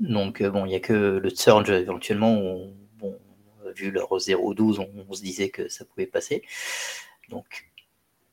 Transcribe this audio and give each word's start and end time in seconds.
Donc 0.00 0.42
bon, 0.42 0.64
il 0.66 0.70
n'y 0.70 0.76
a 0.76 0.80
que 0.80 0.92
le 0.92 1.30
Surge 1.30 1.70
éventuellement, 1.70 2.58
vu 3.76 3.90
leur 3.90 4.08
0-12, 4.08 4.86
on, 5.08 5.12
se 5.12 5.22
disait 5.22 5.50
que 5.50 5.68
ça 5.68 5.84
pouvait 5.84 6.06
passer. 6.06 6.42
Donc 7.28 7.70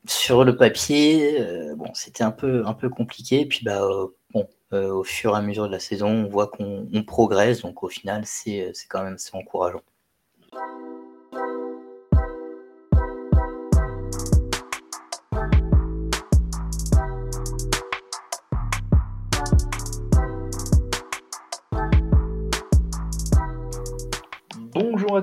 sur 0.05 0.43
le 0.43 0.55
papier, 0.55 1.39
bon, 1.75 1.93
c'était 1.93 2.23
un 2.23 2.31
peu, 2.31 2.65
un 2.65 2.73
peu 2.73 2.89
compliqué. 2.89 3.45
Puis 3.45 3.63
bah, 3.65 3.85
bon, 4.33 4.47
au 4.71 5.03
fur 5.03 5.35
et 5.35 5.37
à 5.37 5.41
mesure 5.41 5.67
de 5.67 5.71
la 5.71 5.79
saison, 5.79 6.09
on 6.09 6.29
voit 6.29 6.47
qu'on 6.47 7.03
progresse. 7.05 7.61
Donc 7.61 7.83
au 7.83 7.89
final, 7.89 8.23
c'est 8.25 8.73
quand 8.89 9.03
même 9.03 9.17
encourageant. 9.33 9.81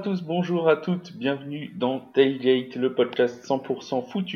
Bonjour 0.06 0.68
à 0.68 0.76
toutes, 0.76 1.16
bienvenue 1.16 1.72
dans 1.76 1.98
Tailgate, 1.98 2.76
le 2.76 2.94
podcast 2.94 3.42
100% 3.42 4.06
foot 4.06 4.26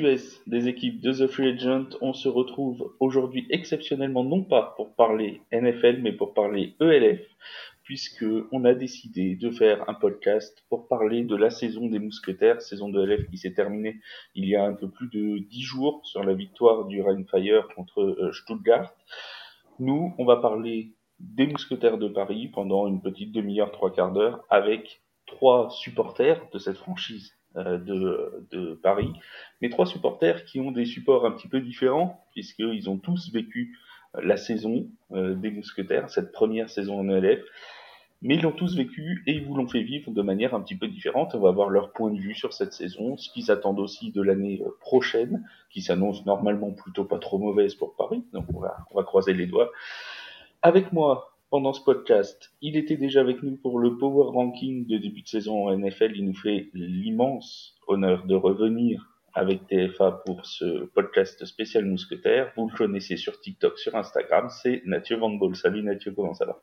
des 0.47 0.69
équipes 0.69 1.03
de 1.03 1.13
The 1.13 1.31
Free 1.31 1.49
Agent. 1.49 1.91
On 2.01 2.15
se 2.15 2.29
retrouve 2.29 2.95
aujourd'hui 3.01 3.47
exceptionnellement 3.51 4.25
non 4.25 4.45
pas 4.45 4.73
pour 4.77 4.95
parler 4.95 5.43
NFL 5.53 5.99
mais 6.01 6.13
pour 6.13 6.33
parler 6.33 6.75
ELF 6.81 7.21
puisque 7.83 8.25
on 8.51 8.65
a 8.65 8.73
décidé 8.73 9.35
de 9.35 9.51
faire 9.51 9.89
un 9.91 9.95
podcast 9.95 10.65
pour 10.71 10.89
parler 10.89 11.25
de 11.25 11.37
la 11.37 11.51
saison 11.51 11.87
des 11.87 11.99
mousquetaires, 11.99 12.63
saison 12.63 12.89
de 12.89 13.07
ELF 13.07 13.29
qui 13.29 13.37
s'est 13.37 13.53
terminée 13.53 14.01
il 14.35 14.47
y 14.49 14.57
a 14.57 14.65
un 14.65 14.73
peu 14.73 14.89
plus 14.89 15.09
de 15.09 15.39
10 15.39 15.63
jours 15.63 16.01
sur 16.05 16.25
la 16.25 16.33
victoire 16.33 16.87
du 16.87 17.03
Rainfire 17.03 17.69
contre 17.77 18.01
euh, 18.01 18.33
Stuttgart. 18.33 18.95
Nous, 19.81 20.15
on 20.17 20.25
va 20.25 20.37
parler 20.37 20.93
des 21.21 21.47
mousquetaires 21.47 21.99
de 21.99 22.09
Paris 22.09 22.49
pendant 22.49 22.87
une 22.87 23.03
petite 23.03 23.33
demi-heure, 23.33 23.71
trois 23.71 23.93
quarts 23.93 24.13
d'heure 24.13 24.45
avec 24.49 25.03
trois 25.29 25.71
supporters 25.71 26.41
de 26.53 26.59
cette 26.59 26.77
franchise 26.77 27.39
euh, 27.57 27.79
de, 27.79 28.47
de, 28.51 28.75
Paris, 28.75 29.13
mais 29.63 29.71
trois 29.71 29.87
supporters 29.87 30.45
qui 30.45 30.61
ont 30.61 30.73
des 30.73 30.85
supports 30.85 31.25
un 31.25 31.31
petit 31.31 31.49
peu 31.49 31.61
différents, 31.61 32.25
puisqu'ils 32.33 32.91
ont 32.91 32.99
tous 32.99 33.33
vécu 33.33 33.79
euh, 34.17 34.21
la 34.23 34.37
saison 34.37 34.89
euh, 35.13 35.35
des 35.35 35.51
Mousquetaires, 35.51 36.11
cette 36.11 36.33
première 36.33 36.69
saison 36.69 37.01
en 37.01 37.09
ELF, 37.09 37.41
mais 38.21 38.35
ils 38.35 38.43
l'ont 38.43 38.53
tous 38.53 38.77
vécu 38.77 39.23
et 39.27 39.33
ils 39.33 39.45
vous 39.45 39.55
l'ont 39.55 39.69
fait 39.69 39.83
vivre 39.83 40.11
de 40.11 40.23
manière 40.23 40.55
un 40.55 40.61
petit 40.61 40.77
peu 40.77 40.89
différente. 40.89 41.35
On 41.35 41.41
va 41.41 41.53
voir 41.53 41.71
leur 41.71 41.93
point 41.93 42.11
de 42.11 42.19
vue 42.19 42.35
sur 42.35 42.53
cette 42.53 42.73
saison, 42.73 43.17
ce 43.17 43.31
qu'ils 43.31 43.51
attendent 43.51 43.81
aussi 43.81 44.11
de 44.11 44.21
l'année 44.21 44.63
prochaine, 44.81 45.45
qui 45.71 45.81
s'annonce 45.83 46.27
normalement 46.27 46.73
plutôt 46.73 47.05
pas 47.05 47.19
trop 47.19 47.39
mauvaise 47.39 47.75
pour 47.77 47.95
Paris, 47.97 48.25
donc 48.33 48.45
on 48.53 48.61
va, 48.61 48.77
on 48.91 48.97
va 48.97 49.05
croiser 49.05 49.33
les 49.33 49.47
doigts. 49.47 49.71
Avec 50.63 50.93
moi, 50.93 51.38
pendant 51.51 51.73
ce 51.73 51.83
podcast. 51.83 52.53
Il 52.61 52.77
était 52.77 52.97
déjà 52.97 53.21
avec 53.21 53.43
nous 53.43 53.57
pour 53.57 53.79
le 53.79 53.97
Power 53.97 54.31
Ranking 54.33 54.87
de 54.87 54.99
début 54.99 55.23
de 55.23 55.29
saison 55.29 55.69
en 55.69 55.77
NFL. 55.77 56.13
Il 56.17 56.27
nous 56.27 56.35
fait 56.35 56.69
l'immense 56.75 57.77
honneur 57.87 58.27
de 58.27 58.35
revenir 58.35 59.09
avec 59.35 59.67
TFA 59.67 60.23
pour 60.27 60.45
ce 60.45 60.87
podcast 60.87 61.45
spécial 61.45 61.85
mousquetaire. 61.85 62.53
Vous 62.57 62.69
le 62.69 62.77
connaissez 62.77 63.17
sur 63.17 63.41
TikTok, 63.41 63.79
sur 63.79 63.95
Instagram. 63.95 64.49
C'est 64.51 64.83
Mathieu 64.85 65.17
Van 65.17 65.31
Ball. 65.31 65.55
Salut 65.55 65.83
Mathieu, 65.83 66.13
comment 66.13 66.35
ça 66.35 66.47
va? 66.47 66.61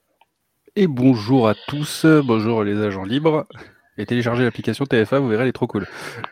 Et 0.75 0.87
bonjour 0.87 1.47
à 1.47 1.55
tous. 1.67 2.05
Bonjour 2.05 2.63
les 2.63 2.81
agents 2.81 3.05
libres 3.05 3.47
et 3.97 4.05
téléchargez 4.05 4.43
l'application 4.43 4.85
TFA, 4.85 5.19
vous 5.19 5.29
verrez, 5.29 5.43
elle 5.43 5.49
est 5.49 5.53
trop 5.53 5.67
cool. 5.67 5.87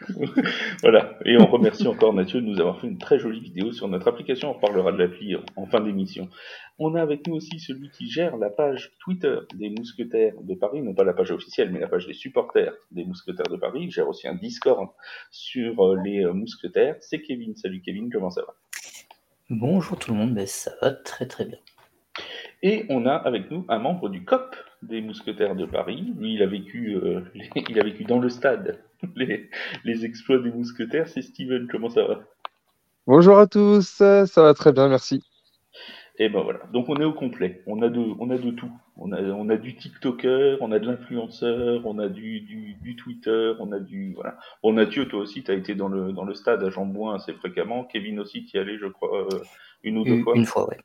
voilà, 0.81 1.17
et 1.25 1.37
on 1.37 1.45
remercie 1.45 1.87
encore 1.87 2.13
Mathieu 2.13 2.41
de 2.41 2.45
nous 2.45 2.59
avoir 2.59 2.81
fait 2.81 2.87
une 2.87 2.97
très 2.97 3.19
jolie 3.19 3.39
vidéo 3.39 3.71
sur 3.71 3.87
notre 3.87 4.07
application, 4.07 4.49
on 4.49 4.53
reparlera 4.53 4.91
de 4.91 4.97
l'appli 4.97 5.35
en 5.55 5.65
fin 5.65 5.79
d'émission. 5.79 6.27
On 6.79 6.95
a 6.95 7.01
avec 7.01 7.25
nous 7.27 7.35
aussi 7.35 7.59
celui 7.59 7.89
qui 7.89 8.09
gère 8.09 8.35
la 8.35 8.49
page 8.49 8.91
Twitter 8.99 9.37
des 9.55 9.69
Mousquetaires 9.69 10.33
de 10.41 10.55
Paris, 10.55 10.81
non 10.81 10.93
pas 10.93 11.03
la 11.03 11.13
page 11.13 11.31
officielle, 11.31 11.71
mais 11.71 11.79
la 11.79 11.87
page 11.87 12.07
des 12.07 12.13
supporters 12.13 12.73
des 12.91 13.05
Mousquetaires 13.05 13.49
de 13.49 13.57
Paris, 13.57 13.83
il 13.83 13.91
gère 13.91 14.09
aussi 14.09 14.27
un 14.27 14.35
Discord 14.35 14.89
sur 15.31 15.85
euh, 15.85 15.97
les 16.03 16.25
euh, 16.25 16.33
Mousquetaires, 16.33 16.97
c'est 16.99 17.21
Kevin. 17.21 17.55
Salut 17.55 17.81
Kevin, 17.81 18.11
comment 18.11 18.29
ça 18.29 18.41
va? 18.41 18.55
Bonjour 19.49 19.97
tout 19.97 20.11
le 20.11 20.17
monde, 20.17 20.33
ben, 20.33 20.47
ça 20.47 20.71
va 20.81 20.91
très 20.91 21.27
très 21.27 21.45
bien. 21.45 21.59
Et 22.61 22.85
on 22.89 23.05
a 23.05 23.13
avec 23.13 23.51
nous 23.51 23.65
un 23.69 23.79
membre 23.79 24.09
du 24.09 24.23
COP 24.23 24.55
des 24.87 25.01
Mousquetaires 25.01 25.55
de 25.55 25.65
Paris. 25.65 26.13
Lui, 26.17 26.35
il 26.35 26.43
a 26.43 26.47
vécu, 26.47 26.95
euh, 26.95 27.21
il 27.69 27.79
a 27.79 27.83
vécu 27.83 28.03
dans 28.03 28.19
le 28.19 28.29
stade 28.29 28.79
les, 29.15 29.49
les 29.83 30.05
exploits 30.05 30.39
des 30.39 30.51
Mousquetaires. 30.51 31.07
C'est 31.07 31.21
Steven, 31.21 31.67
comment 31.67 31.89
ça 31.89 32.03
va? 32.03 32.21
Bonjour 33.05 33.37
à 33.37 33.47
tous, 33.47 33.85
ça 33.85 34.25
va 34.37 34.53
très 34.53 34.71
bien, 34.71 34.87
merci. 34.87 35.23
Et 36.19 36.29
ben 36.29 36.41
voilà, 36.43 36.59
donc 36.71 36.89
on 36.89 36.95
est 36.97 37.03
au 37.03 37.13
complet. 37.13 37.63
On 37.65 37.81
a 37.81 37.89
de, 37.89 37.99
on 38.19 38.29
a 38.29 38.37
de 38.37 38.51
tout. 38.51 38.71
On 38.97 39.11
a, 39.11 39.19
on 39.19 39.49
a 39.49 39.57
du 39.57 39.75
TikToker, 39.75 40.57
on 40.61 40.71
a 40.71 40.77
de 40.77 40.85
l'influenceur, 40.85 41.81
on 41.85 41.97
a 41.97 42.07
du, 42.07 42.41
du, 42.41 42.75
du, 42.75 42.95
Twitter, 42.95 43.53
on 43.59 43.71
a 43.71 43.79
du 43.79 44.13
voilà. 44.13 44.37
Bon 44.61 44.73
Mathieu, 44.73 45.07
toi 45.07 45.21
aussi, 45.21 45.43
tu 45.43 45.49
as 45.49 45.55
été 45.55 45.73
dans 45.73 45.87
le 45.87 46.13
dans 46.13 46.23
le 46.23 46.35
stade 46.35 46.63
à 46.63 46.69
Jambouin 46.69 47.15
assez 47.15 47.33
fréquemment. 47.33 47.83
Kevin 47.85 48.19
aussi, 48.19 48.45
tu 48.45 48.57
y 48.57 48.59
allé, 48.59 48.77
je 48.77 48.85
crois, 48.85 49.23
euh, 49.23 49.39
une 49.83 49.97
ou 49.97 50.03
deux 50.03 50.21
fois. 50.21 50.35
Une 50.35 50.45
fois, 50.45 50.69
ouais. 50.69 50.77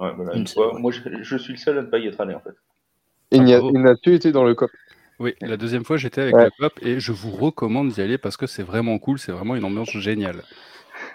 Moi, 0.00 0.90
je, 0.90 1.36
suis 1.36 1.52
le 1.52 1.58
seul 1.58 1.78
à 1.78 1.82
ne 1.82 1.86
pas 1.86 1.98
y 1.98 2.08
être 2.08 2.20
allé, 2.20 2.34
en 2.34 2.40
fait. 2.40 2.56
Et 3.32 3.54
ah, 3.54 3.94
tu 4.02 4.14
été 4.14 4.30
dans 4.30 4.44
le 4.44 4.54
COP 4.54 4.70
Oui, 5.18 5.34
la 5.40 5.56
deuxième 5.56 5.84
fois, 5.84 5.96
j'étais 5.96 6.20
avec 6.20 6.34
le 6.34 6.50
COP 6.58 6.72
et 6.82 7.00
je 7.00 7.12
vous 7.12 7.30
recommande 7.30 7.88
d'y 7.88 8.02
aller 8.02 8.18
parce 8.18 8.36
que 8.36 8.46
c'est 8.46 8.62
vraiment 8.62 8.98
cool, 8.98 9.18
c'est 9.18 9.32
vraiment 9.32 9.56
une 9.56 9.64
ambiance 9.64 9.90
géniale. 9.90 10.42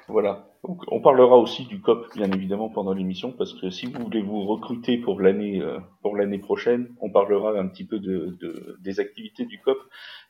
Voilà. 0.07 0.49
on 0.63 0.99
parlera 0.99 1.37
aussi 1.37 1.65
du 1.65 1.79
COP, 1.79 2.07
bien 2.15 2.31
évidemment, 2.31 2.69
pendant 2.69 2.93
l'émission, 2.93 3.31
parce 3.31 3.53
que 3.53 3.69
si 3.69 3.85
vous 3.85 4.03
voulez 4.03 4.21
vous 4.21 4.45
recruter 4.45 4.97
pour 4.97 5.21
l'année 5.21 5.61
euh, 5.61 5.77
pour 6.01 6.15
l'année 6.15 6.39
prochaine, 6.39 6.89
on 7.01 7.09
parlera 7.09 7.57
un 7.57 7.67
petit 7.67 7.85
peu 7.85 7.99
de, 7.99 8.37
des 8.81 8.99
activités 8.99 9.45
du 9.45 9.59
COP 9.59 9.77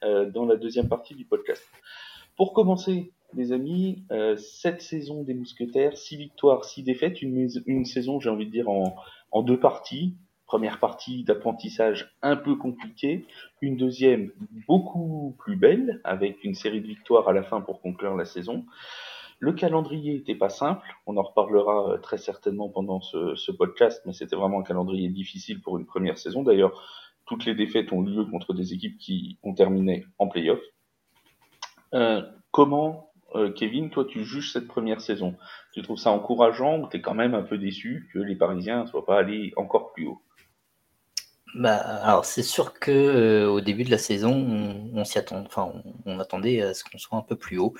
euh, 0.03 0.29
dans 0.29 0.45
la 0.45 0.57
deuxième 0.57 0.89
partie 0.89 1.15
du 1.15 1.25
podcast. 1.25 1.63
Pour 2.35 2.53
commencer, 2.53 3.13
les 3.33 3.51
amis, 3.51 4.03
euh, 4.11 4.35
cette 4.37 4.81
saison 4.81 5.23
des 5.23 5.33
Mousquetaires, 5.33 5.97
six 5.97 6.17
victoires, 6.17 6.65
six 6.65 6.83
défaites, 6.83 7.21
une, 7.21 7.49
une 7.65 7.85
saison, 7.85 8.19
j'ai 8.19 8.29
envie 8.29 8.45
de 8.45 8.51
dire, 8.51 8.69
en, 8.69 8.95
en 9.31 9.41
deux 9.41 9.59
parties. 9.59 10.15
Première 10.47 10.79
partie 10.79 11.25
d'apprentissage 11.25 12.15
un 12.21 12.37
peu 12.37 12.55
compliquée, 12.55 13.25
une 13.61 13.75
deuxième 13.75 14.31
beaucoup 14.65 15.35
plus 15.39 15.57
belle, 15.57 15.99
avec 16.05 16.41
une 16.45 16.55
série 16.55 16.79
de 16.79 16.87
victoires 16.87 17.27
à 17.27 17.33
la 17.33 17.43
fin 17.43 17.59
pour 17.59 17.81
conclure 17.81 18.15
la 18.15 18.23
saison. 18.23 18.65
Le 19.39 19.51
calendrier 19.51 20.13
n'était 20.13 20.35
pas 20.35 20.47
simple, 20.47 20.87
on 21.05 21.17
en 21.17 21.21
reparlera 21.21 21.89
euh, 21.89 21.97
très 21.97 22.17
certainement 22.17 22.69
pendant 22.69 23.01
ce, 23.01 23.51
podcast, 23.51 24.01
mais 24.05 24.13
c'était 24.13 24.37
vraiment 24.37 24.61
un 24.61 24.63
calendrier 24.63 25.09
difficile 25.09 25.61
pour 25.61 25.77
une 25.77 25.85
première 25.85 26.17
saison. 26.17 26.43
D'ailleurs, 26.43 26.81
toutes 27.25 27.43
les 27.43 27.53
défaites 27.53 27.91
ont 27.91 28.01
lieu 28.01 28.23
contre 28.23 28.53
des 28.53 28.73
équipes 28.73 28.97
qui 28.97 29.37
ont 29.43 29.53
terminé 29.53 30.05
en 30.17 30.29
playoff. 30.29 30.61
Euh, 31.93 32.21
comment 32.51 33.11
euh, 33.35 33.51
Kevin, 33.51 33.89
toi, 33.89 34.05
tu 34.05 34.23
juges 34.23 34.53
cette 34.53 34.67
première 34.67 35.01
saison? 35.01 35.35
Tu 35.73 35.81
trouves 35.81 35.99
ça 35.99 36.11
encourageant 36.11 36.79
ou 36.79 36.87
tu 36.87 36.97
es 36.97 37.01
quand 37.01 37.13
même 37.13 37.35
un 37.35 37.43
peu 37.43 37.57
déçu 37.57 38.09
que 38.13 38.19
les 38.19 38.35
Parisiens 38.35 38.83
ne 38.83 38.87
soient 38.87 39.05
pas 39.05 39.19
allés 39.19 39.51
encore 39.57 39.91
plus 39.91 40.07
haut? 40.07 40.21
Bah, 41.57 41.77
alors 41.77 42.25
c'est 42.25 42.43
sûr 42.43 42.73
que 42.79 42.91
euh, 42.91 43.49
au 43.49 43.61
début 43.61 43.83
de 43.83 43.91
la 43.91 43.97
saison, 43.97 44.33
on, 44.93 45.03
s'y 45.05 45.17
attend, 45.17 45.43
enfin, 45.45 45.73
on, 46.05 46.19
attendait 46.19 46.61
à 46.61 46.73
ce 46.73 46.83
qu'on 46.83 46.97
soit 46.97 47.17
un 47.17 47.21
peu 47.21 47.35
plus 47.35 47.57
haut. 47.57 47.73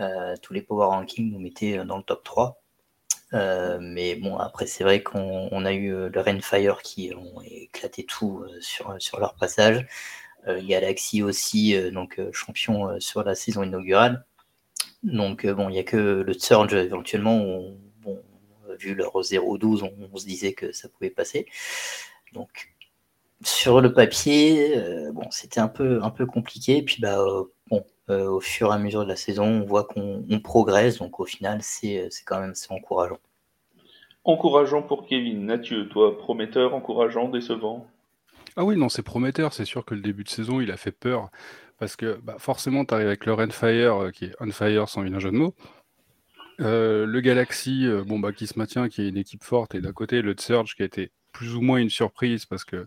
Euh, 0.00 0.36
tous 0.42 0.52
les 0.52 0.62
power 0.62 0.86
rankings 0.86 1.30
nous 1.32 1.40
mettaient 1.40 1.84
dans 1.84 1.96
le 1.98 2.02
top 2.02 2.24
3. 2.24 2.62
mais 3.80 4.16
bon, 4.16 4.36
après, 4.38 4.66
c'est 4.66 4.84
vrai 4.84 5.02
qu'on 5.02 5.64
a 5.64 5.72
eu 5.72 6.08
le 6.08 6.20
Rainfire 6.20 6.82
qui 6.82 7.12
ont 7.14 7.40
éclaté 7.42 8.04
tout 8.04 8.44
sur, 8.60 9.18
leur 9.18 9.34
passage. 9.34 9.86
Il 10.48 10.64
y 10.64 10.74
a 10.74 10.80
l'Axi 10.80 11.22
aussi, 11.22 11.74
donc 11.92 12.20
champion 12.32 13.00
sur 13.00 13.24
la 13.24 13.34
saison 13.34 13.62
inaugurale. 13.62 14.24
Donc, 15.06 15.44
euh, 15.44 15.54
bon, 15.54 15.68
il 15.68 15.72
n'y 15.72 15.78
a 15.78 15.84
que 15.84 15.96
le 15.96 16.32
Surge 16.34 16.74
éventuellement. 16.74 17.62
vu 18.78 18.94
leur 18.94 19.12
0-12, 19.22 19.90
on, 20.12 20.16
se 20.16 20.26
disait 20.26 20.52
que 20.52 20.72
ça 20.72 20.88
pouvait 20.88 21.10
passer. 21.10 21.46
Donc, 22.32 22.75
sur 23.42 23.80
le 23.80 23.92
papier, 23.92 24.76
euh, 24.76 25.12
bon, 25.12 25.26
c'était 25.30 25.60
un 25.60 25.68
peu, 25.68 26.02
un 26.02 26.10
peu 26.10 26.26
compliqué. 26.26 26.82
Puis, 26.82 27.00
bah, 27.00 27.18
euh, 27.18 27.44
bon, 27.70 27.84
au 28.08 28.40
fur 28.40 28.70
et 28.70 28.74
à 28.74 28.78
mesure 28.78 29.04
de 29.04 29.08
la 29.08 29.16
saison, 29.16 29.46
on 29.46 29.64
voit 29.64 29.84
qu'on 29.84 30.40
progresse. 30.42 30.98
Donc, 30.98 31.20
au 31.20 31.24
final, 31.24 31.60
c'est 31.62 32.08
quand 32.24 32.40
même 32.40 32.54
encourageant. 32.70 33.18
Encourageant 34.24 34.82
pour 34.82 35.06
Kevin. 35.06 35.44
Mathieu, 35.44 35.88
toi, 35.88 36.18
prometteur, 36.18 36.74
encourageant, 36.74 37.28
décevant? 37.28 37.86
Ah 38.56 38.64
oui, 38.64 38.76
non, 38.76 38.88
c'est 38.88 39.02
prometteur. 39.02 39.52
C'est 39.52 39.64
sûr 39.64 39.84
que 39.84 39.94
le 39.94 40.00
début 40.00 40.24
de 40.24 40.28
saison, 40.28 40.60
il 40.60 40.70
a 40.70 40.76
fait 40.76 40.92
peur. 40.92 41.30
Parce 41.78 41.94
que 41.96 42.18
bah, 42.22 42.36
forcément, 42.38 42.84
tu 42.84 42.94
arrives 42.94 43.06
avec 43.06 43.26
le 43.26 43.34
Rainfire, 43.34 44.04
euh, 44.04 44.10
qui 44.10 44.26
est 44.26 44.34
on 44.40 44.50
fire 44.50 44.88
sans 44.88 45.02
un 45.02 45.18
jeu 45.18 45.30
de 45.30 45.36
mots. 45.36 45.54
Euh, 46.60 47.04
le 47.04 47.20
Galaxy, 47.20 47.86
euh, 47.86 48.02
bon, 48.02 48.18
bah, 48.18 48.32
qui 48.32 48.46
se 48.46 48.58
maintient, 48.58 48.88
qui 48.88 49.02
est 49.02 49.08
une 49.08 49.18
équipe 49.18 49.44
forte, 49.44 49.74
et 49.74 49.80
d'un 49.80 49.92
côté, 49.92 50.22
le 50.22 50.34
Surge, 50.38 50.74
qui 50.74 50.82
a 50.82 50.86
été 50.86 51.12
plus 51.36 51.54
ou 51.54 51.60
moins 51.60 51.78
une 51.78 51.90
surprise, 51.90 52.46
parce 52.46 52.64
que 52.64 52.86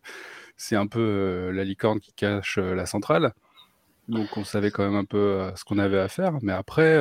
c'est 0.57 0.75
un 0.75 0.87
peu 0.87 1.51
la 1.53 1.63
licorne 1.63 1.99
qui 1.99 2.13
cache 2.13 2.57
la 2.57 2.85
centrale. 2.85 3.33
Donc, 4.07 4.37
on 4.37 4.43
savait 4.43 4.71
quand 4.71 4.83
même 4.83 4.95
un 4.95 5.05
peu 5.05 5.51
ce 5.55 5.63
qu'on 5.63 5.77
avait 5.77 5.99
à 5.99 6.07
faire. 6.07 6.33
Mais 6.41 6.51
après, 6.53 6.97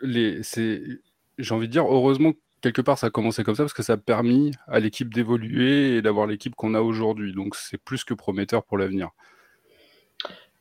les, 0.00 0.42
j'ai 1.38 1.54
envie 1.54 1.68
de 1.68 1.72
dire, 1.72 1.86
heureusement 1.86 2.32
quelque 2.60 2.80
part, 2.80 2.98
ça 2.98 3.08
a 3.08 3.10
commencé 3.10 3.44
comme 3.44 3.54
ça 3.54 3.62
parce 3.62 3.74
que 3.74 3.82
ça 3.82 3.92
a 3.92 3.96
permis 3.98 4.52
à 4.66 4.80
l'équipe 4.80 5.12
d'évoluer 5.12 5.96
et 5.96 6.02
d'avoir 6.02 6.26
l'équipe 6.26 6.54
qu'on 6.54 6.74
a 6.74 6.80
aujourd'hui. 6.80 7.32
Donc, 7.32 7.54
c'est 7.54 7.78
plus 7.78 8.04
que 8.04 8.14
prometteur 8.14 8.64
pour 8.64 8.78
l'avenir. 8.78 9.10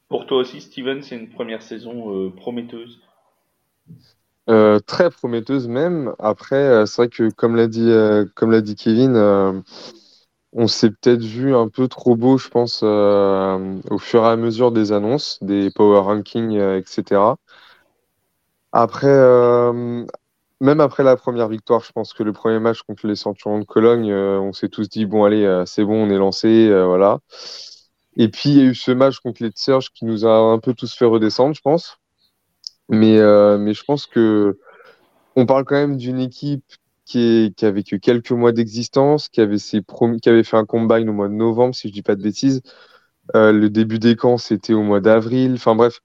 Pour 0.10 0.28
toi 0.28 0.40
aussi, 0.40 0.62
Steven, 0.62 1.02
c'est 1.02 1.16
une 1.16 1.30
première 1.30 1.62
saison 1.62 2.14
euh, 2.14 2.30
prometteuse? 2.30 3.02
Euh, 4.50 4.80
Très 4.80 5.10
prometteuse 5.10 5.68
même. 5.68 6.14
Après, 6.20 6.56
euh, 6.56 6.86
c'est 6.86 7.04
vrai 7.04 7.10
que, 7.10 7.30
comme 7.32 7.56
l'a 7.56 7.68
dit, 7.68 7.92
comme 8.36 8.52
l'a 8.52 8.62
dit 8.62 8.76
Kevin, 8.76 9.64
on 10.54 10.68
s'est 10.68 10.92
peut-être 10.92 11.24
vu 11.24 11.56
un 11.56 11.68
peu 11.68 11.88
trop 11.88 12.16
beau, 12.16 12.38
je 12.38 12.50
pense, 12.50 12.84
au 12.84 13.98
fur 14.00 14.24
et 14.24 14.28
à 14.28 14.36
mesure 14.36 14.72
des 14.72 14.92
annonces, 14.92 15.40
des 15.42 15.72
power 15.72 16.00
rankings, 16.02 16.60
etc. 16.60 17.22
Après, 18.72 19.08
même 20.64 20.80
après 20.80 21.04
la 21.04 21.18
première 21.18 21.50
victoire, 21.50 21.84
je 21.84 21.92
pense 21.92 22.14
que 22.14 22.24
le 22.24 22.32
premier 22.32 22.58
match 22.60 22.84
contre 22.84 23.06
les 23.06 23.18
Centurions 23.18 23.60
de 23.60 23.66
Cologne, 23.66 24.10
euh, 24.12 24.40
on 24.40 24.54
s'est 24.54 24.70
tous 24.70 24.88
dit 24.88 25.06
bon 25.06 25.26
allez, 25.26 25.44
euh, 25.44 25.66
c'est 25.66 25.84
bon, 25.84 26.08
on 26.08 26.10
est 26.10 26.18
lancé, 26.18 26.70
euh, 26.70 26.86
voilà. 26.86 27.20
Et 28.16 28.30
puis 28.30 28.50
il 28.52 28.58
y 28.58 28.62
a 28.62 28.64
eu 28.64 28.76
ce 28.76 28.92
match 28.92 29.20
contre 29.20 29.44
les 29.44 29.52
Surge 29.56 29.90
qui 29.92 30.06
nous 30.06 30.26
a 30.26 30.32
un 30.34 30.60
peu 30.60 30.74
tous 30.74 30.96
fait 30.96 31.04
redescendre, 31.06 31.54
je 31.54 31.62
pense. 31.62 31.98
Mais, 32.90 33.18
mais 33.58 33.74
je 33.74 33.84
pense 33.84 34.06
que 34.08 34.60
on 35.36 35.46
parle 35.46 35.66
quand 35.66 35.76
même 35.76 35.98
d'une 35.98 36.20
équipe 36.20 36.66
qui, 37.06 37.20
est, 37.20 37.56
qui 37.56 37.84
que 37.86 37.96
quelques 37.98 38.32
mois 38.32 38.52
d'existence, 38.52 39.30
qui 39.30 39.42
avait 39.42 39.58
ses 39.60 39.82
qui 40.22 40.30
avait 40.30 40.44
fait 40.44 40.58
un 40.58 40.66
combine 40.66 41.10
au 41.10 41.14
mois 41.14 41.30
de 41.30 41.34
novembre, 41.34 41.76
si 41.76 41.90
je 41.90 41.94
dis 41.94 42.04
pas 42.04 42.16
de 42.16 42.24
bêtises. 42.24 42.62
le 43.36 43.68
début 43.70 44.00
des 44.00 44.16
camps, 44.16 44.38
c'était 44.38 44.74
au 44.74 44.84
mois 44.84 45.02
d'avril. 45.02 45.54
Enfin 45.56 45.76
bref, 45.76 46.02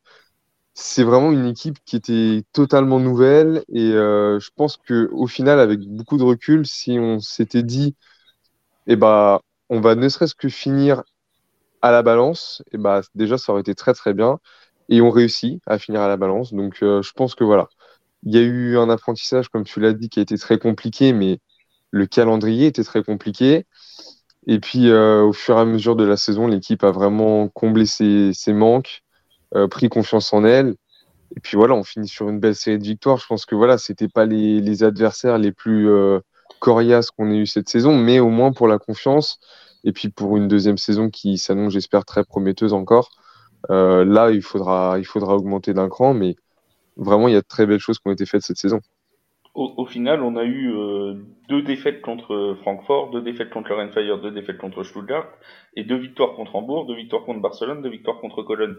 c'est 0.75 1.03
vraiment 1.05 1.33
une 1.33 1.47
équipe 1.47 1.79
qui 1.85 1.97
était 1.97 2.45
totalement 2.53 3.01
nouvelle 3.01 3.65
et 3.69 3.93
euh, 3.93 4.39
je 4.41 4.51
pense 4.55 4.77
que 4.77 5.09
au 5.13 5.27
final, 5.27 5.59
avec 5.61 5.81
beaucoup 5.81 6.17
de 6.19 6.23
recul, 6.23 6.67
si 6.67 6.99
on 7.01 7.19
s'était 7.21 7.65
dit, 7.65 7.97
eh 8.87 8.97
ben, 8.97 9.41
on 9.71 9.81
va 9.81 9.95
ne 9.97 10.09
serait-ce 10.09 10.35
que 10.35 10.49
finir 10.49 11.03
à 11.83 11.93
la 11.93 12.03
balance, 12.03 12.63
eh 12.73 12.79
ben, 12.79 13.03
déjà 13.15 13.39
ça 13.39 13.53
aurait 13.53 13.63
été 13.63 13.75
très 13.75 13.95
très 13.95 14.15
bien 14.15 14.41
et 14.89 15.01
on 15.01 15.11
réussit 15.11 15.61
à 15.67 15.79
finir 15.79 16.01
à 16.01 16.09
la 16.09 16.17
balance. 16.17 16.53
Donc 16.53 16.79
euh, 16.83 17.03
je 17.03 17.13
pense 17.13 17.35
que 17.35 17.45
voilà, 17.45 17.69
il 18.25 18.35
y 18.35 18.39
a 18.39 18.43
eu 18.43 18.79
un 18.79 18.91
apprentissage, 18.91 19.49
comme 19.49 19.65
tu 19.65 19.81
l'as 19.81 19.93
dit, 19.93 20.09
qui 20.09 20.19
a 20.19 20.23
été 20.23 20.39
très 20.39 20.59
compliqué, 20.59 21.13
mais 21.13 21.41
le 21.91 22.07
calendrier 22.07 22.67
était 22.67 22.85
très 22.85 23.03
compliqué. 23.03 23.67
Et 24.47 24.61
puis 24.61 24.89
euh, 24.91 25.23
au 25.23 25.33
fur 25.33 25.57
et 25.57 25.61
à 25.61 25.65
mesure 25.65 25.97
de 25.97 26.05
la 26.05 26.17
saison, 26.17 26.47
l'équipe 26.47 26.85
a 26.85 26.91
vraiment 26.91 27.49
comblé 27.49 27.87
ses 27.87 28.33
manques 28.53 29.03
euh, 29.55 29.69
pris 29.69 29.89
confiance 29.89 30.33
en 30.33 30.45
elle. 30.45 30.75
Et 31.37 31.41
puis 31.41 31.57
voilà, 31.57 31.75
on 31.75 31.85
finit 31.85 32.09
sur 32.09 32.29
une 32.31 32.41
belle 32.41 32.55
série 32.55 32.79
de 32.79 32.85
victoires. 32.85 33.19
Je 33.19 33.27
pense 33.27 33.45
que 33.45 33.55
voilà, 33.55 33.77
c'était 33.79 34.09
pas 34.09 34.25
les, 34.25 34.83
adversaires 34.83 35.37
les 35.39 35.53
plus 35.53 35.89
coriaces 36.59 37.11
qu'on 37.11 37.31
ait 37.31 37.37
eu 37.37 37.47
cette 37.47 37.69
saison, 37.69 37.97
mais 37.97 38.19
au 38.19 38.31
moins 38.31 38.53
pour 38.53 38.67
la 38.67 38.79
confiance 38.79 39.39
et 39.85 39.93
puis 39.93 40.09
pour 40.09 40.37
une 40.37 40.49
deuxième 40.49 40.79
saison 40.79 41.11
qui 41.11 41.39
s'annonce, 41.39 41.75
j'espère, 41.75 42.05
très 42.05 42.25
prometteuse 42.25 42.73
encore. 42.73 43.11
Euh, 43.71 44.05
là, 44.05 44.31
il 44.31 44.43
faudra, 44.43 44.99
il 44.99 45.05
faudra 45.05 45.37
augmenter 45.37 45.75
d'un 45.75 45.89
cran, 45.89 46.15
mais 46.15 46.37
vraiment, 46.97 47.29
il 47.29 47.35
y 47.35 47.37
a 47.37 47.41
de 47.41 47.47
très 47.47 47.67
belles 47.67 47.81
choses 47.81 47.99
qui 47.99 48.09
ont 48.09 48.13
été 48.13 48.27
faites 48.27 48.43
cette 48.43 48.57
saison. 48.57 48.81
Au, 49.55 49.87
final, 49.87 50.23
on 50.23 50.37
a 50.37 50.45
eu 50.45 50.73
euh, 50.73 51.15
deux 51.49 51.63
défaites 51.63 52.01
contre 52.01 52.57
Francfort, 52.61 53.11
deux 53.11 53.23
défaites 53.23 53.51
contre 53.51 53.75
le 53.75 53.91
Fire, 53.91 54.21
deux 54.21 54.31
défaites 54.31 54.59
contre 54.59 54.85
Stuttgart, 54.85 55.27
et 55.75 55.83
deux 55.83 55.97
victoires 55.97 56.35
contre 56.35 56.55
Hambourg, 56.55 56.87
deux 56.87 56.95
victoires 56.95 57.25
contre 57.25 57.41
Barcelone, 57.41 57.83
deux 57.83 57.89
victoires 57.89 58.21
contre 58.21 58.45
Cologne. 58.45 58.77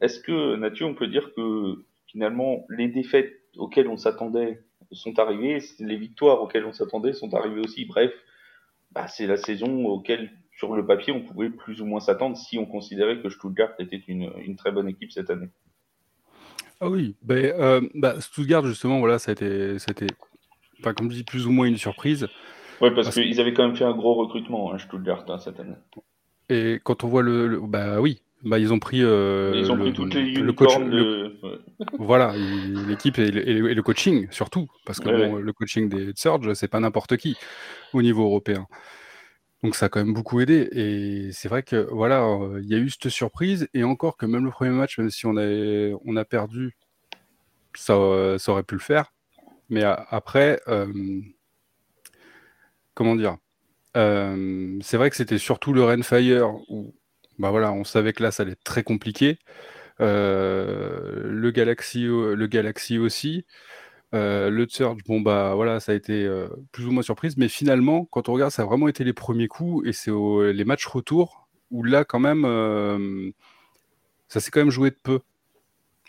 Est-ce 0.00 0.18
que, 0.18 0.56
Mathieu, 0.56 0.86
on 0.86 0.94
peut 0.94 1.06
dire 1.06 1.32
que 1.34 1.84
finalement, 2.08 2.64
les 2.68 2.88
défaites 2.88 3.32
auxquelles 3.56 3.86
on 3.86 3.96
s'attendait 3.96 4.60
sont 4.90 5.16
arrivées, 5.20 5.58
les 5.78 5.96
victoires 5.96 6.42
auxquelles 6.42 6.64
on 6.64 6.72
s'attendait 6.72 7.12
sont 7.12 7.34
arrivées 7.34 7.60
aussi? 7.60 7.84
Bref, 7.84 8.12
bah, 8.90 9.06
c'est 9.06 9.26
la 9.26 9.36
saison 9.36 9.86
auquel, 9.86 10.32
sur 10.58 10.74
le 10.74 10.84
papier, 10.84 11.12
on 11.12 11.20
pouvait 11.20 11.50
plus 11.50 11.80
ou 11.80 11.86
moins 11.86 12.00
s'attendre 12.00 12.36
si 12.36 12.58
on 12.58 12.66
considérait 12.66 13.20
que 13.22 13.28
Stuttgart 13.28 13.70
était 13.78 14.02
une, 14.08 14.32
une 14.44 14.56
très 14.56 14.72
bonne 14.72 14.88
équipe 14.88 15.12
cette 15.12 15.30
année. 15.30 15.48
Ah 16.80 16.88
oui, 16.88 17.14
ben, 17.22 17.44
euh, 17.58 17.80
bah, 17.94 18.20
Stuttgart, 18.20 18.64
justement, 18.64 18.98
voilà, 18.98 19.20
ça 19.20 19.30
a 19.30 19.32
été, 19.32 19.78
ça 19.78 19.86
a 19.90 19.92
été 19.92 20.06
enfin, 20.80 20.94
comme 20.94 21.10
je 21.10 21.16
dis, 21.16 21.24
plus 21.24 21.46
ou 21.46 21.52
moins 21.52 21.66
une 21.66 21.76
surprise. 21.76 22.28
Oui, 22.80 22.90
parce, 22.94 23.14
qu'ils 23.14 23.40
avaient 23.40 23.54
quand 23.54 23.66
même 23.66 23.76
fait 23.76 23.84
un 23.84 23.94
gros 23.94 24.14
recrutement, 24.14 24.72
hein, 24.72 24.78
Stuttgart, 24.78 25.24
hein, 25.28 25.38
cette 25.38 25.60
année. 25.60 25.74
Et 26.48 26.80
quand 26.82 27.04
on 27.04 27.08
voit 27.08 27.22
le, 27.22 27.46
le, 27.46 27.60
Bah 27.60 28.00
oui, 28.00 28.22
bah, 28.42 28.58
ils 28.58 28.72
ont 28.72 28.78
pris, 28.80 29.02
euh, 29.02 29.52
ils 29.54 29.70
ont 29.70 29.76
le, 29.76 29.84
pris 29.84 29.92
toutes 29.92 30.14
les 30.14 30.32
le 30.32 30.52
coach, 30.52 30.76
de... 30.78 31.36
Voilà, 31.98 32.34
l'équipe 32.88 33.18
et, 33.18 33.28
et, 33.28 33.74
le 33.74 33.82
coaching 33.82 34.26
surtout, 34.30 34.68
parce 34.86 34.98
que 34.98 35.08
bon, 35.08 35.36
le 35.36 35.52
coaching 35.52 35.88
des 35.88 36.12
Surge, 36.16 36.52
c'est 36.54 36.68
pas 36.68 36.80
n'importe 36.80 37.16
qui 37.16 37.36
au 37.92 38.02
niveau 38.02 38.24
européen. 38.24 38.66
Donc 39.62 39.74
ça 39.74 39.86
a 39.86 39.88
quand 39.88 39.98
même 40.04 40.14
beaucoup 40.14 40.40
aidé. 40.40 40.68
Et 40.72 41.32
c'est 41.32 41.48
vrai 41.48 41.62
que 41.62 41.88
voilà, 41.90 42.24
il 42.60 42.68
y 42.68 42.74
a 42.74 42.78
eu 42.78 42.90
cette 42.90 43.08
surprise, 43.08 43.68
et 43.74 43.84
encore 43.84 44.16
que 44.16 44.26
même 44.26 44.44
le 44.44 44.50
premier 44.50 44.70
match, 44.70 44.98
même 44.98 45.10
si 45.10 45.26
on 45.26 45.36
a, 45.36 45.98
on 46.04 46.16
a 46.16 46.24
perdu, 46.24 46.76
ça, 47.74 47.94
ça 48.38 48.52
aurait 48.52 48.62
pu 48.62 48.74
le 48.74 48.80
faire. 48.80 49.12
Mais 49.68 49.82
après, 49.84 50.60
comment 52.94 53.16
dire? 53.16 53.36
C'est 53.94 54.96
vrai 54.96 55.10
que 55.10 55.16
c'était 55.16 55.38
surtout 55.38 55.72
le 55.72 55.84
Renfire 55.84 56.54
où 56.68 56.94
bah 57.38 57.50
voilà, 57.50 57.72
on 57.72 57.84
savait 57.84 58.12
que 58.12 58.22
là, 58.22 58.32
ça 58.32 58.42
allait 58.42 58.52
être 58.52 58.64
très 58.64 58.82
compliqué. 58.82 59.38
Le 60.00 61.50
Galaxy, 61.50 62.04
le 62.04 62.46
Galaxy 62.46 62.98
aussi. 62.98 63.44
Euh, 64.14 64.48
le 64.48 64.66
Surge, 64.68 65.02
bon 65.06 65.20
bah 65.20 65.54
voilà, 65.54 65.80
ça 65.80 65.92
a 65.92 65.94
été 65.94 66.24
euh, 66.24 66.48
plus 66.72 66.86
ou 66.86 66.90
moins 66.92 67.02
surprise, 67.02 67.36
mais 67.36 67.48
finalement, 67.48 68.06
quand 68.06 68.28
on 68.30 68.32
regarde, 68.32 68.52
ça 68.52 68.62
a 68.62 68.64
vraiment 68.64 68.88
été 68.88 69.04
les 69.04 69.12
premiers 69.12 69.48
coups 69.48 69.86
et 69.86 69.92
c'est 69.92 70.10
les 70.10 70.64
matchs 70.64 70.86
retour 70.86 71.48
où 71.70 71.82
là, 71.82 72.04
quand 72.04 72.20
même, 72.20 72.44
ça 74.28 74.40
s'est 74.40 74.50
quand 74.50 74.60
même 74.60 74.70
joué 74.70 74.90
de 74.90 74.96
peu. 75.02 75.20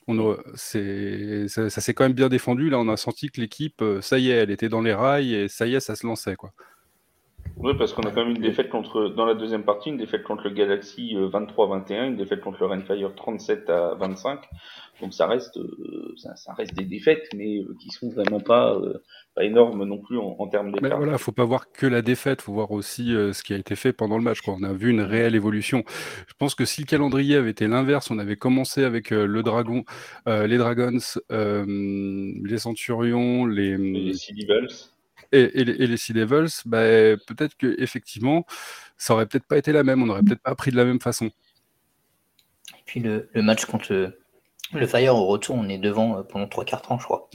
On 0.08 0.38
ça, 0.56 1.70
ça 1.70 1.82
s'est 1.82 1.94
quand 1.94 2.04
même 2.06 2.14
bien 2.14 2.30
défendu. 2.30 2.70
Là, 2.70 2.80
on 2.80 2.88
a 2.88 2.98
senti 2.98 3.30
que 3.30 3.42
l'équipe, 3.42 3.84
ça 4.02 4.18
y 4.18 4.30
est, 4.32 4.36
elle 4.36 4.52
était 4.52 4.70
dans 4.70 4.82
les 4.82 4.94
rails 4.94 5.34
et 5.36 5.48
ça 5.50 5.68
y 5.68 5.76
est, 5.76 5.80
ça 5.82 5.96
se 5.96 6.08
lançait 6.08 6.36
quoi. 6.36 6.54
Oui, 7.62 7.74
parce 7.78 7.92
qu'on 7.92 8.04
a 8.04 8.12
quand 8.12 8.24
même 8.24 8.36
une 8.36 8.42
défaite 8.42 8.70
contre, 8.70 9.10
dans 9.10 9.26
la 9.26 9.34
deuxième 9.34 9.64
partie, 9.64 9.90
une 9.90 9.98
défaite 9.98 10.24
contre 10.24 10.46
le 10.46 10.52
Galaxy 10.52 11.14
23-21, 11.16 11.92
euh, 11.92 12.08
une 12.08 12.16
défaite 12.16 12.40
contre 12.40 12.60
le 12.62 12.68
Rainfire 12.68 13.14
37 13.14 13.70
à 13.70 13.96
25. 13.96 14.40
Donc 15.02 15.14
ça 15.14 15.28
reste, 15.28 15.58
euh, 15.58 16.14
ça, 16.16 16.54
reste 16.54 16.74
des 16.74 16.86
défaites, 16.86 17.28
mais 17.36 17.58
euh, 17.58 17.76
qui 17.82 17.90
sont 17.90 18.10
vraiment 18.10 18.40
pas, 18.40 18.80
pas 19.36 19.44
énormes 19.44 19.84
non 19.84 19.98
plus 19.98 20.18
en, 20.18 20.48
termes 20.48 20.72
d'écart. 20.72 21.00
Voilà, 21.00 21.18
faut 21.18 21.34
pas 21.34 21.44
voir 21.44 21.70
que 21.74 21.86
la 21.86 22.02
défaite, 22.02 22.42
faut 22.42 22.54
voir 22.54 22.72
aussi 22.72 23.08
ce 23.08 23.44
qui 23.44 23.54
a 23.54 23.58
été 23.58 23.76
fait 23.76 23.92
pendant 23.92 24.18
le 24.18 24.24
match. 24.24 24.40
Quoi. 24.40 24.56
On 24.58 24.64
a 24.64 24.72
vu 24.72 24.90
une 24.90 25.02
réelle 25.02 25.36
évolution. 25.36 25.84
Je 26.28 26.34
pense 26.38 26.56
que 26.56 26.64
si 26.64 26.82
le 26.82 26.86
calendrier 26.86 27.36
avait 27.36 27.52
été 27.52 27.68
l'inverse, 27.68 28.10
on 28.10 28.20
avait 28.20 28.38
commencé 28.38 28.86
avec 28.86 29.10
le 29.10 29.44
Dragon, 29.44 29.84
les 30.28 30.58
Dragons, 30.58 31.00
les 31.30 32.58
Centurions, 32.58 33.46
les, 33.46 33.78
les 33.78 34.14
Sea 34.14 34.34
Devils 34.34 34.92
et, 35.32 35.64
les, 35.64 35.98
Sea 35.98 36.14
Devils, 36.14 36.62
bah, 36.66 36.82
peut-être 37.28 37.56
que 37.56 37.76
effectivement, 37.80 38.46
ça 38.98 39.14
aurait 39.14 39.26
peut-être 39.26 39.46
pas 39.46 39.58
été 39.58 39.72
la 39.72 39.84
même, 39.84 40.02
on 40.02 40.10
aurait 40.10 40.24
peut-être 40.24 40.42
pas 40.42 40.52
appris 40.52 40.72
de 40.72 40.78
la 40.78 40.86
même 40.86 41.00
façon. 41.00 41.26
Et 41.26 42.84
puis 42.86 43.00
le, 43.00 43.30
match 43.36 43.66
contre 43.66 44.14
le, 44.74 44.88
Fire 44.88 45.16
au 45.16 45.26
retour, 45.28 45.56
on 45.56 45.70
est 45.70 45.78
devant 45.78 46.18
euh, 46.18 46.24
pendant 46.24 46.48
trois 46.48 46.66
quarts 46.66 46.82
temps, 46.82 46.98
je 46.98 47.06
crois. 47.06 47.30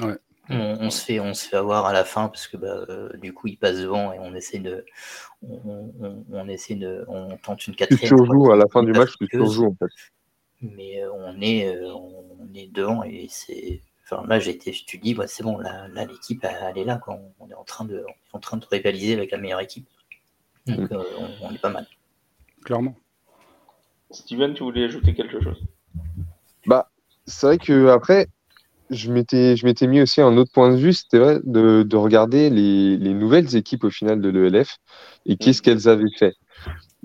On, 0.50 0.90
se 0.90 1.02
fait, 1.02 1.20
on 1.20 1.32
se 1.32 1.48
fait 1.48 1.56
avoir 1.56 1.86
à 1.86 1.94
la 1.94 2.04
fin 2.04 2.28
parce 2.28 2.46
que 2.46 2.58
bah, 2.58 2.84
euh, 2.90 3.08
du 3.16 3.32
coup 3.32 3.46
il 3.46 3.56
passe 3.56 3.78
devant 3.78 4.12
et 4.12 4.18
on 4.18 4.34
essaie 4.34 4.58
de, 4.58 4.84
on, 5.40 6.48
essaie 6.48 6.74
de, 6.74 7.06
on 7.08 7.38
tente 7.38 7.66
une 7.66 7.74
quatrième. 7.74 8.14
Tu 8.14 8.26
joues 8.26 8.52
à 8.52 8.56
la 8.56 8.66
fin 8.70 8.82
du 8.82 8.92
match, 8.92 9.12
tu 9.18 9.26
joues 9.32 9.66
en 9.66 9.74
fait. 9.74 9.86
Mais 10.60 11.02
euh, 11.02 11.10
on 11.14 11.40
est, 11.40 11.74
on 11.80 12.52
est 12.54 12.70
devant 12.70 13.04
et 13.04 13.26
c'est 13.30 13.80
Enfin, 14.04 14.22
là, 14.28 14.38
j'étais, 14.38 14.70
tu 14.70 14.98
dis, 14.98 15.16
c'est 15.26 15.42
bon, 15.42 15.58
là, 15.58 15.88
l'équipe, 16.06 16.44
elle 16.44 16.78
est 16.78 16.84
là. 16.84 16.98
Quoi. 16.98 17.18
On, 17.40 17.48
est 17.48 17.54
en 17.54 17.64
train 17.64 17.84
de, 17.84 18.04
en 18.32 18.38
train 18.38 18.58
de 18.58 18.66
rivaliser 18.70 19.14
avec 19.14 19.30
la 19.30 19.38
meilleure 19.38 19.60
équipe. 19.60 19.88
Donc, 20.66 20.90
mm. 20.90 20.94
euh, 20.94 21.02
on, 21.40 21.52
est 21.52 21.60
pas 21.60 21.70
mal. 21.70 21.86
Clairement. 22.64 22.94
Steven, 24.10 24.54
tu 24.54 24.62
voulais 24.62 24.84
ajouter 24.84 25.14
quelque 25.14 25.40
chose? 25.40 25.62
Bah, 26.66 26.90
c'est 27.26 27.46
vrai 27.46 27.58
que 27.58 27.88
après, 27.88 28.28
je 28.90 29.10
m'étais, 29.10 29.56
je 29.56 29.64
m'étais 29.64 29.86
mis 29.86 30.02
aussi 30.02 30.20
un 30.20 30.36
autre 30.36 30.52
point 30.52 30.70
de 30.70 30.76
vue, 30.76 30.92
c'était 30.92 31.18
vrai, 31.18 31.40
de, 31.42 31.96
regarder 31.96 32.50
les, 32.50 33.14
nouvelles 33.14 33.56
équipes 33.56 33.84
au 33.84 33.90
final 33.90 34.20
de 34.20 34.28
l'ELF 34.28 34.76
et 35.24 35.36
qu'est-ce 35.36 35.60
mm. 35.60 35.62
qu'elles 35.62 35.88
avaient 35.88 36.12
fait. 36.18 36.34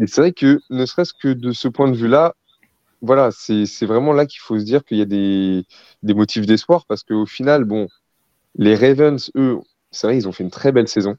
Et 0.02 0.08
c'est 0.08 0.22
vrai 0.22 0.34
que, 0.34 0.60
ne 0.70 0.86
serait-ce 0.86 1.14
que 1.14 1.30
de 1.30 1.52
ce 1.52 1.68
point 1.70 1.90
de 1.90 1.96
vue-là, 1.96 2.36
voilà, 3.02 3.30
c'est 3.32 3.86
vraiment 3.86 4.14
là 4.14 4.26
qu'il 4.26 4.42
faut 4.42 4.60
se 4.60 4.66
dire 4.66 4.84
qu'il 4.84 4.98
y 4.98 5.02
a 5.02 5.06
des, 5.06 5.66
des 6.04 6.14
motifs 6.14 6.46
d'espoir 6.46 6.86
parce 6.86 7.04
qu'au 7.04 7.26
final, 7.26 7.64
bon, 7.64 7.88
les 8.56 8.76
Ravens, 8.76 9.32
eux, 9.36 9.60
c'est 9.92 10.08
vrai, 10.08 10.18
ils 10.18 10.28
ont 10.28 10.32
fait 10.32 10.44
une 10.44 10.52
très 10.52 10.72
belle 10.72 10.88
saison. 10.88 11.16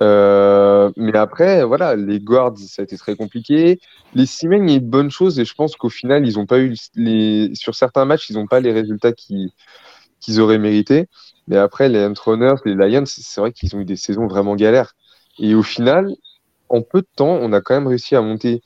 Euh, 0.00 0.90
mais 0.96 1.16
après, 1.16 1.64
voilà, 1.64 1.94
les 1.96 2.18
Guards, 2.20 2.58
ça 2.58 2.82
a 2.82 2.84
été 2.84 2.96
très 2.96 3.16
compliqué. 3.16 3.80
Les 4.14 4.26
Seamen, 4.26 4.64
il 4.68 4.70
y 4.70 4.74
a 4.74 4.78
une 4.78 4.88
bonne 4.88 5.10
chose 5.10 5.38
et 5.38 5.44
je 5.44 5.54
pense 5.54 5.76
qu'au 5.76 5.88
final, 5.88 6.26
ils 6.26 6.38
ont 6.38 6.46
pas 6.46 6.58
eu 6.58 6.74
les, 6.96 7.54
sur 7.54 7.74
certains 7.74 8.04
matchs, 8.04 8.30
ils 8.30 8.34
n'ont 8.34 8.46
pas 8.46 8.60
les 8.60 8.72
résultats 8.72 9.12
qu'ils 9.12 10.40
auraient 10.40 10.58
mérité. 10.58 11.06
Mais 11.48 11.56
après, 11.56 11.88
les 11.88 12.00
Huntrunners, 12.00 12.56
les 12.64 12.74
Lions, 12.74 13.04
c'est 13.06 13.40
vrai 13.40 13.52
qu'ils 13.52 13.76
ont 13.76 13.80
eu 13.80 13.84
des 13.84 13.96
saisons 13.96 14.26
vraiment 14.26 14.56
galères. 14.56 14.94
Et 15.38 15.54
au 15.54 15.62
final, 15.62 16.10
en 16.68 16.82
peu 16.82 17.00
de 17.02 17.08
temps, 17.16 17.38
on 17.40 17.52
a 17.52 17.60
quand 17.60 17.74
même 17.74 17.86
réussi 17.86 18.16
à 18.16 18.22
monter 18.22 18.62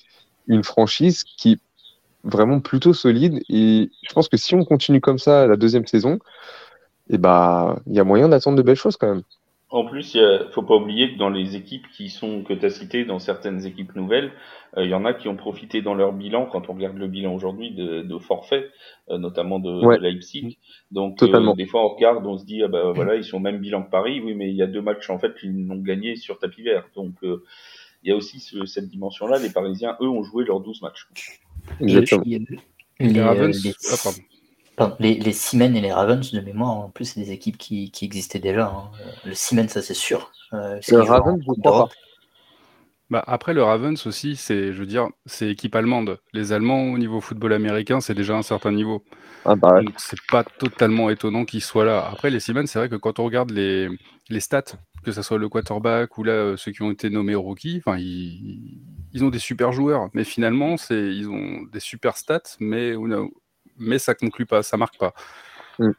une 0.46 0.64
franchise 0.64 1.24
qui 1.24 1.60
vraiment 2.28 2.60
plutôt 2.60 2.92
solide. 2.92 3.40
Et 3.48 3.90
je 4.08 4.12
pense 4.12 4.28
que 4.28 4.36
si 4.36 4.54
on 4.54 4.64
continue 4.64 5.00
comme 5.00 5.18
ça 5.18 5.46
la 5.46 5.56
deuxième 5.56 5.86
saison, 5.86 6.18
eh 7.10 7.18
bah, 7.18 7.80
il 7.86 7.94
y 7.94 8.00
a 8.00 8.04
moyen 8.04 8.28
d'attendre 8.28 8.56
de 8.56 8.62
belles 8.62 8.76
choses 8.76 8.96
quand 8.96 9.08
même. 9.08 9.22
En 9.70 9.84
plus, 9.84 10.14
il 10.14 10.46
faut 10.52 10.62
pas 10.62 10.76
oublier 10.76 11.12
que 11.12 11.18
dans 11.18 11.28
les 11.28 11.54
équipes 11.54 11.86
qui 11.94 12.08
sont 12.08 12.42
que 12.42 12.54
tu 12.54 12.64
as 12.64 12.70
citées, 12.70 13.04
dans 13.04 13.18
certaines 13.18 13.66
équipes 13.66 13.94
nouvelles, 13.96 14.32
euh, 14.78 14.84
il 14.84 14.90
y 14.90 14.94
en 14.94 15.04
a 15.04 15.12
qui 15.12 15.28
ont 15.28 15.36
profité 15.36 15.82
dans 15.82 15.92
leur 15.94 16.14
bilan, 16.14 16.46
quand 16.46 16.70
on 16.70 16.72
regarde 16.72 16.96
le 16.96 17.06
bilan 17.06 17.34
aujourd'hui, 17.34 17.72
de, 17.72 18.00
de 18.00 18.18
forfaits, 18.18 18.70
euh, 19.10 19.18
notamment 19.18 19.58
de, 19.58 19.70
Ouais. 19.84 19.98
de 19.98 20.02
Leipzig. 20.02 20.56
Donc, 20.90 21.22
euh, 21.22 21.52
des 21.54 21.66
fois, 21.66 21.84
on 21.84 21.88
regarde, 21.94 22.26
on 22.26 22.38
se 22.38 22.46
dit, 22.46 22.62
ah 22.62 22.68
bah 22.68 22.92
voilà, 22.94 23.16
ils 23.16 23.24
sont 23.24 23.36
au 23.36 23.40
même 23.40 23.58
bilan 23.58 23.82
que 23.82 23.90
Paris, 23.90 24.22
oui, 24.24 24.34
mais 24.34 24.48
il 24.48 24.56
y 24.56 24.62
a 24.62 24.66
deux 24.66 24.80
matchs 24.80 25.10
en 25.10 25.18
fait 25.18 25.34
qu'ils 25.38 25.66
n'ont 25.66 25.76
gagné 25.76 26.16
sur 26.16 26.38
tapis 26.38 26.62
vert. 26.62 26.88
Donc, 26.96 27.16
il 27.22 28.08
y 28.08 28.10
a 28.10 28.16
aussi 28.16 28.40
ce- 28.40 28.64
cette 28.64 28.88
dimension-là. 28.88 29.38
Les 29.38 29.50
Parisiens, 29.50 29.98
eux, 30.00 30.08
ont 30.08 30.22
joué 30.22 30.46
leurs 30.46 30.60
12 30.60 30.80
matchs. 30.80 31.08
Exactement. 31.80 32.22
Les, 32.26 32.38
Les, 33.00 33.08
les, 33.08 33.22
Ravens. 33.22 33.64
les- 33.64 33.74
Ah, 33.92 33.96
pardon. 34.02 34.18
pardon, 34.76 34.96
les, 35.00 35.14
les 35.14 35.32
Seamen 35.32 35.74
et 35.76 35.80
les 35.80 35.92
Ravens, 35.92 36.32
de 36.32 36.40
mémoire, 36.40 36.70
en 36.70 36.88
plus, 36.90 37.04
c'est 37.06 37.20
des 37.20 37.30
équipes 37.32 37.58
qui, 37.58 37.90
qui 37.90 38.04
existaient 38.04 38.38
déjà. 38.38 38.66
hein. 38.66 38.90
Le 39.24 39.34
Seamen, 39.34 39.68
ça 39.68 39.82
c'est 39.82 39.94
sûr. 39.94 40.30
Euh, 40.52 40.80
Le 40.90 41.00
Ravens, 41.02 41.38
je 41.40 41.44
crois 41.44 41.54
d'Europe. 41.58 41.92
Bah, 43.10 43.24
après, 43.26 43.54
le 43.54 43.62
Ravens 43.62 44.06
aussi, 44.06 44.36
c'est, 44.36 44.72
je 44.74 44.78
veux 44.80 44.86
dire, 44.86 45.08
c'est 45.24 45.48
équipe 45.50 45.74
allemande. 45.74 46.18
Les 46.34 46.52
Allemands, 46.52 46.92
au 46.92 46.98
niveau 46.98 47.22
football 47.22 47.54
américain, 47.54 48.00
c'est 48.00 48.14
déjà 48.14 48.36
un 48.36 48.42
certain 48.42 48.70
niveau. 48.70 49.02
Ah 49.46 49.54
bah 49.56 49.74
ouais. 49.74 49.84
Donc, 49.84 49.94
c'est 49.96 50.20
pas 50.30 50.44
totalement 50.44 51.08
étonnant 51.08 51.46
qu'ils 51.46 51.62
soient 51.62 51.86
là. 51.86 52.06
Après, 52.12 52.28
les 52.28 52.38
Siemens, 52.40 52.66
c'est 52.66 52.78
vrai 52.78 52.90
que 52.90 52.96
quand 52.96 53.18
on 53.18 53.24
regarde 53.24 53.50
les, 53.50 53.88
les 54.28 54.40
stats, 54.40 54.76
que 55.04 55.12
ce 55.12 55.22
soit 55.22 55.38
le 55.38 55.48
quarterback 55.48 56.18
ou 56.18 56.24
là, 56.24 56.32
euh, 56.32 56.56
ceux 56.56 56.72
qui 56.72 56.82
ont 56.82 56.90
été 56.90 57.10
nommés 57.10 57.34
rookies, 57.34 57.82
enfin, 57.84 57.98
ils, 57.98 58.78
ils 59.12 59.24
ont 59.24 59.30
des 59.30 59.38
super 59.38 59.72
joueurs. 59.72 60.08
Mais 60.14 60.24
finalement, 60.24 60.76
c'est, 60.76 61.14
ils 61.14 61.28
ont 61.28 61.62
des 61.72 61.80
super 61.80 62.16
stats, 62.16 62.56
mais, 62.60 62.94
mais 63.78 63.98
ça 63.98 64.14
conclut 64.14 64.46
pas, 64.46 64.62
ça 64.62 64.76
marque 64.76 64.98
pas. 64.98 65.14
Mm. 65.78 65.90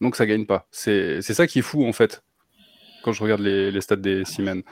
Donc, 0.00 0.16
ça 0.16 0.26
gagne 0.26 0.46
pas. 0.46 0.66
C'est, 0.70 1.22
c'est 1.22 1.34
ça 1.34 1.46
qui 1.46 1.60
est 1.60 1.62
fou, 1.62 1.84
en 1.84 1.92
fait, 1.92 2.22
quand 3.04 3.12
je 3.12 3.22
regarde 3.22 3.40
les, 3.40 3.70
les 3.70 3.80
stats 3.80 3.96
des 3.96 4.24
Siemens. 4.24 4.62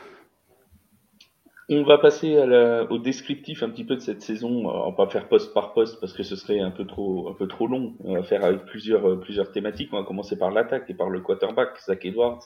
On 1.68 1.82
va 1.82 1.98
passer 1.98 2.36
à 2.36 2.46
la, 2.46 2.84
au 2.92 2.98
descriptif 2.98 3.64
un 3.64 3.70
petit 3.70 3.82
peu 3.82 3.96
de 3.96 4.00
cette 4.00 4.22
saison. 4.22 4.68
On 4.68 4.90
va 4.90 4.96
pas 4.96 5.10
faire 5.10 5.26
poste 5.26 5.52
par 5.52 5.72
poste 5.72 5.98
parce 5.98 6.12
que 6.12 6.22
ce 6.22 6.36
serait 6.36 6.60
un 6.60 6.70
peu 6.70 6.86
trop, 6.86 7.28
un 7.28 7.32
peu 7.32 7.48
trop 7.48 7.66
long. 7.66 7.96
On 8.04 8.14
va 8.14 8.22
faire 8.22 8.44
avec 8.44 8.66
plusieurs, 8.66 9.18
plusieurs 9.18 9.50
thématiques. 9.50 9.88
On 9.92 9.98
va 9.98 10.04
commencer 10.04 10.38
par 10.38 10.52
l'attaque 10.52 10.88
et 10.90 10.94
par 10.94 11.10
le 11.10 11.20
quarterback, 11.20 11.70
Zach 11.84 12.04
Edwards, 12.04 12.44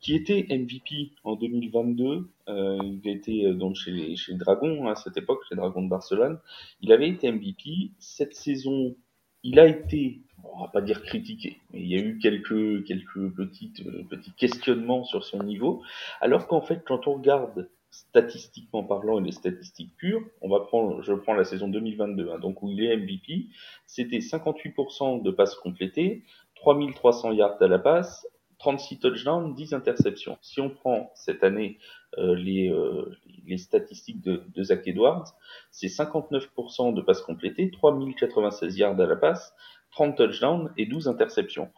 qui 0.00 0.14
était 0.14 0.46
MVP 0.50 1.12
en 1.24 1.36
2022. 1.36 2.28
Euh, 2.48 2.78
il 2.82 3.08
était 3.10 3.44
euh, 3.44 3.54
donc 3.54 3.76
chez 3.76 3.90
les, 3.90 4.16
chez 4.16 4.32
les 4.32 4.38
Dragons 4.38 4.86
hein, 4.86 4.92
à 4.92 4.94
cette 4.94 5.16
époque, 5.16 5.40
les 5.50 5.56
Dragons 5.56 5.82
de 5.82 5.88
Barcelone. 5.88 6.38
Il 6.80 6.92
avait 6.92 7.08
été 7.08 7.30
MVP. 7.30 7.90
Cette 7.98 8.34
saison, 8.34 8.94
il 9.42 9.58
a 9.58 9.66
été, 9.66 10.20
on 10.44 10.62
va 10.62 10.68
pas 10.68 10.80
dire 10.80 11.02
critiqué, 11.02 11.58
mais 11.72 11.80
il 11.80 11.88
y 11.88 11.96
a 11.96 11.98
eu 11.98 12.18
quelques, 12.18 12.84
quelques 12.84 13.34
petites, 13.34 13.84
euh, 13.86 14.04
petits 14.08 14.32
questionnements 14.32 15.04
sur 15.04 15.24
son 15.24 15.42
niveau. 15.42 15.82
Alors 16.20 16.46
qu'en 16.46 16.60
fait, 16.60 16.82
quand 16.86 17.06
on 17.06 17.14
regarde 17.14 17.68
statistiquement 17.90 18.84
parlant 18.84 19.18
et 19.18 19.24
les 19.24 19.32
statistiques 19.32 19.96
pures, 19.96 20.22
on 20.42 20.48
va 20.48 20.60
prendre, 20.60 21.02
je 21.02 21.12
prends 21.14 21.34
la 21.34 21.44
saison 21.44 21.68
2022, 21.68 22.30
hein, 22.30 22.38
donc 22.38 22.62
où 22.62 22.68
il 22.68 22.82
est 22.82 22.96
MVP, 22.96 23.46
c'était 23.86 24.18
58% 24.18 25.22
de 25.22 25.30
passes 25.30 25.54
complétées, 25.54 26.22
3300 26.56 27.32
yards 27.32 27.62
à 27.62 27.66
la 27.66 27.78
passe, 27.78 28.26
36 28.58 28.98
touchdowns, 28.98 29.54
10 29.54 29.72
interceptions. 29.72 30.36
Si 30.42 30.60
on 30.60 30.68
prend 30.68 31.12
cette 31.14 31.44
année 31.44 31.78
euh, 32.18 32.34
les, 32.34 32.68
euh, 32.68 33.16
les 33.46 33.58
statistiques 33.58 34.20
de, 34.20 34.62
Zach 34.62 34.86
Edwards, 34.86 35.36
c'est 35.70 35.86
59% 35.86 36.92
de 36.92 37.00
passes 37.00 37.22
complétées, 37.22 37.70
3096 37.70 38.76
yards 38.76 39.00
à 39.00 39.06
la 39.06 39.16
passe, 39.16 39.54
30 39.92 40.16
touchdowns 40.16 40.72
et 40.76 40.86
12 40.86 41.08
interceptions. 41.08 41.70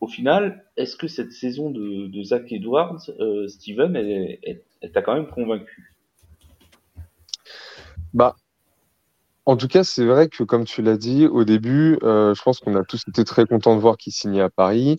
Au 0.00 0.06
final, 0.06 0.64
est-ce 0.76 0.96
que 0.96 1.08
cette 1.08 1.32
saison 1.32 1.70
de, 1.70 2.22
Zach 2.22 2.50
Edwards, 2.52 3.10
euh, 3.20 3.48
Steven, 3.48 3.96
elle, 3.96 4.92
t'a 4.92 5.02
quand 5.02 5.14
même 5.14 5.28
convaincu? 5.28 5.94
Bah, 8.14 8.36
en 9.46 9.56
tout 9.56 9.68
cas, 9.68 9.82
c'est 9.82 10.04
vrai 10.04 10.28
que 10.28 10.44
comme 10.44 10.64
tu 10.64 10.82
l'as 10.82 10.96
dit 10.96 11.26
au 11.26 11.44
début, 11.44 11.98
je 12.02 12.42
pense 12.42 12.60
qu'on 12.60 12.76
a 12.76 12.84
tous 12.84 13.02
été 13.08 13.24
très 13.24 13.46
contents 13.46 13.74
de 13.74 13.80
voir 13.80 13.96
qu'il 13.96 14.12
signait 14.12 14.42
à 14.42 14.50
Paris, 14.50 14.98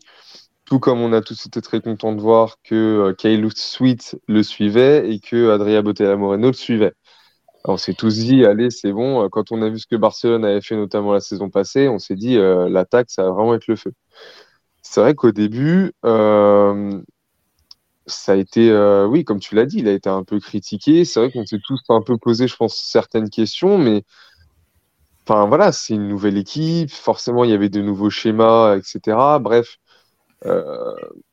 tout 0.65 0.79
comme 0.79 1.01
on 1.01 1.13
a 1.13 1.21
tous 1.21 1.45
été 1.45 1.61
très 1.61 1.81
contents 1.81 2.13
de 2.13 2.21
voir 2.21 2.57
que 2.63 2.75
euh, 2.75 3.13
Kyle 3.13 3.47
Sweet 3.55 4.17
le 4.27 4.43
suivait 4.43 5.09
et 5.11 5.19
que 5.19 5.51
Adria 5.51 5.81
Botella 5.81 6.15
Moreno 6.15 6.47
le 6.47 6.53
suivait. 6.53 6.93
On 7.65 7.77
s'est 7.77 7.93
tous 7.93 8.17
dit, 8.17 8.45
allez, 8.45 8.69
c'est 8.71 8.91
bon. 8.91 9.29
Quand 9.29 9.51
on 9.51 9.61
a 9.61 9.69
vu 9.69 9.79
ce 9.79 9.87
que 9.87 9.95
Barcelone 9.95 10.45
avait 10.45 10.61
fait 10.61 10.75
notamment 10.75 11.13
la 11.13 11.21
saison 11.21 11.49
passée, 11.49 11.87
on 11.87 11.99
s'est 11.99 12.15
dit, 12.15 12.37
euh, 12.37 12.69
l'attaque, 12.69 13.09
ça 13.09 13.23
va 13.23 13.31
vraiment 13.31 13.55
être 13.55 13.67
le 13.67 13.77
feu. 13.77 13.93
C'est 14.81 15.01
vrai 15.01 15.15
qu'au 15.15 15.31
début, 15.31 15.93
euh, 16.05 17.01
ça 18.05 18.33
a 18.33 18.35
été, 18.35 18.69
oui, 19.09 19.23
comme 19.23 19.39
tu 19.39 19.55
l'as 19.55 19.65
dit, 19.65 19.79
il 19.79 19.87
a 19.87 19.93
été 19.93 20.09
un 20.09 20.23
peu 20.23 20.39
critiqué. 20.39 21.05
C'est 21.05 21.21
vrai 21.21 21.31
qu'on 21.31 21.45
s'est 21.45 21.61
tous 21.65 21.79
un 21.89 22.01
peu 22.01 22.17
posé, 22.17 22.47
je 22.47 22.55
pense, 22.57 22.75
certaines 22.75 23.29
questions, 23.29 23.77
mais 23.77 24.03
enfin 25.25 25.45
voilà, 25.47 25.71
c'est 25.71 25.93
une 25.93 26.07
nouvelle 26.07 26.37
équipe. 26.37 26.91
Forcément, 26.91 27.43
il 27.45 27.51
y 27.51 27.53
avait 27.53 27.69
de 27.69 27.81
nouveaux 27.81 28.09
schémas, 28.09 28.75
etc. 28.77 29.39
Bref, 29.39 29.77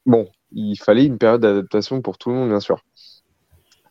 bon, 0.06 0.28
il 0.52 0.76
fallait 0.76 1.04
une 1.04 1.18
période 1.18 1.40
d'adaptation 1.40 2.02
pour 2.02 2.18
tout 2.18 2.30
le 2.30 2.36
monde, 2.36 2.48
bien 2.48 2.60
sûr. 2.60 2.80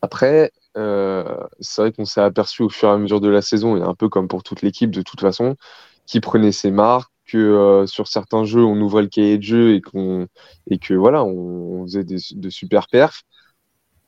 Après, 0.02 0.50
euh, 0.76 1.36
c'est 1.60 1.82
vrai 1.82 1.92
qu'on 1.92 2.04
s'est 2.04 2.20
aperçu 2.20 2.62
au 2.62 2.68
fur 2.68 2.88
et 2.88 2.92
à 2.92 2.98
mesure 2.98 3.20
de 3.20 3.28
la 3.28 3.42
saison, 3.42 3.76
et 3.76 3.82
un 3.82 3.94
peu 3.94 4.08
comme 4.08 4.28
pour 4.28 4.42
toute 4.42 4.62
l'équipe 4.62 4.90
de 4.90 5.02
toute 5.02 5.20
façon, 5.20 5.56
qui 6.06 6.20
prenait 6.20 6.52
ses 6.52 6.70
marques, 6.70 7.12
que 7.26 7.38
euh, 7.38 7.86
sur 7.86 8.08
certains 8.08 8.44
jeux, 8.44 8.64
on 8.64 8.80
ouvrait 8.80 9.02
le 9.02 9.08
cahier 9.08 9.38
de 9.38 9.42
jeu 9.42 9.74
et, 9.74 9.80
qu'on, 9.80 10.26
et 10.68 10.78
que 10.78 10.94
voilà, 10.94 11.22
on, 11.22 11.82
on 11.82 11.82
faisait 11.84 12.04
des, 12.04 12.18
de 12.32 12.50
super 12.50 12.88
perfs. 12.88 13.22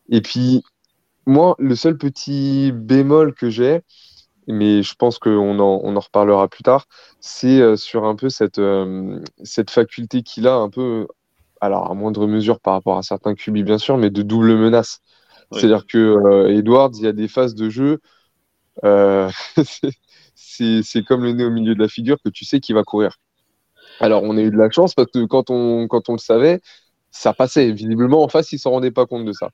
Et 0.09 0.21
puis, 0.21 0.63
moi, 1.27 1.55
le 1.59 1.77
seul 1.77 1.97
petit 1.97 2.73
bémol 2.73 3.35
que 3.35 3.49
j'ai, 3.49 3.83
mais 4.47 4.83
je 4.83 4.95
pense 4.95 5.19
qu'on 5.19 5.59
en, 5.59 5.81
on 5.83 5.97
en 5.97 6.01
reparlera 6.01 6.49
plus 6.49 6.63
tard, 6.63 6.87
c'est 7.21 7.61
euh, 7.61 7.77
sur 7.77 8.05
un 8.05 8.17
peu 8.17 8.29
cette, 8.29 8.59
euh, 8.59 9.21
cette 9.43 9.71
faculté 9.71 10.23
qu'il 10.23 10.47
a, 10.47 10.55
un 10.55 10.69
peu, 10.69 11.07
alors 11.61 11.91
à 11.91 11.95
moindre 11.95 12.27
mesure 12.27 12.61
par 12.61 12.75
rapport 12.75 12.99
à 12.99 13.03
certains 13.03 13.35
QB 13.35 13.59
bien 13.59 13.79
sûr, 13.79 13.99
mais 13.99 14.11
de 14.11 14.23
double 14.23 14.57
menace. 14.57 15.01
Oui. 15.51 15.61
C'est-à-dire 15.61 15.87
que 15.87 15.99
euh, 15.99 16.57
Edwards, 16.57 16.91
il 16.95 17.05
y 17.05 17.07
a 17.07 17.13
des 17.13 17.29
phases 17.29 17.55
de 17.55 17.69
jeu, 17.69 18.01
c'est 20.35 20.83
c'est 20.83 21.03
comme 21.05 21.25
le 21.25 21.33
nez 21.33 21.45
au 21.45 21.51
milieu 21.51 21.75
de 21.75 21.81
la 21.81 21.89
figure 21.89 22.17
que 22.25 22.31
tu 22.31 22.45
sais 22.45 22.59
qu'il 22.59 22.75
va 22.75 22.85
courir. 22.85 23.19
Alors 24.01 24.23
on 24.23 24.37
a 24.37 24.41
eu 24.41 24.51
de 24.51 24.57
la 24.57 24.71
chance 24.71 24.95
parce 24.95 25.11
que 25.13 25.25
quand 25.27 25.51
on, 25.51 25.87
quand 25.89 26.09
on 26.09 26.13
le 26.13 26.19
savait, 26.19 26.61
ça 27.13 27.33
passait. 27.33 27.71
Visiblement 27.71 28.25
en 28.25 28.29
face, 28.29 28.51
ils 28.51 28.59
s'en 28.59 28.73
rendaient 28.73 28.91
pas 28.91 29.07
compte 29.07 29.25
de 29.25 29.33
ça. 29.33 29.51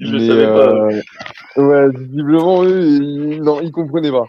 Savais 0.00 0.46
pas. 0.46 0.72
euh, 0.72 1.02
ouais, 1.56 1.88
visiblement 1.98 2.62
eux, 2.62 2.86
ils, 2.86 3.42
non, 3.42 3.60
ils 3.60 3.72
comprenaient 3.72 4.12
pas. 4.12 4.26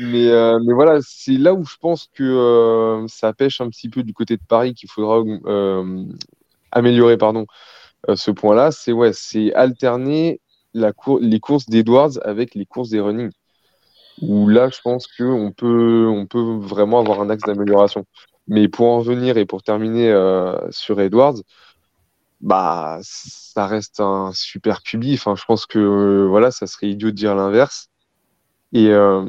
Mais, 0.00 0.28
euh, 0.28 0.60
mais 0.64 0.74
voilà, 0.74 0.98
c'est 1.02 1.38
là 1.38 1.54
où 1.54 1.64
je 1.64 1.76
pense 1.80 2.08
que 2.14 2.22
euh, 2.22 3.06
ça 3.08 3.32
pêche 3.32 3.60
un 3.60 3.68
petit 3.68 3.88
peu 3.88 4.02
du 4.02 4.12
côté 4.12 4.36
de 4.36 4.42
Paris 4.46 4.74
qu'il 4.74 4.88
faudra 4.88 5.22
euh, 5.46 6.04
améliorer 6.70 7.16
pardon, 7.16 7.46
ce 8.14 8.30
point-là. 8.30 8.70
C'est 8.70 8.92
ouais, 8.92 9.12
c'est 9.12 9.52
alterner 9.54 10.40
la 10.74 10.92
cour 10.92 11.18
les 11.20 11.40
courses 11.40 11.66
d'Edwards 11.66 12.18
avec 12.22 12.54
les 12.54 12.66
courses 12.66 12.90
des 12.90 13.00
running. 13.00 13.30
Où 14.20 14.48
là, 14.48 14.68
je 14.68 14.80
pense 14.82 15.06
qu'on 15.06 15.52
peut, 15.56 16.08
on 16.08 16.26
peut 16.26 16.58
vraiment 16.60 16.98
avoir 16.98 17.20
un 17.20 17.30
axe 17.30 17.44
d'amélioration. 17.44 18.04
Mais 18.48 18.68
pour 18.68 18.88
en 18.88 19.00
venir 19.00 19.36
et 19.36 19.46
pour 19.46 19.62
terminer 19.62 20.12
sur 20.70 21.00
Edwards, 21.00 21.36
bah, 22.40 22.98
ça 23.02 23.66
reste 23.66 24.00
un 24.00 24.32
super 24.32 24.82
QB. 24.82 25.04
Enfin, 25.14 25.34
je 25.36 25.44
pense 25.44 25.66
que 25.66 25.78
euh, 25.78 26.26
voilà, 26.28 26.50
ça 26.50 26.66
serait 26.66 26.88
idiot 26.90 27.10
de 27.10 27.16
dire 27.16 27.34
l'inverse. 27.34 27.88
Et, 28.72 28.88
euh, 28.88 29.26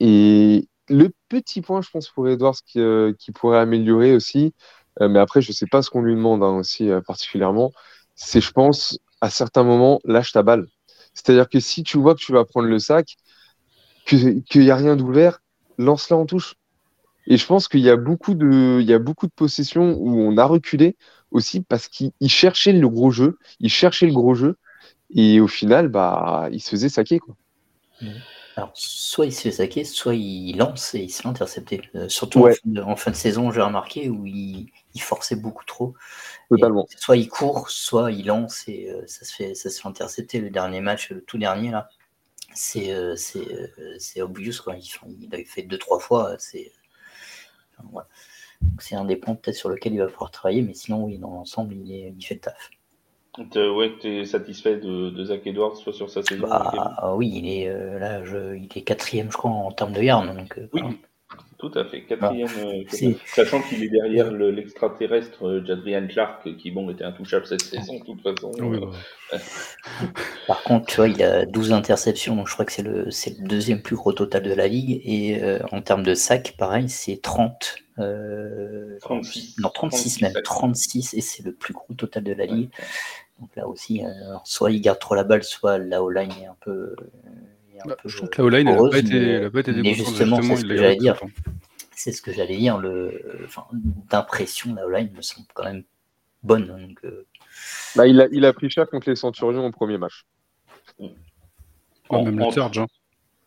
et 0.00 0.68
le 0.88 1.10
petit 1.28 1.62
point, 1.62 1.80
je 1.82 1.90
pense, 1.90 2.08
pour 2.10 2.28
Edwards 2.28 2.56
qui, 2.66 2.80
euh, 2.80 3.12
qui 3.18 3.32
pourrait 3.32 3.58
améliorer 3.58 4.14
aussi, 4.14 4.54
mais 5.00 5.18
après, 5.18 5.42
je 5.42 5.50
sais 5.50 5.66
pas 5.66 5.82
ce 5.82 5.90
qu'on 5.90 6.02
lui 6.02 6.14
demande 6.14 6.44
hein, 6.44 6.56
aussi 6.56 6.88
particulièrement, 7.04 7.72
c'est, 8.14 8.40
je 8.40 8.52
pense, 8.52 8.96
à 9.20 9.28
certains 9.28 9.64
moments, 9.64 9.98
lâche 10.04 10.30
ta 10.30 10.44
balle. 10.44 10.68
C'est-à-dire 11.14 11.48
que 11.48 11.58
si 11.58 11.82
tu 11.82 11.98
vois 11.98 12.14
que 12.14 12.20
tu 12.20 12.32
vas 12.32 12.44
prendre 12.44 12.68
le 12.68 12.78
sac, 12.78 13.16
qu'il 14.06 14.44
n'y 14.54 14.70
a 14.70 14.76
rien 14.76 14.94
d'ouvert, 14.94 15.40
lance-la 15.78 16.16
en 16.16 16.26
touche. 16.26 16.54
Et 17.26 17.36
je 17.36 17.46
pense 17.46 17.68
qu'il 17.68 17.80
y 17.80 17.90
a 17.90 17.96
beaucoup 17.96 18.34
de, 18.34 18.80
y 18.82 18.92
a 18.92 18.98
beaucoup 18.98 19.26
de 19.26 19.32
possessions 19.32 19.96
où 19.98 20.20
on 20.20 20.36
a 20.36 20.44
reculé 20.44 20.96
aussi 21.34 21.60
parce 21.60 21.88
qu'il 21.88 22.12
cherchait 22.28 22.72
le 22.72 22.88
gros 22.88 23.10
jeu, 23.10 23.38
il 23.60 23.68
cherchait 23.68 24.06
le 24.06 24.12
gros 24.12 24.34
jeu, 24.34 24.56
et 25.10 25.40
au 25.40 25.48
final, 25.48 25.88
bah, 25.88 26.48
il 26.50 26.60
se 26.60 26.70
faisait 26.70 26.88
saquer, 26.88 27.18
quoi. 27.18 27.36
Alors, 28.56 28.70
soit 28.74 29.26
il 29.26 29.32
se 29.32 29.42
fait 29.42 29.50
saquer, 29.50 29.84
soit 29.84 30.14
il 30.14 30.56
lance 30.56 30.94
et 30.94 31.00
il 31.00 31.10
se 31.10 31.22
fait 31.22 31.28
intercepter. 31.28 31.82
Euh, 31.96 32.08
surtout 32.08 32.40
Ouais. 32.40 32.52
en, 32.52 32.54
fin 32.54 32.60
de, 32.70 32.80
en 32.82 32.96
fin 32.96 33.10
de 33.10 33.16
saison, 33.16 33.50
j'ai 33.50 33.60
remarqué 33.60 34.08
où 34.08 34.26
il, 34.26 34.70
il 34.94 35.02
forçait 35.02 35.34
beaucoup 35.34 35.64
trop. 35.64 35.94
Totalement. 36.48 36.86
soit 36.96 37.16
il 37.16 37.28
court, 37.28 37.68
soit 37.68 38.12
il 38.12 38.26
lance 38.26 38.68
et 38.68 38.94
ça, 39.06 39.24
se 39.24 39.34
fait, 39.34 39.54
ça 39.56 39.70
se 39.70 39.80
fait 39.80 39.88
intercepter. 39.88 40.38
Le 40.38 40.50
dernier 40.50 40.80
match, 40.80 41.10
le 41.10 41.20
tout 41.22 41.36
dernier, 41.38 41.72
là, 41.72 41.88
c'est 42.54 42.94
c'est 43.16 44.22
obvious. 44.22 44.62
Quoi. 44.62 44.76
Il, 44.76 44.86
il 45.20 45.34
a 45.34 45.44
fait 45.44 45.62
deux, 45.62 45.78
trois 45.78 45.98
fois. 45.98 46.36
C'est 46.38 46.70
c'est 48.78 48.96
un 48.96 49.04
des 49.04 49.16
points 49.16 49.34
peut-être 49.34 49.56
sur 49.56 49.68
lequel 49.68 49.94
il 49.94 49.98
va 49.98 50.06
pouvoir 50.06 50.30
travailler, 50.30 50.62
mais 50.62 50.74
sinon, 50.74 51.04
oui, 51.04 51.18
dans 51.18 51.30
l'ensemble, 51.30 51.74
il, 51.74 51.92
est, 51.92 52.14
il 52.16 52.24
fait 52.24 52.34
le 52.34 52.40
taf. 52.40 52.70
Ouais, 53.56 53.92
tu 54.00 54.08
es 54.08 54.24
satisfait 54.24 54.76
de, 54.76 55.10
de, 55.10 55.24
Zach 55.24 55.46
Edwards, 55.46 55.76
soit 55.76 55.92
sur 55.92 56.08
sa 56.08 56.22
saison 56.22 56.46
bah, 56.46 57.14
Oui, 57.16 57.32
il 57.34 57.48
est, 57.48 57.68
euh, 57.68 57.98
là, 57.98 58.24
je, 58.24 58.54
il 58.54 58.68
est 58.74 58.82
quatrième, 58.82 59.30
je 59.32 59.36
crois, 59.36 59.50
en 59.50 59.72
termes 59.72 59.92
de 59.92 60.02
yards. 60.02 60.32
Donc, 60.34 60.56
euh, 60.58 60.68
oui, 60.72 60.82
tout 61.70 61.78
à 61.78 61.84
fait. 61.84 62.02
Quatrième, 62.02 62.48
euh, 62.58 63.16
sachant 63.26 63.62
qu'il 63.62 63.82
est 63.82 63.88
derrière 63.88 64.30
l'extraterrestre 64.30 65.46
euh, 65.46 65.64
Jadrian 65.64 66.06
Clark, 66.06 66.56
qui 66.56 66.70
bon 66.70 66.90
était 66.90 67.04
intouchable 67.04 67.46
cette 67.46 67.62
saison, 67.62 67.98
de 67.98 68.04
toute 68.04 68.22
façon. 68.22 68.52
Par 70.46 70.62
contre, 70.62 70.86
tu 70.86 70.96
vois, 70.96 71.08
il 71.08 71.22
a 71.22 71.46
12 71.46 71.72
interceptions, 71.72 72.36
donc 72.36 72.48
je 72.48 72.52
crois 72.52 72.64
que 72.66 72.72
c'est 72.72 72.82
le, 72.82 73.04
le 73.04 73.48
deuxième 73.48 73.80
plus 73.80 73.96
gros 73.96 74.12
total 74.12 74.42
de 74.42 74.52
la 74.52 74.68
ligue. 74.68 75.00
Et 75.04 75.42
euh, 75.42 75.58
en 75.72 75.80
termes 75.80 76.02
de 76.02 76.14
sacs, 76.14 76.54
pareil, 76.58 76.88
c'est 76.88 77.20
30. 77.22 77.76
36. 79.00 79.56
Non, 79.60 79.70
36 79.72 80.20
même, 80.20 80.32
36, 80.42 81.14
et 81.14 81.20
c'est 81.20 81.44
le 81.44 81.52
plus 81.52 81.72
gros 81.72 81.94
total 81.94 82.24
de 82.24 82.32
la 82.32 82.46
ligue. 82.46 82.70
Donc 83.40 83.54
là 83.56 83.66
aussi, 83.68 84.02
soit 84.44 84.70
il 84.70 84.80
garde 84.80 84.98
trop 84.98 85.14
la 85.14 85.24
balle, 85.24 85.44
soit 85.44 85.78
la 85.78 86.02
O-line 86.02 86.32
est 86.42 86.46
un 86.46 86.56
peu 86.60 86.94
bah, 87.86 87.96
je 88.04 88.16
trouve 88.16 88.28
que 88.30 88.42
la 88.42 88.46
O-line, 88.46 88.68
elle 88.68 88.82
n'a 88.82 88.88
pas 88.90 88.98
été, 88.98 89.50
pas 89.50 89.60
été 89.60 89.94
justement, 89.94 90.42
c'est 90.42 90.56
ce 90.56 90.64
que 90.64 90.76
j'allais 90.76 90.96
dire. 90.96 91.16
C'est 91.96 92.12
ce 92.12 92.22
que 92.22 92.32
j'allais 92.32 92.56
dire. 92.56 92.78
Le, 92.78 93.42
enfin, 93.44 93.64
d'impression, 94.10 94.74
la 94.74 94.86
O-line 94.86 95.10
me 95.14 95.22
semble 95.22 95.46
quand 95.54 95.64
même 95.64 95.84
bonne. 96.42 96.66
Donc, 96.66 96.98
euh. 97.04 97.26
bah, 97.96 98.06
il, 98.06 98.20
a, 98.20 98.28
il 98.30 98.44
a 98.44 98.52
pris 98.52 98.70
cher 98.70 98.88
contre 98.88 99.08
les 99.08 99.16
Centurions 99.16 99.66
au 99.66 99.70
premier 99.70 99.98
match. 99.98 100.24
En, 102.08 102.24
même 102.24 102.38
le 102.38 102.50
Surge. 102.50 102.78
Hein. 102.78 102.86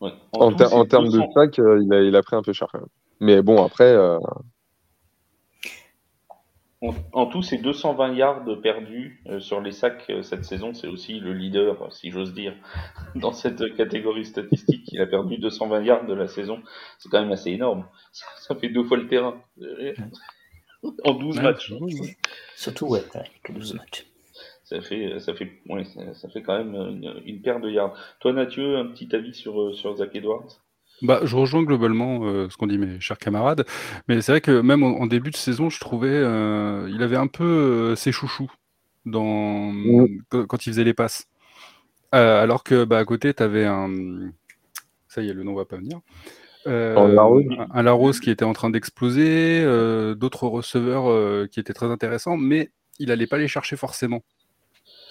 Ouais. 0.00 0.12
En, 0.32 0.52
en, 0.52 0.84
termes 0.84 1.08
de 1.08 1.20
sac, 1.34 1.58
euh, 1.58 1.82
il, 1.82 1.92
a, 1.92 2.02
il, 2.02 2.16
a, 2.16 2.22
pris 2.22 2.36
un 2.36 2.42
peu 2.42 2.52
cher 2.52 2.68
quand 2.70 2.78
même. 2.78 2.88
Mais 3.20 3.42
bon, 3.42 3.64
après, 3.64 3.92
euh, 3.92 4.18
en, 6.80 7.26
tout, 7.26 7.42
c'est 7.42 7.58
220 7.58 8.14
yards 8.14 8.44
perdus 8.62 9.20
euh, 9.26 9.40
sur 9.40 9.60
les 9.60 9.72
sacs 9.72 10.04
euh, 10.10 10.22
cette 10.22 10.44
saison. 10.44 10.74
C'est 10.74 10.86
aussi 10.86 11.18
le 11.18 11.32
leader, 11.32 11.92
si 11.92 12.10
j'ose 12.10 12.32
dire, 12.32 12.54
dans 13.16 13.32
cette 13.32 13.74
catégorie 13.74 14.24
statistique. 14.24 14.88
Il 14.92 15.00
a 15.00 15.06
perdu 15.06 15.38
220 15.38 15.82
yards 15.82 16.06
de 16.06 16.14
la 16.14 16.28
saison. 16.28 16.62
C'est 16.98 17.08
quand 17.08 17.20
même 17.20 17.32
assez 17.32 17.50
énorme. 17.50 17.86
Ça, 18.12 18.54
fait 18.54 18.68
deux 18.68 18.84
fois 18.84 18.96
le 18.96 19.08
terrain. 19.08 19.42
en 21.04 21.14
12 21.14 21.40
matchs. 21.40 21.72
Surtout, 22.54 22.86
ouais, 22.86 23.02
que 23.42 23.52
12 23.52 23.74
matchs. 23.74 24.06
Ça 24.62 24.80
fait, 24.82 25.18
ça 25.18 25.34
fait, 25.34 25.50
ouais, 25.70 25.84
ça, 26.12 26.28
fait 26.28 26.42
quand 26.42 26.58
même 26.58 26.74
une, 26.74 27.22
une, 27.24 27.40
paire 27.40 27.58
de 27.58 27.70
yards. 27.70 27.94
Toi, 28.20 28.34
Mathieu, 28.34 28.76
un 28.76 28.86
petit 28.88 29.16
avis 29.16 29.34
sur, 29.34 29.58
euh, 29.58 29.72
sur 29.72 29.96
Zach 29.96 30.14
Edwards? 30.14 30.60
Bah, 31.02 31.20
je 31.24 31.36
rejoins 31.36 31.62
globalement 31.62 32.20
euh, 32.24 32.48
ce 32.50 32.56
qu'ont 32.56 32.66
dit 32.66 32.78
mes 32.78 32.98
chers 33.00 33.18
camarades, 33.18 33.64
mais 34.08 34.20
c'est 34.20 34.32
vrai 34.32 34.40
que 34.40 34.60
même 34.60 34.82
en, 34.82 35.06
début 35.06 35.30
de 35.30 35.36
saison, 35.36 35.70
je 35.70 35.78
trouvais 35.78 36.08
euh, 36.10 36.90
il 36.92 37.02
avait 37.02 37.16
un 37.16 37.28
peu 37.28 37.44
euh, 37.44 37.96
ses 37.96 38.10
chouchous 38.10 38.50
dans 39.06 39.72
quand, 40.30 40.66
il 40.66 40.70
faisait 40.70 40.84
les 40.84 40.94
passes. 40.94 41.26
alors 42.12 42.64
que 42.64 42.84
bah, 42.84 42.98
à 42.98 43.04
côté, 43.04 43.32
tu 43.32 43.42
avais 43.42 43.64
un 43.64 43.90
ça 45.08 45.22
y 45.22 45.28
est, 45.28 45.32
le 45.32 45.44
nom 45.44 45.54
va 45.54 45.64
pas 45.64 45.76
venir. 45.76 46.00
un, 46.66 47.82
Larose 47.82 48.20
qui 48.20 48.30
était 48.30 48.44
en 48.44 48.52
train 48.52 48.70
d'exploser, 48.70 49.62
d'autres 50.16 50.48
receveurs 50.48 51.48
qui 51.48 51.60
étaient 51.60 51.72
très 51.72 51.86
intéressants, 51.86 52.36
mais 52.36 52.70
il 52.98 53.12
allait 53.12 53.28
pas 53.28 53.38
les 53.38 53.48
chercher 53.48 53.76
forcément. 53.76 54.22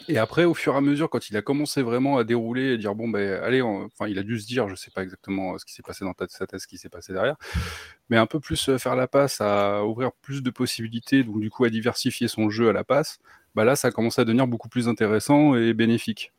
Et 0.10 0.18
après, 0.18 0.46
au 0.46 0.54
fur 0.54 0.74
et 0.74 0.78
à 0.78 0.82
mesure, 0.82 1.10
quand 1.10 1.30
il 1.30 1.36
a 1.36 1.42
commencé 1.42 1.82
vraiment 1.82 2.18
à 2.18 2.24
dérouler 2.24 2.74
et 2.74 2.78
dire 2.78 2.96
bon 2.96 3.10
ben 3.10 3.42
allez, 3.44 3.62
enfin 3.62 4.08
il 4.08 4.18
a 4.20 4.24
dû 4.24 4.40
se 4.40 4.48
dire, 4.48 4.70
je 4.70 4.76
sais 4.76 4.92
pas 4.92 5.04
exactement 5.04 5.58
ce 5.58 5.66
qui 5.66 5.74
s'est 5.74 5.84
passé 5.84 6.06
dans 6.06 6.14
sa 6.30 6.48
tête, 6.48 6.62
ce 6.62 6.68
qui 6.68 6.78
s'est 6.78 6.90
passé 6.90 7.12
derrière, 7.12 7.36
mais 8.10 8.18
un 8.18 8.26
peu 8.26 8.40
plus 8.40 8.70
euh, 8.70 8.78
faire 8.78 8.96
la 8.96 9.08
passe, 9.08 9.42
à 9.42 9.84
ouvrir 9.86 10.12
plus 10.22 10.42
de 10.44 10.50
possibilités, 10.50 11.24
donc 11.24 11.42
du 11.42 11.50
coup 11.50 11.66
à 11.66 11.70
diversifier 11.70 12.30
son 12.30 12.50
jeu 12.50 12.70
à 12.70 12.74
la 12.74 12.86
passe, 12.86 13.20
bah 13.54 13.66
là 13.66 13.76
ça 13.76 13.90
a 13.90 13.92
commencé 13.92 14.22
à 14.22 14.26
devenir 14.26 14.48
beaucoup 14.48 14.70
plus 14.70 14.88
intéressant 14.88 15.56
et 15.56 15.74
bénéfique. 15.74 16.32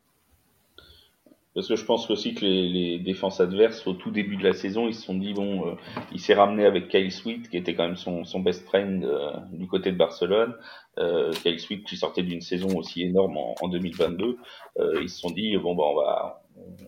Parce 1.59 1.67
que 1.67 1.75
je 1.75 1.85
pense 1.85 2.09
aussi 2.09 2.37
que 2.37 2.47
les, 2.47 3.01
défenses 3.01 3.41
adverses, 3.41 3.85
au 3.89 3.93
tout 3.93 4.13
début 4.13 4.37
de 4.37 4.45
la 4.45 4.53
saison, 4.53 4.87
ils 4.87 4.95
se 4.95 5.03
sont 5.03 5.17
dit, 5.17 5.35
bon, 5.35 5.67
euh, 5.67 5.73
il 6.13 6.21
s'est 6.21 6.35
ramené 6.35 6.65
avec 6.65 6.87
Kyle 6.87 7.11
Sweet, 7.11 7.51
qui 7.51 7.57
était 7.57 7.75
quand 7.75 7.83
même 7.83 7.97
son, 7.97 8.23
best 8.39 8.65
friend 8.65 9.05
euh, 9.05 9.33
du 9.51 9.67
côté 9.67 9.91
de 9.91 9.97
Barcelone. 9.97 10.55
Euh, 10.99 11.33
Kyle 11.33 11.59
Sweet 11.59 11.85
qui 11.85 11.97
sortait 11.97 12.23
d'une 12.23 12.43
saison 12.43 12.79
aussi 12.79 13.03
énorme 13.03 13.37
en, 13.37 13.67
2022. 13.67 14.37
Euh, 14.79 15.01
ils 15.03 15.09
se 15.09 15.19
sont 15.19 15.31
dit, 15.31 15.57
bon, 15.57 15.75
bah, 15.75 15.83
on 15.89 15.97
va, 15.97 16.45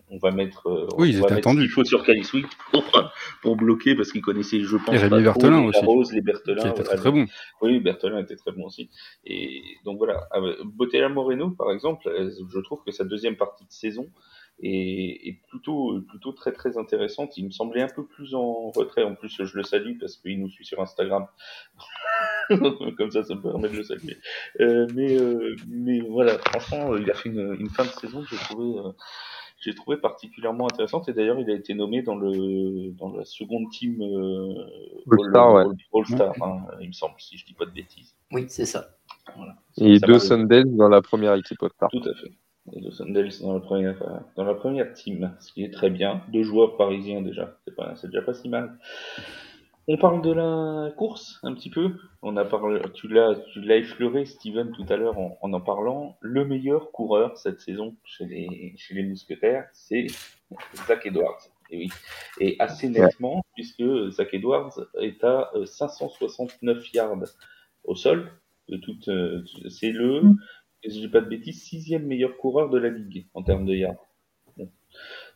on, 0.09 0.17
va 0.19 0.31
mettre, 0.31 0.87
oui, 0.97 1.09
ils 1.09 1.19
étaient 1.19 1.33
attendus. 1.33 1.63
il 1.63 1.69
faut 1.69 1.83
sur 1.83 2.05
Kyle 2.05 2.23
Sweet 2.23 2.47
pour, 3.41 3.57
bloquer, 3.57 3.95
parce 3.95 4.13
qu'ils 4.13 4.21
connaissaient, 4.21 4.61
je 4.61 4.77
pense, 4.77 4.95
Rémi 4.95 5.21
Berthelin 5.21 5.65
aussi. 5.65 5.83
Rose, 5.83 6.13
les 6.13 6.21
Berthelin. 6.21 6.61
Qui 6.61 6.67
était 6.69 6.83
très, 6.83 6.95
très 6.95 7.11
bon. 7.11 7.25
Oui, 7.61 7.81
Berthelin 7.81 8.19
était 8.19 8.37
très 8.37 8.53
bon 8.53 8.67
aussi. 8.67 8.89
Et 9.25 9.63
donc 9.83 9.97
voilà, 9.97 10.29
Botella 10.63 11.09
Moreno, 11.09 11.49
par 11.49 11.73
exemple, 11.73 12.09
je 12.09 12.59
trouve 12.61 12.81
que 12.85 12.91
sa 12.91 13.03
deuxième 13.03 13.35
partie 13.35 13.65
de 13.65 13.71
saison, 13.73 14.07
et, 14.61 15.39
plutôt 15.49 16.01
plutôt 16.07 16.31
très 16.31 16.51
très 16.51 16.77
intéressante. 16.77 17.37
Il 17.37 17.45
me 17.45 17.51
semblait 17.51 17.81
un 17.81 17.87
peu 17.87 18.05
plus 18.05 18.35
en 18.35 18.71
retrait. 18.71 19.03
En 19.03 19.15
plus, 19.15 19.43
je 19.43 19.57
le 19.57 19.63
salue 19.63 19.97
parce 19.99 20.17
qu'il 20.17 20.39
nous 20.39 20.49
suit 20.49 20.65
sur 20.65 20.81
Instagram. 20.81 21.27
Comme 22.97 23.11
ça, 23.11 23.23
ça 23.23 23.35
me 23.35 23.41
permet 23.41 23.69
de 23.69 23.77
le 23.77 23.83
saluer. 23.83 24.17
Euh, 24.59 24.87
mais 24.93 25.17
euh, 25.17 25.55
mais 25.67 26.01
voilà, 26.01 26.37
franchement, 26.37 26.95
il 26.95 27.09
a 27.09 27.13
fait 27.13 27.29
une, 27.29 27.55
une 27.59 27.69
fin 27.69 27.83
de 27.83 27.89
saison 27.89 28.21
que 28.21 28.29
j'ai 28.29 28.37
trouvé 28.37 28.79
euh, 28.79 28.91
j'ai 29.61 29.75
trouvé 29.75 29.97
particulièrement 29.97 30.65
intéressante. 30.65 31.07
Et 31.07 31.13
d'ailleurs, 31.13 31.39
il 31.39 31.49
a 31.49 31.53
été 31.53 31.73
nommé 31.73 32.01
dans 32.01 32.15
le 32.15 32.91
dans 32.91 33.15
la 33.15 33.23
seconde 33.25 33.69
team 33.69 34.01
euh, 34.01 34.53
All 35.11 36.05
Star, 36.05 36.33
hein, 36.41 36.65
il 36.81 36.87
me 36.87 36.93
semble, 36.93 37.15
si 37.19 37.37
je 37.37 37.45
dis 37.45 37.53
pas 37.53 37.65
de 37.65 37.71
bêtises. 37.71 38.15
Oui, 38.31 38.45
c'est 38.47 38.65
ça. 38.65 38.97
Voilà. 39.35 39.55
Et 39.77 39.99
deux 39.99 40.19
Sundays 40.19 40.65
dans 40.65 40.89
la 40.89 41.01
première 41.01 41.35
équipe 41.35 41.61
All 41.63 41.71
Star. 41.75 41.89
Tout 41.89 42.03
à 42.09 42.13
fait 42.15 42.31
les 42.71 42.81
Los 42.81 43.01
Angeles 43.01 43.39
dans 43.41 43.53
la 43.53 43.59
première 43.59 44.01
euh, 44.03 44.19
dans 44.35 44.43
la 44.43 44.53
première 44.53 44.93
team, 44.93 45.35
ce 45.39 45.51
qui 45.51 45.63
est 45.63 45.71
très 45.71 45.89
bien. 45.89 46.21
Deux 46.31 46.43
joueurs 46.43 46.77
parisiens 46.77 47.21
déjà, 47.21 47.57
c'est 47.65 47.75
pas 47.75 47.95
c'est 47.95 48.07
déjà 48.07 48.21
pas 48.21 48.33
si 48.33 48.49
mal. 48.49 48.77
On 49.87 49.97
parle 49.97 50.21
de 50.21 50.31
la 50.31 50.91
course 50.91 51.39
un 51.43 51.53
petit 51.55 51.71
peu. 51.71 51.95
On 52.21 52.37
a 52.37 52.45
parlé, 52.45 52.79
tu 52.93 53.07
l'as 53.07 53.35
tu 53.51 53.61
l'as 53.61 53.77
effleuré 53.77 54.25
Steven 54.25 54.71
tout 54.71 54.85
à 54.89 54.95
l'heure 54.95 55.17
en, 55.17 55.37
en, 55.41 55.61
parlant. 55.61 56.17
Le 56.21 56.45
meilleur 56.45 56.91
coureur 56.91 57.35
cette 57.37 57.59
saison 57.59 57.95
chez 58.03 58.25
les 58.25 58.73
chez 58.77 58.93
les 58.93 59.03
mousquetaires, 59.03 59.67
c'est 59.73 60.07
Zach 60.87 61.05
Edwards. 61.05 61.41
Et 61.71 61.77
oui, 61.77 61.89
et 62.39 62.57
assez 62.59 62.89
nettement 62.89 63.43
puisque 63.55 63.83
Zach 64.11 64.33
Edwards 64.33 64.79
est 64.99 65.23
à 65.23 65.51
569 65.65 66.77
euh, 66.77 66.81
yards 66.93 67.23
au 67.83 67.95
sol 67.95 68.31
de 68.69 68.77
toute. 68.77 69.07
Euh, 69.07 69.43
c'est 69.69 69.91
le 69.91 70.21
mm 70.21 70.37
si 70.83 70.95
je 70.95 71.05
dis 71.05 71.11
pas 71.11 71.21
de 71.21 71.27
bêtises, 71.27 71.61
sixième 71.61 72.05
meilleur 72.05 72.37
coureur 72.37 72.69
de 72.69 72.77
la 72.77 72.89
ligue 72.89 73.27
en 73.33 73.43
termes 73.43 73.65
de 73.65 73.75
yards. 73.75 74.07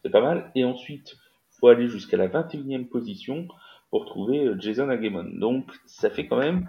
C'est 0.03 0.12
pas 0.12 0.21
mal. 0.21 0.51
Et 0.55 0.63
ensuite, 0.63 1.15
faut 1.60 1.67
aller 1.67 1.88
jusqu'à 1.88 2.17
la 2.17 2.27
21e 2.27 2.88
position 2.88 3.47
pour 3.89 4.05
trouver 4.05 4.45
euh, 4.45 4.55
Jason 4.60 4.89
Hagemon. 4.89 5.25
Donc, 5.39 5.65
ça 5.86 6.10
fait 6.10 6.27
quand 6.27 6.38
même 6.38 6.67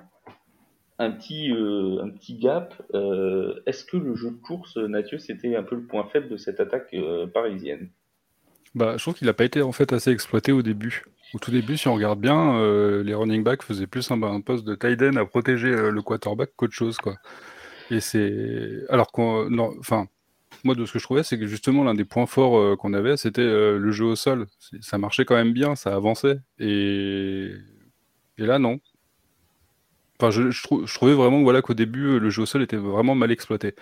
un 0.98 1.10
petit, 1.10 1.50
euh, 1.52 2.02
un 2.02 2.10
petit 2.10 2.38
gap. 2.38 2.74
Euh, 2.94 3.60
est-ce 3.66 3.84
que 3.84 3.96
le 3.96 4.14
jeu 4.14 4.30
de 4.30 4.36
course, 4.36 4.76
Mathieu, 4.76 5.18
c'était 5.18 5.56
un 5.56 5.62
peu 5.62 5.76
le 5.76 5.82
point 5.82 6.04
faible 6.04 6.28
de 6.28 6.36
cette 6.36 6.60
attaque 6.60 6.94
parisienne? 7.34 7.90
Bah, 8.74 8.94
je 8.96 9.02
trouve 9.02 9.14
qu'il 9.14 9.26
n'a 9.26 9.32
pas 9.32 9.44
été 9.44 9.62
en 9.62 9.72
fait 9.72 9.92
assez 9.92 10.10
exploité 10.10 10.52
au 10.52 10.62
début. 10.62 11.04
Au 11.34 11.38
tout 11.38 11.50
début, 11.50 11.76
si 11.76 11.88
on 11.88 11.94
regarde 11.94 12.20
bien, 12.20 12.62
les 13.02 13.14
running 13.14 13.42
backs 13.42 13.62
faisaient 13.62 13.86
plus 13.86 14.10
un, 14.10 14.40
poste 14.40 14.64
de 14.64 14.74
tight 14.74 15.02
end 15.02 15.16
à 15.16 15.24
protéger 15.24 15.70
le 15.90 16.02
quarterback 16.02 16.50
qu'autre 16.56 16.74
chose, 16.74 16.98
quoi. 16.98 17.16
Et 17.90 18.00
c'est 18.00 18.82
alors 18.88 19.12
qu'on, 19.12 19.48
enfin, 19.78 20.08
moi 20.64 20.74
de 20.74 20.84
ce 20.84 20.92
que 20.92 20.98
je 20.98 21.04
trouvais, 21.04 21.22
c'est 21.22 21.38
que 21.38 21.46
justement 21.46 21.84
l'un 21.84 21.94
des 21.94 22.04
points 22.04 22.26
forts 22.26 22.58
euh, 22.58 22.76
qu'on 22.76 22.92
avait, 22.92 23.16
c'était 23.16 23.40
euh, 23.42 23.78
le 23.78 23.90
jeu 23.90 24.04
au 24.04 24.16
sol. 24.16 24.46
Ça 24.80 24.98
marchait 24.98 25.24
quand 25.24 25.36
même 25.36 25.52
bien, 25.52 25.74
ça 25.76 25.94
avançait. 25.94 26.40
Et, 26.58 27.52
et 28.38 28.46
là, 28.46 28.58
non. 28.58 28.80
Enfin, 30.18 30.30
je, 30.30 30.50
je, 30.50 30.94
trouvais 30.94 31.12
vraiment 31.12 31.42
voilà 31.42 31.60
qu'au 31.60 31.74
début, 31.74 32.18
le 32.18 32.30
jeu 32.30 32.42
au 32.42 32.46
sol 32.46 32.62
était 32.62 32.76
vraiment 32.76 33.14
mal 33.14 33.30
exploité. 33.30 33.74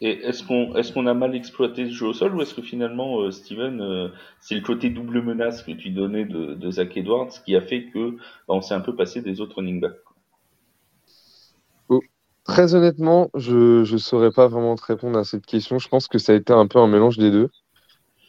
Et 0.00 0.10
est-ce 0.24 0.44
qu'on 0.44 0.74
est-ce 0.74 0.92
qu'on 0.92 1.06
a 1.06 1.14
mal 1.14 1.34
exploité 1.34 1.86
ce 1.86 1.92
jeu 1.92 2.06
au 2.06 2.12
sol 2.12 2.34
ou 2.34 2.42
est-ce 2.42 2.54
que 2.54 2.62
finalement, 2.62 3.20
euh, 3.20 3.30
Steven, 3.30 4.10
c'est 4.40 4.54
le 4.54 4.60
côté 4.62 4.90
double 4.90 5.22
menace 5.22 5.62
que 5.62 5.72
tu 5.72 5.90
donnais 5.90 6.24
de, 6.24 6.54
de 6.54 6.70
Zach 6.70 6.96
Edwards 6.96 7.30
qui 7.44 7.54
a 7.56 7.60
fait 7.60 7.86
que 7.86 8.12
bah, 8.12 8.54
on 8.54 8.60
s'est 8.60 8.74
un 8.74 8.80
peu 8.80 8.96
passé 8.96 9.22
des 9.22 9.40
autres 9.40 9.56
running 9.56 9.80
backs 9.80 9.98
Très 12.44 12.74
honnêtement, 12.74 13.30
je 13.34 13.90
ne 13.90 13.98
saurais 13.98 14.32
pas 14.32 14.48
vraiment 14.48 14.74
te 14.74 14.84
répondre 14.84 15.18
à 15.18 15.24
cette 15.24 15.46
question. 15.46 15.78
Je 15.78 15.88
pense 15.88 16.08
que 16.08 16.18
ça 16.18 16.32
a 16.32 16.34
été 16.34 16.52
un 16.52 16.66
peu 16.66 16.78
un 16.80 16.88
mélange 16.88 17.16
des 17.18 17.30
deux. 17.30 17.50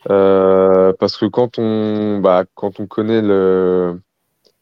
Euh, 0.10 0.93
parce 0.99 1.17
que 1.17 1.26
quand 1.26 1.60
on, 1.60 2.19
bah, 2.19 2.45
quand 2.56 2.80
on 2.80 2.88
connaît 2.88 3.21
le, 3.21 4.02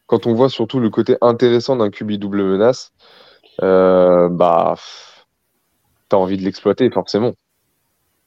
quand 0.08 0.28
on 0.28 0.34
voit 0.34 0.50
surtout 0.50 0.80
le 0.80 0.90
côté 0.90 1.18
intéressant 1.22 1.76
d'un 1.78 1.90
QB 1.90 2.14
double 2.14 2.44
menace, 2.44 2.94
euh, 3.64 4.30
bah, 4.30 4.76
t'as 6.10 6.18
envie 6.18 6.38
de 6.38 6.44
l'exploiter 6.44 6.90
forcément. 6.92 7.34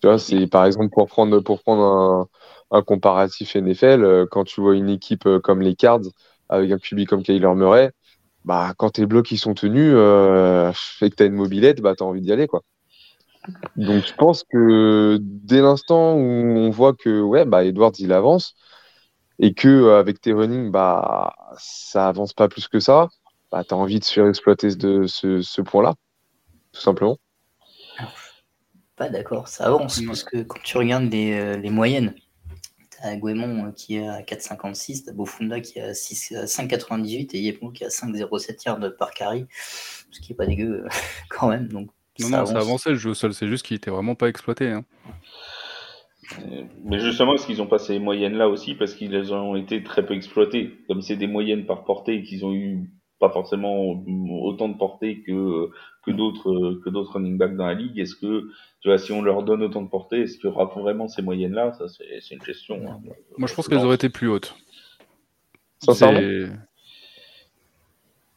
Tu 0.00 0.08
vois, 0.08 0.18
c'est 0.18 0.46
par 0.48 0.66
exemple 0.66 0.90
pour 0.92 1.08
prendre, 1.08 1.40
prendre 1.40 2.28
un, 2.70 2.82
comparatif 2.82 3.56
NFL, 3.56 4.04
euh, 4.04 4.26
quand 4.30 4.44
tu 4.44 4.60
vois 4.60 4.76
une 4.76 4.90
équipe 4.90 5.28
comme 5.42 5.62
les 5.62 5.76
Cards 5.76 6.00
avec 6.48 6.70
un 6.72 6.78
QB 6.78 7.06
comme 7.06 7.22
Kyler 7.22 7.54
Murray, 7.54 7.92
bah, 8.44 8.74
quand 8.76 8.90
tes 8.90 9.06
blocs 9.06 9.30
ils 9.30 9.38
sont 9.38 9.54
tenus 9.54 9.92
euh, 9.94 10.72
et 11.00 11.10
que 11.10 11.16
tu 11.16 11.22
as 11.22 11.26
une 11.26 11.34
mobilette, 11.34 11.80
bah, 11.80 11.94
tu 11.96 12.02
as 12.02 12.06
envie 12.06 12.20
d'y 12.20 12.32
aller. 12.32 12.46
Quoi. 12.46 12.62
Donc 13.76 14.06
je 14.06 14.14
pense 14.14 14.44
que 14.44 15.18
dès 15.20 15.60
l'instant 15.60 16.14
où 16.14 16.18
on 16.18 16.70
voit 16.70 16.94
que 16.94 17.20
ouais, 17.20 17.44
bah, 17.44 17.64
Edwards 17.64 17.92
il 17.98 18.12
avance 18.12 18.54
et 19.38 19.54
que 19.54 19.68
euh, 19.68 19.98
avec 19.98 20.20
tes 20.20 20.32
running, 20.32 20.70
bah, 20.70 21.34
ça 21.58 22.08
avance 22.08 22.32
pas 22.32 22.48
plus 22.48 22.68
que 22.68 22.80
ça, 22.80 23.08
bah, 23.50 23.64
tu 23.64 23.74
as 23.74 23.76
envie 23.76 23.98
de 23.98 24.04
se 24.04 24.12
faire 24.12 24.26
exploiter 24.26 24.74
de 24.76 25.06
ce, 25.06 25.42
ce 25.42 25.62
point-là, 25.62 25.94
tout 26.72 26.80
simplement. 26.80 27.18
Pas 28.96 29.08
d'accord, 29.08 29.48
ça 29.48 29.64
avance 29.66 30.00
parce 30.06 30.22
que 30.22 30.42
quand 30.42 30.60
tu 30.62 30.78
regardes 30.78 31.10
les, 31.10 31.32
euh, 31.32 31.56
les 31.56 31.70
moyennes, 31.70 32.14
T'as 33.04 33.16
Guémon 33.16 33.70
qui 33.72 33.96
est 33.96 34.08
à 34.08 34.22
4,56, 34.22 35.04
t'as 35.04 35.12
Bofunda 35.12 35.60
qui 35.60 35.78
est 35.78 35.82
à 35.82 35.92
5,98 35.92 37.36
et 37.36 37.38
Yepmo 37.38 37.70
qui 37.70 37.84
est 37.84 37.86
à 37.86 37.90
5,07 37.90 38.64
yards 38.64 38.96
par 38.98 39.10
carry, 39.10 39.44
ce 40.10 40.20
qui 40.22 40.32
est 40.32 40.34
pas 40.34 40.46
dégueu 40.46 40.86
quand 41.28 41.50
même. 41.50 41.68
Donc, 41.68 41.90
non, 42.18 42.28
ça 42.28 42.38
non, 42.38 42.46
ça 42.46 42.56
avançait 42.56 42.90
le 42.90 42.96
jeu 42.96 43.10
au 43.10 43.14
sol, 43.14 43.34
c'est 43.34 43.46
juste 43.46 43.66
qu'il 43.66 43.76
était 43.76 43.90
vraiment 43.90 44.14
pas 44.14 44.30
exploité. 44.30 44.70
Hein. 44.70 44.86
Mais 46.86 46.98
justement, 46.98 47.34
est-ce 47.34 47.44
qu'ils 47.44 47.60
ont 47.60 47.66
passé 47.66 47.88
ces 47.88 47.98
moyennes-là 47.98 48.48
aussi 48.48 48.74
parce 48.74 48.94
qu'ils 48.94 49.34
ont 49.34 49.54
été 49.54 49.82
très 49.82 50.06
peu 50.06 50.14
exploités 50.14 50.72
Comme 50.88 51.02
c'est 51.02 51.16
des 51.16 51.26
moyennes 51.26 51.66
par 51.66 51.84
portée 51.84 52.14
et 52.14 52.22
qu'ils 52.22 52.46
ont 52.46 52.54
eu 52.54 52.90
pas 53.20 53.28
forcément 53.28 54.02
autant 54.42 54.70
de 54.70 54.78
portée 54.78 55.22
que, 55.26 55.68
que 56.04 56.10
d'autres 56.10 56.80
que 56.84 56.90
d'autres 56.90 57.12
running 57.12 57.38
backs 57.38 57.56
dans 57.56 57.66
la 57.66 57.74
ligue, 57.74 57.98
est-ce 57.98 58.14
que 58.14 58.48
tu 58.84 58.88
vois, 58.88 58.98
si 58.98 59.12
on 59.12 59.22
leur 59.22 59.42
donne 59.42 59.62
autant 59.62 59.80
de 59.80 59.88
portée, 59.88 60.20
est-ce 60.20 60.36
qu'il 60.36 60.50
y 60.50 60.52
aura 60.52 60.66
vraiment 60.66 61.08
ces 61.08 61.22
moyennes-là? 61.22 61.72
Ça, 61.72 61.86
c'est 61.88 62.34
une 62.34 62.40
question. 62.40 62.82
Hein. 62.86 63.00
Moi, 63.38 63.48
je 63.48 63.54
pense 63.54 63.66
qu'elles 63.66 63.82
auraient 63.82 63.94
été 63.94 64.10
plus 64.10 64.28
hautes. 64.28 64.54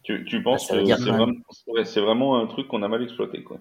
Tu, 0.03 0.23
tu 0.23 0.41
penses 0.41 0.71
bah, 0.71 0.77
que 0.77 0.95
c'est 0.95 0.95
vraiment, 1.11 1.35
vraiment, 1.97 2.39
un 2.39 2.47
truc 2.47 2.69
qu'on 2.69 2.81
a 2.81 2.87
mal 2.87 3.03
exploité, 3.03 3.43
quoi. 3.43 3.57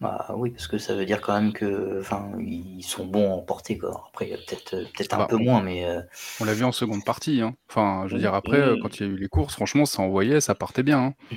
Bah 0.00 0.26
oui, 0.36 0.50
parce 0.50 0.68
que 0.68 0.78
ça 0.78 0.94
veut 0.94 1.06
dire 1.06 1.20
quand 1.20 1.34
même 1.34 1.52
que, 1.52 1.98
enfin, 1.98 2.30
ils 2.38 2.84
sont 2.84 3.04
bons 3.04 3.32
en 3.32 3.42
portée, 3.42 3.76
quoi. 3.76 4.04
Après, 4.10 4.26
peut-être, 4.26 4.70
peut-être 4.92 5.14
un 5.14 5.18
bah, 5.18 5.26
peu 5.28 5.38
moins, 5.38 5.60
mais. 5.60 5.84
Euh, 5.86 6.00
on 6.40 6.44
l'a 6.44 6.54
vu 6.54 6.62
en 6.62 6.70
seconde 6.70 7.04
partie. 7.04 7.40
Hein. 7.40 7.56
Enfin, 7.68 8.04
je 8.06 8.14
veux 8.14 8.20
dire, 8.20 8.34
après, 8.34 8.78
quand 8.80 9.00
il 9.00 9.06
y 9.06 9.10
a 9.10 9.12
eu 9.12 9.16
les 9.16 9.28
courses, 9.28 9.54
franchement, 9.54 9.86
ça 9.86 10.02
envoyait, 10.02 10.40
ça 10.40 10.54
partait 10.54 10.84
bien. 10.84 11.00
Hein. 11.00 11.36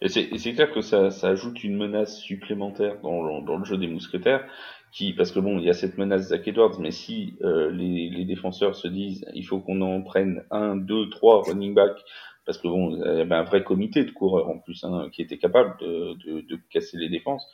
Et 0.00 0.08
c'est 0.08 0.52
clair 0.52 0.70
que 0.70 0.80
ça, 0.80 1.10
ça, 1.10 1.28
ajoute 1.28 1.64
une 1.64 1.76
menace 1.76 2.20
supplémentaire 2.20 3.00
dans, 3.02 3.42
dans, 3.42 3.56
le 3.56 3.64
jeu 3.64 3.76
des 3.76 3.88
mousquetaires, 3.88 4.46
qui, 4.92 5.12
parce 5.12 5.32
que 5.32 5.40
bon, 5.40 5.58
il 5.58 5.64
y 5.64 5.70
a 5.70 5.74
cette 5.74 5.98
menace 5.98 6.28
Zach 6.28 6.46
Edwards, 6.46 6.78
mais 6.78 6.92
si 6.92 7.36
euh, 7.42 7.70
les, 7.70 8.08
les, 8.08 8.24
défenseurs 8.24 8.76
se 8.76 8.86
disent, 8.86 9.24
il 9.34 9.44
faut 9.44 9.58
qu'on 9.58 9.80
en 9.80 10.02
prenne 10.02 10.44
un, 10.50 10.76
deux, 10.76 11.10
trois 11.10 11.42
running 11.42 11.74
back, 11.74 11.96
parce 12.46 12.58
que 12.58 12.68
bon, 12.68 12.94
il 12.94 13.18
y 13.18 13.20
avait 13.20 13.34
un 13.34 13.42
vrai 13.42 13.64
comité 13.64 14.04
de 14.04 14.10
coureurs 14.12 14.48
en 14.48 14.58
plus, 14.58 14.84
hein, 14.84 15.08
qui 15.12 15.20
était 15.20 15.38
capable 15.38 15.76
de, 15.80 16.14
de, 16.24 16.40
de 16.42 16.58
casser 16.70 16.96
les 16.96 17.08
défenses, 17.08 17.46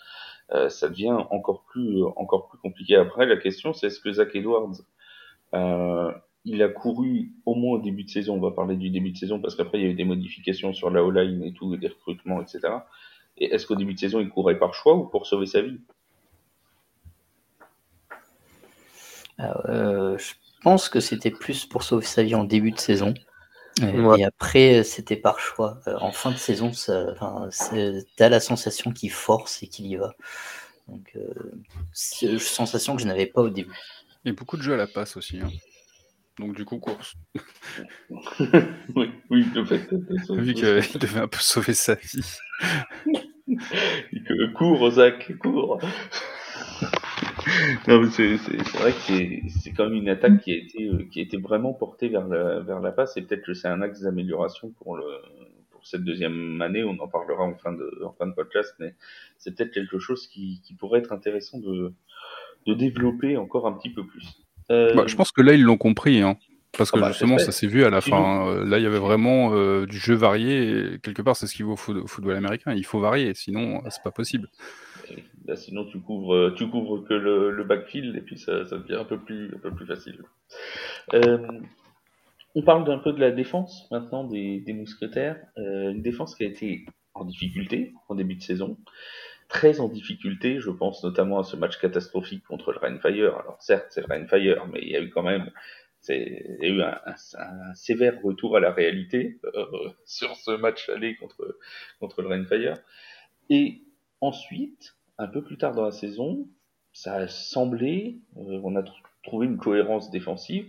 euh, 0.52 0.68
ça 0.68 0.88
devient 0.88 1.16
encore 1.30 1.64
plus, 1.64 2.04
encore 2.16 2.48
plus 2.48 2.59
compliqué. 2.59 2.96
Après, 2.96 3.26
la 3.26 3.37
question, 3.37 3.72
c'est 3.72 3.87
est-ce 3.87 4.00
que 4.00 4.12
Zach 4.12 4.35
Edwards 4.35 4.83
euh, 5.54 6.12
il 6.44 6.62
a 6.62 6.68
couru 6.68 7.33
au 7.46 7.54
moins 7.54 7.78
au 7.78 7.80
début 7.80 8.04
de 8.04 8.11
saison. 8.11 8.37
On 8.37 8.40
va 8.40 8.50
parler 8.50 8.76
du 8.76 8.90
début 8.90 9.12
de 9.12 9.16
saison 9.16 9.40
parce 9.40 9.54
qu'après 9.54 9.78
il 9.78 9.85
y 9.85 9.87
a 9.87 9.90
eu 9.90 9.94
des 9.94 10.04
modifications 10.04 10.72
sur 10.72 10.90
la 10.90 11.02
O-line 11.04 11.42
et 11.42 11.52
tout, 11.52 11.76
des 11.76 11.88
recrutements, 11.88 12.42
etc. 12.42 12.61
Et 13.38 13.46
est-ce 13.46 13.66
qu'au 13.66 13.76
début 13.76 13.94
de 13.94 13.98
saison 13.98 14.20
il 14.20 14.28
courait 14.28 14.59
par 14.59 14.74
choix 14.74 14.94
ou 14.94 15.07
pour 15.07 15.26
sauver 15.26 15.46
sa 15.46 15.62
vie? 15.62 15.78
Euh, 19.40 20.16
Je 20.18 20.33
pense 20.62 20.88
que 20.88 21.00
c'était 21.00 21.30
plus 21.30 21.66
pour 21.66 21.83
sauver 21.83 22.07
sa 22.07 22.22
vie 22.22 22.35
en 22.35 22.44
début 22.44 22.70
de 22.70 22.78
saison. 22.78 23.14
Et 23.83 24.24
après, 24.24 24.85
c'était 24.85 25.16
par 25.16 25.40
choix. 25.40 25.80
Euh, 25.88 25.96
en 26.00 26.12
fin 26.12 26.30
de 26.30 26.37
saison, 26.37 26.70
t'as 28.16 28.28
la 28.28 28.40
sensation 28.40 28.92
qu'il 28.92 29.11
force 29.11 29.62
et 29.62 29.66
qu'il 29.66 29.87
y 29.87 29.96
va. 29.96 30.14
Donc, 30.88 31.12
euh, 31.16 31.52
c'est 31.92 32.26
une 32.26 32.38
sensation 32.38 32.94
que 32.94 33.02
je 33.02 33.07
n'avais 33.09 33.26
pas 33.26 33.42
au 33.42 33.50
début. 33.50 33.74
Il 34.24 34.28
y 34.28 34.30
a 34.30 34.35
beaucoup 34.35 34.57
de 34.57 34.62
jeux 34.62 34.74
à 34.74 34.76
la 34.76 34.87
passe 34.87 35.16
aussi. 35.16 35.38
Hein. 35.40 35.50
Donc 36.38 36.57
du 36.57 36.64
coup, 36.64 36.79
course. 36.79 37.14
oui, 38.97 39.11
oui, 39.31 39.44
de 39.55 39.64
fait. 39.64 39.92
Vu 40.31 40.55
qu'il 40.55 40.99
devait 40.99 41.20
un 41.20 41.29
peu 41.29 41.38
sauver 41.38 41.75
sa 41.75 41.94
vie. 41.94 42.38
cours, 44.57 44.90
Zach, 44.90 45.33
cours. 45.38 45.79
non, 47.87 48.01
mais 48.01 48.11
c'est, 48.11 48.37
vrai 48.79 48.92
que 48.92 49.49
c'est, 49.61 49.73
quand 49.73 49.85
même 49.85 49.94
une 49.94 50.09
attaque 50.09 50.40
qui 50.40 50.51
a 50.51 50.57
été, 50.57 50.88
euh, 50.88 51.07
qui 51.11 51.20
a 51.20 51.23
été 51.23 51.37
vraiment 51.37 51.73
portée 51.73 52.09
vers 52.09 52.27
la, 52.27 52.61
vers 52.61 52.81
la 52.81 52.90
passe 52.90 53.16
et 53.16 53.23
peut-être 53.23 53.44
que 53.44 53.55
c'est 53.55 53.68
un 53.68 53.83
axe 53.83 54.01
d'amélioration 54.01 54.70
pour 54.70 54.97
le, 54.97 55.05
pour 55.70 55.87
cette 55.87 56.03
deuxième 56.03 56.61
année. 56.62 56.83
On 56.83 56.99
en 56.99 57.09
parlera 57.09 57.44
en 57.44 57.55
fin 57.55 57.73
de, 57.73 58.03
en 58.05 58.12
fin 58.12 58.27
de 58.27 58.33
podcast, 58.33 58.75
mais 58.81 58.94
c'est 59.38 59.55
peut-être 59.55 59.73
quelque 59.73 59.99
chose 59.99 60.27
qui, 60.27 60.61
qui 60.64 60.75
pourrait 60.75 60.99
être 60.99 61.12
intéressant 61.12 61.59
de, 61.59 61.92
de 62.66 62.75
développer 62.75 63.37
encore 63.37 63.66
un 63.66 63.73
petit 63.73 63.90
peu 63.90 64.05
plus. 64.07 64.43
Euh, 64.70 64.94
bah, 64.94 65.05
je 65.07 65.16
pense 65.16 65.33
que 65.33 65.42
là, 65.42 65.55
ils 65.55 65.62
l'ont 65.62 65.77
compris. 65.77 66.20
Hein. 66.20 66.37
Parce 66.77 66.90
que 66.90 66.98
ah 66.98 67.03
bah, 67.03 67.09
justement, 67.09 67.38
ça 67.38 67.53
s'est 67.53 67.66
vu 67.66 67.85
à 67.85 67.90
la 67.90 68.00
fin. 68.00 68.16
Hein. 68.16 68.64
Là, 68.64 68.79
il 68.79 68.83
y 68.83 68.87
avait 68.87 68.98
vraiment 68.98 69.55
euh, 69.55 69.87
du 69.87 69.98
jeu 69.98 70.14
varié. 70.14 70.94
Et 70.94 70.98
quelque 70.98 71.22
part, 71.22 71.37
c'est 71.37 71.46
ce 71.46 71.55
qu'il 71.55 71.64
vaut 71.64 71.74
au 71.74 72.07
football 72.07 72.37
américain. 72.37 72.72
Il 72.74 72.85
faut 72.85 72.98
varier, 72.98 73.35
sinon, 73.35 73.83
c'est 73.90 74.03
pas 74.03 74.11
possible. 74.11 74.48
Là, 75.46 75.57
sinon, 75.57 75.85
tu 75.85 76.00
couvres, 76.00 76.55
tu 76.57 76.68
couvres 76.68 77.05
que 77.07 77.14
le, 77.14 77.64
backfield 77.64 78.16
et 78.16 78.20
puis 78.20 78.38
ça, 78.38 78.64
ça, 78.66 78.79
devient 78.79 78.96
un 78.96 79.05
peu 79.05 79.18
plus, 79.18 79.55
un 79.55 79.59
peu 79.59 79.70
plus 79.70 79.87
facile. 79.87 80.18
Euh, 81.12 81.38
on 82.55 82.62
parle 82.62 82.85
d'un 82.85 82.98
peu 82.98 83.12
de 83.12 83.20
la 83.20 83.31
défense 83.31 83.87
maintenant 83.90 84.24
des, 84.24 84.61
des 84.61 84.72
mousquetaires. 84.72 85.37
une 85.57 86.03
défense 86.03 86.35
qui 86.35 86.44
a 86.44 86.46
été 86.46 86.87
en 87.14 87.24
difficulté 87.24 87.94
en 88.09 88.14
début 88.14 88.35
de 88.35 88.42
saison 88.42 88.79
très 89.55 89.79
en 89.79 89.88
difficulté. 89.88 90.59
Je 90.59 90.71
pense 90.71 91.05
notamment 91.05 91.38
à 91.38 91.45
ce 91.45 91.57
match 91.57 91.79
catastrophique 91.79 92.45
contre 92.45 92.73
le 92.73 92.79
Rainfire. 92.79 93.37
Alors 93.37 93.57
certes, 93.61 93.87
c'est 93.90 94.01
le 94.01 94.09
Rainfire, 94.09 94.67
mais 94.67 94.81
il 94.83 94.90
y 94.90 94.97
a 94.97 95.01
eu 95.01 95.11
quand 95.11 95.23
même 95.23 95.51
il 96.11 96.59
y 96.61 96.64
a 96.64 96.69
eu 96.69 96.83
un, 96.83 97.75
sévère 97.75 98.21
retour 98.23 98.57
à 98.57 98.61
la 98.61 98.73
réalité 98.73 99.38
euh, 99.55 99.64
sur 100.05 100.37
ce 100.37 100.51
match 100.51 100.90
aller 100.90 101.17
contre, 101.17 101.57
contre 102.01 102.21
le 102.21 102.29
Rainfire. 102.29 102.75
Et 103.49 103.83
ensuite, 104.21 104.97
un 105.19 105.29
peu 105.29 105.43
plus 105.43 105.57
tard 105.57 105.73
dans 105.73 105.85
la 105.85 105.93
saison, 105.93 106.47
ça 106.93 107.14
a 107.14 107.29
semblé, 107.29 108.19
euh, 108.37 108.61
on 108.64 108.77
a 108.77 108.83
trouvé 109.23 109.47
une 109.47 109.57
cohérence 109.57 110.11
défensive 110.11 110.69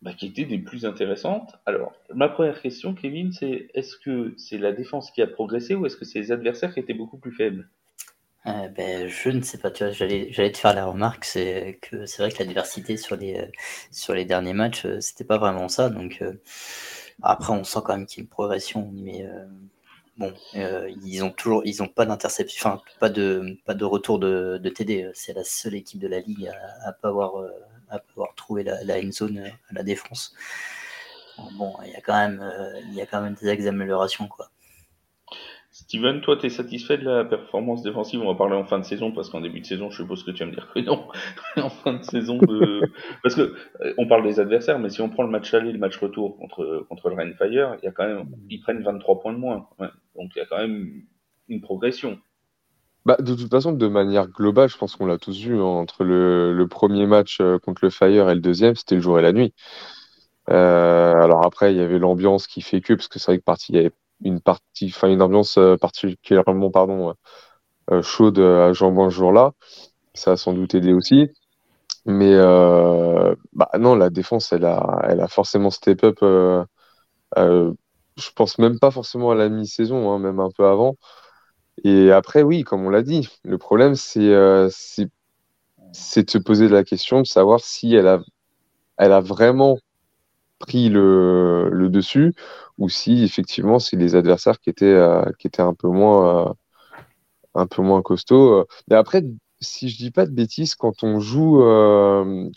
bah, 0.00 0.12
qui 0.14 0.26
était 0.26 0.44
des 0.44 0.58
plus 0.58 0.86
intéressantes. 0.86 1.56
Alors, 1.66 1.92
ma 2.14 2.28
première 2.28 2.60
question, 2.60 2.94
Kevin, 2.94 3.32
c'est 3.32 3.68
est-ce 3.74 3.96
que 3.96 4.32
c'est 4.36 4.58
la 4.58 4.72
défense 4.72 5.10
qui 5.10 5.22
a 5.22 5.26
progressé 5.26 5.74
ou 5.74 5.86
est-ce 5.86 5.96
que 5.96 6.04
c'est 6.04 6.20
les 6.20 6.32
adversaires 6.32 6.72
qui 6.72 6.80
étaient 6.80 6.94
beaucoup 6.94 7.18
plus 7.18 7.32
faibles? 7.32 7.68
Euh, 8.46 8.68
ben, 8.68 9.08
je 9.08 9.30
ne 9.30 9.42
sais 9.42 9.58
pas, 9.58 9.70
tu 9.70 9.84
vois, 9.84 9.92
j'allais, 9.92 10.30
te 10.30 10.56
faire 10.56 10.74
la 10.74 10.86
remarque, 10.86 11.24
c'est 11.24 11.78
que 11.82 12.06
c'est 12.06 12.22
vrai 12.22 12.30
que 12.30 12.38
la 12.38 12.46
diversité 12.46 12.96
sur 12.96 13.16
les, 13.16 13.50
sur 13.90 14.14
les 14.14 14.24
derniers 14.24 14.54
matchs, 14.54 14.86
euh, 14.86 15.00
c'était 15.00 15.24
pas 15.24 15.38
vraiment 15.38 15.68
ça. 15.68 15.90
Donc, 15.90 16.18
euh, 16.22 16.34
après, 17.22 17.52
on 17.52 17.64
sent 17.64 17.80
quand 17.84 17.96
même 17.96 18.06
qu'il 18.06 18.18
y 18.18 18.20
a 18.20 18.24
une 18.24 18.28
progression, 18.28 18.90
mais 18.94 19.26
bon, 20.16 20.32
ils 20.54 21.22
ont 21.24 21.30
toujours, 21.30 21.62
ils 21.64 21.82
ont 21.82 21.88
pas 21.88 22.06
d'interception, 22.06 22.70
enfin, 22.70 22.82
pas 23.00 23.10
de, 23.10 23.58
pas 23.66 23.74
de 23.74 23.84
retour 23.84 24.20
de, 24.20 24.58
de 24.62 24.68
TD. 24.68 25.10
C'est 25.14 25.32
la 25.34 25.44
seule 25.44 25.74
équipe 25.74 26.00
de 26.00 26.08
la 26.08 26.20
ligue 26.20 26.46
à, 26.46 26.88
à 26.88 26.92
pas 26.92 27.08
avoir 27.08 27.42
à 27.90 27.98
pouvoir 27.98 28.34
trouver 28.34 28.64
la, 28.64 28.82
la 28.84 28.98
end 28.98 29.12
zone 29.12 29.38
euh, 29.38 29.48
à 29.70 29.74
la 29.74 29.82
défense. 29.82 30.34
Bon, 31.56 31.74
il 31.84 31.92
y 31.92 31.94
a 31.94 32.00
quand 32.00 32.18
même, 32.18 32.40
euh, 32.40 32.80
il 32.88 32.94
y 32.94 33.00
a 33.00 33.06
quand 33.06 33.22
même 33.22 33.34
des 33.34 33.48
axes 33.48 33.64
d'amélioration, 33.64 34.26
quoi. 34.26 34.50
Steven, 35.70 36.20
toi, 36.22 36.36
tu 36.36 36.46
es 36.46 36.50
satisfait 36.50 36.98
de 36.98 37.04
la 37.04 37.24
performance 37.24 37.82
défensive? 37.82 38.20
On 38.20 38.26
va 38.26 38.34
parler 38.34 38.56
en 38.56 38.64
fin 38.64 38.80
de 38.80 38.84
saison, 38.84 39.12
parce 39.12 39.30
qu'en 39.30 39.40
début 39.40 39.60
de 39.60 39.66
saison, 39.66 39.90
je 39.90 40.02
suppose 40.02 40.24
que 40.24 40.32
tu 40.32 40.40
vas 40.40 40.46
me 40.46 40.54
dire 40.54 40.68
que 40.74 40.80
non. 40.80 41.06
en 41.56 41.70
fin 41.70 41.94
de 41.94 42.02
saison, 42.02 42.38
de... 42.38 42.80
parce 43.22 43.36
que 43.36 43.54
euh, 43.82 43.94
on 43.96 44.08
parle 44.08 44.24
des 44.24 44.40
adversaires, 44.40 44.80
mais 44.80 44.90
si 44.90 45.00
on 45.00 45.08
prend 45.08 45.22
le 45.22 45.30
match 45.30 45.54
aller, 45.54 45.70
le 45.70 45.78
match 45.78 45.96
retour 45.98 46.36
contre, 46.36 46.84
contre 46.88 47.10
le 47.10 47.14
Rainfire, 47.14 47.76
il 47.80 47.84
y 47.84 47.88
a 47.88 47.92
quand 47.92 48.08
même, 48.08 48.26
ils 48.50 48.60
prennent 48.60 48.82
23 48.82 49.20
points 49.20 49.32
de 49.32 49.38
moins. 49.38 49.68
Donc 50.16 50.32
il 50.34 50.38
y 50.38 50.42
a 50.42 50.46
quand 50.46 50.58
même 50.58 51.02
une 51.48 51.60
progression. 51.60 52.18
Bah, 53.08 53.16
de 53.20 53.34
toute 53.34 53.50
façon, 53.50 53.72
de 53.72 53.88
manière 53.88 54.28
globale, 54.28 54.68
je 54.68 54.76
pense 54.76 54.94
qu'on 54.96 55.06
l'a 55.06 55.16
tous 55.16 55.40
vu. 55.40 55.58
Hein, 55.58 55.62
entre 55.62 56.04
le, 56.04 56.66
premier 56.68 57.06
match 57.06 57.38
euh, 57.40 57.58
contre 57.58 57.82
le 57.82 57.90
Fire 57.90 58.28
et 58.28 58.34
le 58.34 58.40
deuxième, 58.42 58.76
c'était 58.76 58.96
le 58.96 59.00
jour 59.00 59.18
et 59.18 59.22
la 59.22 59.32
nuit. 59.32 59.54
Euh, 60.50 61.14
alors 61.14 61.46
après, 61.46 61.72
il 61.72 61.78
y 61.78 61.80
avait 61.80 61.98
l'ambiance 61.98 62.46
qui 62.46 62.60
fait 62.60 62.82
que, 62.82 62.92
parce 62.92 63.08
que 63.08 63.18
c'est 63.18 63.32
vrai 63.32 63.38
que 63.38 63.44
il 63.70 63.76
y 63.76 63.78
avait 63.78 63.92
une 64.24 64.42
partie, 64.42 64.94
une 65.04 65.22
ambiance 65.22 65.56
euh, 65.56 65.78
particulièrement, 65.78 66.70
pardon, 66.70 67.14
chaude 68.02 68.38
à 68.40 68.74
Jean 68.74 69.10
ce 69.10 69.14
jour-là. 69.16 69.52
Ça 70.14 70.32
a 70.32 70.36
sans 70.36 70.52
doute 70.52 70.74
aidé 70.74 70.92
aussi. 70.92 71.30
Mais 72.06 72.36
bah 72.36 73.70
non, 73.78 73.94
la 73.96 74.10
défense, 74.10 74.52
elle 74.52 74.66
a, 74.66 75.00
elle 75.08 75.20
a 75.20 75.28
forcément 75.28 75.70
step 75.70 76.04
up. 76.04 76.18
Je 78.18 78.30
pense 78.34 78.58
même 78.58 78.78
pas 78.78 78.90
forcément 78.90 79.30
à 79.30 79.34
la 79.34 79.48
mi-saison, 79.48 80.12
hein, 80.12 80.18
même 80.18 80.40
un 80.40 80.50
peu 80.50 80.66
avant. 80.66 80.96
Et 81.84 82.10
après, 82.12 82.42
oui, 82.42 82.64
comme 82.64 82.84
on 82.84 82.90
l'a 82.90 83.02
dit, 83.02 83.28
le 83.44 83.58
problème, 83.58 83.94
c'est 83.94 84.20
euh, 84.20 84.68
c'est 84.70 86.24
de 86.24 86.30
se 86.30 86.38
poser 86.38 86.68
la 86.68 86.84
question 86.84 87.20
de 87.20 87.26
savoir 87.26 87.60
si 87.60 87.94
elle 87.94 88.08
a, 88.08 88.20
elle 88.98 89.12
a 89.12 89.20
vraiment 89.20 89.78
pris 90.58 90.88
le, 90.88 91.68
le 91.70 91.88
dessus 91.88 92.34
ou 92.78 92.88
si 92.88 93.24
effectivement 93.24 93.78
c'est 93.78 93.96
les 93.96 94.14
adversaires 94.16 94.60
qui 94.60 94.70
étaient, 94.70 94.86
euh, 94.86 95.24
qui 95.38 95.46
étaient 95.46 95.62
un 95.62 95.74
peu 95.74 95.88
moins, 95.88 96.48
euh, 96.48 96.52
un 97.54 97.66
peu 97.66 97.82
moins 97.82 98.02
costauds. 98.02 98.66
Mais 98.88 98.96
après, 98.96 99.24
si 99.60 99.88
je 99.88 99.96
dis 99.98 100.10
pas 100.10 100.26
de 100.26 100.32
bêtises, 100.32 100.74
quand 100.74 101.02
on 101.04 101.20
joue, 101.20 101.58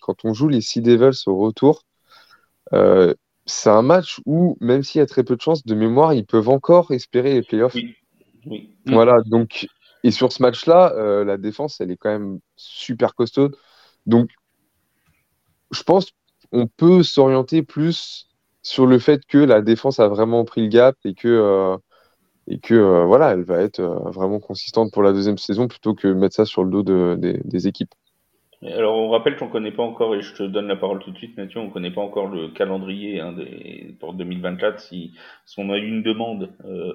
quand 0.01 0.25
on 0.25 0.33
joue 0.33 0.47
les 0.49 0.61
Sea 0.61 0.81
Devils 0.81 1.23
au 1.27 1.37
retour, 1.37 1.83
c'est 3.45 3.69
un 3.69 3.81
match 3.81 4.21
où, 4.25 4.57
même 4.61 4.83
s'il 4.83 4.99
y 4.99 5.01
a 5.01 5.07
très 5.07 5.23
peu 5.23 5.35
de 5.35 5.41
chances, 5.41 5.65
de 5.65 5.75
mémoire, 5.75 6.13
ils 6.13 6.25
peuvent 6.25 6.49
encore 6.49 6.91
espérer 6.91 7.33
les 7.33 7.43
playoffs. 7.43 7.75
Voilà, 8.85 9.17
donc, 9.25 9.67
et 10.03 10.11
sur 10.11 10.31
ce 10.33 10.41
match-là, 10.41 10.93
euh, 10.95 11.23
la 11.23 11.37
défense, 11.37 11.79
elle 11.81 11.91
est 11.91 11.97
quand 11.97 12.09
même 12.09 12.39
super 12.55 13.15
costaude. 13.15 13.55
Donc, 14.05 14.29
je 15.71 15.83
pense 15.83 16.11
qu'on 16.51 16.67
peut 16.67 17.03
s'orienter 17.03 17.63
plus 17.63 18.27
sur 18.63 18.85
le 18.85 18.99
fait 18.99 19.25
que 19.25 19.37
la 19.37 19.61
défense 19.61 19.99
a 19.99 20.07
vraiment 20.07 20.45
pris 20.45 20.61
le 20.61 20.67
gap 20.67 20.95
et 21.05 21.13
que, 21.13 21.27
euh, 21.27 21.77
euh, 22.71 23.05
voilà, 23.05 23.31
elle 23.31 23.43
va 23.43 23.61
être 23.61 23.81
vraiment 24.11 24.39
consistante 24.39 24.91
pour 24.91 25.03
la 25.03 25.13
deuxième 25.13 25.37
saison 25.37 25.67
plutôt 25.67 25.95
que 25.95 26.07
mettre 26.07 26.35
ça 26.35 26.45
sur 26.45 26.63
le 26.63 26.71
dos 26.71 26.83
de- 26.83 27.15
des- 27.19 27.41
des 27.43 27.67
équipes. 27.67 27.93
Alors, 28.63 28.95
on 28.95 29.09
rappelle 29.09 29.37
qu'on 29.37 29.47
connaît 29.47 29.71
pas 29.71 29.81
encore, 29.81 30.13
et 30.13 30.21
je 30.21 30.35
te 30.35 30.43
donne 30.43 30.67
la 30.67 30.75
parole 30.75 30.99
tout 30.99 31.11
de 31.11 31.17
suite, 31.17 31.35
Mathieu, 31.35 31.59
on 31.59 31.71
connaît 31.71 31.91
pas 31.91 32.01
encore 32.01 32.27
le 32.27 32.49
calendrier 32.49 33.19
hein, 33.19 33.33
des, 33.33 33.95
pour 33.99 34.13
2024. 34.13 34.79
Si, 34.79 35.13
si 35.45 35.59
on 35.59 35.71
a 35.71 35.77
eu 35.77 35.87
une 35.87 36.03
demande 36.03 36.51
euh, 36.65 36.93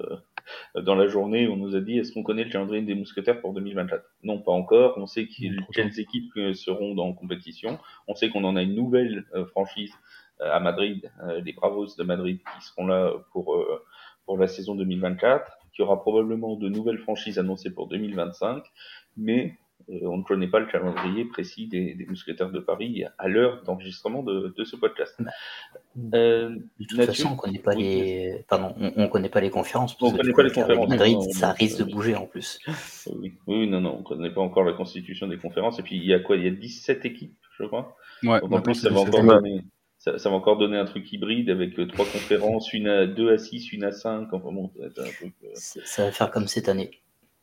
dans 0.81 0.95
la 0.95 1.07
journée, 1.07 1.49
on 1.49 1.57
nous 1.57 1.75
a 1.75 1.81
dit 1.81 1.97
est-ce 1.97 2.13
qu'on 2.13 2.23
connaît 2.23 2.45
le 2.45 2.49
calendrier 2.49 2.83
des 2.83 2.95
mousquetaires 2.95 3.41
pour 3.41 3.53
2024 3.53 4.01
Non, 4.23 4.39
pas 4.39 4.53
encore. 4.53 4.93
On 4.97 5.07
sait 5.07 5.27
quelles 5.27 5.99
équipes 5.99 6.31
euh, 6.37 6.53
seront 6.53 6.95
dans 6.95 7.11
compétition. 7.11 7.79
On 8.07 8.15
sait 8.15 8.29
qu'on 8.29 8.45
en 8.45 8.55
a 8.55 8.61
une 8.61 8.75
nouvelle 8.75 9.25
euh, 9.35 9.45
franchise 9.45 9.93
euh, 10.41 10.51
à 10.51 10.59
Madrid, 10.59 11.11
euh, 11.23 11.41
les 11.41 11.53
Bravos 11.53 11.87
de 11.97 12.03
Madrid, 12.03 12.39
qui 12.39 12.65
seront 12.65 12.85
là 12.85 13.11
pour, 13.31 13.55
euh, 13.55 13.83
pour 14.25 14.37
la 14.37 14.47
saison 14.47 14.75
2024, 14.75 15.51
qui 15.73 15.81
aura 15.81 15.99
probablement 15.99 16.55
de 16.55 16.69
nouvelles 16.69 16.99
franchises 16.99 17.39
annoncées 17.39 17.71
pour 17.71 17.87
2025, 17.87 18.63
mais 19.15 19.57
on 19.89 20.17
ne 20.17 20.23
connaît 20.23 20.47
pas 20.49 20.59
le 20.59 20.65
calendrier 20.65 21.25
précis 21.25 21.67
des, 21.67 21.93
des 21.93 22.05
mousquetaires 22.05 22.51
de 22.51 22.59
Paris 22.59 23.05
à 23.17 23.27
l'heure 23.27 23.63
d'enregistrement 23.63 24.21
de, 24.23 24.53
de 24.57 24.63
ce 24.65 24.75
podcast. 24.75 25.15
Bah, 25.19 25.31
Euh, 26.17 26.49
De 26.79 26.85
toute 26.85 27.01
façon, 27.05 27.29
on 27.33 27.35
connaît 27.35 27.59
pas 27.59 27.73
Oui, 27.75 27.83
les, 27.83 28.45
pardon, 28.47 28.75
on, 28.79 28.91
on 28.95 29.07
connaît 29.07 29.29
pas 29.29 29.41
les 29.41 29.49
conférences. 29.49 29.95
On 30.01 30.11
connaît 30.11 30.33
pas 30.33 30.43
les 30.43 30.51
conférences, 30.51 30.89
Madrid, 30.89 31.13
non, 31.15 31.21
ça 31.31 31.51
risque 31.53 31.79
de 31.79 31.83
bouger 31.85 32.15
en 32.15 32.25
plus. 32.25 32.59
oui, 33.15 33.33
oui, 33.47 33.67
non, 33.67 33.81
non, 33.81 33.95
on 33.95 33.99
ne 33.99 34.03
connaît 34.03 34.33
pas 34.33 34.41
encore 34.41 34.63
la 34.63 34.73
constitution 34.73 35.27
des 35.27 35.37
conférences. 35.37 35.79
Et 35.79 35.83
puis, 35.83 35.95
il 35.97 36.05
y 36.05 36.13
a 36.13 36.19
quoi? 36.19 36.35
Il 36.35 36.43
y 36.43 36.47
a 36.47 36.51
17 36.51 37.05
équipes, 37.05 37.37
je 37.57 37.63
crois. 37.65 37.95
Ouais, 38.23 38.39
Donc, 38.41 38.51
en 38.53 38.61
plus, 38.61 38.75
ça 38.75 38.89
va, 38.89 39.05
17. 39.05 39.15
encore 39.15 39.41
donner, 39.41 39.61
ça, 39.97 40.17
ça 40.19 40.29
va 40.29 40.35
encore 40.35 40.57
donner 40.57 40.77
un 40.77 40.85
truc 40.85 41.11
hybride 41.11 41.49
avec 41.49 41.79
euh, 41.79 41.87
trois 41.87 42.05
conférences, 42.05 42.71
une 42.73 42.87
à 42.87 43.07
2 43.07 43.31
à 43.33 43.37
6, 43.37 43.71
une 43.73 43.83
à 43.83 43.91
5. 43.91 44.31
Enfin 44.33 44.51
bon, 44.51 44.71
un 44.83 44.89
truc. 44.89 45.33
euh, 45.43 45.49
Ça 45.55 46.03
va 46.05 46.11
faire 46.11 46.29
comme 46.29 46.47
cette 46.47 46.69
année. 46.69 46.91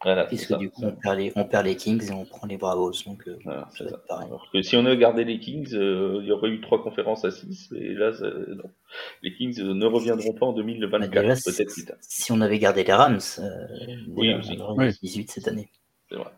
Voilà, 0.02 0.24
Puisque 0.26 0.48
ça. 0.48 0.56
du 0.58 0.70
coup, 0.70 0.82
on 0.84 0.92
perd, 0.92 1.18
les, 1.18 1.32
on 1.36 1.44
perd 1.44 1.64
les 1.64 1.76
Kings 1.76 2.10
et 2.10 2.12
on 2.12 2.24
prend 2.24 2.46
les 2.46 2.56
Bravos. 2.58 2.92
Donc, 3.06 3.26
euh, 3.26 3.38
Voilà, 3.44 3.62
ça 3.70 3.76
c'est 3.78 3.84
va 3.84 3.90
ça. 3.90 3.96
être 3.96 4.06
pareil. 4.06 4.26
Alors 4.28 4.50
que 4.52 4.60
si 4.62 4.76
on 4.76 4.84
avait 4.84 4.98
gardé 4.98 5.24
les 5.24 5.38
Kings, 5.38 5.72
euh, 5.74 6.18
il 6.20 6.26
y 6.28 6.32
aurait 6.32 6.50
eu 6.50 6.60
trois 6.60 6.82
conférences 6.82 7.24
à 7.24 7.30
6, 7.30 7.72
et 7.74 7.94
là, 7.94 8.12
ça- 8.12 8.28
non. 8.30 8.70
les 9.22 9.34
Kings 9.34 9.58
euh, 9.60 9.72
ne 9.74 9.86
reviendront 9.86 10.34
pas 10.34 10.46
en 10.46 10.52
Bah, 10.52 10.58
2024, 10.62 11.10
déjà, 11.22 11.34
peut-être 11.34 11.70
si, 11.70 11.80
plus 11.80 11.84
tard. 11.86 11.96
si 12.00 12.32
on 12.32 12.40
avait 12.40 12.58
gardé 12.58 12.84
les 12.84 12.92
Rams, 12.92 13.18
euh, 13.38 13.66
Oui, 14.08 14.26
déjà, 14.26 14.38
aussi. 14.38 14.56
on 14.58 14.60
aurait 14.62 14.84
eu 14.86 14.88
Oui. 14.88 14.98
18 15.02 15.30
cette 15.30 15.48
année. 15.48 15.70
C'est 16.10 16.16
vrai. 16.16 16.30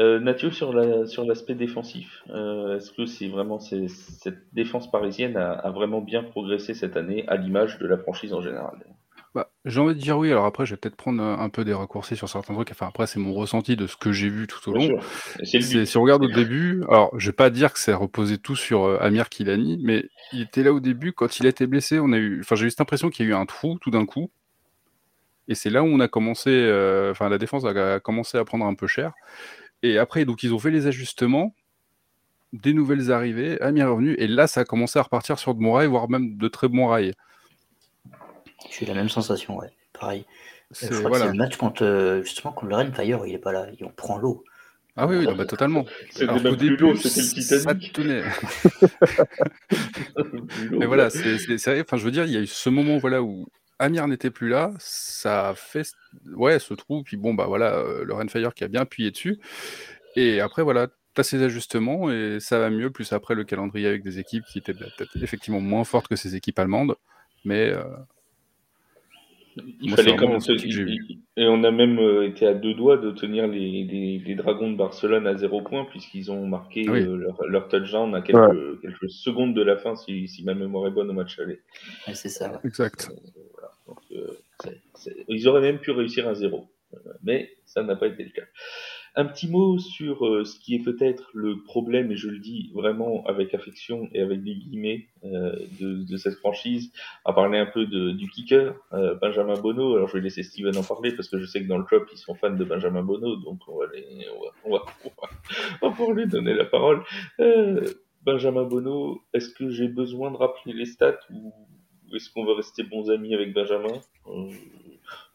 Euh, 0.00 0.18
Mathieu, 0.20 0.50
sur 0.50 0.72
la 0.72 1.06
sur 1.06 1.24
l'aspect 1.24 1.54
défensif, 1.54 2.22
euh, 2.30 2.76
est-ce 2.76 2.90
que 2.92 3.06
c'est 3.06 3.28
vraiment 3.28 3.58
c'est- 3.60 3.88
cette 3.88 4.52
défense 4.52 4.90
parisienne 4.90 5.36
a, 5.36 5.52
a 5.52 5.70
vraiment 5.70 6.00
bien 6.00 6.22
progressé 6.24 6.74
cette 6.74 6.96
année 6.96 7.24
à 7.28 7.36
l'image 7.36 7.78
de 7.78 7.86
la 7.86 7.96
franchise 7.98 8.32
en 8.32 8.40
général? 8.40 8.78
Bah, 8.78 8.86
j'ai 9.66 9.80
envie 9.80 9.94
de 9.94 10.00
dire 10.00 10.16
oui, 10.16 10.30
alors 10.30 10.46
après, 10.46 10.64
je 10.64 10.72
vais 10.72 10.78
peut-être 10.78 10.96
prendre 10.96 11.22
un, 11.22 11.38
un 11.38 11.48
peu 11.50 11.64
des 11.64 11.74
raccourcis 11.74 12.16
sur 12.16 12.28
certains 12.28 12.54
trucs. 12.54 12.70
Enfin, 12.70 12.86
après, 12.86 13.06
c'est 13.06 13.20
mon 13.20 13.34
ressenti 13.34 13.76
de 13.76 13.86
ce 13.86 13.96
que 13.96 14.10
j'ai 14.10 14.28
vu 14.30 14.46
tout 14.46 14.70
au 14.70 14.74
long. 14.74 14.88
C'est. 15.44 15.84
Si 15.84 15.96
on 15.98 16.02
regarde 16.02 16.24
au 16.24 16.28
début, 16.28 16.82
alors 16.88 17.10
je 17.18 17.26
vais 17.26 17.34
pas 17.36 17.50
dire 17.50 17.72
que 17.72 17.78
ça 17.78 17.96
reposait 17.96 18.38
tout 18.38 18.56
sur 18.56 18.84
euh, 18.84 18.98
Amir 19.00 19.28
Kilani, 19.28 19.78
mais 19.82 20.06
il 20.32 20.42
était 20.42 20.62
là 20.62 20.72
au 20.72 20.80
début. 20.80 21.12
Quand 21.12 21.38
il 21.38 21.46
a 21.46 21.50
été 21.50 21.66
blessé, 21.66 21.98
on 22.00 22.12
a 22.12 22.16
eu, 22.16 22.40
enfin, 22.40 22.56
j'ai 22.56 22.66
eu 22.66 22.70
cette 22.70 22.80
impression 22.80 23.10
qu'il 23.10 23.26
y 23.26 23.28
a 23.28 23.32
eu 23.32 23.34
un 23.34 23.46
trou 23.46 23.78
tout 23.80 23.90
d'un 23.90 24.06
coup. 24.06 24.30
Et 25.48 25.54
c'est 25.54 25.70
là 25.70 25.82
où 25.82 25.86
on 25.86 26.00
a 26.00 26.08
commencé, 26.08 26.50
euh, 26.50 27.10
enfin, 27.10 27.28
la 27.28 27.38
défense 27.38 27.64
a, 27.64 27.94
a 27.94 28.00
commencé 28.00 28.38
à 28.38 28.44
prendre 28.44 28.64
un 28.64 28.74
peu 28.74 28.86
cher. 28.86 29.12
Et 29.82 29.98
après, 29.98 30.24
donc, 30.24 30.42
ils 30.42 30.54
ont 30.54 30.58
fait 30.58 30.70
les 30.70 30.86
ajustements, 30.86 31.54
des 32.52 32.72
nouvelles 32.72 33.10
arrivées, 33.12 33.60
Amir 33.60 33.86
est 33.86 33.90
revenu, 33.90 34.14
et 34.14 34.26
là, 34.26 34.46
ça 34.46 34.60
a 34.60 34.64
commencé 34.64 34.98
à 34.98 35.02
repartir 35.02 35.38
sur 35.38 35.54
de 35.54 35.60
bons 35.60 35.72
rails, 35.72 35.88
voire 35.88 36.08
même 36.08 36.36
de 36.36 36.48
très 36.48 36.68
bons 36.68 36.86
rails. 36.86 37.14
J'ai 38.70 38.86
la 38.86 38.94
même 38.94 39.08
sensation, 39.08 39.56
ouais. 39.58 39.70
Pareil. 39.98 40.24
Euh, 40.28 40.64
C'est 40.72 40.86
Je 40.92 40.98
crois 40.98 41.02
que 41.04 41.08
voilà. 41.08 41.24
c'est 41.26 41.32
le 41.32 41.38
match 41.38 41.56
contre, 41.56 41.84
euh, 41.84 42.22
justement, 42.22 42.52
contre 42.52 42.66
le 42.68 42.76
Renfire, 42.76 43.26
il 43.26 43.34
est 43.34 43.38
pas 43.38 43.52
là. 43.52 43.66
Et 43.78 43.84
on 43.84 43.90
prend 43.90 44.18
l'eau. 44.18 44.44
Ah 44.96 45.06
oui, 45.06 45.16
oui, 45.16 45.24
non, 45.24 45.34
bah, 45.34 45.46
totalement. 45.46 45.86
C'était 46.10 46.24
Alors 46.24 46.42
même 46.42 46.56
plus 46.56 46.76
c'était 46.98 47.54
le 47.54 47.60
ça 47.60 47.74
Titanic. 47.74 48.24
Mais 50.72 50.86
voilà, 50.86 51.10
c'est 51.10 51.36
vrai. 51.36 51.80
Enfin, 51.80 51.96
je 51.96 52.04
veux 52.04 52.10
dire, 52.10 52.24
il 52.24 52.32
y 52.32 52.36
a 52.36 52.40
eu 52.40 52.46
ce 52.46 52.68
moment 52.68 52.98
voilà 52.98 53.22
où 53.22 53.46
Amir 53.78 54.06
n'était 54.08 54.30
plus 54.30 54.48
là, 54.48 54.72
ça 54.78 55.50
a 55.50 55.54
fait 55.54 55.86
ouais 56.34 56.58
ce 56.58 56.74
trou. 56.74 57.02
Puis 57.02 57.16
bon 57.16 57.34
bah 57.34 57.46
voilà, 57.46 57.76
euh, 57.76 58.04
le 58.04 58.12
Renfire 58.12 58.52
qui 58.52 58.64
a 58.64 58.68
bien 58.68 58.82
appuyé 58.82 59.10
dessus. 59.10 59.38
Et 60.16 60.40
après 60.40 60.62
voilà, 60.62 60.88
t'as 61.14 61.22
ces 61.22 61.42
ajustements 61.42 62.10
et 62.10 62.38
ça 62.40 62.58
va 62.58 62.68
mieux. 62.68 62.90
Plus 62.90 63.12
après 63.12 63.34
le 63.34 63.44
calendrier 63.44 63.86
avec 63.86 64.02
des 64.02 64.18
équipes 64.18 64.44
qui 64.52 64.58
étaient 64.58 64.74
peut-être 64.74 65.16
effectivement 65.22 65.60
moins 65.60 65.84
fortes 65.84 66.08
que 66.08 66.16
ces 66.16 66.36
équipes 66.36 66.58
allemandes, 66.58 66.96
mais 67.44 67.70
euh, 67.70 67.84
Il 69.56 69.88
Moi, 69.88 69.96
fallait 69.96 70.16
quand 70.16 70.28
même. 70.28 70.40
Et 71.36 71.46
on 71.46 71.64
a 71.64 71.70
même 71.70 71.98
euh, 71.98 72.26
été 72.26 72.46
à 72.46 72.54
deux 72.54 72.74
doigts 72.74 72.96
de 72.98 73.10
tenir 73.10 73.46
les, 73.46 73.84
les, 73.84 74.18
les 74.18 74.34
Dragons 74.34 74.70
de 74.70 74.76
Barcelone 74.76 75.26
à 75.26 75.36
zéro 75.36 75.62
point, 75.62 75.84
puisqu'ils 75.86 76.30
ont 76.30 76.46
marqué 76.46 76.88
Oui. 76.88 77.00
euh, 77.00 77.16
leur, 77.16 77.42
leur 77.46 77.68
touchdown 77.68 78.14
à 78.14 78.22
quelques, 78.22 78.80
quelques 78.80 79.10
secondes 79.10 79.54
de 79.54 79.62
la 79.62 79.76
fin, 79.76 79.96
si, 79.96 80.28
si 80.28 80.44
ma 80.44 80.54
mémoire 80.54 80.86
est 80.86 80.92
bonne 80.92 81.10
au 81.10 81.14
match 81.14 81.38
aller. 81.38 81.60
Ouais, 82.06 82.14
c'est 82.14 82.28
ça. 82.28 82.60
exact. 82.64 83.10
Donc, 83.86 83.98
euh, 84.12 84.28
Ils 85.28 85.48
auraient 85.48 85.60
même 85.62 85.78
pu 85.78 85.90
réussir 85.90 86.28
un 86.28 86.34
zéro, 86.34 86.68
mais 87.22 87.50
ça 87.64 87.82
n'a 87.82 87.96
pas 87.96 88.06
été 88.06 88.22
le 88.22 88.30
cas. 88.30 88.46
Un 89.16 89.24
petit 89.24 89.48
mot 89.48 89.78
sur 89.78 90.24
euh, 90.24 90.44
ce 90.44 90.58
qui 90.60 90.76
est 90.76 90.84
peut-être 90.84 91.30
le 91.34 91.62
problème, 91.62 92.12
et 92.12 92.16
je 92.16 92.28
le 92.28 92.38
dis 92.38 92.70
vraiment 92.74 93.24
avec 93.26 93.54
affection 93.54 94.08
et 94.12 94.20
avec 94.20 94.44
des 94.44 94.54
guillemets 94.54 95.08
euh, 95.24 95.56
de, 95.80 96.16
cette 96.16 96.34
franchise. 96.34 96.92
Va 97.26 97.32
parler 97.32 97.58
un 97.58 97.66
peu 97.66 97.86
de, 97.86 98.12
du 98.12 98.28
kicker, 98.28 98.74
euh, 98.92 99.16
Benjamin 99.16 99.54
Bono. 99.60 99.96
Alors 99.96 100.06
je 100.08 100.14
vais 100.14 100.20
laisser 100.20 100.44
Steven 100.44 100.76
en 100.76 100.84
parler 100.84 101.12
parce 101.12 101.28
que 101.28 101.38
je 101.38 101.44
sais 101.44 101.60
que 101.60 101.66
dans 101.66 101.78
le 101.78 101.84
club 101.84 102.04
ils 102.12 102.18
sont 102.18 102.34
fans 102.34 102.54
de 102.54 102.64
Benjamin 102.64 103.02
Bono, 103.02 103.34
donc 103.36 103.60
on 103.66 103.78
va, 103.78 103.86
les, 103.92 104.06
lui 106.14 106.26
donner 106.28 106.54
la 106.54 106.64
parole. 106.64 107.02
Benjamin 108.22 108.64
Bono, 108.64 109.22
est-ce 109.34 109.50
que 109.50 109.70
j'ai 109.70 109.88
besoin 109.88 110.30
de 110.30 110.36
rappeler 110.36 110.72
les 110.72 110.84
stats 110.84 111.18
ou 111.32 111.52
est-ce 112.14 112.30
qu'on 112.30 112.44
va 112.44 112.54
rester 112.54 112.84
bons 112.84 113.10
amis 113.10 113.34
avec 113.34 113.52
Benjamin? 113.52 114.00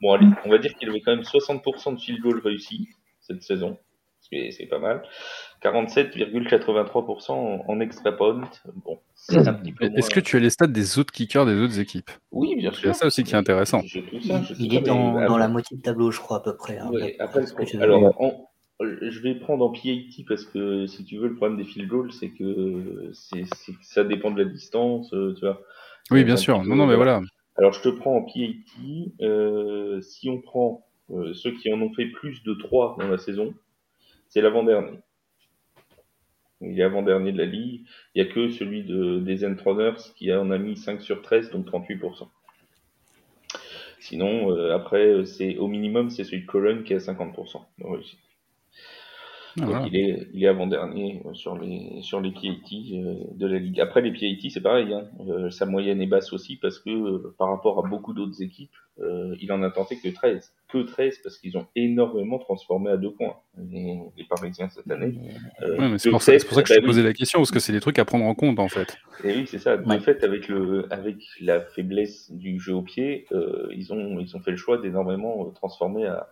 Bon 0.02 0.14
allez, 0.14 0.28
on 0.46 0.50
va 0.50 0.60
dire 0.60 0.74
qu'il 0.76 0.90
avait 0.90 1.02
quand 1.02 1.16
même 1.16 1.26
60% 1.26 1.96
de 1.96 2.00
field 2.00 2.22
goal 2.22 2.40
réussi 2.40 2.88
cette 3.28 3.44
saison, 3.44 3.78
c'est 4.22 4.52
c'est 4.52 4.66
pas 4.68 4.80
mal. 4.80 5.04
47,83% 5.64 7.32
en, 7.32 7.64
en 7.68 7.80
extra 7.80 8.12
point. 8.12 8.42
Bon, 8.84 9.00
c'est 9.16 9.48
un 9.48 9.54
petit 9.54 9.72
peu 9.74 9.88
moins. 9.88 9.98
Est-ce 9.98 10.10
que 10.10 10.20
tu 10.20 10.38
as 10.38 10.40
les 10.40 10.50
stats 10.50 10.68
des 10.68 11.00
autres 11.00 11.12
kickers 11.14 11.46
des 11.46 11.56
autres 11.60 11.80
équipes? 11.80 12.12
Oui, 12.32 12.56
bien 12.56 12.72
sûr. 12.72 12.94
C'est 12.94 13.00
ça 13.02 13.08
aussi 13.08 13.24
qui 13.24 13.34
est 13.34 13.38
intéressant. 13.38 13.82
J'ai 13.86 14.04
tout 14.06 14.22
ça, 14.22 14.42
j'ai 14.44 14.56
tout 14.56 14.62
Il 14.62 14.72
ça, 14.74 14.78
est 14.80 14.82
dans, 14.82 15.14
mais 15.14 15.26
dans 15.28 15.38
la 15.38 15.46
après- 15.46 15.54
moitié 15.54 15.78
de 15.78 15.82
tableau, 15.82 16.12
je 16.12 16.20
crois, 16.20 16.38
à 16.38 16.40
peu 16.42 16.56
près. 16.56 16.78
hein. 16.78 16.90
Ouais, 16.92 17.16
après, 17.20 17.46
ce 17.46 17.54
que 17.54 17.64
tu 17.64 17.78
veux 17.78 17.84
alors, 17.84 18.14
en- 18.22 18.50
je 18.82 19.20
vais 19.22 19.36
prendre 19.36 19.66
en 19.66 19.72
PAT 19.72 20.24
parce 20.28 20.44
que 20.46 20.86
si 20.88 21.06
tu 21.06 21.18
veux, 21.18 21.30
le 21.30 21.36
problème 21.36 21.58
des 21.58 21.64
field 21.64 21.88
goals, 21.88 22.12
c'est 22.12 22.30
que 22.32 23.12
c'est 23.14 23.46
c'est 23.56 23.72
que 23.72 23.84
ça 23.84 24.04
dépend 24.04 24.32
de 24.32 24.44
la 24.44 24.50
distance, 24.50 25.14
euh, 25.14 25.34
tu 25.34 25.46
vois. 25.46 25.62
Oui, 26.12 26.24
bien 26.24 26.34
un 26.34 26.38
sûr. 26.38 26.64
Non, 26.64 26.76
non, 26.76 26.86
mais 26.86 26.96
voilà. 26.96 27.22
Alors, 27.58 27.72
je 27.72 27.82
te 27.82 27.88
prends 27.90 28.18
en 28.18 28.22
PAT. 28.24 29.14
Euh, 29.22 30.02
si 30.02 30.30
on 30.30 30.42
prend 30.42 30.86
euh, 31.12 31.34
ceux 31.34 31.52
qui 31.52 31.72
en 31.72 31.82
ont 31.82 31.94
fait 31.94 32.08
plus 32.08 32.44
de 32.44 32.54
3 32.54 32.98
dans 33.00 33.08
la 33.08 33.18
saison, 33.18 33.54
c'est 34.28 34.42
l'avant-dernier. 34.42 35.00
Il 36.62 36.80
est 36.80 36.84
avant-dernier 36.84 37.32
de 37.32 37.38
la 37.38 37.46
ligue. 37.46 37.86
Il 38.14 38.24
n'y 38.24 38.30
a 38.30 38.34
que 38.34 38.50
celui 38.50 38.84
de, 38.84 39.20
des 39.20 39.46
Entroners 39.46 40.14
qui 40.16 40.34
en 40.34 40.52
a 40.52 40.58
mis 40.58 40.78
5 40.78 41.02
sur 41.02 41.22
13, 41.22 41.52
donc 41.52 41.68
38%. 41.68 42.28
Sinon, 44.00 44.52
euh, 44.52 44.74
après, 44.74 45.06
euh, 45.08 45.26
c'est 45.26 45.58
au 45.58 45.68
minimum, 45.68 46.10
c'est 46.10 46.24
celui 46.24 46.42
de 46.42 46.46
Cologne 46.46 46.84
qui 46.84 46.94
est 46.94 47.10
à 47.10 47.14
50% 47.14 47.62
de. 47.80 48.18
Ah, 49.62 49.66
Donc 49.66 49.88
il 49.88 49.96
est, 49.96 50.28
il 50.34 50.44
est 50.44 50.48
avant-dernier 50.48 51.22
sur 51.34 51.58
les, 51.58 52.02
sur 52.02 52.20
les 52.20 52.32
PAT 52.32 52.70
de 52.72 53.48
la 53.48 53.60
Ligue. 53.60 53.80
Après 53.80 54.02
les 54.02 54.12
PAT, 54.12 54.50
c'est 54.50 54.62
pareil. 54.62 54.94
Hein. 54.94 55.50
sa 55.50 55.66
moyenne 55.66 56.02
est 56.02 56.08
basse 56.08 56.34
aussi 56.34 56.58
parce 56.58 56.80
que 56.80 57.30
par 57.38 57.50
rapport 57.50 57.86
à 57.86 57.88
beaucoup 57.88 58.14
d'autres 58.14 58.42
équipes, 58.42 58.76
il 58.98 59.52
en 59.52 59.64
a 59.64 59.70
tenté 59.72 59.98
que 59.98 60.10
13. 60.10 60.54
Que 60.68 60.80
13 60.80 61.20
parce 61.24 61.38
qu'ils 61.38 61.58
ont 61.58 61.68
énormément 61.76 62.38
transformé 62.38 62.90
à 62.90 62.98
deux 62.98 63.12
points, 63.12 63.36
les, 63.58 64.00
Parisiens 64.30 64.68
cette 64.70 64.90
année. 64.92 65.14
c'est 65.98 66.10
pour, 66.10 66.22
ça, 66.22 66.34
que 66.34 66.68
je 66.68 66.74
t'ai 66.74 66.82
posé 66.82 67.04
la 67.04 67.14
question, 67.14 67.40
parce 67.40 67.52
que 67.52 67.60
c'est 67.60 67.72
des 67.72 67.80
trucs 67.80 68.00
à 68.00 68.06
prendre 68.06 68.26
en 68.26 68.36
compte 68.36 68.60
en 68.60 68.68
fait. 68.68 68.98
Et 69.24 69.36
oui, 69.36 69.46
c'est 69.48 69.60
ça. 69.60 69.78
De 69.78 70.00
fait, 70.00 70.24
avec, 70.24 70.50
le, 70.50 70.88
avec 70.92 71.18
la 71.40 71.62
faiblesse 71.62 72.32
du 72.32 72.60
jeu 72.60 72.74
au 72.74 72.82
pied, 72.82 73.26
ils, 73.72 73.94
ont, 73.94 74.20
ils 74.20 74.36
ont 74.36 74.40
fait 74.40 74.52
le 74.52 74.58
choix 74.58 74.78
d'énormément 74.78 75.46
transformer 75.52 76.06
à, 76.08 76.28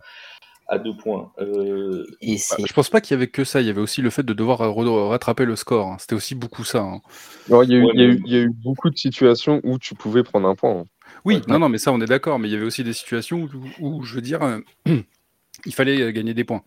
à 0.68 0.78
deux 0.78 0.96
points. 0.96 1.32
Euh... 1.40 2.06
Et 2.22 2.38
bah, 2.50 2.64
je 2.66 2.74
pense 2.74 2.90
pas 2.90 3.02
qu'il 3.02 3.16
y 3.16 3.18
avait 3.18 3.28
que 3.28 3.44
ça, 3.44 3.62
il 3.62 3.68
y 3.68 3.70
avait 3.70 3.82
aussi 3.82 4.02
le 4.02 4.10
fait 4.10 4.24
de 4.24 4.34
devoir 4.34 4.60
rattraper 4.60 5.46
le 5.46 5.56
score. 5.56 5.88
Hein. 5.88 5.98
C'était 6.00 6.16
aussi 6.16 6.36
beaucoup 6.36 6.64
ça. 6.64 6.80
Hein. 6.80 7.02
il, 7.48 7.72
y 7.72 8.36
a 8.36 8.40
eu, 8.40 8.50
beaucoup 8.64 8.90
de 8.90 8.98
situations 8.98 9.62
où 9.64 9.78
tu 9.78 9.96
pouvais 9.96 10.24
prendre 10.24 10.48
un 10.48 10.56
point. 10.56 10.80
Hein. 10.80 10.86
Oui, 11.26 11.42
non, 11.48 11.60
non, 11.60 11.70
mais 11.70 11.78
ça 11.78 11.92
on 11.92 12.02
est 12.02 12.06
d'accord, 12.06 12.40
mais 12.40 12.50
il 12.50 12.52
y 12.52 12.56
avait 12.56 12.66
aussi 12.66 12.84
des 12.84 12.94
situations 12.94 13.48
où, 13.80 14.04
je 14.04 14.16
veux 14.16 14.22
dire, 14.22 14.42
euh, 14.42 14.60
il 15.66 15.74
fallait 15.74 16.02
euh, 16.02 16.12
gagner 16.12 16.34
des 16.34 16.44
points. 16.44 16.64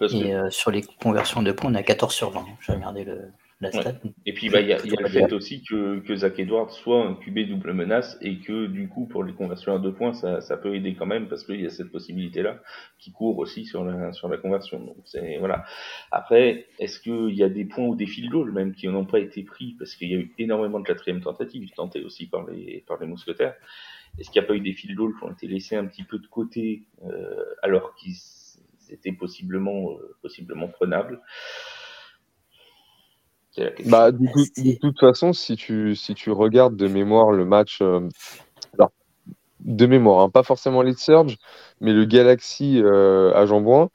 Et 0.00 0.34
euh, 0.34 0.50
sur 0.50 0.70
les 0.70 0.82
conversions 0.82 1.42
de 1.42 1.52
points, 1.52 1.70
on 1.70 1.74
est 1.74 1.78
à 1.78 1.82
14 1.82 2.12
sur 2.12 2.30
20. 2.30 2.44
J'ai 2.60 2.72
regardé 2.72 3.04
le, 3.04 3.30
et 4.24 4.32
puis, 4.32 4.48
bah, 4.48 4.60
il 4.60 4.68
y 4.68 4.72
a, 4.72 4.78
le 4.78 5.08
fait 5.08 5.32
aussi 5.32 5.62
que, 5.62 5.98
que 6.00 6.16
Zach 6.16 6.38
Edwards 6.38 6.70
soit 6.70 7.06
un 7.06 7.14
QB 7.14 7.48
double 7.48 7.74
menace 7.74 8.16
et 8.22 8.38
que, 8.38 8.66
du 8.66 8.88
coup, 8.88 9.06
pour 9.06 9.22
les 9.22 9.34
conversions 9.34 9.74
à 9.74 9.78
deux 9.78 9.92
points, 9.92 10.14
ça, 10.14 10.40
ça 10.40 10.56
peut 10.56 10.74
aider 10.74 10.94
quand 10.94 11.06
même 11.06 11.28
parce 11.28 11.44
qu'il 11.44 11.60
y 11.60 11.66
a 11.66 11.70
cette 11.70 11.92
possibilité-là 11.92 12.62
qui 12.98 13.12
court 13.12 13.38
aussi 13.38 13.66
sur 13.66 13.84
la, 13.84 14.14
sur 14.14 14.28
la 14.28 14.38
conversion. 14.38 14.80
Donc, 14.80 14.96
c'est, 15.04 15.36
voilà. 15.38 15.64
Après, 16.10 16.68
est-ce 16.78 17.00
qu'il 17.00 17.34
y 17.34 17.42
a 17.42 17.50
des 17.50 17.66
points 17.66 17.84
ou 17.84 17.96
des 17.96 18.06
field 18.06 18.30
goals 18.30 18.52
même 18.52 18.72
qui 18.72 18.88
n'ont 18.88 19.04
pas 19.04 19.18
été 19.18 19.42
pris 19.42 19.74
parce 19.78 19.94
qu'il 19.94 20.10
y 20.10 20.14
a 20.14 20.18
eu 20.18 20.32
énormément 20.38 20.80
de 20.80 20.86
quatrième 20.86 21.20
tentatives 21.20 21.70
tentées 21.76 22.02
aussi 22.02 22.28
par 22.28 22.46
les, 22.46 22.82
par 22.86 22.98
les 22.98 23.06
mousquetaires? 23.06 23.56
Est-ce 24.18 24.30
qu'il 24.30 24.40
n'y 24.40 24.46
a 24.46 24.48
pas 24.48 24.54
eu 24.54 24.60
des 24.60 24.72
field 24.72 24.96
goals 24.96 25.14
qui 25.18 25.24
ont 25.24 25.32
été 25.32 25.46
laissés 25.46 25.76
un 25.76 25.86
petit 25.86 26.04
peu 26.04 26.18
de 26.18 26.26
côté, 26.26 26.84
euh, 27.04 27.44
alors 27.62 27.94
qu'ils 27.94 28.16
étaient 28.90 29.12
possiblement, 29.12 29.92
euh, 29.92 30.16
possiblement 30.22 30.68
prenables? 30.68 31.20
Bah, 33.86 34.12
de, 34.12 34.78
toute 34.78 35.00
façon, 35.00 35.32
si 35.32 35.56
tu, 35.56 35.96
si 35.96 36.14
tu 36.14 36.30
regardes 36.30 36.76
de 36.76 36.86
mémoire 36.86 37.32
le 37.32 37.44
match, 37.44 37.80
euh, 37.82 38.08
de 39.60 39.86
mémoire, 39.86 40.20
hein, 40.20 40.30
pas 40.30 40.42
forcément 40.42 40.82
les 40.82 40.94
Surge, 40.94 41.36
mais 41.80 41.92
le 41.92 42.04
Galaxy 42.04 42.80
euh, 42.82 43.34
à 43.34 43.46
Jambouin, 43.46 43.90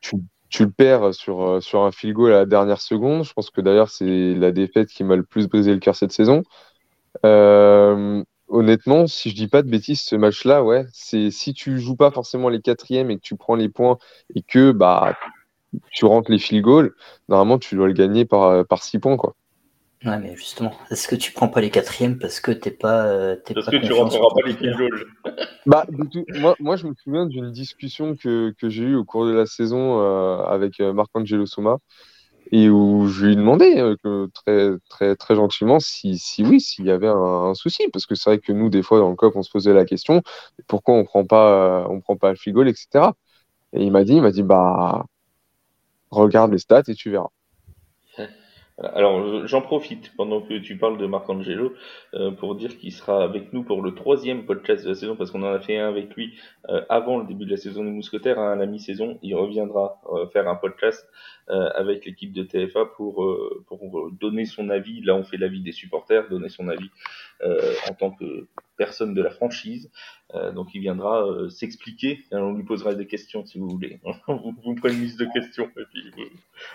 tu, 0.00 0.16
tu, 0.50 0.64
le 0.64 0.70
perds 0.70 1.14
sur, 1.14 1.42
euh, 1.42 1.60
sur 1.60 1.82
un 1.82 1.90
field 1.90 2.14
goal 2.14 2.32
à 2.32 2.38
la 2.38 2.46
dernière 2.46 2.80
seconde. 2.80 3.24
Je 3.24 3.32
pense 3.32 3.50
que 3.50 3.60
d'ailleurs, 3.60 3.88
c'est 3.88 4.34
la 4.34 4.52
défaite 4.52 4.88
qui 4.88 5.02
m'a 5.02 5.16
le 5.16 5.24
plus 5.24 5.48
brisé 5.48 5.72
le 5.72 5.80
cœur 5.80 5.96
cette 5.96 6.12
saison. 6.12 6.42
honnêtement, 8.48 9.06
si 9.06 9.30
je 9.30 9.34
dis 9.34 9.48
pas 9.48 9.62
de 9.62 9.70
bêtises, 9.70 10.00
ce 10.02 10.14
match-là, 10.14 10.62
ouais, 10.62 10.86
c'est 10.92 11.30
si 11.30 11.54
tu 11.54 11.78
joues 11.80 11.96
pas 11.96 12.10
forcément 12.10 12.48
les 12.48 12.60
quatrièmes 12.60 13.10
et 13.10 13.16
que 13.16 13.22
tu 13.22 13.36
prends 13.36 13.56
les 13.56 13.68
points 13.68 13.98
et 14.34 14.42
que 14.42 14.72
bah 14.72 15.16
tu 15.92 16.04
rentres 16.04 16.30
les 16.30 16.38
field 16.38 16.62
goals, 16.62 16.94
normalement 17.28 17.58
tu 17.58 17.74
dois 17.74 17.86
le 17.86 17.92
gagner 17.92 18.24
par, 18.24 18.44
euh, 18.44 18.64
par 18.64 18.82
6 18.82 18.98
points. 18.98 19.16
Quoi. 19.16 19.34
Ouais, 20.04 20.18
mais 20.18 20.36
justement, 20.36 20.72
est-ce 20.90 21.08
que 21.08 21.16
tu 21.16 21.32
prends 21.32 21.48
pas 21.48 21.60
les 21.60 21.70
quatrièmes 21.70 22.18
parce 22.18 22.40
que 22.40 22.52
t'es 22.52 22.70
pas. 22.70 23.06
Euh, 23.06 23.36
parce 23.52 23.66
que 23.66 23.76
tu 23.84 23.92
rentreras 23.92 24.28
pas 24.34 24.48
les 24.48 24.54
field 24.54 24.76
goals. 24.76 25.06
bah, 25.66 25.86
moi, 26.36 26.54
moi, 26.60 26.76
je 26.76 26.86
me 26.86 26.94
souviens 26.94 27.26
d'une 27.26 27.50
discussion 27.50 28.14
que, 28.16 28.54
que 28.60 28.68
j'ai 28.68 28.84
eue 28.84 28.94
au 28.94 29.04
cours 29.04 29.26
de 29.26 29.32
la 29.32 29.46
saison 29.46 30.00
euh, 30.00 30.44
avec 30.44 30.78
Marc-Angelo 30.80 31.46
Soma 31.46 31.78
et 32.50 32.70
où 32.70 33.08
je 33.08 33.26
lui 33.26 33.32
ai 33.34 33.36
demandé 33.36 33.94
très, 34.32 34.70
très, 34.88 35.16
très 35.16 35.34
gentiment 35.34 35.80
si, 35.80 36.16
si 36.16 36.42
oui, 36.44 36.62
s'il 36.62 36.86
y 36.86 36.90
avait 36.90 37.08
un, 37.08 37.52
souci. 37.52 37.88
Parce 37.92 38.06
que 38.06 38.14
c'est 38.14 38.30
vrai 38.30 38.38
que 38.38 38.52
nous, 38.52 38.70
des 38.70 38.82
fois, 38.82 39.00
dans 39.00 39.10
le 39.10 39.16
COP, 39.16 39.36
on 39.36 39.42
se 39.42 39.50
posait 39.50 39.74
la 39.74 39.84
question 39.84 40.22
pourquoi 40.66 40.94
on 40.94 41.04
prend 41.04 41.26
pas, 41.26 41.86
on 41.90 42.00
prend 42.00 42.16
pas 42.16 42.30
le 42.30 42.36
field 42.36 42.54
goal, 42.54 42.68
etc. 42.68 43.10
Et 43.74 43.84
il 43.84 43.92
m'a 43.92 44.04
dit, 44.04 44.14
il 44.14 44.22
m'a 44.22 44.30
dit, 44.30 44.42
bah 44.42 45.04
Regarde 46.10 46.52
les 46.52 46.58
stats 46.58 46.82
et 46.88 46.94
tu 46.94 47.10
verras. 47.10 47.30
Alors, 48.78 49.44
j'en 49.48 49.60
profite 49.60 50.14
pendant 50.16 50.40
que 50.40 50.56
tu 50.58 50.78
parles 50.78 50.98
de 50.98 51.06
Marc-Angelo 51.06 51.72
euh, 52.14 52.30
pour 52.30 52.54
dire 52.54 52.78
qu'il 52.78 52.92
sera 52.92 53.24
avec 53.24 53.52
nous 53.52 53.64
pour 53.64 53.82
le 53.82 53.92
troisième 53.92 54.46
podcast 54.46 54.84
de 54.84 54.90
la 54.90 54.94
saison 54.94 55.16
parce 55.16 55.32
qu'on 55.32 55.42
en 55.42 55.52
a 55.52 55.58
fait 55.58 55.78
un 55.78 55.88
avec 55.88 56.14
lui 56.14 56.38
euh, 56.68 56.82
avant 56.88 57.18
le 57.18 57.26
début 57.26 57.44
de 57.44 57.50
la 57.50 57.56
saison 57.56 57.82
des 57.82 57.90
Mousquetaires, 57.90 58.38
hein, 58.38 58.52
à 58.52 58.54
la 58.54 58.66
mi-saison. 58.66 59.18
Il 59.22 59.34
reviendra 59.34 60.00
euh, 60.12 60.28
faire 60.28 60.48
un 60.48 60.54
podcast 60.54 61.08
avec 61.48 62.04
l'équipe 62.04 62.32
de 62.32 62.42
TFA 62.42 62.84
pour, 62.96 63.26
pour 63.66 64.10
donner 64.12 64.44
son 64.44 64.68
avis. 64.70 65.02
Là, 65.02 65.14
on 65.14 65.24
fait 65.24 65.36
l'avis 65.36 65.62
des 65.62 65.72
supporters, 65.72 66.28
donner 66.28 66.48
son 66.48 66.68
avis 66.68 66.90
en 67.42 67.94
tant 67.94 68.10
que 68.10 68.48
personne 68.78 69.12
de 69.12 69.20
la 69.20 69.30
franchise. 69.30 69.90
Euh, 70.34 70.52
donc 70.52 70.68
il 70.74 70.80
viendra 70.80 71.26
euh, 71.26 71.50
s'expliquer. 71.50 72.24
On 72.32 72.52
lui 72.52 72.64
posera 72.64 72.94
des 72.94 73.06
questions 73.06 73.44
si 73.44 73.58
vous 73.58 73.68
voulez. 73.68 74.00
vous, 74.28 74.54
vous 74.64 74.76
ferez 74.76 74.94
une 74.94 75.00
liste 75.00 75.18
de 75.18 75.26
questions 75.26 75.68
et 75.76 75.84
puis 75.90 76.02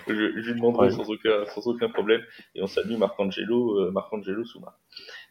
je, 0.07 0.13
je, 0.13 0.51
lui 0.51 0.55
demanderai 0.55 0.91
sans, 0.91 1.09
aucun, 1.09 1.45
sans 1.53 1.65
aucun 1.67 1.89
problème. 1.89 2.21
Et 2.53 2.62
on 2.62 2.67
salue 2.67 2.97
Marc-Angelo 2.97 3.79
euh, 3.79 3.91
Marc 3.91 4.09
Souma. 4.45 4.77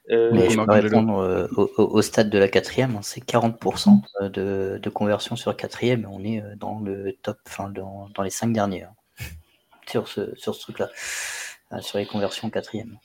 Mais 0.09 0.51
je 0.51 0.57
peux 0.57 0.73
répondre 0.73 1.49
au, 1.57 1.71
au, 1.79 2.03
stade 2.03 2.29
de 2.29 2.39
la 2.39 2.49
quatrième, 2.49 2.97
hein, 2.97 3.03
c'est 3.03 3.25
40% 3.25 4.31
de, 4.33 4.81
de, 4.83 4.91
conversion 4.91 5.37
sur 5.37 5.57
quatrième. 5.57 6.09
On 6.11 6.25
est 6.25 6.43
dans 6.57 6.81
le 6.81 7.13
top, 7.23 7.39
enfin 7.47 7.69
dans, 7.69 8.09
dans 8.13 8.23
les 8.25 8.31
cinq 8.31 8.53
derniers 8.53 8.83
hein, 8.83 8.95
sur 9.89 10.09
ce, 10.09 10.35
sur 10.37 10.55
ce 10.55 10.61
truc-là, 10.61 10.91
sur 11.81 11.99
les 11.99 12.07
conversions 12.07 12.51
quatrième. 12.51 12.99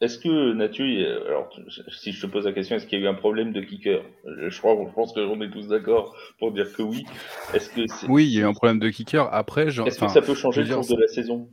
Est-ce 0.00 0.18
que 0.18 0.52
Nathieu, 0.52 1.26
alors 1.26 1.50
si 1.88 2.12
je 2.12 2.22
te 2.22 2.26
pose 2.28 2.44
la 2.44 2.52
question, 2.52 2.76
est-ce 2.76 2.86
qu'il 2.86 3.00
y 3.00 3.02
a 3.02 3.06
eu 3.06 3.08
un 3.08 3.14
problème 3.14 3.52
de 3.52 3.60
kicker? 3.60 4.04
Je 4.24 4.56
crois, 4.58 4.76
je 4.88 4.94
pense 4.94 5.12
qu'on 5.12 5.40
est 5.40 5.50
tous 5.50 5.66
d'accord 5.66 6.14
pour 6.38 6.52
dire 6.52 6.72
que 6.72 6.82
oui. 6.82 7.04
Est-ce 7.52 7.70
que 7.70 8.06
oui, 8.06 8.26
il 8.26 8.32
y 8.32 8.38
a 8.38 8.42
eu 8.42 8.44
un 8.44 8.52
problème 8.52 8.78
de 8.78 8.90
kicker. 8.90 9.28
Après, 9.32 9.66
est-ce 9.66 9.98
que 9.98 10.08
ça 10.08 10.22
peut 10.22 10.36
changer 10.36 10.62
le 10.62 10.72
cours 10.72 10.86
de 10.86 11.00
la 11.00 11.08
saison? 11.08 11.48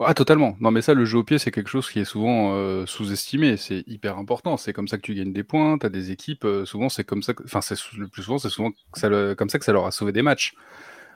Ah 0.00 0.12
totalement. 0.12 0.56
Non 0.60 0.72
mais 0.72 0.82
ça, 0.82 0.92
le 0.92 1.04
jeu 1.04 1.18
au 1.18 1.24
pied, 1.24 1.38
c'est 1.38 1.52
quelque 1.52 1.70
chose 1.70 1.88
qui 1.88 2.00
est 2.00 2.04
souvent 2.04 2.54
euh, 2.54 2.84
sous-estimé. 2.84 3.56
C'est 3.56 3.84
hyper 3.86 4.18
important. 4.18 4.56
C'est 4.56 4.72
comme 4.72 4.88
ça 4.88 4.96
que 4.98 5.02
tu 5.02 5.14
gagnes 5.14 5.32
des 5.32 5.44
points. 5.44 5.78
T'as 5.78 5.88
des 5.88 6.10
équipes. 6.10 6.44
Euh, 6.44 6.64
souvent, 6.66 6.88
c'est 6.88 7.04
comme 7.04 7.22
ça. 7.22 7.32
Enfin, 7.44 7.60
c'est 7.60 7.76
le 7.96 8.08
plus 8.08 8.24
souvent, 8.24 8.38
c'est 8.38 8.50
souvent 8.50 8.72
ça 8.92 9.08
comme 9.36 9.48
ça 9.48 9.58
que 9.58 9.64
ça 9.64 9.72
leur 9.72 9.86
a 9.86 9.90
sauvé 9.92 10.12
des 10.12 10.22
matchs. 10.22 10.54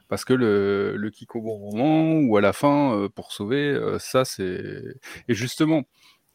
Parce 0.09 0.25
que 0.25 0.33
le, 0.35 0.97
le 0.97 1.11
kick 1.11 1.37
au 1.37 1.42
bon 1.42 1.59
moment 1.59 2.21
ou 2.21 2.37
à 2.37 2.40
la 2.40 2.53
fin 2.53 2.97
euh, 2.97 3.09
pour 3.09 3.33
sauver, 3.33 3.79
ça 3.99 4.25
c'est. 4.25 4.83
Et 5.29 5.35
justement, 5.35 5.85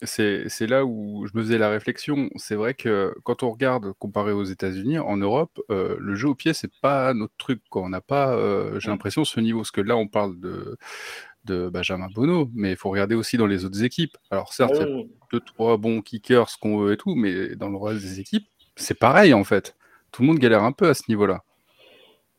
c'est 0.06 0.68
là 0.68 0.86
où 0.86 1.26
je 1.28 1.38
me 1.38 1.44
faisais 1.44 1.58
la 1.58 1.70
réflexion. 1.70 2.30
C'est 2.36 2.56
vrai 2.56 2.74
que 2.74 3.16
quand 3.24 3.44
on 3.44 3.52
regarde 3.52 3.94
comparé 3.94 4.32
aux 4.32 4.44
États-Unis, 4.44 5.00
en 5.00 5.18
Europe, 5.18 5.62
euh, 5.70 5.96
le 6.00 6.16
jeu 6.16 6.30
au 6.30 6.36
pied, 6.36 6.54
c'est 6.54 6.72
pas 6.82 7.14
notre 7.14 7.34
truc. 7.38 7.62
Quoi. 7.70 7.84
On 7.84 7.90
n'a 7.90 8.02
pas, 8.02 8.36
euh, 8.36 8.80
j'ai 8.80 8.90
l'impression, 8.90 9.24
ce 9.24 9.40
niveau. 9.40 9.60
Parce 9.60 9.72
que 9.72 9.82
là, 9.82 9.96
on 9.96 10.08
parle 10.08 10.40
de, 10.40 10.78
de 11.46 11.70
Benjamin 11.70 12.08
Bono, 12.14 12.50
mais 12.54 12.72
il 12.72 12.78
faut 12.78 12.90
regarder 12.90 13.16
aussi 13.16 13.38
dans 13.38 13.48
les 13.48 13.66
autres 13.66 13.84
équipes. 13.84 14.18
Alors 14.30 14.54
certes, 14.54 14.74
il 14.76 14.82
y 14.82 14.84
a 14.84 15.04
deux, 15.32 15.40
trois 15.40 15.78
bons 15.78 16.02
kickers, 16.02 16.50
ce 16.50 16.58
qu'on 16.58 16.80
veut 16.80 16.94
et 16.94 16.98
tout, 16.98 17.16
mais 17.16 17.56
dans 17.56 17.70
le 17.70 17.78
reste 17.78 18.02
des 18.02 18.20
équipes, 18.20 18.48
c'est 18.76 18.98
pareil 18.98 19.34
en 19.34 19.44
fait. 19.44 19.76
Tout 20.12 20.22
le 20.22 20.28
monde 20.28 20.40
galère 20.40 20.64
un 20.64 20.72
peu 20.72 20.90
à 20.90 20.94
ce 20.94 21.04
niveau-là. 21.10 21.44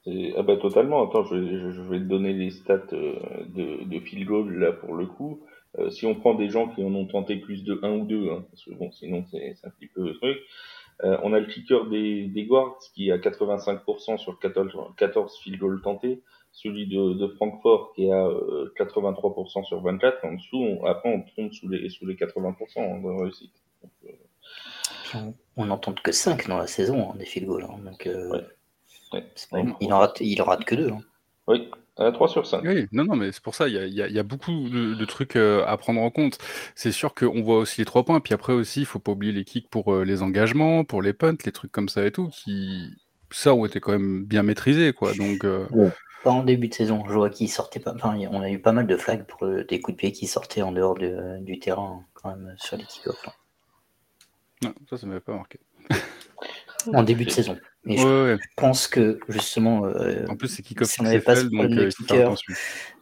Ah 0.07 0.43
bah 0.43 0.57
totalement. 0.57 1.09
Attends, 1.09 1.25
je 1.25 1.35
vais, 1.35 1.73
je 1.73 1.81
vais 1.83 1.99
te 1.99 2.05
donner 2.05 2.35
les 2.35 2.51
stats 2.51 2.83
euh, 2.93 3.15
de, 3.47 3.85
de 3.85 4.01
field 4.01 4.27
goal 4.27 4.59
là 4.59 4.73
pour 4.73 4.95
le 4.95 5.07
coup. 5.07 5.41
Euh, 5.79 5.91
si 5.91 6.07
on 6.07 6.15
prend 6.15 6.35
des 6.35 6.51
gens 6.51 6.69
qui 6.69 6.85
en 6.85 6.95
ont 6.95 7.07
tenté 7.07 7.37
plus 7.37 7.65
de 7.65 7.81
1 7.83 7.91
ou 7.91 8.05
2, 8.05 8.31
hein, 8.31 8.45
parce 8.51 8.65
que 8.65 8.75
bon, 8.75 8.93
sinon 8.93 9.25
c'est 9.31 9.57
un 9.65 9.71
petit 9.71 9.87
peu 9.87 10.05
le 10.05 10.15
truc. 10.15 10.39
Euh, 11.03 11.19
on 11.25 11.33
a 11.33 11.41
le 11.41 11.47
kicker 11.47 11.87
des, 11.87 12.29
des 12.29 12.45
Guards 12.45 12.79
qui 12.95 13.09
est 13.09 13.13
à 13.13 13.19
85% 13.19 14.19
sur 14.19 14.39
14, 14.39 14.73
14 14.97 15.39
field 15.43 15.59
goals 15.59 15.83
tentés. 15.83 16.23
Celui 16.53 16.87
de, 16.87 17.15
de 17.15 17.27
Francfort 17.27 17.95
qui 17.95 18.05
est 18.05 18.13
à 18.13 18.29
83% 18.79 19.59
euh, 19.59 19.63
sur 19.65 19.81
24. 19.81 20.25
En 20.25 20.35
dessous, 20.35 20.57
on, 20.57 20.85
après 20.85 21.13
on 21.13 21.23
tombe 21.35 21.53
sous 21.53 21.69
les, 21.69 21.89
sous 21.89 22.07
les 22.07 22.15
80% 22.15 22.55
hein, 22.77 23.01
de 23.03 23.23
réussite. 23.23 23.55
on 25.57 25.65
n'en 25.65 25.79
tente 25.79 26.01
que 26.01 26.13
5 26.13 26.47
dans 26.47 26.59
la 26.59 26.69
saison 26.69 27.11
hein, 27.11 27.17
des 27.17 27.25
field 27.25 27.49
goals. 27.49 27.65
Hein, 27.65 27.79
donc, 27.85 28.09
il, 29.81 29.93
en 29.93 29.99
rate, 29.99 30.19
il 30.21 30.41
en 30.43 30.45
rate 30.45 30.65
que 30.65 30.75
2. 30.75 30.91
Oui, 31.47 31.71
3 31.97 32.29
sur 32.29 32.47
5. 32.47 32.63
Oui, 32.65 32.87
non, 32.93 33.05
non, 33.05 33.17
mais 33.17 33.33
c'est 33.33 33.43
pour 33.43 33.55
ça, 33.55 33.69
il 33.69 33.75
y 33.75 34.03
a, 34.03 34.09
y 34.09 34.19
a, 34.19 34.23
beaucoup 34.23 34.69
de, 34.69 35.05
trucs 35.05 35.37
euh, 35.37 35.65
à 35.67 35.77
prendre 35.77 36.01
en 36.01 36.11
compte. 36.11 36.39
C'est 36.75 36.93
sûr 36.93 37.15
qu'on 37.15 37.43
voit 37.43 37.59
aussi 37.59 37.81
les 37.81 37.85
3 37.85 38.05
points, 38.05 38.21
puis 38.21 38.35
après 38.35 38.53
aussi, 38.53 38.81
il 38.81 38.87
faut 38.87 38.99
pas 38.99 39.13
oublier 39.13 39.33
les 39.33 39.45
kicks 39.45 39.69
pour 39.71 39.95
euh, 39.95 40.05
les 40.05 40.23
engagements, 40.23 40.85
pour 40.85 41.03
les 41.03 41.13
punts, 41.13 41.37
les 41.45 41.53
trucs 41.53 41.73
comme 41.73 41.89
ça 41.89 42.05
et 42.05 42.11
tout, 42.11 42.29
qui, 42.29 42.91
ça, 43.31 43.55
ont 43.55 43.65
été 43.65 43.81
quand 43.81 43.93
même 43.93 44.25
bien 44.25 44.43
maîtrisés, 44.43 44.93
quoi. 44.93 45.13
Donc, 45.15 45.45
euh, 45.45 45.67
Pas 46.25 46.31
en 46.31 46.43
début 46.43 46.69
de 46.69 46.75
saison, 46.75 47.05
je 47.07 47.13
vois 47.13 47.31
qu'ils 47.31 47.51
sortaient 47.51 47.81
pas. 47.81 47.95
Enfin, 47.95 48.17
on 48.31 48.41
a 48.41 48.51
eu 48.51 48.59
pas 48.59 48.73
mal 48.73 48.87
de 48.87 48.97
flags 48.97 49.25
pour 49.25 49.47
des 49.47 49.81
coups 49.81 49.97
de 49.97 50.01
pied 50.01 50.13
qui 50.13 50.27
sortaient 50.27 50.63
en 50.63 50.73
dehors 50.73 50.95
de, 50.95 51.39
du 51.43 51.59
terrain, 51.59 52.05
quand 52.15 52.31
même, 52.31 52.55
sur 52.59 52.77
les 52.77 52.85
kick-offs. 52.85 53.29
Non, 54.63 54.75
ça, 54.89 54.97
ça 54.97 55.07
m'avait 55.07 55.21
pas 55.21 55.35
marqué. 55.35 55.61
en 56.93 57.03
début 57.03 57.25
de 57.25 57.31
saison. 57.31 57.57
Mais 57.87 57.99
je, 57.99 58.39
pense 58.57 58.87
que 58.87 59.19
justement, 59.29 59.85
euh, 59.85 60.25
en 60.29 60.37
plus 60.37 60.49
c'est 60.49 60.63
kick-off 60.63 60.89
si 60.89 61.01
on 61.01 61.05
n'avait 61.05 61.21
pas 61.21 61.37
ce 61.37 61.45
donc 61.45 61.71
euh, 61.71 61.91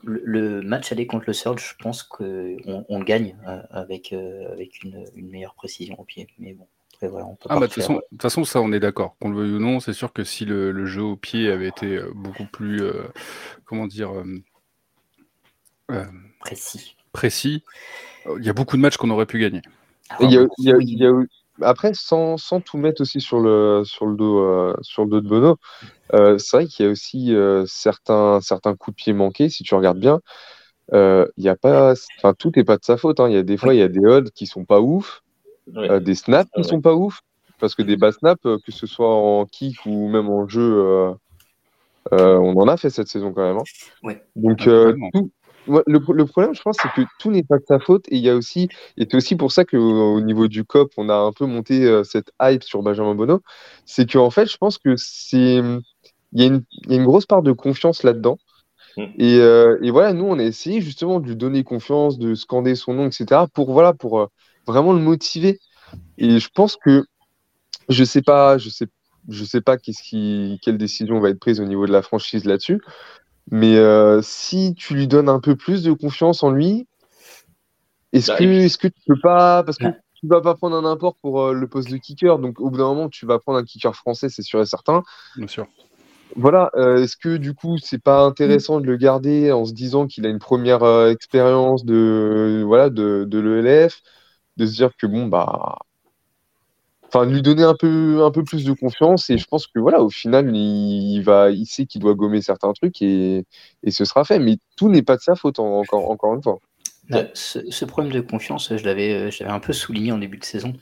le, 0.02 0.22
le, 0.24 0.62
match 0.62 0.90
aller 0.90 1.06
contre 1.06 1.26
le 1.28 1.32
Surge, 1.32 1.76
je 1.78 1.82
pense 1.82 2.02
qu'on 2.02 2.84
on 2.88 3.00
gagne 3.00 3.36
euh, 3.46 3.62
avec, 3.70 4.12
avec 4.12 4.82
une, 4.82 5.04
une, 5.14 5.30
meilleure 5.30 5.54
précision 5.54 5.98
au 6.00 6.04
pied. 6.04 6.26
Mais 6.38 6.54
bon, 6.54 6.66
après 6.94 7.06
voilà, 7.06 7.26
on 7.26 7.36
peut 7.36 7.46
ah, 7.48 7.60
bah, 7.60 7.68
de 7.68 7.72
toute 7.72 8.22
façon, 8.22 8.44
ça 8.44 8.60
on 8.60 8.72
est 8.72 8.80
d'accord. 8.80 9.16
Qu'on 9.20 9.30
le 9.30 9.36
veuille 9.36 9.52
ou 9.52 9.60
non, 9.60 9.78
c'est 9.78 9.92
sûr 9.92 10.12
que 10.12 10.24
si 10.24 10.44
le, 10.44 10.72
le, 10.72 10.84
jeu 10.84 11.02
au 11.02 11.16
pied 11.16 11.48
avait 11.48 11.68
été 11.68 12.00
beaucoup 12.14 12.46
plus, 12.46 12.82
comment 13.64 13.86
dire, 13.86 14.10
précis. 16.40 16.96
Précis, 17.12 17.62
il 18.36 18.44
y 18.44 18.48
a 18.48 18.52
beaucoup 18.52 18.76
de 18.76 18.82
matchs 18.82 18.96
qu'on 18.96 19.10
aurait 19.10 19.26
pu 19.26 19.38
gagner. 19.38 19.62
il 20.18 20.32
y 20.32 20.38
a, 20.38 20.46
il 20.58 20.64
y 20.64 20.72
a, 20.72 20.76
il 20.80 20.98
y 20.98 21.06
a 21.06 21.12
après, 21.60 21.92
sans, 21.94 22.36
sans, 22.38 22.60
tout 22.60 22.78
mettre 22.78 23.02
aussi 23.02 23.20
sur 23.20 23.40
le, 23.40 23.82
sur 23.84 24.06
le, 24.06 24.16
dos, 24.16 24.38
euh, 24.38 24.74
sur 24.80 25.04
le 25.04 25.10
dos 25.10 25.20
de 25.20 25.28
Bono, 25.28 25.56
euh, 26.14 26.38
c'est 26.38 26.56
vrai 26.56 26.66
qu'il 26.66 26.86
y 26.86 26.88
a 26.88 26.92
aussi 26.92 27.34
euh, 27.34 27.64
certains, 27.66 28.40
certains 28.40 28.74
coups 28.74 28.96
de 28.96 29.02
pied 29.02 29.12
manqués, 29.12 29.48
si 29.48 29.62
tu 29.62 29.74
regardes 29.74 29.98
bien. 29.98 30.20
Il 30.92 31.28
y 31.38 31.48
a 31.48 31.56
pas, 31.56 31.94
enfin, 32.18 32.34
tout 32.34 32.52
n'est 32.54 32.64
pas 32.64 32.76
de 32.76 32.84
sa 32.84 32.96
faute. 32.96 33.20
Hein. 33.20 33.28
Il 33.28 33.34
y 33.34 33.38
a 33.38 33.42
des 33.42 33.56
fois, 33.56 33.74
il 33.74 33.78
y 33.78 33.82
a 33.82 33.88
des 33.88 34.04
odds 34.04 34.30
qui 34.34 34.46
sont 34.46 34.64
pas 34.64 34.80
ouf, 34.80 35.22
des 35.66 36.14
snaps 36.14 36.50
qui 36.54 36.64
sont 36.64 36.80
pas 36.80 36.94
ouf, 36.94 37.20
parce 37.60 37.74
que 37.74 37.82
des 37.82 37.96
bas 37.96 38.12
snaps, 38.12 38.42
que 38.42 38.72
ce 38.72 38.86
soit 38.86 39.14
en 39.14 39.46
kick 39.46 39.86
ou 39.86 40.08
même 40.08 40.28
en 40.28 40.46
jeu, 40.48 41.14
on 42.10 42.56
en 42.56 42.68
a 42.68 42.76
fait 42.76 42.90
cette 42.90 43.08
saison 43.08 43.32
quand 43.32 43.42
même. 43.42 43.58
Hein. 43.58 44.14
Donc, 44.36 44.58
tout, 45.12 45.30
le, 45.66 46.24
problème, 46.24 46.54
je 46.54 46.62
pense, 46.62 46.76
c'est 46.80 46.92
que 46.92 47.06
tout 47.18 47.30
n'est 47.30 47.42
pas 47.42 47.58
de 47.58 47.64
sa 47.66 47.78
faute. 47.78 48.06
Et 48.08 48.16
il 48.16 48.22
y 48.22 48.30
a 48.30 48.34
aussi, 48.34 48.68
et 48.96 49.06
c'est 49.08 49.16
aussi 49.16 49.36
pour 49.36 49.52
ça 49.52 49.64
qu'au 49.64 49.78
au 49.78 50.20
niveau 50.20 50.48
du 50.48 50.64
COP, 50.64 50.92
on 50.96 51.08
a 51.08 51.14
un 51.14 51.32
peu 51.32 51.46
monté 51.46 51.84
euh, 51.84 52.04
cette 52.04 52.32
hype 52.40 52.62
sur 52.62 52.82
Benjamin 52.82 53.14
Bono. 53.14 53.40
C'est 53.86 54.10
qu'en 54.10 54.30
fait, 54.30 54.50
je 54.50 54.56
pense 54.56 54.78
que 54.78 54.94
c'est, 54.96 55.60
il 56.32 56.40
y, 56.40 56.42
a 56.42 56.46
une, 56.46 56.64
y 56.88 56.94
a 56.94 56.96
une 56.96 57.04
grosse 57.04 57.26
part 57.26 57.42
de 57.42 57.52
confiance 57.52 58.02
là-dedans. 58.02 58.38
Mm. 58.96 59.02
Et, 59.18 59.38
euh, 59.38 59.78
et, 59.82 59.90
voilà, 59.90 60.12
nous, 60.12 60.24
on 60.24 60.38
a 60.38 60.44
essayé 60.44 60.80
justement 60.80 61.20
de 61.20 61.28
lui 61.28 61.36
donner 61.36 61.64
confiance, 61.64 62.18
de 62.18 62.34
scander 62.34 62.74
son 62.74 62.94
nom, 62.94 63.06
etc. 63.06 63.42
pour, 63.52 63.72
voilà, 63.72 63.92
pour 63.92 64.20
euh, 64.20 64.26
vraiment 64.66 64.92
le 64.92 65.00
motiver. 65.00 65.60
Et 66.18 66.38
je 66.38 66.48
pense 66.52 66.76
que, 66.76 67.04
je 67.88 68.04
sais 68.04 68.22
pas, 68.22 68.58
je 68.58 68.70
sais, 68.70 68.86
je 69.28 69.44
sais 69.44 69.60
pas 69.60 69.76
qu'est-ce 69.76 70.02
qui, 70.02 70.58
quelle 70.62 70.78
décision 70.78 71.20
va 71.20 71.30
être 71.30 71.38
prise 71.38 71.60
au 71.60 71.64
niveau 71.64 71.86
de 71.86 71.92
la 71.92 72.02
franchise 72.02 72.44
là-dessus. 72.44 72.80
Mais 73.50 73.76
euh, 73.76 74.20
si 74.22 74.74
tu 74.74 74.94
lui 74.94 75.08
donnes 75.08 75.28
un 75.28 75.40
peu 75.40 75.56
plus 75.56 75.82
de 75.82 75.92
confiance 75.92 76.42
en 76.42 76.50
lui, 76.50 76.86
est-ce 78.12 78.28
bah, 78.30 78.38
que, 78.38 78.44
est 78.44 78.76
que 78.78 78.88
tu 78.88 79.00
peux 79.06 79.20
pas. 79.20 79.62
Parce 79.62 79.78
que 79.78 79.86
tu 80.14 80.26
vas 80.28 80.40
pas 80.40 80.54
prendre 80.54 80.76
un 80.76 80.84
import 80.84 81.16
pour 81.16 81.42
euh, 81.42 81.52
le 81.52 81.66
poste 81.66 81.90
de 81.90 81.96
kicker, 81.96 82.38
donc 82.38 82.60
au 82.60 82.70
bout 82.70 82.78
d'un 82.78 82.84
moment, 82.84 83.08
tu 83.08 83.26
vas 83.26 83.38
prendre 83.38 83.58
un 83.58 83.64
kicker 83.64 83.94
français, 83.94 84.28
c'est 84.28 84.42
sûr 84.42 84.60
et 84.60 84.66
certain. 84.66 85.02
Bien 85.36 85.48
sûr. 85.48 85.66
Voilà, 86.34 86.70
euh, 86.76 87.02
est-ce 87.02 87.16
que 87.16 87.36
du 87.36 87.52
coup, 87.54 87.76
c'est 87.76 88.02
pas 88.02 88.22
intéressant 88.22 88.80
de 88.80 88.86
le 88.86 88.96
garder 88.96 89.52
en 89.52 89.66
se 89.66 89.72
disant 89.74 90.06
qu'il 90.06 90.24
a 90.24 90.30
une 90.30 90.38
première 90.38 90.82
expérience 91.08 91.84
de, 91.84 92.62
voilà, 92.64 92.88
de, 92.88 93.24
de 93.28 93.38
l'ELF, 93.38 94.00
de 94.56 94.64
se 94.64 94.72
dire 94.72 94.96
que 94.96 95.06
bon, 95.06 95.26
bah, 95.26 95.76
enfin 97.12 97.26
lui 97.26 97.42
donner 97.42 97.62
un 97.62 97.74
peu 97.74 98.24
un 98.24 98.30
peu 98.30 98.42
plus 98.44 98.64
de 98.64 98.72
confiance. 98.72 99.30
Et 99.30 99.38
je 99.38 99.46
pense 99.46 99.66
que 99.66 99.78
voilà 99.78 100.02
au 100.02 100.10
final 100.10 100.54
il, 100.54 101.20
va 101.20 101.50
il 101.50 101.66
sait 101.66 101.86
qu'il 101.86 102.00
doit 102.00 102.14
gommer 102.14 102.40
certains 102.40 102.72
trucs 102.72 103.02
et, 103.02 103.44
et 103.82 103.90
ce 103.90 104.04
sera 104.04 104.24
fait. 104.24 104.38
Mais 104.38 104.56
tout 104.76 104.88
n'est 104.88 105.02
pas 105.02 105.16
de 105.16 105.22
sa 105.22 105.34
faute 105.34 105.58
encore 105.58 106.10
encore 106.10 106.34
une 106.34 106.42
fois. 106.42 106.58
Bah, 107.08 107.24
ce, 107.34 107.84
problème 107.84 108.12
de 108.12 108.20
confiance 108.20 108.74
je 108.76 108.84
l'avais 108.84 109.12
euh, 109.12 109.30
j'avais 109.30 109.50
un 109.50 109.58
peu 109.58 109.72
souligné 109.72 110.12
en 110.12 110.18
début 110.18 110.38
de 110.38 110.44
saison 110.44 110.72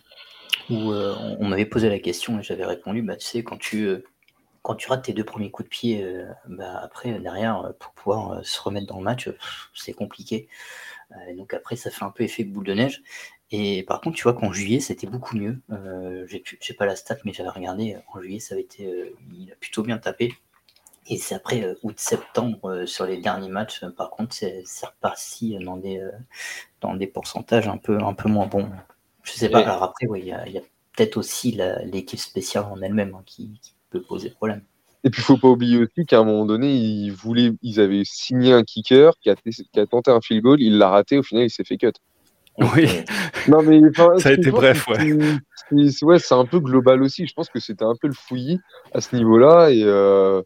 où 0.68 0.92
euh, 0.92 1.14
on, 1.40 1.48
m'avait 1.48 1.64
posé 1.64 1.88
la 1.88 1.98
question 1.98 2.38
et 2.38 2.42
j'avais 2.42 2.66
répondu 2.66 3.00
bah 3.00 3.16
tu 3.16 3.26
sais 3.26 3.42
quand 3.42 3.56
tu 3.56 3.86
euh, 3.86 4.04
quand 4.60 4.74
tu 4.74 4.88
rates 4.90 5.06
tes 5.06 5.14
deux 5.14 5.24
premiers 5.24 5.50
coups 5.50 5.66
de 5.66 5.70
pied 5.70 6.14
bah, 6.46 6.78
après 6.82 7.18
derrière 7.20 7.72
pour 7.80 7.92
pouvoir 7.92 8.44
se 8.44 8.60
remettre 8.60 8.86
dans 8.86 8.98
le 8.98 9.04
match 9.04 9.30
c'est 9.74 9.94
compliqué. 9.94 10.48
Donc 11.36 11.54
après 11.54 11.76
ça 11.76 11.90
fait 11.90 12.04
un 12.04 12.10
peu 12.10 12.24
effet 12.24 12.44
boule 12.44 12.66
de 12.66 12.74
neige 12.74 13.02
et 13.52 13.82
par 13.82 14.00
contre, 14.00 14.16
tu 14.16 14.22
vois 14.22 14.34
qu'en 14.34 14.52
juillet, 14.52 14.80
c'était 14.80 15.08
beaucoup 15.08 15.36
mieux. 15.36 15.60
Euh, 15.72 16.26
j'ai 16.28 16.74
pas 16.74 16.86
la 16.86 16.94
stat, 16.94 17.16
mais 17.24 17.32
j'avais 17.32 17.48
regardé. 17.48 17.96
En 18.12 18.20
juillet, 18.20 18.38
ça 18.38 18.54
avait 18.54 18.62
été, 18.62 18.86
euh, 18.86 19.16
il 19.36 19.50
a 19.50 19.56
plutôt 19.56 19.82
bien 19.82 19.98
tapé. 19.98 20.34
Et 21.08 21.16
c'est 21.16 21.34
après 21.34 21.64
euh, 21.64 21.74
août-septembre, 21.82 22.70
euh, 22.70 22.86
sur 22.86 23.06
les 23.06 23.16
derniers 23.16 23.48
matchs, 23.48 23.84
par 23.96 24.10
contre, 24.10 24.34
c'est 24.34 24.62
reparti 24.86 25.58
dans 25.64 25.76
des, 25.76 26.00
dans 26.80 26.94
des 26.94 27.08
pourcentages 27.08 27.66
un 27.66 27.76
peu, 27.76 27.98
un 27.98 28.14
peu 28.14 28.28
moins 28.28 28.46
bons. 28.46 28.70
Je 29.24 29.32
sais 29.32 29.48
pas. 29.48 29.60
Alors 29.60 29.82
après, 29.82 30.06
il 30.16 30.26
y 30.26 30.32
a, 30.32 30.44
peut-être 30.96 31.16
aussi 31.16 31.58
l'équipe 31.84 32.20
spéciale 32.20 32.64
en 32.64 32.80
elle-même 32.80 33.14
hein, 33.14 33.22
qui, 33.26 33.60
peut 33.90 34.02
poser 34.02 34.30
problème. 34.30 34.62
Et 35.02 35.10
puis, 35.10 35.20
il 35.22 35.24
faut 35.24 35.36
pas 35.36 35.48
oublier 35.48 35.78
aussi 35.78 36.06
qu'à 36.06 36.20
un 36.20 36.24
moment 36.24 36.46
donné, 36.46 36.72
ils, 36.72 37.10
voulaient, 37.10 37.50
ils 37.62 37.80
avaient 37.80 38.04
signé 38.04 38.52
un 38.52 38.62
kicker 38.62 39.18
qui 39.20 39.30
a, 39.30 39.34
qui 39.34 39.80
a 39.80 39.86
tenté 39.86 40.12
un 40.12 40.20
field 40.20 40.44
goal, 40.44 40.60
il 40.60 40.78
l'a 40.78 40.90
raté, 40.90 41.18
au 41.18 41.24
final, 41.24 41.42
il 41.42 41.50
s'est 41.50 41.64
fait 41.64 41.76
cut. 41.76 41.94
Oui. 42.60 42.88
non, 43.48 43.62
mais, 43.62 43.80
ça 44.18 44.28
a 44.28 44.32
été 44.32 44.50
bref, 44.50 44.86
ouais. 44.88 45.14
Ouais, 46.02 46.18
c'est 46.18 46.34
un 46.34 46.44
peu 46.44 46.60
global 46.60 47.02
aussi. 47.02 47.26
Je 47.26 47.32
pense 47.32 47.48
que 47.48 47.60
c'était 47.60 47.84
un 47.84 47.94
peu 48.00 48.08
le 48.08 48.14
fouillis 48.14 48.60
à 48.92 49.00
ce 49.00 49.14
niveau-là. 49.16 49.70
Et 49.70 49.82
euh, 49.84 50.42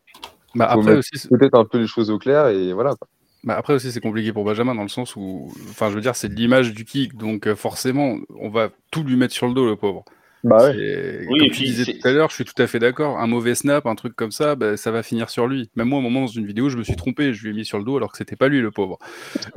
bah, 0.55 0.67
après 0.71 0.97
aussi, 0.97 1.29
peut-être 1.29 1.59
un 1.59 1.65
peu 1.65 1.79
les 1.79 1.87
choses 1.87 2.11
au 2.11 2.19
clair. 2.19 2.49
Et 2.49 2.73
voilà. 2.73 2.95
Bah 3.43 3.57
après 3.59 3.75
aussi, 3.75 3.93
c'est 3.93 4.01
compliqué 4.01 4.33
pour 4.33 4.45
Benjamin 4.45 4.75
dans 4.75 4.83
le 4.83 4.89
sens 4.89 5.17
où, 5.17 5.53
enfin, 5.69 5.91
je 5.91 5.95
veux 5.95 6.01
dire, 6.01 6.17
c'est 6.17 6.29
l'image 6.29 6.73
du 6.73 6.85
kick. 6.85 7.17
Donc, 7.17 7.47
euh, 7.47 7.55
forcément, 7.55 8.17
on 8.39 8.49
va 8.49 8.71
tout 8.91 9.03
lui 9.03 9.17
mettre 9.17 9.35
sur 9.35 9.47
le 9.47 9.55
dos, 9.55 9.67
le 9.67 9.77
pauvre. 9.77 10.05
Bah 10.45 10.71
oui, 10.71 11.39
comme 11.39 11.51
tu 11.51 11.63
disais 11.65 11.95
tout 11.95 12.07
à 12.07 12.13
l'heure, 12.13 12.29
je 12.29 12.35
suis 12.35 12.45
tout 12.45 12.61
à 12.63 12.67
fait 12.67 12.79
d'accord. 12.79 13.19
Un 13.19 13.27
mauvais 13.27 13.55
snap, 13.55 13.87
un 13.87 13.95
truc 13.95 14.15
comme 14.15 14.31
ça, 14.31 14.57
bah, 14.57 14.77
ça 14.77 14.91
va 14.91 15.03
finir 15.03 15.31
sur 15.31 15.47
lui. 15.47 15.71
Même 15.75 15.89
moi, 15.89 15.99
à 15.99 16.01
un 16.01 16.05
moment, 16.05 16.21
dans 16.21 16.27
une 16.27 16.47
vidéo, 16.47 16.69
je 16.69 16.77
me 16.77 16.85
suis 16.85 16.97
trompé, 16.97 17.33
je 17.33 17.45
lui 17.45 17.51
ai 17.51 17.53
mis 17.55 17.65
sur 17.65 17.79
le 17.79 17.85
dos 17.85 17.97
alors 17.97 18.13
que 18.13 18.19
c'était 18.19 18.37
pas 18.37 18.49
lui, 18.49 18.61
le 18.61 18.71
pauvre. 18.71 18.99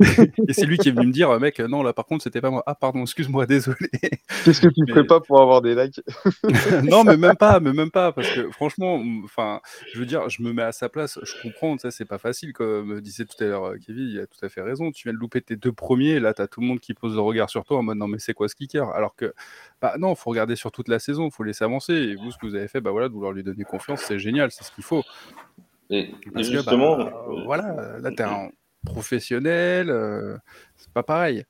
et 0.00 0.52
c'est 0.54 0.64
lui 0.64 0.78
qui 0.78 0.88
est 0.88 0.92
venu 0.92 1.06
me 1.08 1.12
dire, 1.12 1.38
mec, 1.40 1.60
non, 1.60 1.82
là, 1.82 1.92
par 1.92 2.06
contre, 2.06 2.24
c'était 2.24 2.40
pas 2.40 2.50
moi. 2.50 2.62
Ah, 2.66 2.74
pardon, 2.74 3.02
excuse-moi, 3.02 3.44
désolé. 3.46 3.90
Qu'est-ce 4.44 4.62
que 4.62 4.68
tu 4.68 4.90
ferais 4.90 5.06
pas 5.06 5.20
pour 5.20 5.42
avoir 5.42 5.60
des 5.60 5.74
likes 5.74 6.00
Non, 6.84 7.04
mais 7.04 7.18
même 7.18 7.36
pas, 7.36 7.60
mais 7.60 7.74
même 7.74 7.90
pas, 7.90 8.12
parce 8.12 8.30
que 8.30 8.50
franchement, 8.50 9.02
enfin, 9.24 9.60
je 9.92 9.98
veux 9.98 10.06
dire, 10.06 10.30
je 10.30 10.42
me 10.42 10.54
mets 10.54 10.62
à 10.62 10.72
sa 10.72 10.88
place, 10.88 11.18
je 11.22 11.34
comprends, 11.42 11.76
ça, 11.76 11.90
c'est 11.90 12.06
pas 12.06 12.18
facile, 12.18 12.54
comme 12.54 13.00
disait 13.02 13.26
tout 13.26 13.42
à 13.44 13.46
l'heure 13.46 13.64
euh, 13.64 13.76
Kevin, 13.76 14.08
il 14.08 14.20
a 14.20 14.26
tout 14.26 14.42
à 14.42 14.48
fait 14.48 14.62
raison. 14.62 14.90
Tu 14.90 15.04
viens 15.04 15.12
de 15.12 15.18
louper 15.18 15.42
tes 15.42 15.56
deux 15.56 15.72
premiers, 15.72 16.18
là, 16.18 16.32
t'as 16.32 16.46
tout 16.46 16.60
le 16.60 16.66
monde 16.66 16.80
qui 16.80 16.94
pose 16.94 17.14
le 17.14 17.20
regard 17.20 17.50
sur 17.50 17.64
toi 17.64 17.76
en 17.76 17.82
mode, 17.82 17.98
non, 17.98 18.08
mais 18.08 18.18
c'est 18.18 18.32
quoi 18.32 18.48
ce 18.48 18.54
kicker? 18.54 18.88
Alors 18.90 19.14
que, 19.14 19.34
bah 19.82 19.94
non, 19.98 20.14
faut 20.14 20.30
regarder 20.30 20.56
sur 20.56 20.72
toute 20.78 20.88
la 20.88 21.00
saison, 21.00 21.28
faut 21.30 21.42
laisser 21.42 21.64
avancer. 21.64 21.92
Et 21.92 22.14
vous, 22.14 22.30
ce 22.30 22.38
que 22.38 22.46
vous 22.46 22.54
avez 22.54 22.68
fait, 22.68 22.80
bah 22.80 22.92
voilà, 22.92 23.08
de 23.08 23.12
vouloir 23.12 23.32
lui 23.32 23.42
donner 23.42 23.64
confiance, 23.64 24.00
c'est 24.00 24.18
génial, 24.18 24.50
c'est 24.52 24.62
ce 24.62 24.70
qu'il 24.70 24.84
faut. 24.84 25.02
Et, 25.90 26.10
justement, 26.36 26.96
bah, 26.96 27.26
voilà, 27.44 27.98
là, 27.98 28.10
t'es 28.12 28.22
un 28.22 28.50
professionnel, 28.84 29.90
euh, 29.90 30.36
c'est 30.76 30.92
pas 30.92 31.02
pareil. 31.02 31.44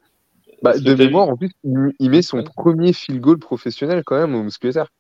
Bah, 0.63 0.79
de 0.79 0.95
mémoire, 0.95 1.29
en 1.29 1.37
plus, 1.37 1.51
il 1.65 2.11
met 2.11 2.23
son 2.23 2.43
premier 2.43 2.93
field 2.93 3.21
goal 3.21 3.39
professionnel 3.39 4.03
quand 4.05 4.19
même 4.19 4.35
au 4.35 4.43
musculaire. 4.43 4.91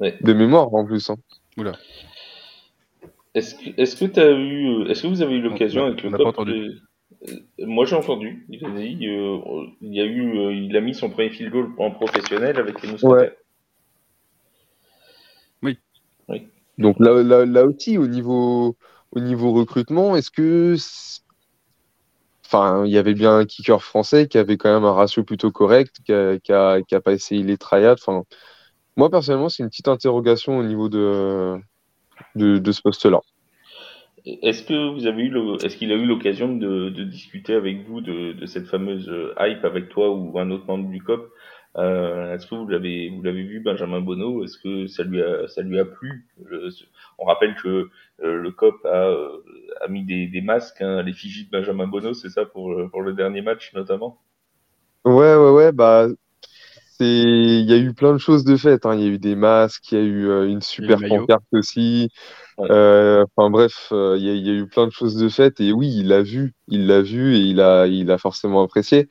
De 0.00 0.32
mémoire, 0.32 0.72
en 0.74 0.84
plus. 0.84 1.10
Hein. 1.10 1.16
Oula. 1.56 1.72
Est-ce 3.34 3.54
que, 3.54 3.80
est-ce 3.80 3.96
que, 3.96 4.20
as 4.20 4.32
eu, 4.32 4.90
est-ce 4.90 5.02
que 5.02 5.06
vous 5.06 5.22
avez 5.22 5.36
eu 5.36 5.42
l'occasion 5.42 5.84
avec 5.86 6.02
le 6.02 6.10
cop 6.10 6.48
euh, 7.28 7.36
moi 7.58 7.84
j'ai 7.84 7.96
entendu, 7.96 8.44
il 8.48 8.64
a 8.64 8.70
dit, 8.70 9.06
euh, 9.06 9.38
il, 9.80 10.00
a 10.00 10.04
eu, 10.04 10.38
euh, 10.38 10.52
il 10.52 10.76
a 10.76 10.80
mis 10.80 10.94
son 10.94 11.10
premier 11.10 11.30
field 11.30 11.52
goal 11.52 11.70
en 11.78 11.90
professionnel 11.90 12.58
avec 12.58 12.82
les 12.82 12.90
mousquetaires. 12.90 13.32
Oui. 15.62 15.78
oui. 16.28 16.48
Donc 16.78 16.96
là, 16.98 17.44
là, 17.44 17.64
aussi, 17.64 17.98
au 17.98 18.06
niveau, 18.06 18.76
au 19.12 19.20
niveau 19.20 19.52
recrutement, 19.52 20.16
est-ce 20.16 20.30
que. 20.30 20.76
Enfin, 22.44 22.84
il 22.84 22.92
y 22.92 22.98
avait 22.98 23.14
bien 23.14 23.38
un 23.38 23.46
kicker 23.46 23.82
français 23.82 24.28
qui 24.28 24.36
avait 24.36 24.58
quand 24.58 24.72
même 24.72 24.84
un 24.84 24.92
ratio 24.92 25.24
plutôt 25.24 25.50
correct, 25.50 25.96
qui 26.04 26.12
a, 26.12 26.38
qui 26.38 26.52
a, 26.52 27.00
pas 27.00 27.12
essayé 27.12 27.42
les 27.42 27.56
triades. 27.56 27.98
Enfin, 27.98 28.24
moi 28.96 29.10
personnellement, 29.10 29.48
c'est 29.48 29.62
une 29.62 29.70
petite 29.70 29.88
interrogation 29.88 30.58
au 30.58 30.62
niveau 30.62 30.90
de, 30.90 31.58
de, 32.34 32.72
ce 32.72 32.82
poste-là. 32.82 33.20
Est-ce 34.26 34.64
que 34.64 34.94
vous 34.94 35.06
avez 35.06 35.22
eu 35.22 35.34
est-ce 35.64 35.78
qu'il 35.78 35.92
a 35.92 35.94
eu 35.94 36.04
l'occasion 36.04 36.54
de, 36.54 36.90
discuter 37.04 37.54
avec 37.54 37.86
vous 37.88 38.02
de, 38.02 38.32
de, 38.32 38.46
cette 38.46 38.66
fameuse 38.66 39.10
hype 39.40 39.64
avec 39.64 39.88
toi 39.88 40.10
ou 40.10 40.38
un 40.38 40.50
autre 40.50 40.66
membre 40.66 40.90
du 40.90 41.00
COP? 41.00 41.32
Euh, 41.76 42.34
Est-ce 42.34 42.46
que 42.46 42.54
vous 42.54 42.66
l'avez 42.66 43.08
vous 43.10 43.22
l'avez 43.22 43.42
vu 43.42 43.60
Benjamin 43.60 44.00
Bonneau? 44.00 44.44
Est-ce 44.44 44.58
que 44.58 44.86
ça 44.86 45.02
lui 45.02 45.22
a 45.22 45.48
ça 45.48 45.62
lui 45.62 45.78
a 45.78 45.84
plu? 45.84 46.26
On 47.18 47.24
rappelle 47.24 47.54
que 47.54 47.88
euh, 48.22 48.36
le 48.36 48.50
COP 48.50 48.84
a, 48.84 49.08
euh, 49.08 49.42
a 49.80 49.88
mis 49.88 50.04
des, 50.04 50.26
des 50.26 50.40
masques 50.40 50.82
hein, 50.82 50.98
à 50.98 51.02
l'effigie 51.02 51.46
de 51.46 51.50
Benjamin 51.50 51.86
Bonneau, 51.86 52.14
c'est 52.14 52.30
ça 52.30 52.44
pour 52.44 52.74
pour 52.90 53.02
le 53.02 53.14
dernier 53.14 53.42
match 53.42 53.72
notamment? 53.74 54.20
Ouais 55.04 55.34
ouais 55.34 55.50
ouais 55.50 55.72
bah 55.72 56.08
il 57.04 57.68
y 57.68 57.72
a 57.72 57.76
eu 57.76 57.92
plein 57.94 58.12
de 58.12 58.18
choses 58.18 58.44
de 58.44 58.56
faites. 58.56 58.86
Hein. 58.86 58.94
Il 58.94 59.00
y 59.00 59.04
a 59.04 59.08
eu 59.08 59.18
des 59.18 59.34
masques, 59.34 59.90
il 59.92 59.98
y 59.98 60.00
a 60.00 60.04
eu 60.04 60.48
une 60.48 60.60
super 60.60 60.98
pancarte 61.00 61.44
aussi. 61.52 62.10
Euh, 62.60 63.24
enfin 63.34 63.50
bref, 63.50 63.88
euh, 63.92 64.16
il 64.18 64.24
y, 64.24 64.50
a 64.50 64.52
eu 64.52 64.66
plein 64.66 64.86
de 64.86 64.92
choses 64.92 65.16
de 65.16 65.28
faites 65.28 65.60
et 65.60 65.72
oui, 65.72 65.88
il 65.88 66.08
l'a 66.08 66.22
vu, 66.22 66.54
il 66.68 66.86
l'a 66.86 67.02
vu 67.02 67.34
et 67.34 67.40
il 67.40 67.60
a, 67.60 67.86
il 67.86 68.10
a 68.10 68.18
forcément 68.18 68.62
apprécié. 68.62 69.08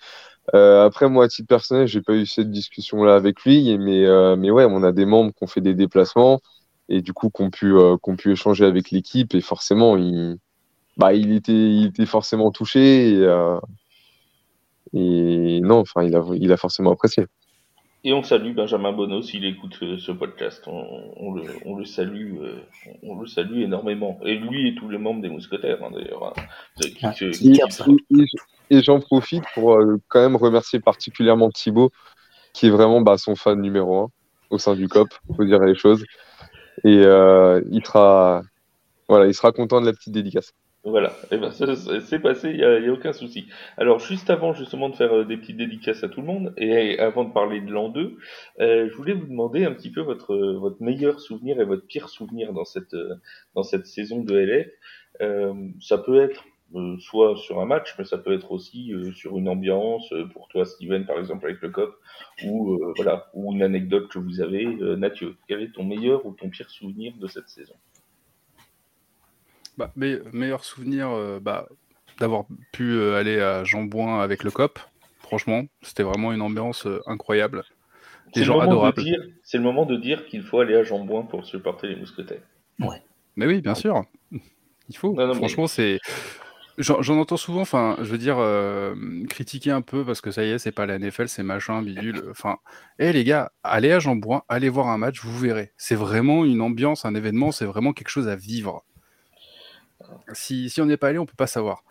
Euh, 0.53 0.85
après, 0.85 1.09
moi, 1.09 1.25
à 1.25 1.27
titre 1.27 1.47
personnel, 1.47 1.87
j'ai 1.87 2.01
pas 2.01 2.13
eu 2.13 2.25
cette 2.25 2.51
discussion-là 2.51 3.15
avec 3.15 3.41
lui, 3.43 3.77
mais, 3.77 4.05
mais 4.37 4.51
ouais, 4.51 4.65
on 4.69 4.83
a 4.83 4.91
des 4.91 5.05
membres 5.05 5.31
qui 5.33 5.43
ont 5.43 5.47
fait 5.47 5.61
des 5.61 5.73
déplacements 5.73 6.41
et 6.89 7.01
du 7.01 7.13
coup 7.13 7.29
qu'on 7.29 7.49
pu, 7.49 7.73
qu'on 8.01 8.15
pu 8.17 8.31
échanger 8.33 8.65
avec 8.65 8.91
l'équipe. 8.91 9.33
Et 9.33 9.41
forcément, 9.41 9.95
il, 9.97 10.37
bah, 10.97 11.13
il, 11.13 11.31
était, 11.33 11.53
il 11.53 11.85
était 11.87 12.05
forcément 12.05 12.51
touché. 12.51 13.11
Et, 13.13 13.27
et 14.93 15.61
non, 15.61 15.79
enfin, 15.79 16.03
il 16.03 16.15
a, 16.15 16.23
il 16.35 16.51
a 16.51 16.57
forcément 16.57 16.91
apprécié. 16.91 17.25
Et 18.03 18.13
on 18.13 18.23
salue 18.23 18.55
Benjamin 18.55 18.93
Bonneau 18.93 19.21
s'il 19.21 19.45
écoute 19.45 19.77
euh, 19.83 19.99
ce 19.99 20.11
podcast. 20.11 20.63
On, 20.65 21.33
le, 21.33 21.43
on, 21.65 21.75
le, 21.75 21.85
salue, 21.85 22.35
euh, 22.41 22.55
on 23.03 23.19
le 23.19 23.27
salue 23.27 23.61
énormément. 23.61 24.19
Et 24.25 24.35
lui 24.37 24.69
et 24.69 24.75
tous 24.75 24.89
les 24.89 24.97
membres 24.97 25.21
des 25.21 25.29
mousquetaires, 25.29 25.83
hein, 25.83 25.91
d'ailleurs. 25.93 26.33
Hein. 26.35 27.13
et, 28.71 28.81
j'en 28.81 28.99
profite 28.99 29.43
pour 29.53 29.75
euh, 29.75 30.01
quand 30.07 30.19
même 30.19 30.35
remercier 30.35 30.79
particulièrement 30.79 31.51
Thibaut, 31.51 31.91
qui 32.53 32.67
est 32.67 32.71
vraiment 32.71 33.01
bah, 33.01 33.19
son 33.19 33.35
fan 33.35 33.61
numéro 33.61 33.99
un 33.99 34.09
au 34.49 34.57
sein 34.57 34.75
du 34.75 34.87
COP, 34.87 35.09
faut 35.37 35.45
dire 35.45 35.59
les 35.59 35.75
choses. 35.75 36.03
Et 36.83 37.03
il 37.03 37.85
sera, 37.85 38.41
voilà, 39.07 39.27
il 39.27 39.33
sera 39.33 39.51
content 39.51 39.79
de 39.79 39.85
la 39.85 39.93
petite 39.93 40.11
dédicace. 40.11 40.53
Voilà, 40.83 41.09
et 41.29 41.35
eh 41.35 41.37
ben, 41.37 41.51
c'est 41.51 42.19
passé, 42.19 42.49
il 42.49 42.57
n'y 42.57 42.63
a, 42.63 42.73
a, 42.73 42.91
aucun 42.91 43.13
souci. 43.13 43.45
Alors, 43.77 43.99
juste 43.99 44.31
avant 44.31 44.53
justement 44.53 44.89
de 44.89 44.95
faire 44.95 45.15
euh, 45.15 45.25
des 45.25 45.37
petites 45.37 45.57
dédicaces 45.57 46.03
à 46.03 46.09
tout 46.09 46.21
le 46.21 46.25
monde, 46.25 46.55
et 46.57 46.97
avant 46.97 47.23
de 47.23 47.31
parler 47.31 47.61
de 47.61 47.71
l'an 47.71 47.89
2, 47.89 48.17
euh, 48.61 48.89
je 48.89 48.95
voulais 48.95 49.13
vous 49.13 49.27
demander 49.27 49.63
un 49.63 49.73
petit 49.73 49.91
peu 49.91 50.01
votre, 50.01 50.35
votre 50.35 50.81
meilleur 50.81 51.19
souvenir 51.19 51.61
et 51.61 51.65
votre 51.65 51.85
pire 51.85 52.09
souvenir 52.09 52.51
dans 52.51 52.65
cette, 52.65 52.95
euh, 52.95 53.13
dans 53.53 53.61
cette 53.61 53.85
saison 53.85 54.23
de 54.23 54.35
LF. 54.35 54.69
Euh, 55.21 55.53
ça 55.79 55.99
peut 55.99 56.19
être 56.19 56.45
euh, 56.73 56.97
soit 56.97 57.35
sur 57.37 57.59
un 57.59 57.65
match, 57.65 57.93
mais 57.99 58.03
ça 58.03 58.17
peut 58.17 58.33
être 58.33 58.51
aussi 58.51 58.91
sur 59.13 59.37
une 59.37 59.49
ambiance, 59.49 60.11
pour 60.33 60.47
toi 60.47 60.65
Steven 60.65 61.05
par 61.05 61.19
exemple 61.19 61.45
avec 61.45 61.61
le 61.61 61.69
COP, 61.69 61.93
ou 62.43 62.79
voilà, 62.95 63.29
ou 63.35 63.53
une 63.53 63.61
anecdote 63.61 64.07
que 64.07 64.17
vous 64.17 64.41
avez. 64.41 64.65
Nathieu, 64.65 65.35
quel 65.47 65.61
est 65.61 65.73
ton 65.73 65.83
meilleur 65.83 66.25
ou 66.25 66.31
ton 66.31 66.49
pire 66.49 66.71
souvenir 66.71 67.13
de 67.17 67.27
cette 67.27 67.49
saison? 67.49 67.75
Bah, 69.77 69.91
meilleur 69.95 70.63
souvenir, 70.63 71.09
euh, 71.09 71.39
bah, 71.39 71.67
d'avoir 72.19 72.45
pu 72.71 72.91
euh, 72.91 73.17
aller 73.17 73.39
à 73.39 73.63
Jambouin 73.63 74.21
avec 74.21 74.43
le 74.43 74.51
COP. 74.51 74.79
Franchement, 75.19 75.63
c'était 75.81 76.03
vraiment 76.03 76.33
une 76.33 76.41
ambiance 76.41 76.85
euh, 76.85 76.99
incroyable. 77.07 77.63
Des 78.33 78.43
gens 78.43 78.59
adorables. 78.59 79.03
C'est 79.43 79.57
le 79.57 79.63
moment 79.63 79.85
de 79.85 79.97
dire 79.97 80.25
qu'il 80.25 80.43
faut 80.43 80.59
aller 80.59 80.75
à 80.75 80.83
Jambouin 80.83 81.23
pour 81.23 81.45
supporter 81.45 81.87
les 81.87 81.95
mousquetaires. 81.95 82.41
Ouais. 82.79 83.01
Mais 83.35 83.45
oui, 83.45 83.61
bien 83.61 83.75
sûr. 83.75 84.03
Il 84.89 84.97
faut. 84.97 85.15
Franchement, 85.35 85.67
c'est. 85.67 85.99
J'en 86.77 87.17
entends 87.17 87.37
souvent, 87.37 87.61
enfin, 87.61 87.97
je 87.99 88.05
veux 88.05 88.17
dire, 88.17 88.37
critiquer 89.29 89.71
un 89.71 89.81
peu 89.81 90.05
parce 90.05 90.21
que 90.21 90.31
ça 90.31 90.43
y 90.43 90.49
est, 90.49 90.57
c'est 90.57 90.71
pas 90.71 90.85
la 90.85 90.97
NFL, 90.97 91.27
c'est 91.27 91.43
machin, 91.43 91.81
bidule. 91.81 92.23
Enfin, 92.31 92.57
hé 92.97 93.11
les 93.11 93.25
gars, 93.25 93.51
allez 93.63 93.91
à 93.91 93.99
Jambouin, 93.99 94.43
allez 94.47 94.69
voir 94.69 94.87
un 94.87 94.97
match, 94.97 95.21
vous 95.21 95.37
verrez. 95.37 95.73
C'est 95.77 95.95
vraiment 95.95 96.45
une 96.45 96.61
ambiance, 96.61 97.03
un 97.05 97.13
événement, 97.13 97.51
c'est 97.51 97.65
vraiment 97.65 97.91
quelque 97.91 98.09
chose 98.09 98.29
à 98.29 98.37
vivre. 98.37 98.83
Si, 100.33 100.69
si 100.69 100.81
on 100.81 100.85
n'est 100.85 100.97
pas 100.97 101.09
allé, 101.09 101.19
on 101.19 101.25
peut 101.25 101.33
pas 101.37 101.47
savoir. 101.47 101.83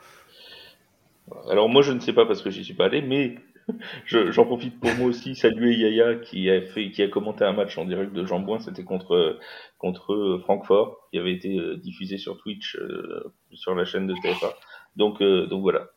Alors 1.49 1.68
moi 1.68 1.83
je 1.83 1.93
ne 1.93 2.01
sais 2.01 2.12
pas 2.12 2.27
parce 2.27 2.43
que 2.43 2.51
j'y 2.51 2.64
suis 2.64 2.75
pas 2.75 2.87
allé, 2.87 3.03
mais 3.03 3.37
j'en 4.07 4.45
profite 4.45 4.79
pour 4.81 4.93
moi 4.95 5.09
aussi 5.09 5.35
saluer 5.35 5.77
Yaya 5.77 6.16
qui 6.16 6.51
a 6.51 7.09
commenté 7.09 7.45
un 7.45 7.53
match 7.53 7.79
en 7.79 7.85
direct 7.85 8.12
de 8.12 8.25
Jambouin, 8.25 8.59
c'était 8.61 8.85
contre 8.85 9.39
contre 9.79 10.41
Francfort, 10.43 11.09
qui 11.11 11.18
avait 11.18 11.33
été 11.33 11.59
euh, 11.59 11.77
diffusé 11.77 12.18
sur 12.18 12.37
Twitch 12.39 12.77
euh, 12.77 13.33
sur 13.53 13.75
la 13.75 13.85
chaîne 13.85 14.07
de 14.07 14.14
TFA. 14.23 14.55
Donc 14.97 15.23
euh, 15.23 15.47
donc 15.47 15.62
voilà, 15.62 15.89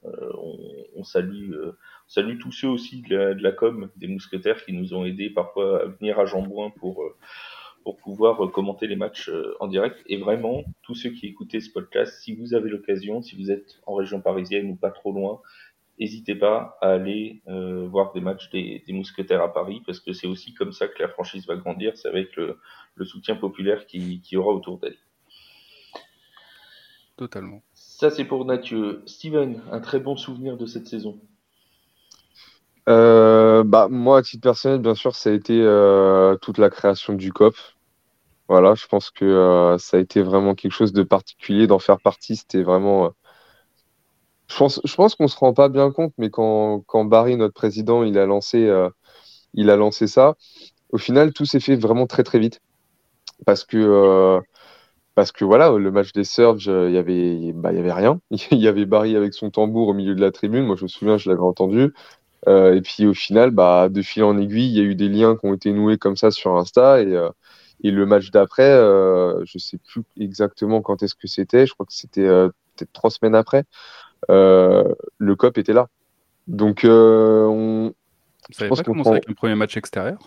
on, 0.96 1.04
salue 1.04 1.52
salue 2.08 2.38
tous 2.40 2.52
ceux 2.52 2.70
aussi 2.70 3.02
de 3.02 3.36
la, 3.42 3.52
com 3.52 3.90
des 3.98 4.08
mousquetaires 4.08 4.64
qui 4.64 4.72
nous 4.72 4.94
ont 4.94 5.04
aidés 5.04 5.30
parfois 5.30 5.82
à 5.82 5.86
venir 5.86 6.20
à 6.20 6.26
Jambouin 6.26 6.70
pour 6.70 7.04
pour 7.84 7.98
pouvoir 7.98 8.52
commenter 8.52 8.88
les 8.88 8.96
matchs 8.96 9.30
euh, 9.30 9.56
en 9.60 9.68
direct. 9.68 10.02
Et 10.08 10.18
vraiment, 10.18 10.64
tous 10.82 10.96
ceux 10.96 11.10
qui 11.10 11.28
écoutaient 11.28 11.60
ce 11.60 11.72
podcast, 11.72 12.22
si 12.22 12.34
vous 12.34 12.54
avez 12.54 12.70
l'occasion, 12.70 13.22
si 13.22 13.36
vous 13.36 13.52
êtes 13.52 13.80
en 13.86 13.96
région 13.96 14.22
parisienne 14.22 14.72
ou 14.72 14.76
pas 14.76 14.92
trop 14.92 15.12
loin, 15.12 15.42
n'hésitez 16.00 16.36
pas 16.36 16.78
à 16.82 16.92
aller 16.92 17.42
euh, 17.48 17.88
voir 17.88 18.14
des 18.14 18.22
matchs 18.22 18.50
des, 18.50 18.84
mousquetaires 18.90 19.42
à 19.42 19.54
Paris, 19.54 19.82
parce 19.86 20.00
que 20.00 20.14
c'est 20.14 20.28
aussi 20.28 20.54
comme 20.54 20.72
ça 20.72 20.88
que 20.88 21.02
la 21.02 21.10
franchise 21.10 21.46
va 21.46 21.56
grandir, 21.56 21.98
c'est 21.98 22.08
avec 22.08 22.36
le, 22.36 22.58
soutien 23.04 23.36
populaire 23.36 23.86
qui, 23.86 24.22
qui 24.22 24.38
aura 24.38 24.54
autour 24.54 24.80
d'elle. 24.80 24.98
Totalement. 27.18 27.62
Ça, 27.74 28.10
c'est 28.10 28.26
pour 28.26 28.44
Nathieu. 28.46 29.04
Steven, 29.06 29.62
un 29.72 29.80
très 29.80 30.00
bon 30.00 30.16
souvenir 30.16 30.58
de 30.58 30.66
cette 30.66 30.88
saison 30.88 31.20
bah, 32.88 33.88
moi, 33.90 34.20
à 34.20 34.22
titre 34.22 34.42
personnel, 34.42 34.80
bien 34.80 34.96
sûr, 34.96 35.16
ça 35.16 35.30
a 35.30 35.34
été 35.34 35.56
toute 36.42 36.58
la 36.58 36.70
création 36.70 37.14
du 37.14 37.32
COP. 37.32 37.56
Voilà, 38.50 38.76
je 38.76 38.86
pense 38.88 39.10
que 39.10 39.26
euh, 39.26 39.78
ça 39.78 39.98
a 39.98 40.00
été 40.00 40.22
vraiment 40.22 40.54
quelque 40.56 40.74
chose 40.74 40.94
de 40.94 41.04
particulier 41.04 41.66
d'en 41.68 41.80
faire 41.80 42.00
partie. 42.00 42.36
C'était 42.36 42.62
vraiment. 42.64 43.06
Euh, 43.06 43.10
je 44.48 44.58
pense, 44.58 44.82
je 44.84 44.96
pense 44.96 45.16
qu'on 45.16 45.28
se 45.28 45.38
rend 45.38 45.54
pas 45.54 45.70
bien 45.70 45.92
compte, 45.92 46.14
mais 46.18 46.30
quand, 46.30 46.82
quand 46.86 47.06
Barry, 47.06 47.38
notre 47.38 47.54
président, 47.54 48.04
il 48.04 48.18
a 48.18 48.26
lancé, 48.26 48.68
euh, 48.68 48.90
il 49.54 49.70
a 49.70 49.78
lancé 49.78 50.08
ça, 50.08 50.36
au 50.92 50.98
final, 51.00 51.34
tout 51.34 51.46
s'est 51.46 51.60
fait 51.62 51.76
vraiment 51.78 52.08
très 52.08 52.24
très 52.24 52.40
vite. 52.40 52.62
Parce 53.46 53.66
que, 53.66 54.40
parce 55.16 55.32
que 55.32 55.46
voilà, 55.46 55.72
le 55.72 55.92
match 55.92 56.14
des 56.14 56.24
Surge, 56.26 56.68
il 56.68 56.94
y 56.94 56.98
avait, 56.98 57.54
bah, 57.54 57.70
avait 57.70 57.94
rien. 57.94 58.22
Il 58.52 58.60
y 58.60 58.68
avait 58.68 58.86
Barry 58.86 59.16
avec 59.16 59.34
son 59.34 59.52
tambour 59.52 59.90
au 59.90 59.94
milieu 59.94 60.16
de 60.16 60.22
la 60.22 60.32
tribune. 60.32 60.66
Moi, 60.66 60.76
je 60.78 60.84
me 60.84 60.88
souviens, 60.90 61.18
je 61.18 61.30
l'avais 61.30 61.42
entendu. 61.42 61.94
Et 62.48 62.82
puis 62.82 63.06
au 63.06 63.14
final, 63.14 63.52
bah, 63.52 63.90
de 63.90 64.02
fil 64.02 64.24
en 64.24 64.38
aiguille, 64.38 64.68
il 64.68 64.78
y 64.78 64.80
a 64.80 64.84
eu 64.84 64.96
des 64.96 65.10
liens 65.10 65.36
qui 65.36 65.46
ont 65.46 65.54
été 65.54 65.72
noués 65.72 65.98
comme 65.98 66.18
ça 66.18 66.32
sur 66.32 66.56
Insta. 66.58 67.02
Et, 67.02 67.18
et 67.84 67.92
le 67.92 68.06
match 68.06 68.32
d'après, 68.32 68.70
euh, 68.70 69.44
je 69.46 69.58
sais 69.58 69.78
plus 69.78 70.04
exactement 70.18 70.82
quand 70.82 71.04
est-ce 71.04 71.16
que 71.16 71.28
c'était. 71.28 71.68
Je 71.68 71.74
crois 71.74 71.86
que 71.86 71.94
c'était 71.94 72.26
euh, 72.26 72.48
peut-être 72.76 72.94
trois 72.94 73.10
semaines 73.10 73.36
après. 73.36 73.66
Euh, 74.32 74.94
le 75.18 75.36
COP 75.36 75.58
était 75.58 75.74
là. 75.74 75.88
Donc, 76.48 76.86
euh, 76.86 77.46
on. 77.46 77.94
Ça 78.52 78.66
n'avait 78.66 78.76
pas 78.76 78.84
commencé 78.84 79.10
avec 79.10 79.28
le 79.28 79.36
premier 79.36 79.56
match 79.56 79.76
extérieur? 79.78 80.18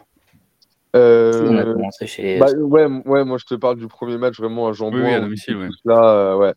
Euh, 0.95 1.49
on 1.49 1.57
a 1.59 1.65
commencé 1.65 2.07
chez. 2.07 2.39
Bah, 2.39 2.53
ouais, 2.53 2.87
ouais, 2.87 3.25
moi 3.25 3.37
je 3.39 3.45
te 3.45 3.55
parle 3.55 3.77
du 3.77 3.87
premier 3.87 4.17
match 4.17 4.39
vraiment 4.39 4.69
à 4.69 4.73
Jambon. 4.73 5.03
Oui, 5.03 5.13
à 5.13 5.21
domicile, 5.21 5.57
ouais. 5.57 5.69
Là, 5.85 6.37
ouais. 6.37 6.55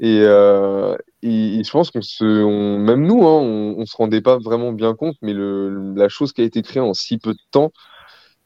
Et, 0.00 0.20
euh, 0.22 0.96
et, 1.22 1.62
je 1.64 1.70
pense 1.70 1.90
qu'on 1.90 2.02
se, 2.02 2.24
même 2.24 3.06
nous, 3.06 3.26
hein, 3.26 3.40
on, 3.42 3.76
on, 3.78 3.86
se 3.86 3.96
rendait 3.96 4.20
pas 4.20 4.38
vraiment 4.38 4.72
bien 4.72 4.94
compte, 4.94 5.16
mais 5.22 5.34
la 5.34 6.08
chose 6.08 6.32
qui 6.32 6.42
a 6.42 6.44
été 6.44 6.62
créée 6.62 6.80
en 6.80 6.94
si 6.94 7.18
peu 7.18 7.32
de 7.32 7.40
temps, 7.50 7.72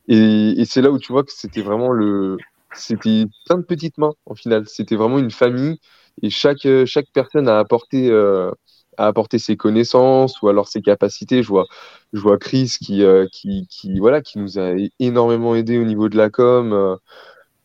et, 0.09 0.65
c'est 0.67 0.83
là 0.83 0.91
où 0.91 0.99
tu 0.99 1.13
vois 1.13 1.25
que 1.25 1.33
c'était 1.33 1.63
vraiment 1.63 1.91
le. 1.91 2.37
C'était 2.75 3.27
plein 3.47 3.59
de 3.59 3.63
petites 3.65 3.99
mains, 3.99 4.15
en 4.27 4.35
final. 4.35 4.67
C'était 4.67 4.97
vraiment 4.97 5.19
une 5.19 5.31
famille. 5.31 5.79
Et 6.23 6.31
chaque, 6.31 6.67
chaque 6.87 7.09
personne 7.13 7.49
a 7.49 7.59
apporté, 7.59 8.11
euh, 8.11 8.51
a 8.99 9.07
apporté 9.07 9.39
ses 9.39 9.57
connaissances 9.57 10.41
ou 10.43 10.49
alors 10.49 10.69
ses 10.69 10.83
capacités. 10.83 11.43
Je 11.43 11.49
vois, 11.49 11.67
je 12.13 12.21
vois 12.21 12.39
Chris 12.39 12.77
qui, 12.81 13.03
euh, 13.05 13.27
qui, 13.33 13.67
voilà, 13.99 14.23
qui 14.23 14.39
nous 14.39 14.59
a 14.59 14.75
énormément 15.01 15.55
aidé 15.55 15.79
au 15.79 15.85
niveau 15.85 16.09
de 16.09 16.17
la 16.17 16.31
com. 16.31 16.73
Euh. 16.73 16.97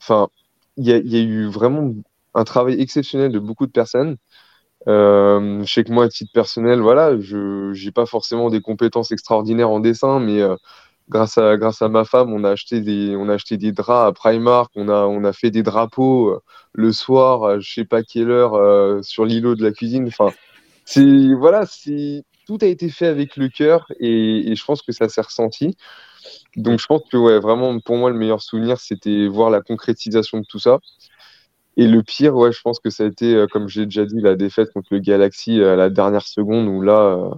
Enfin, 0.02 0.30
il 0.78 0.86
y 0.88 0.94
a, 0.94 0.98
eu 1.22 1.48
vraiment 1.48 1.94
un 2.36 2.44
travail 2.44 2.80
exceptionnel 2.82 3.32
de 3.32 3.40
beaucoup 3.40 3.66
de 3.68 3.72
personnes. 3.72 4.18
Euh, 4.88 5.64
je 5.66 5.74
sais 5.74 5.84
que 5.84 5.92
moi, 5.92 6.06
à 6.06 6.10
titre 6.10 6.32
personnel, 6.34 6.80
voilà, 6.80 7.20
je 7.20 7.74
n'ai 7.74 7.92
pas 7.92 8.06
forcément 8.06 8.50
des 8.50 8.62
compétences 8.62 9.12
extraordinaires 9.12 9.70
en 9.70 9.80
dessin, 9.80 10.20
mais 10.20 10.42
grâce 11.10 11.38
à, 11.38 11.58
grâce 11.58 11.82
à 11.82 11.90
ma 11.90 12.06
femme, 12.06 12.34
on 12.34 12.44
a 12.44 12.52
acheté 12.52 12.82
des, 12.82 13.72
draps 13.72 14.10
à 14.10 14.12
Primark, 14.12 14.72
on 14.76 14.90
a, 14.90 15.34
fait 15.34 15.52
des 15.52 15.64
drapeaux 15.64 16.30
euh, 16.30 16.42
le 16.74 16.92
soir, 16.92 17.44
à 17.44 17.60
je 17.60 17.74
sais 17.74 17.86
pas 17.86 18.04
quelle 18.04 18.32
heure, 18.32 18.56
euh, 18.56 19.02
sur 19.02 19.26
l'îlot 19.26 19.56
de 19.56 19.64
la 19.64 19.72
cuisine. 19.72 20.08
Enfin, 20.08 20.32
voilà, 21.38 21.66
tout 22.46 22.58
a 22.62 22.66
été 22.66 22.90
fait 22.90 23.08
avec 23.08 23.38
le 23.38 23.50
cœur 23.50 23.88
et, 24.00 24.52
et 24.52 24.56
je 24.56 24.66
pense 24.66 24.82
que 24.82 24.92
ça 24.92 25.10
s'est 25.10 25.22
ressenti. 25.22 25.76
Donc, 26.56 26.80
je 26.80 26.86
pense 26.88 27.04
que, 27.10 27.18
ouais, 27.18 27.40
vraiment, 27.40 27.80
pour 27.80 27.98
moi, 27.98 28.10
le 28.10 28.18
meilleur 28.18 28.42
souvenir, 28.42 28.80
c'était 28.80 29.28
voir 29.28 29.50
la 29.50 29.62
concrétisation 29.62 30.40
de 30.40 30.46
tout 30.46 30.60
ça. 30.60 30.80
Et 31.78 31.88
le 31.88 32.04
pire, 32.04 32.36
ouais, 32.36 32.52
je 32.52 32.62
pense 32.62 32.80
que 32.80 32.90
ça 32.90 33.04
a 33.04 33.08
été, 33.08 33.36
euh, 33.36 33.48
comme 33.48 33.68
j'ai 33.70 33.86
déjà 33.86 34.06
dit, 34.06 34.20
la 34.20 34.36
défaite 34.36 34.74
contre 34.74 34.90
le 34.92 35.00
Galaxy 35.00 35.62
à 35.62 35.76
la 35.76 35.90
dernière 35.90 36.26
seconde 36.26 36.68
où 36.68 36.82
là, 36.82 37.30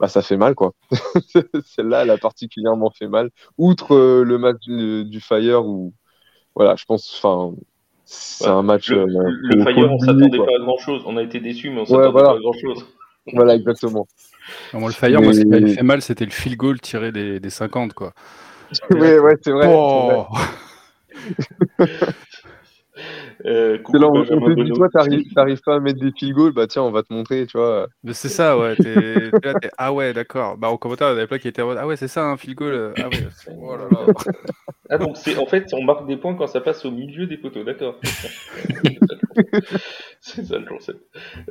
bah, 0.00 0.08
ça 0.08 0.22
fait 0.22 0.36
mal, 0.36 0.54
quoi. 0.54 0.72
Celle-là, 1.64 2.02
elle 2.02 2.10
a 2.10 2.18
particulièrement 2.18 2.90
fait 2.90 3.06
mal. 3.06 3.30
Outre 3.58 3.94
euh, 3.94 4.24
le 4.24 4.38
match 4.38 4.66
du, 4.66 5.20
Fire, 5.20 5.64
où, 5.66 5.92
voilà, 6.54 6.76
je 6.76 6.84
pense, 6.84 7.22
enfin, 7.22 7.54
c'est 8.04 8.48
un 8.48 8.62
match. 8.62 8.90
Le, 8.90 9.02
euh, 9.02 9.64
Fire, 9.64 9.92
on 9.92 9.98
s'attendait 9.98 10.36
pas 10.36 10.44
à 10.44 10.60
grand-chose. 10.60 11.02
On 11.06 11.16
a 11.16 11.22
été 11.22 11.40
déçus, 11.40 11.70
mais 11.70 11.82
on 11.82 11.86
s'attendait 11.86 12.12
pas 12.12 12.32
à 12.32 12.38
grand-chose. 12.38 12.86
Voilà, 13.32 13.54
exactement. 13.54 14.06
le 14.74 14.90
Fire, 14.90 15.22
moi, 15.22 15.32
ce 15.32 15.40
qui 15.40 15.46
m'avait 15.46 15.74
fait 15.74 15.82
mal, 15.82 16.02
c'était 16.02 16.24
le 16.24 16.32
field 16.32 16.56
goal 16.56 16.80
tiré 16.80 17.12
des, 17.12 17.40
des 17.40 17.50
50, 17.50 17.94
quoi. 17.94 18.12
oui, 18.90 19.18
ouais, 19.18 19.36
c'est 19.42 19.52
vrai. 19.52 19.72
Oh 19.72 20.26
Euh, 23.46 23.78
C'est 23.90 23.98
là, 23.98 24.06
on, 24.08 24.10
on 24.10 24.14
Benjamin 24.20 24.40
te 24.40 24.48
dit, 24.50 24.54
Bonneau. 24.56 24.74
toi, 24.74 24.88
t'arrives 24.88 25.60
pas 25.62 25.74
à 25.74 25.80
mettre 25.80 26.00
des 26.00 26.12
field 26.12 26.34
goals, 26.34 26.52
bah 26.52 26.66
tiens, 26.66 26.82
on 26.82 26.90
va 26.90 27.02
te 27.02 27.12
montrer, 27.12 27.46
tu 27.46 27.58
vois. 27.58 27.88
C'est 28.12 28.30
ça, 28.30 28.58
ouais. 28.58 28.74
t'es- 28.76 29.30
t'es 29.30 29.48
là, 29.48 29.54
t'es- 29.60 29.70
Ah 29.76 29.92
ouais, 29.92 30.14
d'accord. 30.14 30.56
Bah, 30.56 30.70
en 30.70 30.78
commentaire, 30.78 31.08
il 31.08 31.10
y 31.10 31.16
avait 31.18 31.26
plein 31.26 31.38
qui 31.38 31.48
étaient 31.48 31.60
en 31.60 31.66
mode, 31.66 31.76
Ah 31.78 31.86
ouais, 31.86 31.96
c'est 31.96 32.08
ça, 32.08 32.24
un 32.24 32.38
field 32.38 32.56
goal. 32.56 32.72
euh, 32.72 32.92
Ah 32.96 33.08
ouais. 33.08 33.16
Oh 33.60 33.76
là 33.76 33.84
là. 33.90 34.06
Ah 34.90 34.98
donc 34.98 35.16
c'est 35.16 35.38
en 35.38 35.46
fait 35.46 35.72
on 35.72 35.82
marque 35.82 36.06
des 36.06 36.18
points 36.18 36.34
quand 36.34 36.46
ça 36.46 36.60
passe 36.60 36.84
au 36.84 36.90
milieu 36.90 37.26
des 37.26 37.38
poteaux, 37.38 37.64
d'accord. 37.64 37.98
c'est 40.20 40.44
ça 40.44 40.58
le 40.58 40.66
concept. 40.66 41.00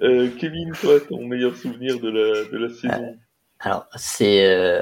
Euh, 0.03 0.29
Kevin, 0.37 0.71
toi, 0.73 0.99
ton 0.99 1.25
meilleur 1.25 1.55
souvenir 1.55 1.99
de 1.99 2.09
la, 2.09 2.43
de 2.51 2.57
la 2.57 2.69
saison? 2.69 3.17
Alors, 3.65 3.87
c'est 3.95 4.45
euh, 4.45 4.81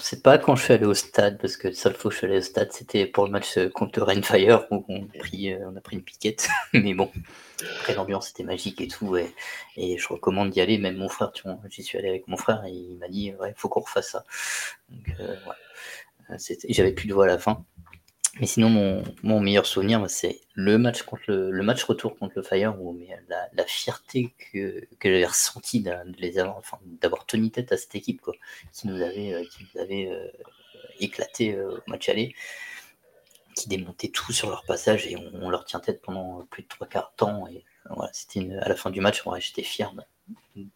c'est 0.00 0.20
pas 0.20 0.36
quand 0.36 0.56
je 0.56 0.64
suis 0.64 0.72
allé 0.72 0.84
au 0.84 0.94
stade, 0.94 1.38
parce 1.40 1.56
que 1.56 1.68
la 1.68 1.74
seule 1.74 1.94
fois 1.94 2.08
que 2.08 2.14
je 2.14 2.18
suis 2.18 2.26
allé 2.26 2.38
au 2.38 2.40
stade, 2.42 2.72
c'était 2.72 3.06
pour 3.06 3.24
le 3.24 3.30
match 3.30 3.56
euh, 3.56 3.68
contre 3.68 4.02
Rainfire, 4.02 4.66
où 4.72 4.84
on 4.88 5.04
a 5.04 5.18
pris, 5.20 5.52
euh, 5.52 5.70
on 5.70 5.76
a 5.76 5.80
pris 5.80 5.94
une 5.94 6.02
piquette. 6.02 6.48
Mais 6.72 6.92
bon, 6.92 7.08
après 7.78 7.94
l'ambiance 7.94 8.30
était 8.30 8.42
magique 8.42 8.80
et 8.80 8.88
tout, 8.88 9.16
et, 9.16 9.32
et 9.76 9.96
je 9.96 10.08
recommande 10.08 10.50
d'y 10.50 10.60
aller. 10.60 10.76
Même 10.76 10.96
mon 10.96 11.08
frère, 11.08 11.30
tu 11.30 11.44
vois, 11.44 11.56
j'y 11.70 11.84
suis 11.84 11.98
allé 11.98 12.08
avec 12.08 12.26
mon 12.26 12.36
frère, 12.36 12.64
et 12.64 12.72
il 12.72 12.98
m'a 12.98 13.06
dit, 13.08 13.32
ouais, 13.40 13.54
faut 13.56 13.68
qu'on 13.68 13.80
refasse 13.82 14.10
ça. 14.10 14.24
Donc, 14.88 15.14
ouais. 16.28 16.36
J'avais 16.68 16.92
plus 16.92 17.06
de 17.06 17.14
voix 17.14 17.26
à 17.26 17.28
la 17.28 17.38
fin. 17.38 17.64
Mais 18.38 18.46
sinon, 18.46 19.02
mon, 19.22 19.40
meilleur 19.40 19.64
souvenir, 19.64 20.08
c'est 20.10 20.40
le 20.54 20.76
match 20.76 21.02
contre 21.02 21.22
le, 21.28 21.50
le 21.50 21.62
match 21.62 21.82
retour 21.84 22.18
contre 22.18 22.34
le 22.36 22.42
Fire, 22.42 22.78
où 22.80 22.92
mais, 22.92 23.08
la, 23.28 23.48
la 23.54 23.64
fierté 23.64 24.34
que, 24.52 24.86
que 24.98 25.08
j'avais 25.08 25.24
ressentie 25.26 25.80
d'a- 25.80 26.04
de 26.04 26.16
les 26.18 26.38
avoir, 26.38 26.58
enfin, 26.58 26.78
d'avoir 26.84 27.24
tenu 27.24 27.50
tête 27.50 27.72
à 27.72 27.78
cette 27.78 27.94
équipe, 27.94 28.20
quoi, 28.20 28.34
qui 28.72 28.88
nous 28.88 29.00
avait, 29.00 29.32
euh, 29.32 29.44
qui 29.44 29.64
nous 29.64 29.80
avait 29.80 30.08
euh, 30.10 30.28
éclaté 31.00 31.54
euh, 31.54 31.78
au 31.78 31.90
match 31.90 32.08
aller, 32.10 32.34
qui 33.54 33.70
démontait 33.70 34.08
tout 34.08 34.32
sur 34.32 34.50
leur 34.50 34.64
passage 34.64 35.06
et 35.06 35.16
on, 35.16 35.48
leur 35.48 35.64
tient 35.64 35.80
tête 35.80 36.02
pendant 36.02 36.44
plus 36.50 36.62
de 36.62 36.68
trois 36.68 36.86
quarts 36.86 37.12
de 37.12 37.16
temps. 37.16 37.46
Et 37.46 37.64
euh, 37.86 37.94
voilà, 37.94 38.10
c'était 38.12 38.50
à 38.60 38.68
la 38.68 38.76
fin 38.76 38.90
du 38.90 39.00
match, 39.00 39.22
j'étais 39.38 39.62
fier 39.62 39.94
de, 39.94 40.66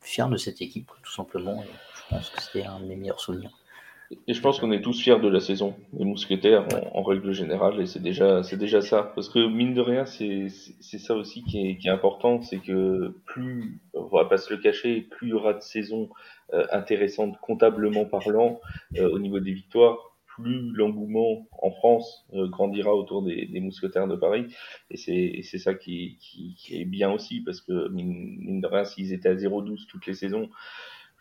fier 0.00 0.28
de 0.30 0.38
cette 0.38 0.62
équipe, 0.62 0.90
tout 1.02 1.12
simplement. 1.12 1.62
Et 1.62 1.66
je 1.66 2.02
pense 2.08 2.30
que 2.30 2.42
c'était 2.42 2.64
un 2.64 2.80
de 2.80 2.86
mes 2.86 2.96
meilleurs 2.96 3.20
souvenirs. 3.20 3.59
Et 4.26 4.34
je 4.34 4.40
pense 4.40 4.58
qu'on 4.58 4.72
est 4.72 4.80
tous 4.80 5.00
fiers 5.00 5.20
de 5.20 5.28
la 5.28 5.38
saison. 5.38 5.76
Des 5.92 6.04
mousquetaires 6.04 6.66
en, 6.92 6.98
en 6.98 7.02
règle 7.02 7.32
générale 7.32 7.80
et 7.80 7.86
c'est 7.86 8.02
déjà 8.02 8.42
c'est 8.42 8.56
déjà 8.56 8.80
ça. 8.80 9.12
Parce 9.14 9.28
que 9.28 9.46
mine 9.46 9.72
de 9.72 9.80
rien 9.80 10.04
c'est 10.04 10.48
c'est 10.80 10.98
ça 10.98 11.14
aussi 11.14 11.44
qui 11.44 11.64
est, 11.64 11.76
qui 11.76 11.86
est 11.86 11.92
important 11.92 12.42
c'est 12.42 12.58
que 12.58 13.14
plus 13.26 13.80
on 13.94 14.06
va 14.06 14.24
pas 14.24 14.36
se 14.36 14.52
le 14.52 14.60
cacher 14.60 15.02
plus 15.02 15.28
il 15.28 15.30
y 15.30 15.34
aura 15.34 15.54
de 15.54 15.60
saisons 15.60 16.08
euh, 16.52 16.66
intéressantes 16.72 17.38
comptablement 17.40 18.04
parlant 18.04 18.60
euh, 18.98 19.08
au 19.10 19.20
niveau 19.20 19.38
des 19.38 19.52
victoires 19.52 20.10
plus 20.26 20.72
l'engouement 20.72 21.46
en 21.62 21.70
France 21.70 22.26
euh, 22.34 22.48
grandira 22.48 22.94
autour 22.94 23.22
des, 23.22 23.46
des 23.46 23.60
mousquetaires 23.60 24.08
de 24.08 24.16
Paris. 24.16 24.46
Et 24.90 24.96
c'est 24.96 25.58
ça 25.58 25.74
qui, 25.74 26.18
qui, 26.20 26.54
qui 26.56 26.80
est 26.80 26.84
bien 26.84 27.12
aussi 27.12 27.40
parce 27.42 27.60
que 27.60 27.88
mine, 27.90 28.38
mine 28.40 28.60
de 28.60 28.66
rien 28.66 28.84
s'ils 28.84 29.12
étaient 29.12 29.28
à 29.28 29.34
0-12 29.34 29.86
toutes 29.86 30.06
les 30.06 30.14
saisons 30.14 30.48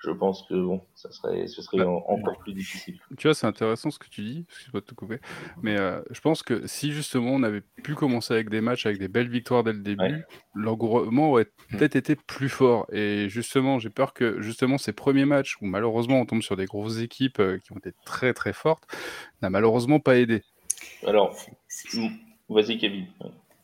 je 0.02 0.12
pense 0.12 0.44
que 0.48 0.54
bon, 0.54 0.82
ça 0.96 1.12
serait, 1.12 1.48
ce 1.48 1.62
serait 1.62 1.84
en- 1.84 2.04
encore 2.08 2.38
plus 2.40 2.54
difficile. 2.54 3.00
Tu 3.18 3.28
vois, 3.28 3.34
c'est 3.34 3.48
intéressant 3.48 3.92
ce 3.92 4.00
que 4.00 4.08
tu 4.08 4.22
dis, 4.22 4.46
excuse-moi 4.48 4.82
de 4.82 4.86
te 4.86 4.94
couper, 4.94 5.20
mais 5.62 5.78
euh, 5.78 6.02
je 6.12 6.22
pense 6.22 6.42
que 6.44 6.66
si 6.68 6.92
justement 6.94 7.32
on 7.32 7.44
avait 7.44 7.64
pu 7.84 7.96
commencer 7.96 8.34
avec 8.34 8.50
des 8.50 8.62
matchs 8.62 8.86
avec 8.86 8.98
des 9.00 9.08
belles 9.08 9.30
victoires 9.30 9.64
dès 9.64 9.74
le 9.74 9.80
début, 9.80 10.02
Ouais. 10.04 10.24
l'engouement 10.54 11.32
aurait 11.32 11.48
Mm. 11.72 11.78
peut-être 11.78 11.96
été 11.96 12.16
plus 12.16 12.50
fort. 12.50 12.86
Et 12.92 13.28
justement, 13.30 13.78
j'ai 13.80 13.90
peur 13.90 14.14
que 14.14 14.42
justement 14.42 14.78
ces 14.78 14.94
premiers 14.94 15.26
matchs 15.26 15.58
où 15.62 15.66
malheureusement 15.66 16.20
on 16.22 16.26
tombe 16.26 16.42
sur 16.42 16.56
des 16.56 16.66
grosses 16.66 17.00
équipes 17.00 17.40
euh, 17.40 17.58
qui 17.60 17.72
ont 17.74 17.78
été 17.78 17.92
très 18.06 18.34
très 18.34 18.54
fortes, 18.54 18.84
n'a 19.42 19.50
malheureusement 19.50 20.00
pas 20.00 20.18
aidé. 20.18 20.44
Alors, 21.06 21.36
C'est- 21.68 21.90
vas-y 22.50 22.78
Kevin. 22.78 23.08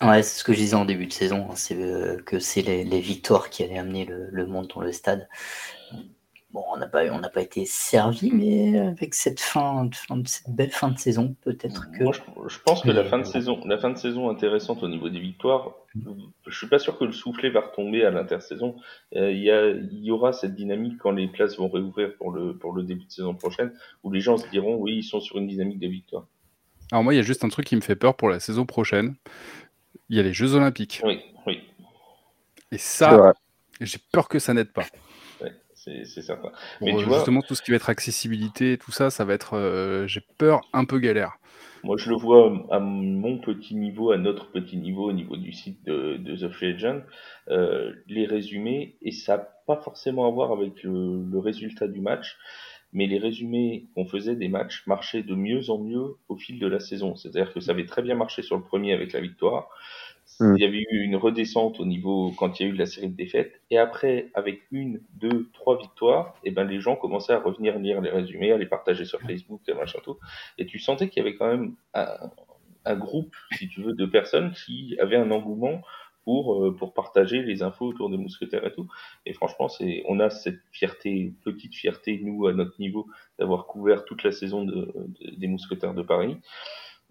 Ouais, 0.01 0.21
c'est 0.23 0.39
ce 0.39 0.43
que 0.43 0.51
je 0.53 0.57
disais 0.57 0.75
en 0.75 0.83
début 0.85 1.05
de 1.07 1.13
saison, 1.13 1.47
hein, 1.49 1.55
c'est 1.55 1.81
euh, 1.81 2.21
que 2.23 2.37
c'est 2.39 2.61
les, 2.61 2.83
les 2.83 2.99
victoires 2.99 3.49
qui 3.49 3.63
allaient 3.63 3.77
amener 3.77 4.05
le, 4.05 4.27
le 4.29 4.45
monde 4.45 4.67
dans 4.75 4.81
le 4.81 4.91
stade. 4.91 5.27
Bon, 6.55 6.63
on 6.71 6.77
n'a 6.77 6.87
pas, 6.87 7.03
on 7.11 7.19
n'a 7.19 7.27
pas 7.27 7.41
été 7.41 7.65
servi, 7.65 8.31
mais 8.31 8.79
avec 8.79 9.13
cette 9.13 9.41
fin, 9.41 9.89
cette 10.25 10.49
belle 10.49 10.71
fin 10.71 10.89
de 10.89 10.97
saison, 10.97 11.35
peut-être 11.41 11.91
que. 11.91 12.05
Moi, 12.05 12.13
je, 12.13 12.21
je 12.47 12.59
pense 12.61 12.81
que 12.81 12.91
la 12.91 13.03
fin 13.03 13.19
de 13.19 13.25
saison, 13.25 13.59
la 13.65 13.77
fin 13.77 13.89
de 13.89 13.97
saison 13.97 14.29
intéressante 14.29 14.81
au 14.81 14.87
niveau 14.87 15.09
des 15.09 15.19
victoires, 15.19 15.73
je 16.47 16.57
suis 16.57 16.67
pas 16.67 16.79
sûr 16.79 16.97
que 16.97 17.03
le 17.03 17.11
soufflet 17.11 17.49
va 17.49 17.59
retomber 17.59 18.05
à 18.05 18.09
l'intersaison. 18.09 18.77
Euh, 19.17 19.33
Il 19.33 19.43
y, 19.43 19.51
a, 19.51 19.67
il 19.67 20.01
y 20.01 20.11
aura 20.11 20.31
cette 20.31 20.55
dynamique 20.55 20.97
quand 20.97 21.11
les 21.11 21.27
places 21.27 21.57
vont 21.57 21.67
réouvrir 21.67 22.15
pour 22.15 22.31
le 22.31 22.55
pour 22.57 22.71
le 22.71 22.83
début 22.83 23.03
de 23.03 23.11
saison 23.11 23.35
prochaine, 23.35 23.73
où 24.03 24.09
les 24.09 24.21
gens 24.21 24.37
se 24.37 24.47
diront 24.47 24.77
oui, 24.77 24.99
ils 24.99 25.03
sont 25.03 25.19
sur 25.19 25.37
une 25.37 25.47
dynamique 25.47 25.79
de 25.79 25.87
victoire. 25.87 26.25
Alors 26.89 27.03
moi, 27.03 27.13
il 27.13 27.17
y 27.17 27.19
a 27.19 27.23
juste 27.23 27.43
un 27.43 27.49
truc 27.49 27.65
qui 27.65 27.75
me 27.75 27.81
fait 27.81 27.97
peur 27.97 28.15
pour 28.15 28.29
la 28.29 28.39
saison 28.39 28.65
prochaine. 28.65 29.15
Il 30.07 30.15
y 30.15 30.21
a 30.21 30.23
les 30.23 30.31
Jeux 30.31 30.53
Olympiques. 30.53 31.01
Oui, 31.03 31.19
oui, 31.47 31.59
Et 32.71 32.77
ça, 32.77 33.33
j'ai 33.81 33.97
peur 34.13 34.29
que 34.29 34.39
ça 34.39 34.53
n'aide 34.53 34.71
pas. 34.71 34.85
C'est 35.85 36.21
certain. 36.21 36.51
Mais 36.81 36.95
tu 36.95 37.03
euh, 37.03 37.07
vois- 37.07 37.17
justement, 37.17 37.41
tout 37.41 37.55
ce 37.55 37.61
qui 37.61 37.71
va 37.71 37.77
être 37.77 37.89
accessibilité, 37.89 38.77
tout 38.77 38.91
ça, 38.91 39.09
ça 39.09 39.25
va 39.25 39.33
être, 39.33 39.53
euh, 39.55 40.07
j'ai 40.07 40.21
peur, 40.37 40.61
un 40.73 40.85
peu 40.85 40.99
galère. 40.99 41.37
Moi, 41.83 41.97
je 41.97 42.09
le 42.09 42.15
vois 42.15 42.51
à 42.71 42.79
mon 42.79 43.37
petit 43.37 43.75
niveau, 43.75 44.11
à 44.11 44.17
notre 44.17 44.51
petit 44.51 44.77
niveau, 44.77 45.09
au 45.09 45.13
niveau 45.13 45.37
du 45.37 45.51
site 45.51 45.85
de, 45.85 46.17
de 46.17 46.35
The 46.35 46.49
Free 46.51 46.73
Agent, 46.73 47.01
euh, 47.49 47.93
les 48.07 48.25
résumés, 48.25 48.97
et 49.03 49.11
ça 49.11 49.37
n'a 49.37 49.47
pas 49.67 49.77
forcément 49.77 50.27
à 50.27 50.31
voir 50.31 50.51
avec 50.51 50.81
le, 50.83 51.23
le 51.23 51.39
résultat 51.39 51.87
du 51.87 52.01
match, 52.01 52.37
mais 52.91 53.05
les 53.07 53.19
résumés 53.19 53.87
qu'on 53.93 54.05
faisait 54.07 54.35
des 54.35 54.47
matchs 54.47 54.87
marchaient 54.87 55.21
de 55.21 55.35
mieux 55.35 55.69
en 55.69 55.77
mieux 55.77 56.15
au 56.27 56.37
fil 56.37 56.59
de 56.59 56.67
la 56.67 56.79
saison. 56.79 57.15
C'est-à-dire 57.15 57.53
que 57.53 57.59
ça 57.59 57.71
avait 57.71 57.85
très 57.85 58.01
bien 58.01 58.15
marché 58.15 58.41
sur 58.41 58.57
le 58.57 58.63
premier 58.63 58.93
avec 58.93 59.13
la 59.13 59.21
victoire. 59.21 59.69
Mm. 60.39 60.55
Il 60.57 60.61
y 60.61 60.65
avait 60.65 60.79
eu 60.89 61.01
une 61.03 61.15
redescente 61.15 61.79
au 61.79 61.85
niveau 61.85 62.31
quand 62.37 62.59
il 62.59 62.63
y 62.63 62.65
a 62.65 62.69
eu 62.69 62.73
de 62.73 62.79
la 62.79 62.85
série 62.85 63.09
de 63.09 63.15
défaites. 63.15 63.61
Et 63.69 63.77
après, 63.77 64.29
avec 64.33 64.61
une, 64.71 65.01
deux, 65.13 65.49
trois 65.53 65.77
victoires, 65.77 66.35
et 66.43 66.51
ben 66.51 66.65
les 66.65 66.79
gens 66.79 66.95
commençaient 66.95 67.33
à 67.33 67.39
revenir 67.39 67.77
lire 67.79 68.01
les 68.01 68.09
résumés, 68.09 68.51
à 68.51 68.57
les 68.57 68.65
partager 68.65 69.05
sur 69.05 69.21
Facebook, 69.21 69.61
et 69.67 69.73
machin 69.73 69.99
tout. 70.03 70.17
Et 70.57 70.65
tu 70.65 70.79
sentais 70.79 71.09
qu'il 71.09 71.23
y 71.23 71.25
avait 71.27 71.35
quand 71.35 71.47
même 71.47 71.75
un, 71.93 72.07
un 72.85 72.95
groupe, 72.95 73.35
si 73.57 73.67
tu 73.67 73.81
veux, 73.81 73.93
de 73.93 74.05
personnes 74.05 74.51
qui 74.51 74.97
avaient 74.99 75.15
un 75.15 75.31
engouement 75.31 75.81
pour, 76.23 76.65
euh, 76.65 76.75
pour 76.75 76.93
partager 76.93 77.43
les 77.43 77.61
infos 77.61 77.85
autour 77.85 78.09
des 78.09 78.17
mousquetaires 78.17 78.65
et 78.65 78.71
tout. 78.71 78.87
Et 79.27 79.33
franchement, 79.33 79.69
c'est, 79.69 80.03
on 80.07 80.19
a 80.19 80.29
cette 80.31 80.59
fierté, 80.71 81.33
petite 81.43 81.75
fierté, 81.75 82.19
nous, 82.23 82.47
à 82.47 82.53
notre 82.53 82.79
niveau, 82.79 83.07
d'avoir 83.37 83.67
couvert 83.67 84.05
toute 84.05 84.23
la 84.23 84.31
saison 84.31 84.63
de- 84.63 84.91
des 85.37 85.47
mousquetaires 85.47 85.93
de 85.93 86.01
Paris. 86.01 86.37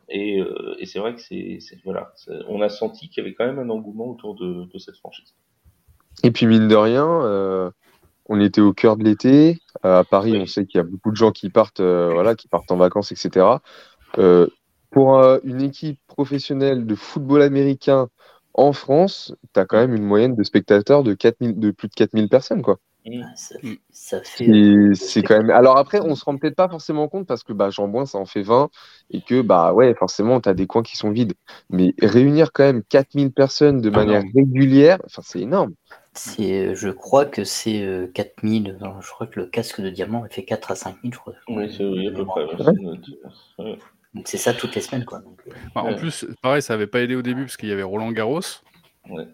Et, 0.08 0.40
euh, 0.40 0.76
et 0.78 0.86
c'est 0.86 0.98
vrai 0.98 1.14
que 1.14 1.20
c'est, 1.20 1.58
voilà, 1.84 2.12
on 2.48 2.60
a 2.60 2.68
senti 2.68 3.08
qu'il 3.08 3.22
y 3.22 3.26
avait 3.26 3.34
quand 3.34 3.46
même 3.46 3.58
un 3.58 3.70
engouement 3.70 4.08
autour 4.08 4.34
de, 4.34 4.64
de 4.64 4.78
cette 4.78 4.96
franchise. 4.96 5.34
Et 6.22 6.30
puis 6.30 6.46
mine 6.46 6.68
de 6.68 6.76
rien, 6.76 7.06
euh, 7.06 7.70
on 8.26 8.40
était 8.40 8.60
au 8.60 8.72
cœur 8.72 8.96
de 8.96 9.04
l'été. 9.04 9.58
Euh, 9.84 10.00
à 10.00 10.04
Paris, 10.04 10.32
Oui. 10.32 10.40
on 10.42 10.46
sait 10.46 10.66
qu'il 10.66 10.78
y 10.78 10.80
a 10.80 10.84
beaucoup 10.84 11.10
de 11.10 11.16
gens 11.16 11.32
qui 11.32 11.50
partent, 11.50 11.80
euh, 11.80 12.10
voilà, 12.12 12.34
qui 12.34 12.48
partent 12.48 12.70
en 12.70 12.76
vacances, 12.76 13.12
etc. 13.12 13.46
Pour 14.90 15.18
une 15.42 15.60
équipe 15.60 15.98
professionnelle 16.06 16.86
de 16.86 16.94
football 16.94 17.42
américain 17.42 18.08
en 18.52 18.72
France, 18.72 19.34
tu 19.52 19.58
as 19.58 19.64
quand 19.64 19.78
même 19.78 19.92
une 19.94 20.04
moyenne 20.04 20.36
de 20.36 20.44
spectateurs 20.44 21.02
de, 21.02 21.14
4000, 21.14 21.58
de 21.58 21.72
plus 21.72 21.88
de 21.88 21.94
4000 21.94 22.28
personnes, 22.28 22.62
quoi. 22.62 22.78
Mm. 23.04 23.22
Ah, 23.22 23.32
Ça, 23.36 23.54
Mm. 23.62 23.74
ça 23.90 24.20
fait. 24.22 24.44
Et 24.46 24.94
c'est 24.94 25.22
quand 25.22 25.36
même. 25.36 25.50
Alors 25.50 25.76
après, 25.76 26.00
on 26.00 26.14
se 26.14 26.24
rend 26.24 26.36
peut-être 26.36 26.56
pas 26.56 26.68
forcément 26.68 27.08
compte 27.08 27.26
parce 27.26 27.42
que 27.44 27.52
bah, 27.52 27.70
Jean 27.70 28.06
ça 28.06 28.18
en 28.18 28.24
fait 28.24 28.42
20 28.42 28.70
et 29.10 29.20
que 29.20 29.42
bah 29.42 29.72
ouais, 29.72 29.94
forcément, 29.94 30.40
tu 30.40 30.48
as 30.48 30.54
des 30.54 30.66
coins 30.66 30.82
qui 30.82 30.96
sont 30.96 31.10
vides. 31.10 31.34
Mais 31.70 31.94
réunir 32.00 32.52
quand 32.52 32.64
même 32.64 32.82
4000 32.82 33.32
personnes 33.32 33.80
de 33.80 33.90
manière 33.90 34.20
Énorme. 34.20 34.32
régulière, 34.34 34.98
enfin, 35.04 35.22
c'est 35.24 35.40
énorme. 35.40 35.74
C'est, 36.14 36.74
je 36.74 36.88
crois 36.90 37.26
que 37.26 37.44
c'est 37.44 37.82
euh, 37.82 38.06
4000. 38.06 38.78
non, 38.80 39.00
Je 39.00 39.10
crois 39.10 39.26
que 39.26 39.40
le 39.40 39.46
casque 39.46 39.80
de 39.80 39.90
diamant, 39.90 40.24
il 40.24 40.32
fait 40.32 40.44
4 40.44 40.70
à 40.70 40.74
5000, 40.76 41.12
je 41.12 41.18
crois. 41.18 41.34
Oui, 41.48 41.72
c'est 41.76 41.84
oui, 41.84 42.08
à 42.08 42.12
peu 42.12 42.24
près. 42.24 42.44
ouais. 42.44 43.78
Donc 44.14 44.28
c'est 44.28 44.38
ça 44.38 44.54
toutes 44.54 44.74
les 44.76 44.80
semaines, 44.80 45.04
quoi. 45.04 45.18
Donc, 45.18 45.40
euh, 45.48 45.50
Enfin, 45.74 45.88
En 45.88 45.90
Ouais. 45.90 45.96
plus, 45.96 46.24
pareil, 46.40 46.62
ça 46.62 46.74
avait 46.74 46.86
pas 46.86 47.00
aidé 47.00 47.16
au 47.16 47.22
début 47.22 47.42
parce 47.42 47.56
qu'il 47.56 47.68
y 47.68 47.72
avait 47.72 47.82
Roland 47.82 48.12
Garros. 48.12 48.40
Ouais. 49.10 49.26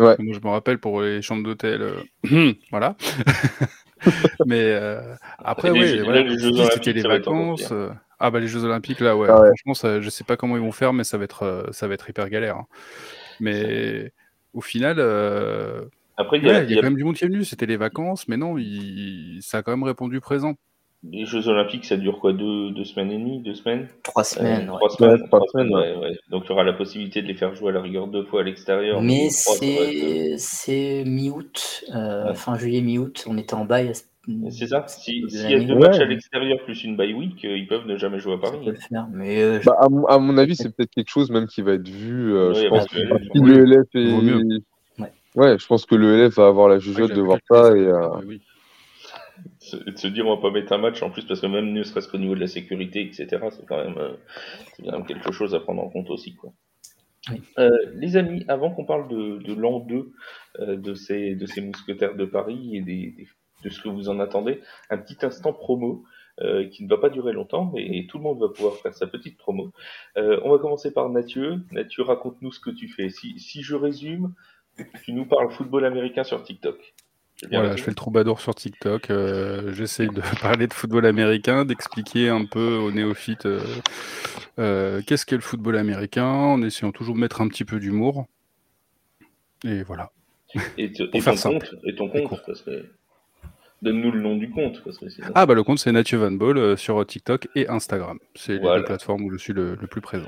Ouais. 0.00 0.16
Moi, 0.18 0.34
je 0.34 0.40
me 0.46 0.50
rappelle 0.50 0.78
pour 0.78 1.02
les 1.02 1.22
chambres 1.22 1.44
d'hôtel, 1.44 1.82
euh, 1.82 2.52
voilà. 2.70 2.96
Mais 4.46 4.62
euh, 4.64 5.14
après, 5.38 5.70
les 5.70 6.02
ouais, 6.02 6.04
voilà, 6.04 6.70
c'était 6.72 6.92
les 6.92 7.02
vacances. 7.18 7.68
euh, 7.72 7.90
Ah 8.18 8.30
bah 8.30 8.40
les 8.40 8.48
Jeux 8.48 8.64
Olympiques 8.64 9.00
là, 9.00 9.16
ouais. 9.16 9.28
Ah 9.30 9.40
ouais. 9.40 9.48
Franchement, 9.48 9.74
ça, 9.74 10.00
je 10.00 10.08
sais 10.10 10.24
pas 10.24 10.36
comment 10.36 10.56
ils 10.56 10.62
vont 10.62 10.72
faire, 10.72 10.92
mais 10.92 11.04
ça 11.04 11.18
va 11.18 11.24
être, 11.24 11.42
euh, 11.42 11.64
ça 11.72 11.86
va 11.88 11.94
être 11.94 12.08
hyper 12.08 12.28
galère. 12.30 12.56
hein. 12.56 12.66
Mais 13.40 14.12
au 14.54 14.60
final, 14.60 14.96
euh, 14.98 15.82
Après, 16.16 16.38
il 16.38 16.44
y 16.44 16.50
a, 16.50 16.54
ouais, 16.60 16.64
il 16.64 16.70
il 16.70 16.70
y 16.72 16.74
y 16.74 16.76
a 16.76 16.78
a 16.78 16.82
quand 16.82 16.86
même 16.88 16.96
du 16.96 17.04
monde 17.04 17.16
qui 17.16 17.24
est 17.24 17.28
venu. 17.28 17.44
C'était 17.44 17.66
les 17.66 17.76
vacances, 17.76 18.26
mais 18.28 18.36
non, 18.36 18.56
il- 18.58 19.38
ça 19.42 19.58
a 19.58 19.62
quand 19.62 19.72
même 19.72 19.84
répondu 19.84 20.20
présent. 20.20 20.54
Les 21.02 21.24
Jeux 21.24 21.48
Olympiques, 21.48 21.86
ça 21.86 21.96
dure 21.96 22.18
quoi 22.18 22.32
deux, 22.32 22.70
deux 22.72 22.84
semaines 22.84 23.10
et 23.10 23.18
demie 23.18 23.40
Deux 23.40 23.54
semaines? 23.54 23.88
Trois 24.02 24.22
Euh, 24.22 24.24
semaines. 24.24 24.68
ouais. 24.70 24.76
Trois 24.76 24.90
semaines, 24.90 25.10
Ouais, 25.12 25.18
trois 25.26 25.38
trois 25.40 25.48
semaines, 25.52 25.68
semaines, 25.68 25.96
ouais, 25.98 26.08
ouais. 26.10 26.18
Donc, 26.30 26.44
il 26.44 26.48
y 26.50 26.52
aura 26.52 26.62
la 26.64 26.72
possibilité 26.74 27.22
de 27.22 27.26
les 27.26 27.34
faire 27.34 27.54
jouer 27.54 27.70
à 27.70 27.72
la 27.72 27.80
rigueur 27.80 28.06
deux 28.06 28.24
fois 28.24 28.40
à 28.40 28.44
l'extérieur. 28.44 29.00
Mais 29.00 29.28
c'est 29.30 31.04
mi-août, 31.06 31.84
euh, 31.94 32.28
Ouais. 32.28 32.34
fin 32.34 32.56
juillet, 32.58 32.80
mi-août. 32.82 33.24
On 33.28 33.38
était 33.38 33.54
en 33.54 33.64
bail 33.64 33.92
C'est 34.50 34.66
ça. 34.66 34.86
S'il 34.86 35.26
y 35.30 35.54
a 35.54 35.60
deux 35.60 35.72
Ouais. 35.74 35.80
matchs 35.80 35.98
à 36.00 36.04
l'extérieur 36.04 36.58
plus 36.64 36.84
une 36.84 36.96
bye 36.96 37.14
week, 37.14 37.44
euh, 37.44 37.56
ils 37.56 37.66
peuvent 37.66 37.86
ne 37.86 37.96
jamais 37.96 38.18
jouer 38.20 38.34
à 38.34 38.38
Paris. 38.38 38.58
faire. 38.88 39.06
Mais 39.12 39.42
euh, 39.42 39.60
je- 39.60 39.66
Bah, 39.66 39.76
à, 39.80 39.88
mon- 39.88 40.04
à 40.06 40.18
mon 40.18 40.36
avis, 40.36 40.54
c'est 40.54 40.68
peut-être 40.74 40.90
quelque 40.90 41.08
chose 41.10 41.30
même 41.30 41.46
qui 41.46 41.62
va 41.62 41.72
être 41.72 41.88
vu. 41.88 42.34
euh, 42.34 42.50
Oui, 42.50 42.62
je 42.64 42.68
pense 42.68 42.86
que 42.86 42.98
le- 42.98 43.64
LF 43.66 43.88
est... 43.94 44.10
vaut 44.10 44.20
mieux. 44.20 44.60
Ouais. 44.98 45.12
Ouais, 45.34 45.56
je 45.58 45.66
pense 45.66 45.86
que 45.86 45.94
le 45.94 46.16
LF 46.26 46.34
va 46.36 46.46
avoir 46.48 46.68
la 46.68 46.78
jugeote 46.78 47.12
de 47.12 47.20
voir 47.22 47.38
ça 47.50 47.74
et 47.76 47.80
euh, 47.80 48.08
mais 48.20 48.26
oui. 48.26 48.40
De 49.86 49.96
se 49.96 50.06
dire 50.08 50.26
on 50.26 50.34
va 50.36 50.40
pas 50.40 50.50
mettre 50.50 50.72
un 50.72 50.78
match 50.78 51.02
en 51.02 51.10
plus 51.10 51.24
parce 51.26 51.40
que 51.40 51.46
même 51.46 51.72
ne 51.72 51.82
serait-ce 51.82 52.08
qu'au 52.08 52.18
niveau 52.18 52.34
de 52.34 52.40
la 52.40 52.46
sécurité 52.46 53.02
etc 53.02 53.44
c'est 53.50 53.66
quand 53.66 53.76
même 53.84 53.98
euh, 53.98 54.12
c'est 54.74 54.82
quand 54.84 54.92
même 54.92 55.06
quelque 55.06 55.32
chose 55.32 55.54
à 55.54 55.60
prendre 55.60 55.82
en 55.82 55.88
compte 55.90 56.10
aussi 56.10 56.34
quoi. 56.34 56.52
Oui. 57.30 57.42
Euh, 57.58 57.70
les 57.94 58.16
amis 58.16 58.44
avant 58.48 58.70
qu'on 58.70 58.86
parle 58.86 59.08
de, 59.08 59.38
de 59.38 59.54
l'an 59.54 59.80
2 59.80 60.12
euh, 60.60 60.76
de 60.76 60.94
ces 60.94 61.34
de 61.34 61.46
ces 61.46 61.60
mousquetaires 61.60 62.16
de 62.16 62.24
Paris 62.24 62.76
et 62.76 62.80
des, 62.80 63.10
des- 63.16 63.28
de 63.62 63.68
ce 63.68 63.80
que 63.82 63.90
vous 63.90 64.08
en 64.08 64.18
attendez 64.20 64.60
un 64.88 64.96
petit 64.96 65.18
instant 65.24 65.52
promo 65.52 66.04
euh, 66.40 66.66
qui 66.68 66.82
ne 66.84 66.88
va 66.88 66.96
pas 66.96 67.10
durer 67.10 67.32
longtemps 67.34 67.70
mais 67.74 68.06
tout 68.08 68.16
le 68.16 68.22
monde 68.24 68.40
va 68.40 68.48
pouvoir 68.48 68.76
faire 68.76 68.94
sa 68.94 69.06
petite 69.06 69.36
promo 69.36 69.72
on 70.16 70.50
va 70.50 70.58
commencer 70.58 70.92
par 70.94 71.10
Mathieu 71.10 71.60
Mathieu 71.70 72.02
raconte-nous 72.02 72.52
ce 72.52 72.60
que 72.60 72.70
tu 72.70 72.88
fais 72.88 73.10
si, 73.10 73.38
si 73.38 73.62
je 73.62 73.74
résume 73.74 74.32
tu 75.04 75.12
nous 75.12 75.26
parles 75.26 75.50
football 75.50 75.84
américain 75.84 76.24
sur 76.24 76.42
TikTok 76.42 76.94
Voilà, 77.50 77.74
je 77.74 77.82
fais 77.82 77.90
le 77.90 77.94
troubadour 77.94 78.38
sur 78.40 78.54
TikTok. 78.54 79.10
euh, 79.10 79.72
J'essaye 79.72 80.08
de 80.08 80.20
parler 80.42 80.66
de 80.66 80.74
football 80.74 81.06
américain, 81.06 81.64
d'expliquer 81.64 82.28
un 82.28 82.44
peu 82.44 82.76
aux 82.76 82.90
néophytes 82.92 83.46
euh, 83.46 83.60
euh, 84.58 85.00
qu'est-ce 85.06 85.24
qu'est 85.24 85.36
le 85.36 85.42
football 85.42 85.76
américain, 85.76 86.26
en 86.26 86.60
essayant 86.62 86.92
toujours 86.92 87.14
de 87.14 87.20
mettre 87.20 87.40
un 87.40 87.48
petit 87.48 87.64
peu 87.64 87.80
d'humour. 87.80 88.26
Et 89.64 89.82
voilà. 89.82 90.10
Et, 90.76 90.92
te- 90.92 91.04
ton 91.04 91.20
compte, 91.50 91.74
et 91.84 91.94
ton 91.94 92.08
compte, 92.08 92.42
parce 92.46 92.60
que 92.62 92.84
donne-nous 93.82 94.10
le 94.10 94.20
nom 94.20 94.36
du 94.36 94.50
compte, 94.50 94.82
parce 94.84 94.98
que. 94.98 95.06
Ah 95.34 95.46
bah 95.46 95.54
le 95.54 95.62
compte 95.62 95.78
c'est 95.78 95.92
Nathieu 95.92 96.18
Van 96.18 96.32
Ball 96.32 96.76
sur 96.76 97.06
TikTok 97.06 97.48
et 97.54 97.68
Instagram. 97.68 98.18
C'est 98.34 98.54
les 98.54 98.58
Voilà. 98.58 98.80
deux 98.80 98.84
plateformes 98.86 99.22
où 99.24 99.30
je 99.30 99.36
suis 99.38 99.52
le, 99.54 99.76
le 99.80 99.86
plus 99.86 100.00
présent. 100.02 100.26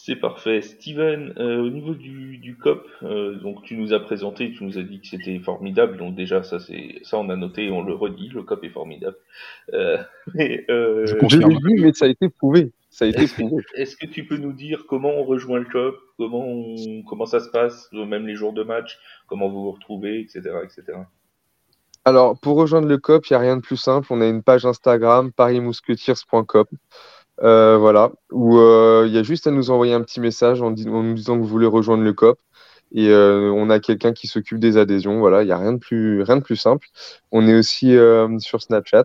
C'est 0.00 0.14
parfait. 0.14 0.62
Steven, 0.62 1.34
euh, 1.38 1.60
au 1.60 1.70
niveau 1.70 1.92
du, 1.92 2.38
du 2.38 2.56
COP, 2.56 2.86
euh, 3.02 3.34
donc 3.34 3.64
tu 3.64 3.76
nous 3.76 3.92
as 3.92 3.98
présenté, 3.98 4.52
tu 4.52 4.62
nous 4.62 4.78
as 4.78 4.82
dit 4.82 5.00
que 5.00 5.08
c'était 5.08 5.40
formidable, 5.40 5.96
donc 5.96 6.14
déjà 6.14 6.44
ça 6.44 6.60
c'est 6.60 7.00
ça 7.02 7.18
on 7.18 7.28
a 7.30 7.36
noté 7.36 7.64
et 7.64 7.70
on 7.72 7.82
le 7.82 7.94
redit, 7.94 8.28
le 8.28 8.44
COP 8.44 8.62
est 8.62 8.68
formidable. 8.68 9.16
Euh, 9.74 9.98
mais 10.34 10.64
euh, 10.70 11.04
Je 11.04 11.16
confirme. 11.16 11.50
l'ai 11.50 11.56
vu, 11.56 11.80
mais 11.82 11.92
ça 11.92 12.04
a 12.04 12.08
été 12.08 12.28
prouvé. 12.28 12.70
Ça 12.90 13.06
a 13.06 13.08
été 13.08 13.22
est-ce 13.22 13.34
que, 13.34 13.42
prouvé. 13.42 13.64
est-ce 13.74 13.96
que 13.96 14.06
tu 14.06 14.24
peux 14.24 14.36
nous 14.36 14.52
dire 14.52 14.84
comment 14.88 15.10
on 15.10 15.24
rejoint 15.24 15.58
le 15.58 15.64
COP, 15.64 15.96
comment 16.16 16.46
on, 16.46 17.02
comment 17.02 17.26
ça 17.26 17.40
se 17.40 17.50
passe, 17.50 17.90
même 17.92 18.24
les 18.24 18.36
jours 18.36 18.52
de 18.52 18.62
match, 18.62 19.00
comment 19.26 19.48
vous 19.48 19.64
vous 19.64 19.72
retrouvez, 19.72 20.20
etc., 20.20 20.42
etc. 20.62 20.96
Alors, 22.04 22.38
pour 22.38 22.56
rejoindre 22.56 22.86
le 22.86 22.96
COP, 22.98 23.26
il 23.26 23.32
n'y 23.32 23.36
a 23.36 23.40
rien 23.40 23.56
de 23.56 23.62
plus 23.62 23.76
simple. 23.76 24.06
On 24.10 24.20
a 24.20 24.26
une 24.26 24.42
page 24.42 24.64
Instagram, 24.64 25.32
parismousquetiers.com. 25.32 26.64
Euh, 27.42 27.76
voilà, 27.78 28.10
où 28.32 28.58
euh, 28.58 29.04
il 29.06 29.12
y 29.14 29.18
a 29.18 29.22
juste 29.22 29.46
à 29.46 29.50
nous 29.52 29.70
envoyer 29.70 29.92
un 29.92 30.02
petit 30.02 30.20
message 30.20 30.60
en, 30.60 30.70
nous 30.70 31.14
disant 31.14 31.36
que 31.36 31.42
vous 31.42 31.46
voulez 31.46 31.66
rejoindre 31.66 32.02
le 32.02 32.12
COP. 32.12 32.38
Et 32.92 33.08
euh, 33.10 33.52
on 33.52 33.70
a 33.70 33.80
quelqu'un 33.80 34.12
qui 34.12 34.26
s'occupe 34.26 34.58
des 34.58 34.76
adhésions. 34.76 35.18
Voilà, 35.20 35.42
il 35.42 35.46
n'y 35.46 35.52
a 35.52 35.58
rien 35.58 35.74
de 35.74 35.78
plus, 35.78 36.22
rien 36.22 36.36
de 36.36 36.42
plus 36.42 36.56
simple. 36.56 36.88
On 37.32 37.46
est 37.46 37.54
aussi 37.54 37.94
sur 38.38 38.62
Snapchat. 38.62 39.04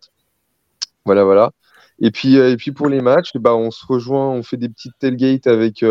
Voilà, 1.06 1.24
voilà. 1.24 1.52
Et 2.00 2.12
puis, 2.12 2.36
et 2.36 2.58
puis 2.58 2.72
pour 2.72 2.88
les 2.90 3.02
matchs, 3.02 3.32
bah, 3.36 3.56
on 3.56 3.72
se 3.72 3.86
rejoint, 3.86 4.30
on 4.30 4.44
fait 4.44 4.58
des 4.58 4.70
petites 4.70 4.98
tailgates 5.00 5.48
avec, 5.48 5.84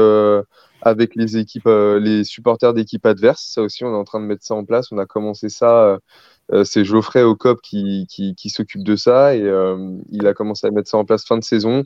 avec 0.83 1.15
les 1.17 1.37
équipes, 1.37 1.69
les 1.69 2.25
supporters 2.25 2.75
d'équipes 2.75 3.07
adverses. 3.07 3.45
Ça 3.55 3.63
aussi, 3.63 3.85
on 3.85 3.93
est 3.93 3.97
en 3.97 4.05
train 4.05 4.21
de 4.21 4.27
mettre 4.27 4.45
ça 4.45 4.55
en 4.55 4.65
place. 4.65 4.91
On 4.91 4.99
a 4.99 5.07
commencé 5.07 5.51
ça. 5.51 5.99
c'est 6.65 6.85
Geoffrey 6.85 7.23
au 7.23 7.37
COP 7.37 7.61
qui, 7.63 8.07
qui, 8.09 8.51
s'occupe 8.51 8.85
de 8.85 8.97
ça 8.97 9.37
et 9.37 9.47
il 10.11 10.27
a 10.27 10.35
commencé 10.35 10.67
à 10.67 10.71
mettre 10.71 10.89
ça 10.89 10.97
en 10.97 11.05
place 11.05 11.27
fin 11.27 11.37
de 11.37 11.45
saison. 11.45 11.85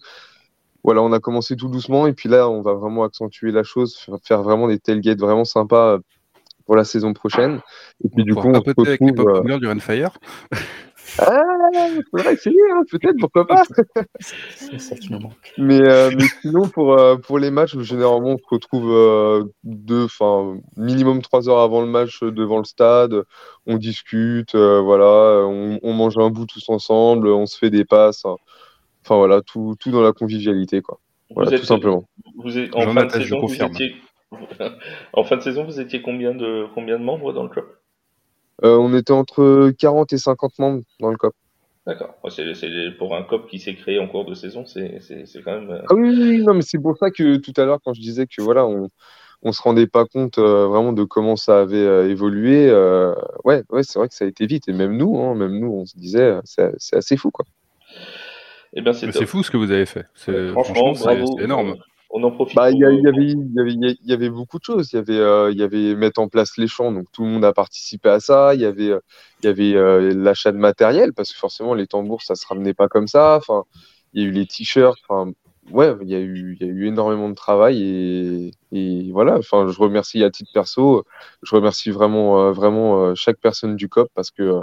Voilà, 0.86 1.02
on 1.02 1.12
a 1.12 1.18
commencé 1.18 1.56
tout 1.56 1.68
doucement 1.68 2.06
et 2.06 2.12
puis 2.12 2.28
là, 2.28 2.48
on 2.48 2.62
va 2.62 2.72
vraiment 2.74 3.02
accentuer 3.02 3.50
la 3.50 3.64
chose, 3.64 3.98
faire- 4.24 4.42
vraiment 4.42 4.68
des 4.68 4.78
tailgates 4.78 5.18
vraiment 5.18 5.44
sympas 5.44 5.98
pour 6.64 6.76
la 6.76 6.84
saison 6.84 7.12
prochaine. 7.12 7.60
Et 8.04 8.08
puis 8.08 8.22
On 8.22 8.24
du 8.24 8.34
coup, 8.36 8.46
on 8.48 8.54
se 8.54 8.58
papoter 8.60 8.88
avec 8.90 9.00
les 9.00 9.06
retrouve. 9.08 9.26
pop 9.26 9.50
euh, 9.50 9.58
du 9.58 9.66
Renfire. 9.66 10.10
Ah, 11.18 11.42
faudrait 12.10 12.34
essayer, 12.34 12.56
hein, 12.74 12.82
peut-être, 12.90 13.16
pourquoi 13.18 13.46
pas. 13.46 13.62
c'est 14.54 14.78
ça 14.78 14.94
qui 14.96 15.10
nous 15.12 15.20
manque. 15.20 15.52
Mais, 15.56 15.80
euh, 15.80 16.10
mais 16.14 16.24
sinon, 16.42 16.68
pour, 16.68 16.92
euh, 16.92 17.16
pour 17.16 17.38
les 17.38 17.50
matchs, 17.50 17.78
généralement, 17.78 18.30
on 18.34 18.38
se 18.38 18.44
retrouve 18.50 18.90
euh, 18.92 19.44
deux, 19.64 20.04
enfin, 20.04 20.58
minimum 20.76 21.22
trois 21.22 21.48
heures 21.48 21.60
avant 21.60 21.80
le 21.80 21.86
match 21.86 22.22
euh, 22.22 22.30
devant 22.30 22.58
le 22.58 22.64
stade. 22.64 23.22
On 23.66 23.76
discute, 23.78 24.54
euh, 24.54 24.80
voilà, 24.82 25.46
on, 25.46 25.78
on 25.82 25.92
mange 25.94 26.18
un 26.18 26.28
bout 26.28 26.44
tous 26.46 26.68
ensemble, 26.68 27.28
on 27.28 27.46
se 27.46 27.56
fait 27.56 27.70
des 27.70 27.84
passes. 27.86 28.24
hein. 28.26 28.36
Enfin, 29.06 29.16
voilà, 29.18 29.40
tout, 29.40 29.76
tout 29.78 29.92
dans 29.92 30.02
la 30.02 30.12
convivialité, 30.12 30.82
quoi. 30.82 30.98
Voilà, 31.30 31.56
tout 31.56 31.64
simplement. 31.64 32.04
Vous 32.36 32.58
êtes, 32.58 32.74
en 32.74 32.92
fin 32.92 33.04
de 33.06 33.12
saison, 33.12 33.40
vous 33.40 33.54
étiez, 33.54 33.94
en 35.12 35.22
fin 35.22 35.36
de 35.36 35.42
saison, 35.42 35.64
vous 35.64 35.78
étiez 35.78 36.02
combien 36.02 36.34
de, 36.34 36.66
combien 36.74 36.98
de 36.98 37.04
membres 37.04 37.32
dans 37.32 37.44
le 37.44 37.48
club? 37.48 37.66
Euh, 38.64 38.76
on 38.76 38.92
était 38.94 39.12
entre 39.12 39.70
40 39.78 40.12
et 40.12 40.18
50 40.18 40.58
membres 40.58 40.82
dans 40.98 41.10
le 41.10 41.16
COP. 41.16 41.34
D'accord. 41.86 42.14
Ouais, 42.24 42.30
C'est, 42.30 42.52
c'est 42.54 42.90
pour 42.98 43.14
un 43.14 43.22
COP 43.22 43.48
qui 43.48 43.60
s'est 43.60 43.76
créé 43.76 44.00
en 44.00 44.08
cours 44.08 44.24
de 44.24 44.34
saison, 44.34 44.64
c'est, 44.66 44.98
quand 45.44 45.52
même. 45.52 45.70
euh, 45.70 45.82
Ah 45.88 45.94
oui, 45.94 46.08
oui, 46.08 46.28
oui, 46.30 46.38
non, 46.42 46.54
mais 46.54 46.62
c'est 46.62 46.80
pour 46.80 46.96
ça 46.96 47.12
que 47.12 47.36
tout 47.36 47.52
à 47.56 47.64
l'heure, 47.64 47.78
quand 47.84 47.94
je 47.94 48.00
disais 48.00 48.26
que 48.26 48.42
voilà, 48.42 48.66
on, 48.66 48.88
on 49.42 49.52
se 49.52 49.62
rendait 49.62 49.86
pas 49.86 50.04
compte 50.04 50.38
euh, 50.38 50.66
vraiment 50.66 50.92
de 50.92 51.04
comment 51.04 51.36
ça 51.36 51.60
avait 51.60 51.76
euh, 51.76 52.10
évolué. 52.10 52.68
euh, 52.68 53.14
ouais, 53.44 53.62
ouais, 53.70 53.84
c'est 53.84 54.00
vrai 54.00 54.08
que 54.08 54.14
ça 54.14 54.24
a 54.24 54.28
été 54.28 54.46
vite. 54.46 54.68
Et 54.68 54.72
même 54.72 54.96
nous, 54.96 55.16
hein, 55.20 55.36
même 55.36 55.60
nous, 55.60 55.70
on 55.72 55.86
se 55.86 55.96
disait, 55.96 56.38
c'est 56.44 56.72
c'est 56.78 56.96
assez 56.96 57.16
fou, 57.16 57.30
quoi. 57.30 57.44
Eh 58.76 58.82
bien, 58.82 58.92
c'est 58.92 59.06
Mais 59.06 59.12
top. 59.12 59.20
C'est 59.22 59.26
fou 59.26 59.42
ce 59.42 59.50
que 59.50 59.56
vous 59.56 59.70
avez 59.70 59.86
fait. 59.86 60.06
C'est- 60.14 60.48
Franchement, 60.50 60.94
c'est- 60.94 61.04
bravo. 61.04 61.34
c'est 61.38 61.44
énorme. 61.44 61.70
Euh, 61.70 61.74
On 62.10 62.22
en 62.22 62.30
profite. 62.30 62.54
Bah, 62.54 62.70
il 62.70 62.78
y, 62.78 62.84
euh, 62.84 62.88
avait, 62.88 63.24
il 63.24 63.52
y 63.54 63.60
avait, 63.60 63.72
il 63.74 63.96
y 64.08 64.12
avait 64.12 64.30
beaucoup 64.30 64.58
de 64.58 64.64
choses. 64.64 64.92
Il 64.92 64.96
y 64.96 64.98
avait, 65.00 65.18
euh, 65.18 65.50
il 65.50 65.58
y 65.58 65.62
avait 65.62 65.94
mettre 65.96 66.20
en 66.20 66.28
place 66.28 66.56
les 66.56 66.68
champs, 66.68 66.92
donc 66.92 67.06
tout 67.12 67.24
le 67.24 67.28
monde 67.30 67.44
a 67.44 67.52
participé 67.52 68.08
à 68.10 68.20
ça. 68.20 68.54
Il 68.54 68.60
y 68.60 68.64
avait, 68.64 68.90
euh, 68.90 69.00
il 69.42 69.46
y 69.46 69.48
avait 69.48 69.74
euh, 69.74 70.12
l'achat 70.14 70.52
de 70.52 70.56
matériel, 70.56 71.12
parce 71.14 71.32
que 71.32 71.38
forcément, 71.38 71.74
les 71.74 71.86
tambours, 71.88 72.22
ça 72.22 72.34
se 72.36 72.46
ramenait 72.46 72.74
pas 72.74 72.88
comme 72.88 73.08
ça. 73.08 73.36
Enfin, 73.36 73.64
il 74.12 74.22
y 74.22 74.24
a 74.24 74.28
eu 74.28 74.30
les 74.30 74.46
t-shirts. 74.46 74.98
Enfin, 75.08 75.32
ouais, 75.72 75.94
il 76.02 76.08
y 76.08 76.14
a 76.14 76.20
eu, 76.20 76.56
il 76.60 76.66
y 76.66 76.70
a 76.70 76.72
eu 76.72 76.86
énormément 76.86 77.28
de 77.28 77.34
travail 77.34 77.82
et, 77.82 78.50
et 78.72 79.10
voilà. 79.12 79.36
Enfin, 79.38 79.66
je 79.68 79.78
remercie 79.78 80.22
à 80.22 80.30
titre 80.30 80.50
perso, 80.54 81.04
je 81.42 81.54
remercie 81.56 81.90
vraiment, 81.90 82.40
euh, 82.40 82.52
vraiment 82.52 83.02
euh, 83.04 83.14
chaque 83.16 83.38
personne 83.40 83.74
du 83.76 83.88
COP 83.88 84.08
parce 84.14 84.30
que 84.30 84.42
euh, 84.42 84.62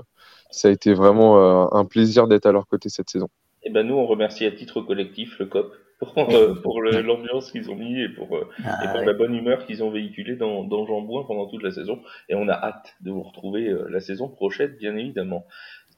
ça 0.49 0.69
a 0.69 0.71
été 0.71 0.93
vraiment 0.93 1.37
euh, 1.37 1.77
un 1.77 1.83
plaisir 1.85 2.27
d'être 2.27 2.45
à 2.45 2.51
leur 2.53 2.67
côté 2.67 2.87
cette 2.89 3.09
saison. 3.09 3.27
Eh 3.65 3.69
ben, 3.69 3.87
nous, 3.87 3.95
on 3.95 4.05
remercie 4.05 4.45
à 4.45 4.51
titre 4.51 4.81
collectif 4.81 5.39
le 5.39 5.45
COP 5.45 5.73
pour, 5.99 6.17
euh, 6.33 6.55
pour 6.55 6.81
l'ambiance 6.81 7.51
qu'ils 7.51 7.69
ont 7.71 7.75
mis 7.75 8.01
et 8.01 8.09
pour, 8.09 8.35
euh, 8.35 8.49
et 8.59 8.63
Ah, 8.65 8.87
pour 8.91 8.99
ouais. 8.99 9.05
la 9.05 9.13
bonne 9.13 9.33
humeur 9.35 9.65
qu'ils 9.65 9.83
ont 9.83 9.89
véhiculée 9.91 10.35
dans, 10.35 10.63
dans 10.63 10.85
Jambouin 10.85 11.23
pendant 11.25 11.47
toute 11.47 11.63
la 11.63 11.71
saison. 11.71 12.01
Et 12.29 12.35
on 12.35 12.47
a 12.49 12.53
hâte 12.53 12.95
de 13.01 13.11
vous 13.11 13.23
retrouver 13.23 13.69
euh, 13.69 13.87
la 13.89 13.99
saison 13.99 14.29
prochaine, 14.29 14.75
bien 14.77 14.95
évidemment. 14.95 15.45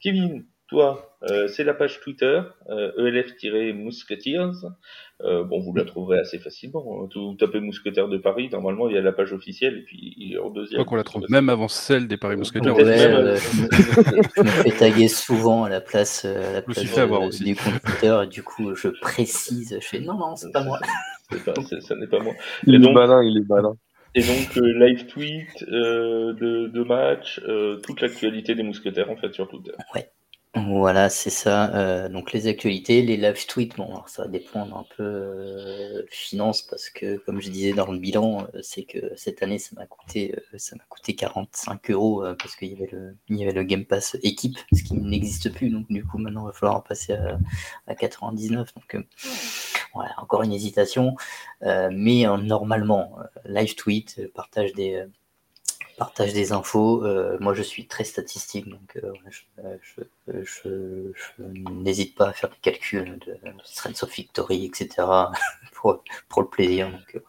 Kevin, 0.00 0.44
toi, 0.68 1.16
euh, 1.30 1.46
c'est 1.48 1.64
la 1.64 1.74
page 1.74 2.00
Twitter, 2.00 2.40
euh, 2.70 2.92
ELF-Musketeers. 2.98 4.50
Euh, 5.22 5.44
bon, 5.44 5.60
vous 5.60 5.74
la 5.74 5.84
trouverez 5.84 6.18
assez 6.18 6.38
facilement. 6.38 6.84
hein. 7.04 7.08
Vous 7.14 7.34
tapez 7.38 7.60
Mousquetaires 7.60 8.08
de 8.08 8.18
Paris, 8.18 8.48
normalement, 8.52 8.88
il 8.88 8.94
y 8.94 8.98
a 8.98 9.00
la 9.00 9.12
page 9.12 9.32
officielle, 9.32 9.78
et 9.78 9.82
puis 9.82 10.36
en 10.42 10.48
Je 10.48 10.54
deuxième. 10.60 10.78
crois 10.80 10.84
qu'on 10.90 10.96
la 10.96 11.04
trouve 11.04 11.24
même 11.30 11.48
avant 11.48 11.68
celle 11.68 12.06
des 12.08 12.16
Paris 12.16 12.36
Mousquetaires. 12.36 12.74
Ouais, 12.76 12.84
Ouais, 12.84 12.96
même, 13.08 13.14
euh, 13.14 13.36
je, 13.36 13.62
me, 13.62 13.68
je 14.36 14.42
me 14.42 14.46
fais 14.46 14.70
taguer 14.72 15.08
souvent 15.08 15.64
à 15.64 15.68
la 15.70 15.80
place, 15.80 16.24
euh, 16.26 16.50
à 16.50 16.52
la 16.52 16.62
place 16.62 16.78
de- 16.84 17.26
aussi. 17.26 17.44
du 17.44 17.54
compte 17.56 17.80
Twitter 17.82 18.20
et 18.24 18.26
du 18.26 18.42
coup 18.42 18.74
je 18.74 18.88
précise, 18.88 19.78
je 19.80 19.86
fais 19.86 20.00
non 20.00 20.14
non 20.18 20.36
c'est 20.36 20.52
pas 20.52 20.62
moi. 20.64 20.78
C'est 21.30 21.44
pas- 21.44 21.54
c'est- 21.68 21.80
ça 21.80 21.94
n'est 21.96 22.06
pas 22.08 22.20
moi. 22.20 22.34
Il 22.66 22.74
Et 22.74 22.76
est 22.76 22.80
donc- 22.80 22.94
malin, 22.94 23.22
il 23.22 23.38
est 23.38 23.48
malin. 23.48 23.74
Et 24.14 24.20
donc, 24.22 24.56
euh, 24.56 24.86
live 24.86 25.06
tweet 25.06 25.62
euh, 25.68 26.32
de, 26.34 26.68
de 26.68 26.82
match, 26.84 27.38
euh, 27.46 27.76
toute 27.86 28.00
l'actualité 28.00 28.54
des 28.54 28.62
mousquetaires, 28.62 29.10
en 29.10 29.16
fait, 29.16 29.34
sur 29.34 29.46
Twitter. 29.48 29.72
Voilà, 30.56 31.10
c'est 31.10 31.28
ça. 31.28 31.74
Euh, 31.76 32.08
donc 32.08 32.32
les 32.32 32.46
actualités, 32.46 33.02
les 33.02 33.18
live 33.18 33.46
tweets, 33.46 33.76
bon, 33.76 33.88
alors 33.88 34.08
ça 34.08 34.22
va 34.22 34.28
dépendre 34.28 34.74
un 34.78 34.86
peu 34.96 35.02
euh, 35.02 36.02
finance 36.08 36.62
parce 36.62 36.88
que 36.88 37.18
comme 37.18 37.42
je 37.42 37.50
disais 37.50 37.74
dans 37.74 37.92
le 37.92 37.98
bilan, 37.98 38.46
euh, 38.54 38.60
c'est 38.62 38.84
que 38.84 39.14
cette 39.16 39.42
année 39.42 39.58
ça 39.58 39.76
m'a 39.76 39.84
coûté, 39.84 40.34
euh, 40.34 40.58
ça 40.58 40.74
m'a 40.76 40.84
coûté 40.88 41.14
45 41.14 41.90
euros 41.90 42.24
parce 42.38 42.56
qu'il 42.56 42.70
y 42.70 42.74
avait 42.74 42.88
le, 42.90 43.14
il 43.28 43.36
y 43.36 43.42
avait 43.42 43.52
le 43.52 43.64
Game 43.64 43.84
Pass 43.84 44.16
équipe, 44.22 44.56
ce 44.72 44.82
qui 44.82 44.94
n'existe 44.94 45.52
plus. 45.52 45.68
Donc 45.68 45.88
du 45.90 46.02
coup 46.06 46.16
maintenant 46.16 46.44
il 46.44 46.46
va 46.46 46.52
falloir 46.54 46.76
en 46.76 46.80
passer 46.80 47.12
à, 47.12 47.38
à 47.86 47.94
99. 47.94 48.72
Donc 48.74 49.04
voilà, 49.92 50.14
encore 50.22 50.42
une 50.42 50.52
hésitation, 50.54 51.16
mais 51.60 52.24
normalement 52.42 53.18
live 53.44 53.74
tweet, 53.74 54.32
partage 54.34 54.72
des 54.72 55.04
partage 55.96 56.32
des 56.32 56.52
infos. 56.52 57.04
Euh, 57.04 57.36
moi, 57.40 57.54
je 57.54 57.62
suis 57.62 57.86
très 57.86 58.04
statistique, 58.04 58.68
donc 58.68 58.98
euh, 59.02 59.12
je, 59.30 59.40
je- 59.82 60.42
je- 60.44 61.12
je 61.14 61.42
n'hésite 61.42 62.14
pas 62.14 62.28
à 62.28 62.32
faire 62.32 62.50
des 62.50 62.56
calculs 62.62 63.18
de, 63.26 63.38
strength 63.64 64.02
of 64.02 64.12
victory, 64.14 64.66
etc. 64.66 65.32
pour, 65.74 66.02
pour 66.28 66.42
le 66.42 66.48
plaisir. 66.48 66.90
Donc, 66.90 67.22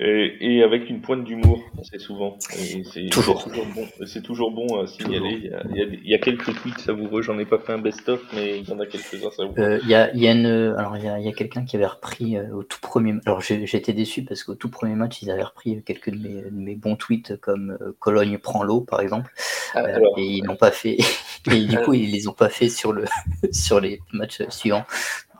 euh, 0.00 0.28
Et, 0.40 0.62
avec 0.62 0.88
une 0.88 1.00
pointe 1.00 1.24
d'humour, 1.24 1.62
c'est 1.82 2.00
souvent. 2.00 2.36
C'est 2.40 3.10
toujours. 3.10 3.46
bon. 3.74 3.86
C'est 4.06 4.22
toujours 4.22 4.50
bon 4.50 4.80
à 4.80 4.86
signaler. 4.86 5.50
Il 5.70 6.08
y, 6.08 6.14
a, 6.14 6.18
quelques 6.18 6.54
tweets 6.54 6.78
savoureux. 6.78 7.22
J'en 7.22 7.38
ai 7.38 7.44
pas 7.44 7.58
fait 7.58 7.72
un 7.72 7.78
best-of, 7.78 8.20
mais 8.34 8.60
il 8.60 8.68
y 8.68 8.72
en 8.72 8.80
a 8.80 8.86
quelques-uns 8.86 9.30
savoureux. 9.30 9.58
Euh, 9.58 9.78
il 9.82 9.88
y 9.88 9.94
a, 9.94 10.14
y 10.14 10.26
a 10.26 10.32
une, 10.32 10.46
alors 10.78 10.96
il 10.96 11.04
y 11.04 11.08
a, 11.08 11.18
y 11.18 11.28
a 11.28 11.32
quelqu'un 11.32 11.64
qui 11.64 11.76
avait 11.76 11.86
repris 11.86 12.36
euh, 12.36 12.54
au 12.54 12.62
tout 12.62 12.80
premier. 12.80 13.14
Alors 13.26 13.40
j'étais 13.40 13.92
déçu 13.92 14.24
parce 14.24 14.42
qu'au 14.42 14.54
tout 14.54 14.70
premier 14.70 14.94
match, 14.94 15.20
ils 15.22 15.30
avaient 15.30 15.42
repris 15.42 15.82
quelques 15.84 16.10
de 16.10 16.16
mes, 16.16 16.42
de 16.42 16.50
mes 16.50 16.74
bons 16.76 16.96
tweets 16.96 17.36
comme 17.40 17.76
euh, 17.80 17.94
Cologne 17.98 18.38
prend 18.38 18.62
l'eau, 18.62 18.80
par 18.80 19.00
exemple. 19.00 19.32
Ah, 19.74 19.84
et 20.16 20.22
ils 20.22 20.44
n'ont 20.44 20.56
pas 20.56 20.70
fait. 20.70 20.96
et 21.52 21.64
du 21.64 21.76
coup, 21.84 21.92
ils 21.92 22.10
les 22.10 22.28
ont 22.28 22.32
pas 22.32 22.48
fait 22.48 22.68
sur 22.68 22.92
le 22.92 23.04
sur 23.52 23.80
les 23.80 24.00
matchs 24.12 24.42
suivants 24.48 24.84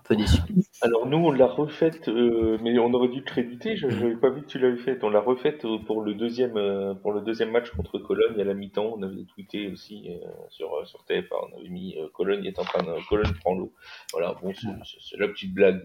peu 0.05 0.17
déçu. 0.17 0.39
Alors 0.83 1.07
nous, 1.07 1.17
on 1.17 1.33
l'a 1.33 1.47
refaite, 1.47 2.09
euh, 2.09 2.59
mais 2.63 2.79
on 2.79 2.93
aurait 2.93 3.09
dû 3.09 3.19
le 3.19 3.25
créditer. 3.25 3.77
Je 3.77 3.87
n'avais 3.87 4.17
pas 4.17 4.31
vu 4.31 4.43
que 4.43 4.47
tu 4.47 4.59
l'avais 4.59 4.77
faite. 4.77 5.03
On 5.03 5.11
l'a 5.11 5.21
refaite 5.21 5.65
euh, 5.65 5.79
pour 5.79 6.03
le 6.03 6.15
deuxième 6.15 6.57
euh, 6.57 6.95
pour 6.95 7.13
le 7.13 7.21
deuxième 7.21 7.51
match 7.51 7.71
contre 7.71 7.99
Cologne 7.99 8.41
à 8.41 8.45
la 8.45 8.55
mi-temps. 8.55 8.95
On 8.97 9.03
avait 9.03 9.25
tweeté 9.25 9.69
aussi 9.69 10.09
sur 10.51 10.87
sur 10.87 11.05
TFA. 11.05 11.35
On 11.51 11.59
avait 11.59 11.69
mis 11.69 11.97
Cologne 12.13 12.45
est 12.45 12.59
en 12.59 12.65
train 12.65 12.83
de 12.83 13.09
Cologne 13.09 13.33
prend 13.41 13.55
l'eau. 13.55 13.73
Voilà, 14.13 14.35
bon, 14.43 14.53
c'est 14.55 15.19
la 15.19 15.29
petite 15.29 15.55
blague 15.55 15.83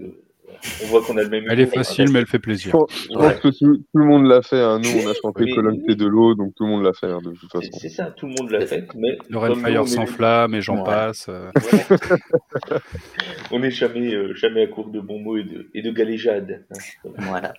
on 0.84 0.88
voit 0.88 1.02
qu'on 1.02 1.18
a 1.18 1.24
le 1.24 1.30
même. 1.30 1.45
Elle 1.50 1.60
est 1.60 1.66
facile, 1.66 2.12
mais 2.12 2.20
elle 2.20 2.28
fait 2.28 2.39
plaisir. 2.39 2.72
Je 2.72 3.14
pense 3.14 3.34
que 3.36 3.47
tout, 3.50 3.84
le 3.93 4.06
monde 4.06 4.26
l'a 4.26 4.41
fait. 4.41 4.60
Hein. 4.60 4.80
Nous, 4.80 4.89
on 5.04 5.10
a 5.10 5.14
chanté 5.14 5.43
oui, 5.43 5.56
Colonne 5.56 5.84
de 5.86 6.06
l'eau, 6.06 6.36
donc 6.36 6.54
tout 6.56 6.66
le 6.66 6.70
monde 6.70 6.84
l'a 6.84 6.93
fait 6.93 7.08
hein, 7.08 7.20
de 7.24 7.32
toute 7.32 7.52
façon. 7.52 7.70
C'est 7.74 7.89
ça, 7.89 8.12
tout 8.12 8.28
le 8.28 8.34
monde 8.39 8.52
l'a 8.52 8.66
fait. 8.66 8.88
Mais 8.95 9.18
le 9.30 9.56
Fire 9.56 9.88
s'enflamme 9.88 10.54
et 10.56 10.62
j'en 10.62 10.84
passe. 10.84 11.28
Euh. 11.30 11.52
on 13.52 13.60
n'est 13.60 13.72
jamais, 13.72 14.14
euh, 14.14 14.34
jamais 14.34 14.64
à 14.64 14.68
court 14.68 14.89
de 14.89 15.00
bons 15.00 15.20
mots 15.20 15.38
et 15.38 15.43
de, 15.43 15.70
et 15.74 15.82
de 15.82 15.91
galéjades. 15.91 16.66
Hein. 16.72 17.10
Voilà. 17.20 17.54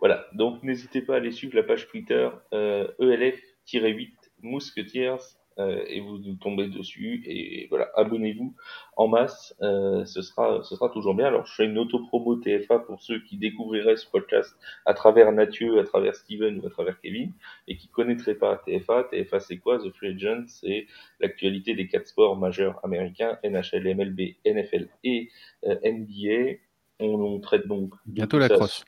Voilà. 0.00 0.26
Donc, 0.34 0.62
n'hésitez 0.62 1.02
pas 1.02 1.14
à 1.14 1.16
aller 1.16 1.30
suivre 1.30 1.56
la 1.56 1.62
page 1.62 1.88
Twitter 1.88 2.28
euh, 2.52 2.88
ELF-8 3.00 4.10
Mousquetiers 4.42 5.08
euh, 5.08 5.16
et 5.58 6.00
vous 6.00 6.18
tombez 6.40 6.68
dessus 6.68 7.22
et 7.26 7.66
voilà 7.68 7.90
abonnez-vous 7.94 8.54
en 8.96 9.08
masse 9.08 9.54
euh, 9.62 10.04
ce 10.04 10.22
sera 10.22 10.62
ce 10.62 10.74
sera 10.74 10.88
toujours 10.88 11.14
bien. 11.14 11.26
Alors 11.26 11.46
je 11.46 11.54
fais 11.54 11.64
une 11.64 11.78
auto-promo 11.78 12.36
TFA 12.36 12.78
pour 12.80 13.02
ceux 13.02 13.20
qui 13.20 13.36
découvriraient 13.36 13.96
ce 13.96 14.06
podcast 14.08 14.56
à 14.86 14.94
travers 14.94 15.32
Mathieu 15.32 15.78
à 15.78 15.84
travers 15.84 16.14
Steven 16.14 16.60
ou 16.60 16.66
à 16.66 16.70
travers 16.70 17.00
Kevin 17.00 17.32
et 17.68 17.76
qui 17.76 17.88
connaîtraient 17.88 18.34
pas 18.34 18.62
TFA 18.66 19.04
TFA 19.04 19.40
c'est 19.40 19.58
quoi? 19.58 19.78
The 19.78 19.90
Free 19.90 20.14
Agent 20.14 20.44
c'est 20.46 20.86
l'actualité 21.20 21.74
des 21.74 21.88
quatre 21.88 22.06
sports 22.06 22.36
majeurs 22.36 22.80
américains 22.84 23.38
NHL 23.44 23.94
MLB 23.94 24.36
NFL 24.46 24.88
et 25.04 25.28
euh, 25.66 25.76
NBA 25.84 26.58
on, 27.00 27.40
traite 27.40 27.66
donc 27.66 27.94
bientôt 28.06 28.38
la 28.38 28.48
crosse 28.48 28.84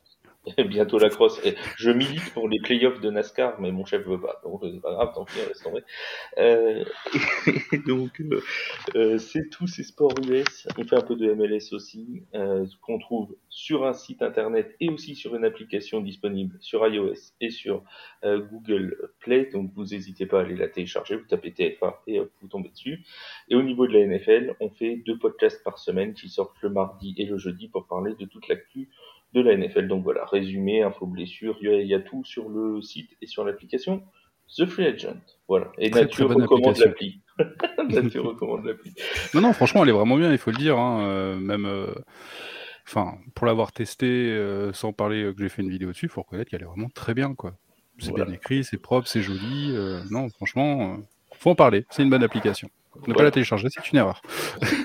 bientôt 0.68 0.98
la 0.98 1.08
crosse. 1.08 1.40
je 1.76 1.90
milite 1.90 2.32
pour 2.32 2.48
les 2.48 2.58
playoffs 2.60 3.00
de 3.00 3.10
NASCAR, 3.10 3.60
mais 3.60 3.72
mon 3.72 3.84
chef 3.84 4.06
veut 4.06 4.20
pas. 4.20 4.40
Donc 4.44 4.60
c'est 4.62 4.80
pas 4.80 4.92
grave, 4.92 5.12
tant 5.14 5.24
pis, 5.24 5.40
reste 5.40 5.62
tomber. 5.62 5.82
Euh, 6.38 6.84
donc 7.86 8.20
euh, 8.20 8.42
euh, 8.96 9.18
c'est 9.18 9.48
tous 9.50 9.66
ces 9.66 9.82
sports 9.82 10.14
US. 10.28 10.66
On 10.78 10.84
fait 10.84 10.96
un 10.96 11.02
peu 11.02 11.16
de 11.16 11.32
MLS 11.32 11.72
aussi, 11.72 12.22
euh, 12.34 12.66
qu'on 12.82 12.98
trouve 12.98 13.34
sur 13.48 13.86
un 13.86 13.92
site 13.92 14.22
internet 14.22 14.74
et 14.80 14.90
aussi 14.90 15.14
sur 15.14 15.34
une 15.34 15.44
application 15.44 16.00
disponible 16.00 16.56
sur 16.60 16.86
iOS 16.86 17.14
et 17.40 17.50
sur 17.50 17.82
euh, 18.24 18.40
Google 18.40 18.96
Play. 19.20 19.48
Donc 19.52 19.72
vous 19.74 19.84
n'hésitez 19.86 20.26
pas 20.26 20.40
à 20.40 20.42
aller 20.42 20.56
la 20.56 20.68
télécharger, 20.68 21.16
vous 21.16 21.26
tapez 21.26 21.52
TFA 21.52 22.02
et 22.06 22.20
hop, 22.20 22.30
vous 22.40 22.48
tombez 22.48 22.68
dessus. 22.68 23.04
Et 23.48 23.54
au 23.54 23.62
niveau 23.62 23.86
de 23.86 23.92
la 23.92 24.06
NFL, 24.06 24.56
on 24.60 24.70
fait 24.70 24.96
deux 25.06 25.18
podcasts 25.18 25.62
par 25.64 25.78
semaine 25.78 26.12
qui 26.12 26.28
sortent 26.28 26.60
le 26.62 26.70
mardi 26.70 27.14
et 27.16 27.24
le 27.24 27.38
jeudi 27.38 27.68
pour 27.68 27.86
parler 27.86 28.14
de 28.18 28.26
toute 28.26 28.48
l'actu 28.48 28.90
de 29.34 29.40
la 29.40 29.56
NFL. 29.56 29.88
Donc 29.88 30.04
voilà, 30.04 30.24
résumé, 30.24 30.82
info 30.82 31.06
blessure, 31.06 31.58
il 31.60 31.86
y, 31.86 31.94
a 31.94 32.00
tout 32.00 32.24
sur 32.24 32.48
le 32.48 32.80
site 32.80 33.10
et 33.20 33.26
sur 33.26 33.44
l'application 33.44 34.02
The 34.56 34.66
Free 34.66 34.86
Agent. 34.86 35.20
Voilà. 35.48 35.72
Et 35.78 35.90
Nature 35.90 36.30
recommande 36.30 36.76
l'appli. 36.78 37.20
Nature 37.88 38.24
recommande 38.24 38.64
l'appli. 38.64 38.94
Non, 39.34 39.40
non, 39.40 39.52
franchement, 39.52 39.82
elle 39.82 39.90
est 39.90 39.92
vraiment 39.92 40.16
bien, 40.16 40.32
il 40.32 40.38
faut 40.38 40.50
le 40.50 40.56
dire. 40.56 40.78
Hein, 40.78 41.06
euh, 41.06 41.36
même, 41.36 41.66
euh, 41.66 41.92
enfin, 42.86 43.18
pour 43.34 43.46
l'avoir 43.46 43.72
testé, 43.72 44.06
euh, 44.06 44.72
sans 44.72 44.92
parler 44.92 45.32
que 45.34 45.42
j'ai 45.42 45.48
fait 45.48 45.62
une 45.62 45.70
vidéo 45.70 45.90
dessus, 45.90 46.06
il 46.06 46.10
faut 46.10 46.22
reconnaître 46.22 46.50
qu'elle 46.50 46.62
est 46.62 46.66
vraiment 46.66 46.88
très 46.94 47.14
bien, 47.14 47.34
quoi. 47.34 47.54
C'est 47.98 48.12
bien 48.12 48.28
écrit, 48.28 48.64
c'est 48.64 48.78
propre, 48.78 49.06
c'est 49.06 49.22
joli. 49.22 49.72
non, 50.10 50.28
franchement, 50.28 50.96
faut 51.32 51.50
en 51.50 51.54
parler. 51.54 51.84
C'est 51.90 52.02
une 52.02 52.10
bonne 52.10 52.24
application. 52.24 52.68
Ne 53.06 53.14
pas 53.14 53.22
la 53.22 53.30
télécharger, 53.30 53.68
c'est 53.70 53.90
une 53.92 53.98
erreur. 53.98 54.22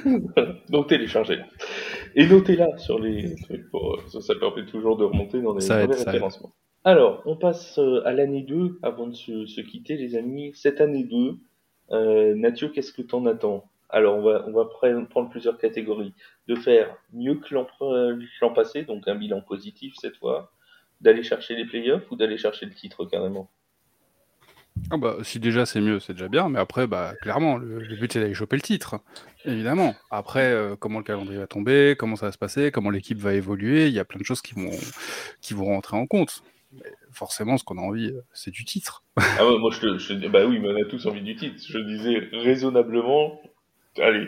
Donc 0.70 0.88
téléchargez-la. 0.88 1.46
Et 2.16 2.28
notez-la 2.28 2.78
sur 2.78 3.00
les 3.00 3.36
trucs, 3.44 3.70
pour, 3.70 4.02
ça, 4.08 4.22
ça, 4.22 4.36
permet 4.36 4.66
toujours 4.66 4.98
de 4.98 5.04
remonter 5.04 5.42
dans 5.42 5.54
les, 5.54 5.62
ça 5.62 5.78
référencements. 5.86 6.54
Alors, 6.84 7.22
on 7.26 7.36
passe 7.36 7.78
euh, 7.78 8.02
à 8.06 8.14
l'année 8.14 8.44
2 8.44 8.80
avant 8.84 9.08
de 9.08 9.14
se, 9.14 9.62
quitter, 9.62 9.98
les 9.98 10.16
amis. 10.16 10.52
Cette 10.56 10.82
année 10.82 11.04
2, 11.04 11.38
euh, 11.92 12.52
qu'est-ce 12.74 12.94
que 12.94 13.02
t'en 13.02 13.26
attends? 13.26 13.70
Alors, 13.90 14.16
on 14.16 14.22
va, 14.22 14.46
on 14.48 14.52
va 14.52 14.66
prendre 14.66 15.30
plusieurs 15.30 15.58
catégories. 15.58 16.14
De 16.48 16.56
faire 16.56 16.96
mieux 17.12 17.36
que 17.36 17.54
l'an 17.54 18.54
passé, 18.54 18.84
donc 18.84 19.08
un 19.08 19.16
bilan 19.16 19.42
positif 19.42 19.94
cette 19.98 20.18
fois, 20.18 20.52
d'aller 21.02 21.24
chercher 21.24 21.56
les 21.56 21.66
playoffs 21.66 22.10
ou 22.12 22.16
d'aller 22.16 22.38
chercher 22.38 22.66
le 22.66 22.74
titre 22.74 23.06
carrément? 23.06 23.50
Ah 24.92 24.98
bah, 24.98 25.18
si 25.24 25.40
déjà 25.40 25.66
c'est 25.66 25.82
mieux, 25.82 26.00
c'est 26.00 26.14
déjà 26.14 26.28
bien, 26.28 26.50
mais 26.50 26.60
après, 26.60 26.88
bah, 26.88 27.14
clairement, 27.22 27.58
le, 27.58 27.80
but 27.96 28.12
c'est 28.12 28.20
d'aller 28.20 28.34
choper 28.34 28.56
le 28.56 28.62
titre, 28.62 29.00
évidemment. 29.46 29.96
Après, 30.12 30.52
euh, 30.52 30.76
comment 30.76 31.00
le 31.00 31.04
calendrier 31.04 31.40
va 31.40 31.48
tomber, 31.48 31.96
comment 31.98 32.16
ça 32.16 32.28
va 32.28 32.32
se 32.32 32.38
passer, 32.38 32.72
comment 32.72 32.90
l'équipe 32.90 33.18
va 33.18 33.34
évoluer, 33.34 33.88
il 33.88 33.94
y 33.94 34.00
a 34.00 34.06
plein 34.06 34.20
de 34.20 34.26
choses 34.26 34.42
qui 34.42 34.56
vont, 34.56 34.72
qui 35.42 35.54
vont 35.54 35.66
rentrer 35.66 35.98
en 35.98 36.08
compte. 36.08 36.44
Forcément, 37.12 37.58
ce 37.58 37.64
qu'on 37.64 37.78
a 37.78 37.82
envie, 37.82 38.08
euh, 38.08 38.22
c'est 38.34 38.52
du 38.52 38.66
titre. 38.66 39.04
Ah 39.18 39.44
moi 39.60 39.72
je, 39.72 39.98
je, 39.98 40.28
bah 40.28 40.46
oui, 40.46 40.60
mais 40.60 40.70
on 40.70 40.82
a 40.82 40.86
tous 40.86 41.06
envie 41.08 41.22
du 41.22 41.36
titre. 41.36 41.56
Je 41.68 41.80
disais 41.80 42.30
raisonnablement, 42.32 43.42
allez, 43.98 44.28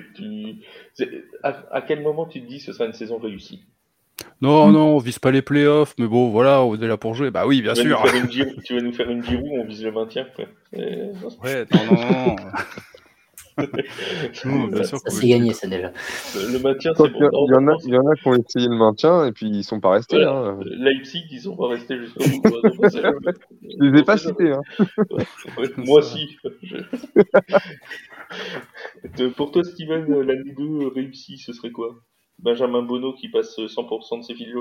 à, 1.44 1.64
à 1.72 1.82
quel 1.82 2.02
moment 2.02 2.26
tu 2.26 2.42
te 2.42 2.48
dis 2.48 2.58
que 2.58 2.64
ce 2.66 2.74
sera 2.74 2.86
une 2.86 2.94
saison 2.94 3.18
réussie? 3.18 3.64
Non, 4.42 4.68
hmm. 4.68 4.74
non, 4.74 4.96
on 4.96 4.98
vise 4.98 5.20
pas 5.20 5.32
les 5.32 5.42
playoffs, 5.42 5.94
mais 5.98 6.08
bon, 6.08 6.30
voilà, 6.30 6.64
on 6.64 6.76
est 6.76 6.88
là 6.88 6.98
pour 6.98 7.14
jouer. 7.14 7.32
Bah 7.32 7.46
oui, 7.46 7.62
bien 7.62 7.74
tu 7.74 7.82
sûr. 7.82 8.04
tu 8.64 8.76
vas 8.76 8.82
nous 8.82 8.94
faire 8.94 9.10
une 9.10 9.24
Giroud, 9.24 9.50
on 9.52 9.66
vise 9.66 9.84
le 9.84 9.92
maintien. 9.92 10.26
Quoi. 10.36 10.46
Ouais, 10.74 11.66
non, 11.72 11.86
non, 11.86 12.02
non. 12.02 12.36
non 12.36 12.36
ça, 14.84 14.98
c'est 15.08 15.28
gagné, 15.28 15.54
ça 15.54 15.68
déjà. 15.68 15.92
Le, 16.36 16.60
maintien, 16.60 16.94
c'est 16.96 17.10
bon. 17.10 17.30
Il 17.48 17.52
y, 17.52 17.56
en 17.56 17.68
a, 17.68 17.76
il 17.86 17.94
y 17.94 17.98
en 17.98 18.08
a 18.08 18.16
qui 18.16 18.28
ont 18.28 18.36
essayé 18.36 18.68
le 18.68 18.76
maintien 18.76 19.26
et 19.26 19.32
puis 19.32 19.48
ils 19.48 19.64
sont 19.64 19.80
pas 19.80 19.92
restés. 19.92 20.18
Voilà. 20.18 20.32
Hein. 20.32 20.60
Leipzig, 20.64 21.26
ils 21.32 21.42
sont 21.42 21.56
pas 21.56 21.68
restés 21.68 21.98
jusqu'au 21.98 22.24
bout. 22.24 22.42
je 22.84 23.84
les 23.84 24.00
ai 24.00 24.04
pas 24.04 24.18
cités. 24.18 24.52
Hein. 24.52 24.62
moi 25.78 26.00
aussi. 26.00 26.38
Pour 29.36 29.52
toi, 29.52 29.64
Steven, 29.64 30.22
l'année 30.22 30.54
2 30.58 30.88
réussie, 30.88 31.38
ce 31.38 31.54
serait 31.54 31.72
quoi? 31.72 31.96
Benjamin 32.42 32.82
Bonneau 32.82 33.14
qui 33.14 33.30
passe 33.30 33.58
100% 33.58 34.20
de 34.20 34.24
ses 34.24 34.34
field 34.34 34.56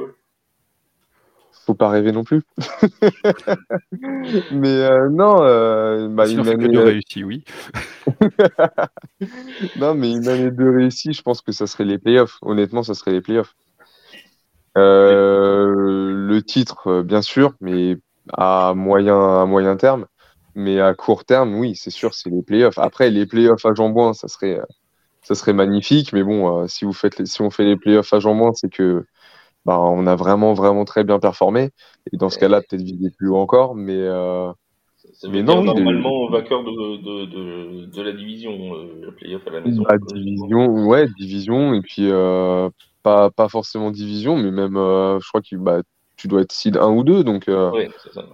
Faut 1.64 1.74
pas 1.74 1.88
rêver 1.88 2.12
non 2.12 2.24
plus. 2.24 2.42
Mais 4.52 4.68
euh, 4.68 5.08
non, 5.08 5.42
euh, 5.42 6.08
bah, 6.08 6.28
une 6.28 6.46
année 6.46 6.68
de 6.68 6.78
réussie, 6.78 7.24
oui. 7.24 7.44
non, 9.76 9.94
mais 9.94 10.12
une 10.12 10.28
année 10.28 10.50
de 10.50 10.68
réussie, 10.68 11.12
je 11.12 11.22
pense 11.22 11.42
que 11.42 11.52
ça 11.52 11.66
serait 11.66 11.84
les 11.84 11.98
playoffs. 11.98 12.38
Honnêtement, 12.42 12.82
ça 12.82 12.94
serait 12.94 13.12
les 13.12 13.20
playoffs. 13.20 13.54
Euh, 14.76 15.74
le 15.74 16.42
titre, 16.42 17.02
bien 17.02 17.22
sûr, 17.22 17.54
mais 17.60 17.96
à 18.32 18.74
moyen, 18.74 19.42
à 19.42 19.46
moyen 19.46 19.76
terme. 19.76 20.06
Mais 20.54 20.80
à 20.80 20.94
court 20.94 21.24
terme, 21.24 21.54
oui, 21.54 21.76
c'est 21.76 21.90
sûr, 21.90 22.14
c'est 22.14 22.30
les 22.30 22.42
playoffs. 22.42 22.78
Après, 22.78 23.10
les 23.10 23.26
playoffs 23.26 23.64
à 23.64 23.74
Jambouin, 23.74 24.12
ça 24.12 24.28
serait, 24.28 24.60
ça 25.22 25.34
serait 25.34 25.52
magnifique. 25.52 26.12
Mais 26.12 26.22
bon, 26.22 26.62
euh, 26.62 26.66
si, 26.66 26.84
vous 26.84 26.92
faites 26.92 27.26
si 27.26 27.42
on 27.42 27.50
fait 27.50 27.64
les 27.64 27.76
playoffs 27.76 28.12
à 28.12 28.20
moins, 28.20 28.52
c'est 28.54 28.70
que 28.70 29.04
bah, 29.66 29.78
on 29.78 30.06
a 30.06 30.16
vraiment, 30.16 30.54
vraiment 30.54 30.84
très 30.84 31.04
bien 31.04 31.18
performé. 31.18 31.70
Et 32.12 32.16
dans 32.16 32.30
ce 32.30 32.38
cas-là, 32.38 32.62
peut-être 32.62 32.82
viser 32.82 33.10
plus 33.10 33.28
haut 33.28 33.36
encore. 33.36 33.74
Mais, 33.74 33.98
euh, 33.98 34.52
mais 35.28 35.42
non, 35.42 35.62
normalement, 35.62 36.28
vainqueur 36.30 36.64
de, 36.64 36.96
de, 36.96 37.24
de, 37.26 37.86
de, 37.86 38.02
la 38.02 38.12
division, 38.12 38.74
euh, 38.74 39.00
le 39.02 39.14
playoff 39.14 39.46
à 39.46 39.50
la 39.50 39.60
maison. 39.60 39.84
Division, 40.14 40.86
ouais, 40.86 41.06
division. 41.18 41.74
Et 41.74 41.82
puis, 41.82 42.08
euh, 42.10 42.70
pas, 43.02 43.30
pas 43.30 43.48
forcément 43.48 43.90
division, 43.90 44.36
mais 44.36 44.50
même, 44.50 44.74
je 44.74 45.28
crois 45.28 45.42
que 45.42 45.56
bah, 45.56 45.82
tu 46.16 46.28
dois 46.28 46.42
être 46.42 46.52
seed 46.52 46.76
1 46.76 46.88
ou 46.88 47.04
2. 47.04 47.22
Donc, 47.22 47.44
ouais, 47.48 47.90
c'est 48.02 48.14
ça. 48.14 48.24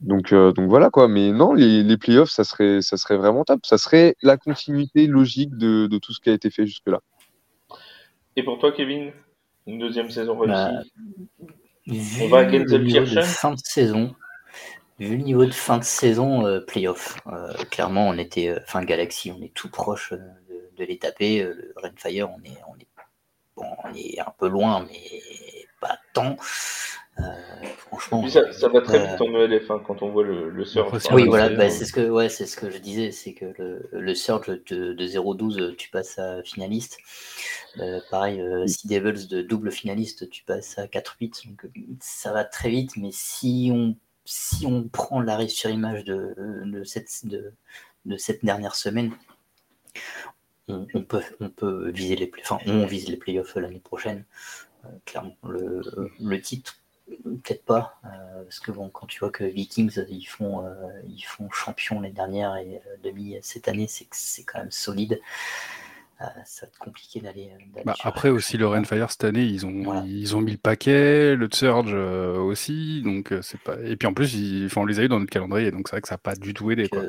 Donc, 0.00 0.32
euh, 0.32 0.52
donc 0.52 0.68
voilà 0.68 0.90
quoi. 0.90 1.08
Mais 1.08 1.32
non, 1.32 1.52
les, 1.54 1.82
les 1.82 1.96
playoffs, 1.96 2.30
ça 2.30 2.44
serait, 2.44 2.82
ça 2.82 2.96
serait 2.96 3.16
vraiment 3.16 3.44
top. 3.44 3.64
Ça 3.64 3.78
serait 3.78 4.14
la 4.22 4.36
continuité 4.36 5.06
logique 5.06 5.56
de, 5.56 5.86
de 5.86 5.98
tout 5.98 6.12
ce 6.12 6.20
qui 6.20 6.30
a 6.30 6.34
été 6.34 6.50
fait 6.50 6.66
jusque-là. 6.66 7.00
Et 8.36 8.42
pour 8.42 8.58
toi, 8.58 8.72
Kevin, 8.72 9.12
une 9.66 9.78
deuxième 9.78 10.10
saison 10.10 10.38
réussie? 10.38 10.54
bah, 11.86 11.96
On 12.20 12.28
va 12.28 12.38
à 12.40 12.44
de 12.44 13.22
Fin 13.22 13.52
de 13.52 13.58
saison. 13.62 14.14
Vu 14.98 15.18
le 15.18 15.22
niveau 15.22 15.44
de 15.44 15.50
fin 15.50 15.76
de 15.76 15.84
saison, 15.84 16.46
euh, 16.46 16.60
playoff. 16.60 17.18
Euh, 17.26 17.52
clairement, 17.70 18.08
on 18.08 18.16
était, 18.16 18.48
euh, 18.48 18.60
fin 18.66 18.82
Galaxy, 18.82 19.30
on 19.30 19.42
est 19.42 19.52
tout 19.52 19.68
proche 19.68 20.12
de, 20.12 20.70
de 20.74 20.84
les 20.84 20.98
taper. 20.98 21.42
le 21.42 21.74
Rainfire, 21.76 22.30
on 22.30 22.42
est, 22.44 22.56
on 22.66 22.74
est, 22.78 22.88
bon, 23.56 23.66
on 23.84 23.94
est 23.94 24.18
un 24.20 24.32
peu 24.38 24.48
loin, 24.48 24.86
mais 24.88 25.20
pas 25.82 25.98
tant. 26.14 26.36
Euh, 27.18 27.22
franchement. 27.78 28.28
ça, 28.28 28.52
ça, 28.52 28.68
va 28.68 28.80
très 28.82 28.98
euh, 29.00 29.06
vite 29.12 29.20
en 29.22 29.34
ELF 29.40 29.70
hein, 29.70 29.82
quand 29.86 30.02
on 30.02 30.10
voit 30.10 30.22
le, 30.24 30.50
le 30.50 30.64
surge. 30.66 30.98
Si 30.98 31.12
Oui, 31.14 31.24
voilà, 31.26 31.48
c'est- 31.48 31.56
bah, 31.56 31.70
c'est 31.70 31.84
ce 31.86 31.92
que 31.92 32.08
ouais, 32.10 32.28
c'est 32.28 32.44
ce 32.46 32.56
que 32.56 32.68
je 32.70 32.76
disais, 32.78 33.10
c'est 33.10 33.32
que 33.32 33.46
le, 33.56 33.88
le 33.92 34.14
surge 34.14 34.48
de, 34.66 34.92
de 34.92 35.06
0-12, 35.06 35.76
tu 35.76 35.88
passes 35.88 36.18
à 36.18 36.42
finaliste. 36.42 36.98
Euh, 37.78 38.00
pareil, 38.10 38.40
euh, 38.40 38.66
Sea 38.66 38.88
Devils 38.88 39.28
de 39.28 39.40
double 39.42 39.70
finaliste, 39.70 40.28
tu 40.28 40.44
passes 40.44 40.78
à 40.78 40.86
4-8. 40.86 41.48
Donc 41.48 41.64
euh, 41.64 41.68
ça 42.00 42.32
va 42.32 42.44
très 42.44 42.68
vite, 42.68 42.96
mais 42.96 43.10
si 43.12 43.70
on 43.72 43.96
si 44.26 44.66
on 44.66 44.82
prend 44.88 45.20
l'arrêt 45.20 45.48
sur 45.48 45.70
image 45.70 46.04
de, 46.04 46.34
de 46.66 46.84
cette 46.84 47.26
de, 47.26 47.52
de 48.04 48.16
cette 48.18 48.44
dernière 48.44 48.74
semaine, 48.74 49.12
on, 50.68 50.86
on 50.94 51.02
peut 51.02 51.22
on 51.40 51.48
peut 51.48 51.90
viser 51.90 52.16
les 52.16 52.26
play- 52.26 52.42
enfin 52.44 52.58
on 52.66 52.84
vise 52.86 53.08
les 53.08 53.16
playoffs 53.16 53.54
l'année 53.56 53.80
prochaine. 53.80 54.24
Euh, 54.84 54.88
clairement, 55.04 55.36
le, 55.48 55.80
le 56.20 56.40
titre 56.40 56.76
peut-être 57.06 57.64
pas 57.64 57.98
euh, 58.04 58.42
parce 58.44 58.60
que 58.60 58.72
bon 58.72 58.88
quand 58.90 59.06
tu 59.06 59.20
vois 59.20 59.30
que 59.30 59.44
Vikings 59.44 60.04
ils 60.08 60.24
font 60.24 60.64
euh, 60.64 60.72
ils 61.08 61.22
font 61.22 61.48
champion 61.50 62.00
l'année 62.00 62.14
dernière 62.14 62.56
et 62.56 62.82
euh, 62.86 62.96
demi 63.04 63.36
cette 63.42 63.68
année 63.68 63.86
c'est 63.88 64.08
c'est 64.12 64.44
quand 64.44 64.58
même 64.58 64.70
solide 64.72 65.20
Euh, 66.22 66.24
ça 66.46 66.64
va 66.64 66.70
être 66.70 66.78
compliqué 66.78 67.20
d'aller 67.20 67.50
Bah, 67.84 67.94
après 68.02 68.30
aussi 68.30 68.56
le. 68.56 68.66
Rainfire 68.66 69.10
cette 69.10 69.24
année 69.24 69.44
ils 69.44 69.66
ont 69.66 69.82
Voilà. 69.82 70.02
ils 70.06 70.34
ont 70.34 70.40
mis 70.40 70.52
le 70.52 70.56
paquet 70.56 71.36
le 71.36 71.46
Surge 71.52 71.92
aussi 71.92 73.02
donc 73.02 73.34
c'est 73.42 73.60
pas 73.60 73.76
et 73.84 73.96
puis 73.96 74.08
en 74.08 74.14
plus 74.14 74.32
ils... 74.34 74.64
enfin, 74.64 74.80
on 74.80 74.86
les 74.86 74.98
a 74.98 75.02
eu 75.02 75.08
dans 75.08 75.20
notre 75.20 75.30
calendrier 75.30 75.70
donc 75.70 75.88
c'est 75.88 75.96
vrai 75.96 76.00
que 76.00 76.08
ça 76.08 76.14
n'a 76.14 76.18
pas 76.18 76.34
du 76.34 76.54
tout 76.54 76.70
aidé 76.70 76.88
quoi. 76.88 77.04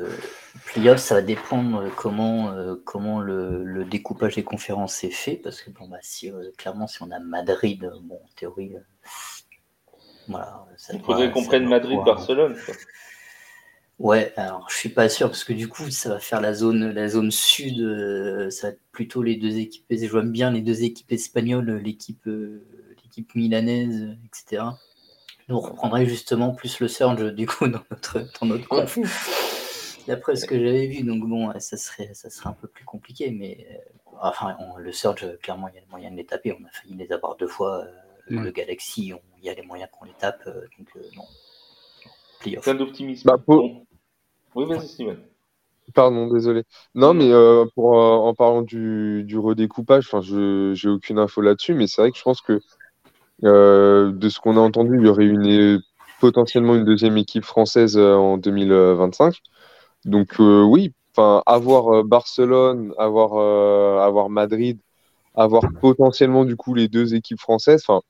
playoff, 0.66 0.98
ça 0.98 1.14
va 1.14 1.22
dépendre 1.22 1.84
comment, 1.96 2.54
comment 2.84 3.20
le, 3.20 3.64
le 3.64 3.84
découpage 3.84 4.34
des 4.36 4.44
conférences 4.44 5.04
est 5.04 5.10
fait. 5.10 5.36
Parce 5.36 5.62
que, 5.62 5.70
bon, 5.70 5.88
bah, 5.88 5.98
si, 6.02 6.32
clairement, 6.56 6.86
si 6.86 7.02
on 7.02 7.10
a 7.10 7.18
Madrid, 7.20 7.90
bon, 8.02 8.16
en 8.16 8.28
théorie, 8.36 8.72
voilà. 10.28 10.64
Ça 10.76 10.92
Il 10.94 11.00
faudrait 11.02 11.30
qu'on 11.32 11.44
prenne 11.44 11.66
Madrid-Barcelone. 11.66 12.56
quoi. 12.64 12.74
Ouais, 13.98 14.32
alors 14.36 14.68
je 14.70 14.76
suis 14.76 14.90
pas 14.90 15.08
sûr 15.08 15.26
parce 15.28 15.42
que 15.42 15.52
du 15.52 15.66
coup 15.66 15.90
ça 15.90 16.10
va 16.10 16.20
faire 16.20 16.40
la 16.40 16.54
zone 16.54 16.90
la 16.92 17.08
zone 17.08 17.32
sud, 17.32 17.80
euh, 17.80 18.48
ça 18.48 18.68
va 18.68 18.72
être 18.74 18.80
plutôt 18.92 19.22
les 19.24 19.34
deux 19.34 19.58
équipes. 19.58 19.84
Je 19.90 20.06
vois 20.06 20.22
bien 20.22 20.52
les 20.52 20.60
deux 20.60 20.84
équipes 20.84 21.10
espagnoles, 21.10 21.68
l'équipe 21.84 22.24
euh, 22.28 22.64
l'équipe 23.02 23.34
milanaise, 23.34 24.02
euh, 24.02 24.14
etc. 24.26 24.62
Nous 25.48 25.56
on 25.56 25.60
reprendrait 25.60 26.06
justement 26.06 26.54
plus 26.54 26.78
le 26.78 26.86
surge 26.86 27.34
du 27.34 27.46
coup 27.48 27.66
dans 27.66 27.82
notre 27.90 28.20
dans 28.40 28.46
notre 28.46 28.68
conf. 28.68 28.96
D'après 30.06 30.36
ce 30.36 30.46
que 30.46 30.54
j'avais 30.54 30.86
vu, 30.86 31.02
donc 31.02 31.26
bon, 31.28 31.52
ça 31.58 31.76
serait 31.76 32.10
ça 32.14 32.30
serait 32.30 32.50
un 32.50 32.56
peu 32.60 32.68
plus 32.68 32.84
compliqué, 32.84 33.32
mais 33.32 33.66
euh, 33.68 33.74
enfin 34.22 34.56
on- 34.60 34.76
le 34.78 34.92
surge 34.92 35.26
clairement 35.42 35.66
il 35.68 35.74
y 35.74 35.78
a 35.78 35.80
le 35.80 35.90
moyen 35.90 36.12
de 36.12 36.16
les 36.16 36.24
taper. 36.24 36.52
On 36.52 36.64
a 36.64 36.70
failli 36.70 36.94
les 36.94 37.10
avoir 37.10 37.36
deux 37.36 37.48
fois. 37.48 37.78
euh, 37.84 37.90
Ouais. 38.30 38.42
Le 38.42 38.50
Galaxy, 38.50 39.14
on- 39.14 39.22
il 39.38 39.44
y 39.44 39.48
a 39.48 39.54
les 39.54 39.62
moyens 39.62 39.90
qu'on 39.92 40.04
les 40.04 40.14
tape, 40.18 40.42
euh, 40.46 40.66
donc 40.78 40.88
euh, 40.96 41.00
non. 41.16 41.24
Playoff. 42.40 42.64
Plein 42.64 42.74
d'optimisme. 42.74 43.26
Bah, 43.26 43.38
pour-. 43.38 43.84
Oui, 44.54 44.64
vas-y, 44.66 44.88
Steven. 44.88 45.18
Pardon, 45.94 46.28
désolé. 46.28 46.64
Non, 46.94 47.14
mais 47.14 47.32
euh, 47.32 47.64
pour, 47.74 47.98
euh, 47.98 48.16
en 48.16 48.34
parlant 48.34 48.62
du, 48.62 49.24
du 49.24 49.38
redécoupage, 49.38 50.06
enfin, 50.06 50.20
je 50.20 50.72
j'ai 50.74 50.88
aucune 50.88 51.18
info 51.18 51.40
là-dessus, 51.40 51.74
mais 51.74 51.86
c'est 51.86 52.02
vrai 52.02 52.10
que 52.10 52.18
je 52.18 52.22
pense 52.22 52.42
que 52.42 52.60
euh, 53.44 54.12
de 54.12 54.28
ce 54.28 54.40
qu'on 54.40 54.56
a 54.56 54.60
entendu, 54.60 54.98
il 54.98 55.06
y 55.06 55.08
aurait 55.08 55.24
une, 55.24 55.80
potentiellement 56.20 56.74
une 56.74 56.84
deuxième 56.84 57.16
équipe 57.16 57.44
française 57.44 57.96
euh, 57.96 58.14
en 58.14 58.36
2025. 58.36 59.36
Donc 60.04 60.40
euh, 60.40 60.62
oui, 60.62 60.92
enfin, 61.12 61.42
avoir 61.46 61.94
euh, 61.94 62.02
Barcelone, 62.02 62.92
avoir, 62.98 63.34
euh, 63.34 64.00
avoir 64.06 64.28
Madrid, 64.28 64.78
avoir 65.34 65.62
potentiellement 65.80 66.44
du 66.44 66.56
coup 66.56 66.74
les 66.74 66.88
deux 66.88 67.14
équipes 67.14 67.40
françaises, 67.40 67.84
enfin, 67.86 68.02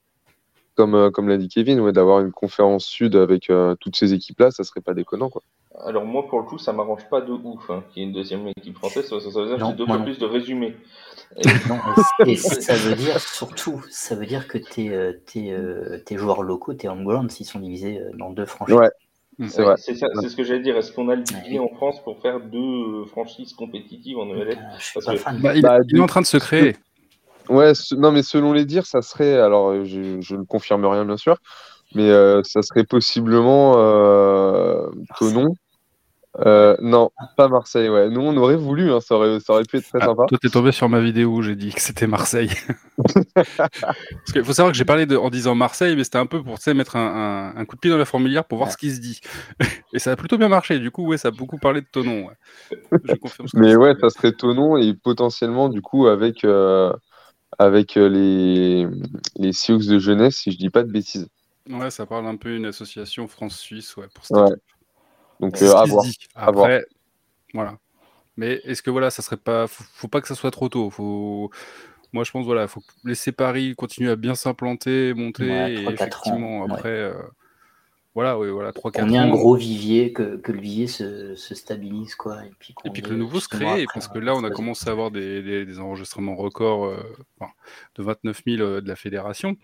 comme, 0.78 0.94
euh, 0.94 1.10
comme 1.10 1.28
l'a 1.28 1.36
dit 1.36 1.48
Kevin, 1.48 1.80
ouais, 1.80 1.90
d'avoir 1.92 2.20
une 2.20 2.30
conférence 2.30 2.84
sud 2.86 3.16
avec 3.16 3.50
euh, 3.50 3.74
toutes 3.80 3.96
ces 3.96 4.14
équipes-là, 4.14 4.52
ça 4.52 4.62
serait 4.62 4.80
pas 4.80 4.94
déconnant, 4.94 5.28
quoi. 5.28 5.42
Alors 5.84 6.04
moi, 6.04 6.24
pour 6.28 6.38
le 6.38 6.44
coup, 6.44 6.56
ça 6.56 6.72
m'arrange 6.72 7.08
pas 7.10 7.20
de 7.20 7.32
ouf 7.32 7.68
hein, 7.68 7.82
qu'il 7.90 8.02
y 8.02 8.06
ait 8.06 8.08
une 8.08 8.14
deuxième 8.14 8.46
équipe 8.46 8.76
française. 8.76 9.08
Ça, 9.08 9.18
ça 9.18 9.40
veut 9.40 9.46
dire 9.48 9.58
que 9.58 9.64
j'ai 9.66 9.72
deux 9.72 9.86
fois 9.86 9.98
non. 9.98 10.04
plus 10.04 10.18
de 10.18 10.24
résumés. 10.24 10.76
Et- 11.36 11.42
Non, 11.68 11.78
et, 12.26 12.32
et 12.32 12.36
ça 12.36 12.74
veut 12.74 12.94
dire 12.94 13.18
surtout, 13.20 13.84
ça 13.90 14.14
veut 14.14 14.26
dire 14.26 14.46
que 14.46 14.58
tes, 14.58 14.90
euh, 14.90 15.12
tes, 15.26 15.52
tes 16.06 16.16
joueurs 16.16 16.42
locaux, 16.44 16.74
tes 16.74 16.88
homegrown, 16.88 17.28
s'ils 17.28 17.46
sont 17.46 17.58
divisés 17.58 18.00
dans 18.16 18.30
deux 18.30 18.46
franchises. 18.46 18.76
Ouais, 18.76 18.90
Mm. 19.40 19.46
c'est 19.50 19.58
Ouais, 19.60 19.64
vrai. 19.66 19.74
c'est 19.78 19.94
ça, 19.94 20.08
c'est 20.20 20.28
ce 20.30 20.34
que 20.36 20.42
j'allais 20.42 20.62
dire. 20.62 20.76
Est-ce 20.76 20.90
qu'on 20.90 21.08
a 21.10 21.14
le 21.14 21.20
Ouais. 21.20 21.40
budget 21.44 21.58
en 21.60 21.68
France 21.68 22.02
pour 22.02 22.20
faire 22.20 22.40
deux 22.40 23.04
franchises 23.04 23.52
compétitives 23.52 24.18
en 24.18 24.26
ELF 24.34 24.58
Parce 24.94 25.04
pas 25.06 25.14
que-. 25.14 25.40
Bah, 25.40 25.54
il, 25.54 25.62
Bah, 25.62 25.78
il 25.88 25.96
est 25.96 26.00
en 26.00 26.06
train 26.08 26.22
de 26.22 26.26
se 26.26 26.38
créer. 26.38 26.74
Ouais, 27.48 27.72
non, 27.96 28.12
mais 28.12 28.22
selon 28.22 28.52
les 28.52 28.64
dires, 28.64 28.86
ça 28.86 29.02
serait, 29.02 29.38
alors 29.38 29.84
je, 29.84 30.20
je 30.20 30.36
ne 30.36 30.44
confirme 30.44 30.84
rien 30.86 31.04
bien 31.04 31.16
sûr, 31.16 31.36
mais 31.94 32.10
euh, 32.10 32.42
ça 32.44 32.62
serait 32.62 32.84
possiblement 32.84 33.74
euh, 33.78 34.88
Tonon. 35.18 35.54
Euh, 36.46 36.76
non, 36.80 37.10
pas 37.36 37.48
Marseille, 37.48 37.88
ouais. 37.88 38.10
Nous, 38.10 38.20
on 38.20 38.36
aurait 38.36 38.56
voulu, 38.56 38.92
hein, 38.92 39.00
ça, 39.00 39.16
aurait, 39.16 39.40
ça 39.40 39.54
aurait 39.54 39.64
pu 39.64 39.78
être 39.78 39.88
très 39.88 39.98
Ah, 40.00 40.06
sympa. 40.06 40.24
toi, 40.28 40.38
t'es 40.40 40.50
tombé 40.50 40.70
sur 40.72 40.88
ma 40.88 41.00
vidéo 41.00 41.30
où 41.30 41.42
j'ai 41.42 41.56
dit 41.56 41.72
que 41.72 41.80
c'était 41.80 42.06
Marseille. 42.06 42.50
Parce 43.34 44.32
qu'il 44.32 44.44
faut 44.44 44.52
savoir 44.52 44.72
que 44.72 44.78
j'ai 44.78 44.84
parlé 44.84 45.06
de, 45.06 45.16
en 45.16 45.30
disant 45.30 45.54
Marseille, 45.54 45.96
mais 45.96 46.04
c'était 46.04 46.18
un 46.18 46.26
peu 46.26 46.42
pour 46.42 46.58
mettre 46.74 46.96
un, 46.96 47.52
un- 47.54 47.56
un 47.60 47.64
coup 47.64 47.76
de 47.76 47.80
pied 47.80 47.90
dans 47.90 47.96
la 47.96 48.04
fourmilière 48.04 48.44
pour 48.44 48.58
voir 48.58 48.68
Ouais. 48.68 48.72
ce 48.72 48.76
qui 48.76 48.90
se 48.90 49.00
dit. 49.00 49.20
Et 49.92 49.98
ça 49.98 50.12
a 50.12 50.16
plutôt 50.16 50.38
bien 50.38 50.48
marché. 50.48 50.78
Du 50.78 50.90
coup, 50.90 51.06
ouais, 51.06 51.18
ça 51.18 51.28
a 51.28 51.30
beaucoup 51.32 51.58
parlé 51.58 51.80
de 51.80 51.86
Tonon. 51.90 52.26
Ouais. 52.26 52.34
Je 53.04 53.14
confirme 53.14 53.48
ce 53.48 53.56
que 53.56 53.60
Mais 53.60 53.74
ouais, 53.74 53.94
ça 54.00 54.10
serait 54.10 54.32
Tonon 54.32 54.76
et 54.76 54.94
potentiellement, 54.94 55.68
du 55.68 55.80
coup, 55.82 56.06
avec, 56.06 56.44
euh, 56.44 56.92
avec 57.58 57.96
euh, 57.96 58.08
les, 58.08 58.86
les 59.36 59.52
Sioux 59.52 59.78
de 59.78 59.98
jeunesse, 59.98 60.36
si 60.38 60.52
je 60.52 60.58
dis 60.58 60.70
pas 60.70 60.82
de 60.82 60.90
bêtises. 60.90 61.28
Ouais, 61.68 61.90
ça 61.90 62.06
parle 62.06 62.26
un 62.26 62.36
peu 62.36 62.50
d'une 62.54 62.66
association 62.66 63.28
France-Suisse, 63.28 63.96
ouais, 63.96 64.06
pour 64.14 64.24
Ouais. 64.36 64.50
Donc, 65.40 65.60
euh, 65.62 65.74
à 65.74 65.84
voir. 65.84 66.04
dit. 66.04 66.16
à 66.34 66.50
voir. 66.50 66.66
Après, 66.66 66.84
voilà. 67.54 67.78
Mais 68.36 68.60
est-ce 68.64 68.82
que 68.82 68.90
voilà, 68.90 69.10
ça 69.10 69.22
serait 69.22 69.36
pas. 69.36 69.66
Faut, 69.66 69.84
faut 69.92 70.08
pas 70.08 70.20
que 70.20 70.28
ça 70.28 70.34
soit 70.34 70.50
trop 70.50 70.68
tôt. 70.68 70.90
Faut. 70.90 71.50
Moi, 72.12 72.24
je 72.24 72.30
pense 72.30 72.44
voilà, 72.46 72.68
faut 72.68 72.82
laisser 73.04 73.32
Paris 73.32 73.74
continuer 73.76 74.10
à 74.10 74.16
bien 74.16 74.34
s'implanter, 74.34 75.12
monter, 75.14 75.50
Ouais, 75.50 75.74
et 75.74 75.84
3-4 75.84 75.88
ans, 75.88 75.92
effectivement 75.92 76.64
ouais. 76.64 76.72
après, 76.72 76.88
euh, 76.88 77.12
voilà, 78.18 78.36
ouais, 78.36 78.50
voilà, 78.50 78.72
3 78.72 78.90
4 78.90 79.06
On 79.06 79.12
est 79.12 79.16
un 79.16 79.30
gros 79.30 79.54
vivier, 79.54 80.12
que, 80.12 80.38
que 80.38 80.50
le 80.50 80.58
vivier 80.60 80.88
se, 80.88 81.36
se 81.36 81.54
stabilise, 81.54 82.16
quoi. 82.16 82.44
Et 82.44 82.50
puis, 82.58 82.74
qu'on 82.74 82.88
Et 82.88 82.92
puis 82.92 83.00
que 83.00 83.06
ait 83.06 83.10
le 83.10 83.16
nouveau 83.16 83.38
se 83.38 83.46
crée, 83.46 83.64
après 83.64 83.86
parce 83.94 84.08
que 84.08 84.18
là, 84.18 84.34
on 84.34 84.42
a 84.42 84.50
commencé 84.50 84.88
à 84.88 84.90
avoir 84.90 85.12
des, 85.12 85.40
des- 85.40 85.64
des 85.64 85.78
enregistrements 85.78 86.34
records 86.34 86.86
euh, 86.86 86.96
enfin, 87.38 87.52
de 87.94 88.02
29 88.02 88.42
000 88.44 88.60
euh, 88.60 88.80
de 88.80 88.88
la 88.88 88.96
fédération. 88.96 89.56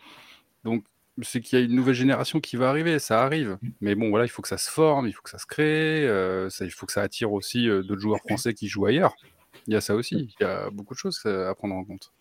Donc, 0.63 0.85
c'est 1.21 1.41
qu'il 1.41 1.59
y 1.59 1.63
a 1.63 1.65
une 1.65 1.75
nouvelle 1.75 1.97
génération 1.97 2.39
qui 2.39 2.55
va 2.55 2.69
arriver, 2.71 3.01
ça 3.01 3.25
arrive. 3.25 3.59
Mais 3.81 3.97
bon, 3.97 4.09
voilà, 4.11 4.25
il 4.25 4.29
faut 4.29 4.41
que 4.41 4.47
ça 4.47 4.57
se 4.57 4.71
forme, 4.71 5.09
il 5.09 5.13
faut 5.13 5.23
que 5.23 5.31
ça 5.31 5.39
se 5.39 5.47
crée, 5.47 6.07
euh, 6.07 6.49
ça, 6.49 6.65
il 6.65 6.71
faut 6.71 6.87
que 6.87 6.93
ça 6.93 7.03
attire 7.03 7.33
aussi 7.33 7.69
euh, 7.69 7.83
d'autres 7.83 8.03
joueurs 8.03 8.21
français 8.21 8.55
qui 8.55 8.69
jouent 8.69 8.87
ailleurs. 8.87 9.17
Il 9.67 9.75
y 9.75 9.77
a 9.77 9.81
ça 9.81 9.97
aussi, 9.97 10.15
il 10.39 10.45
y 10.45 10.45
a 10.45 10.71
beaucoup 10.71 10.95
de 10.95 10.99
choses 11.01 11.21
à 11.27 11.53
prendre 11.57 11.75
en 11.75 11.85
compte. 11.85 12.13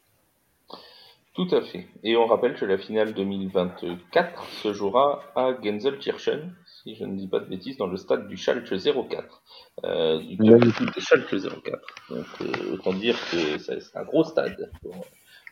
Tout 1.34 1.48
à 1.52 1.62
fait. 1.64 1.88
Et 2.04 2.16
on 2.16 2.28
rappelle 2.28 2.54
que 2.54 2.64
la 2.66 2.78
finale 2.78 3.14
2024 3.16 4.46
se 4.62 4.72
jouera 4.74 5.24
à 5.36 5.56
Genselkirchen, 5.64 6.54
si 6.84 6.94
je 6.96 7.06
ne 7.06 7.16
dis 7.18 7.28
pas 7.28 7.40
de 7.40 7.46
bêtises, 7.46 7.78
dans 7.78 7.88
le 7.88 7.98
stade 7.98 8.28
du 8.28 8.38
Schalke 8.38 8.68
04. 8.70 9.44
Euh, 9.84 10.20
du 10.20 10.38
club 10.38 10.60
de 10.62 11.00
Schalke 11.00 11.30
04. 11.32 11.80
Donc 12.12 12.26
euh, 12.42 12.74
autant 12.74 12.94
dire 12.94 13.18
que 13.32 13.58
ça- 13.58 13.80
c'est 13.80 13.98
un 13.98 14.04
gros 14.04 14.24
stade 14.24 14.70
pour, 14.84 14.94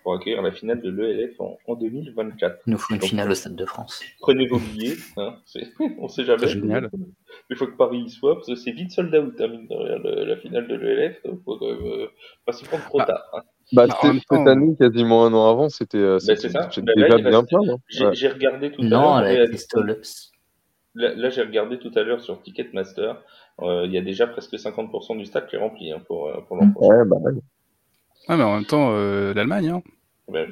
pour 0.04 0.14
accueillir 0.14 0.44
la 0.44 0.52
finale 0.52 0.82
de 0.82 0.92
l'ELF 0.92 1.40
en, 1.42 1.58
en 1.68 1.74
2024. 1.76 2.60
Il 2.68 2.72
nous 2.74 2.78
faut 2.78 2.94
une 2.94 3.00
Donc, 3.00 3.10
finale 3.10 3.32
au 3.32 3.36
Stade 3.36 3.56
de 3.56 3.66
France. 3.66 4.04
Prenez 4.20 4.48
vos 4.48 4.60
billets, 4.60 4.98
hein, 5.18 5.36
c'est- 5.46 5.68
on 6.00 6.08
sait 6.10 6.26
jamais. 6.26 6.46
C'est 6.46 6.60
génial. 6.60 6.92
Il 7.50 7.56
faut 7.56 7.66
que 7.66 7.76
Paris 7.76 8.04
y 8.06 8.10
soit, 8.12 8.36
parce 8.36 8.48
que 8.48 8.56
c'est 8.56 8.72
vite 8.72 8.92
sold 8.92 9.14
out, 9.16 9.34
hein, 9.40 9.48
mine 9.48 9.68
de 9.68 9.76
rien, 9.76 9.98
le- 9.98 10.26
la 10.26 10.38
finale 10.38 10.68
de 10.68 10.76
l'ELF. 10.76 11.18
Faut 11.44 11.58
quand 11.58 11.66
même 11.72 11.82
euh, 11.86 12.08
pas 12.46 12.52
s'y 12.54 12.66
prendre 12.66 12.84
trop 12.86 13.00
Ah. 13.02 13.06
tard. 13.06 13.24
hein. 13.34 13.42
Bah, 13.72 13.88
Bah, 13.88 14.12
cette, 14.30 14.48
année, 14.48 14.76
quasiment 14.78 15.26
un 15.26 15.34
an 15.34 15.50
avant, 15.50 15.70
c'était 15.70 15.98
euh, 15.98 16.18
Bah, 16.28 16.34
Bah, 16.36 16.94
déjà 16.96 17.18
bien 17.18 17.44
plein. 17.44 17.60
J'ai 17.88 18.06
Ouais. 18.28 18.34
regardé 18.34 18.72
tout 18.72 18.82
à 18.82 19.22
l'heure. 19.22 19.48
Crystal 19.50 19.98
Là, 20.94 21.16
là, 21.16 21.30
j'ai 21.30 21.42
regardé 21.42 21.80
tout 21.80 21.92
à 21.96 22.04
l'heure 22.04 22.20
sur 22.20 22.42
Ticketmaster. 22.42 23.16
euh, 23.62 23.86
Il 23.86 23.94
y 23.94 23.98
a 23.98 24.02
déjà 24.02 24.28
presque 24.28 24.56
50% 24.60 25.16
du 25.18 25.26
stade 25.26 25.48
qui 25.48 25.56
est 25.56 25.60
rempli 25.60 25.92
hein, 25.92 26.02
pour, 26.06 26.28
euh, 26.28 26.42
pour 26.48 26.58
l'an 26.58 26.70
prochain. 26.72 26.98
Ouais, 26.98 27.06
bah, 27.06 27.16
ouais. 27.22 27.32
Ah, 28.28 28.36
mais 28.36 28.44
en 28.44 28.56
même 28.56 28.66
temps, 28.66 28.90
euh, 28.92 29.34
l'Allemagne, 29.34 29.70
hein, 29.70 29.82
Ouais. 30.28 30.48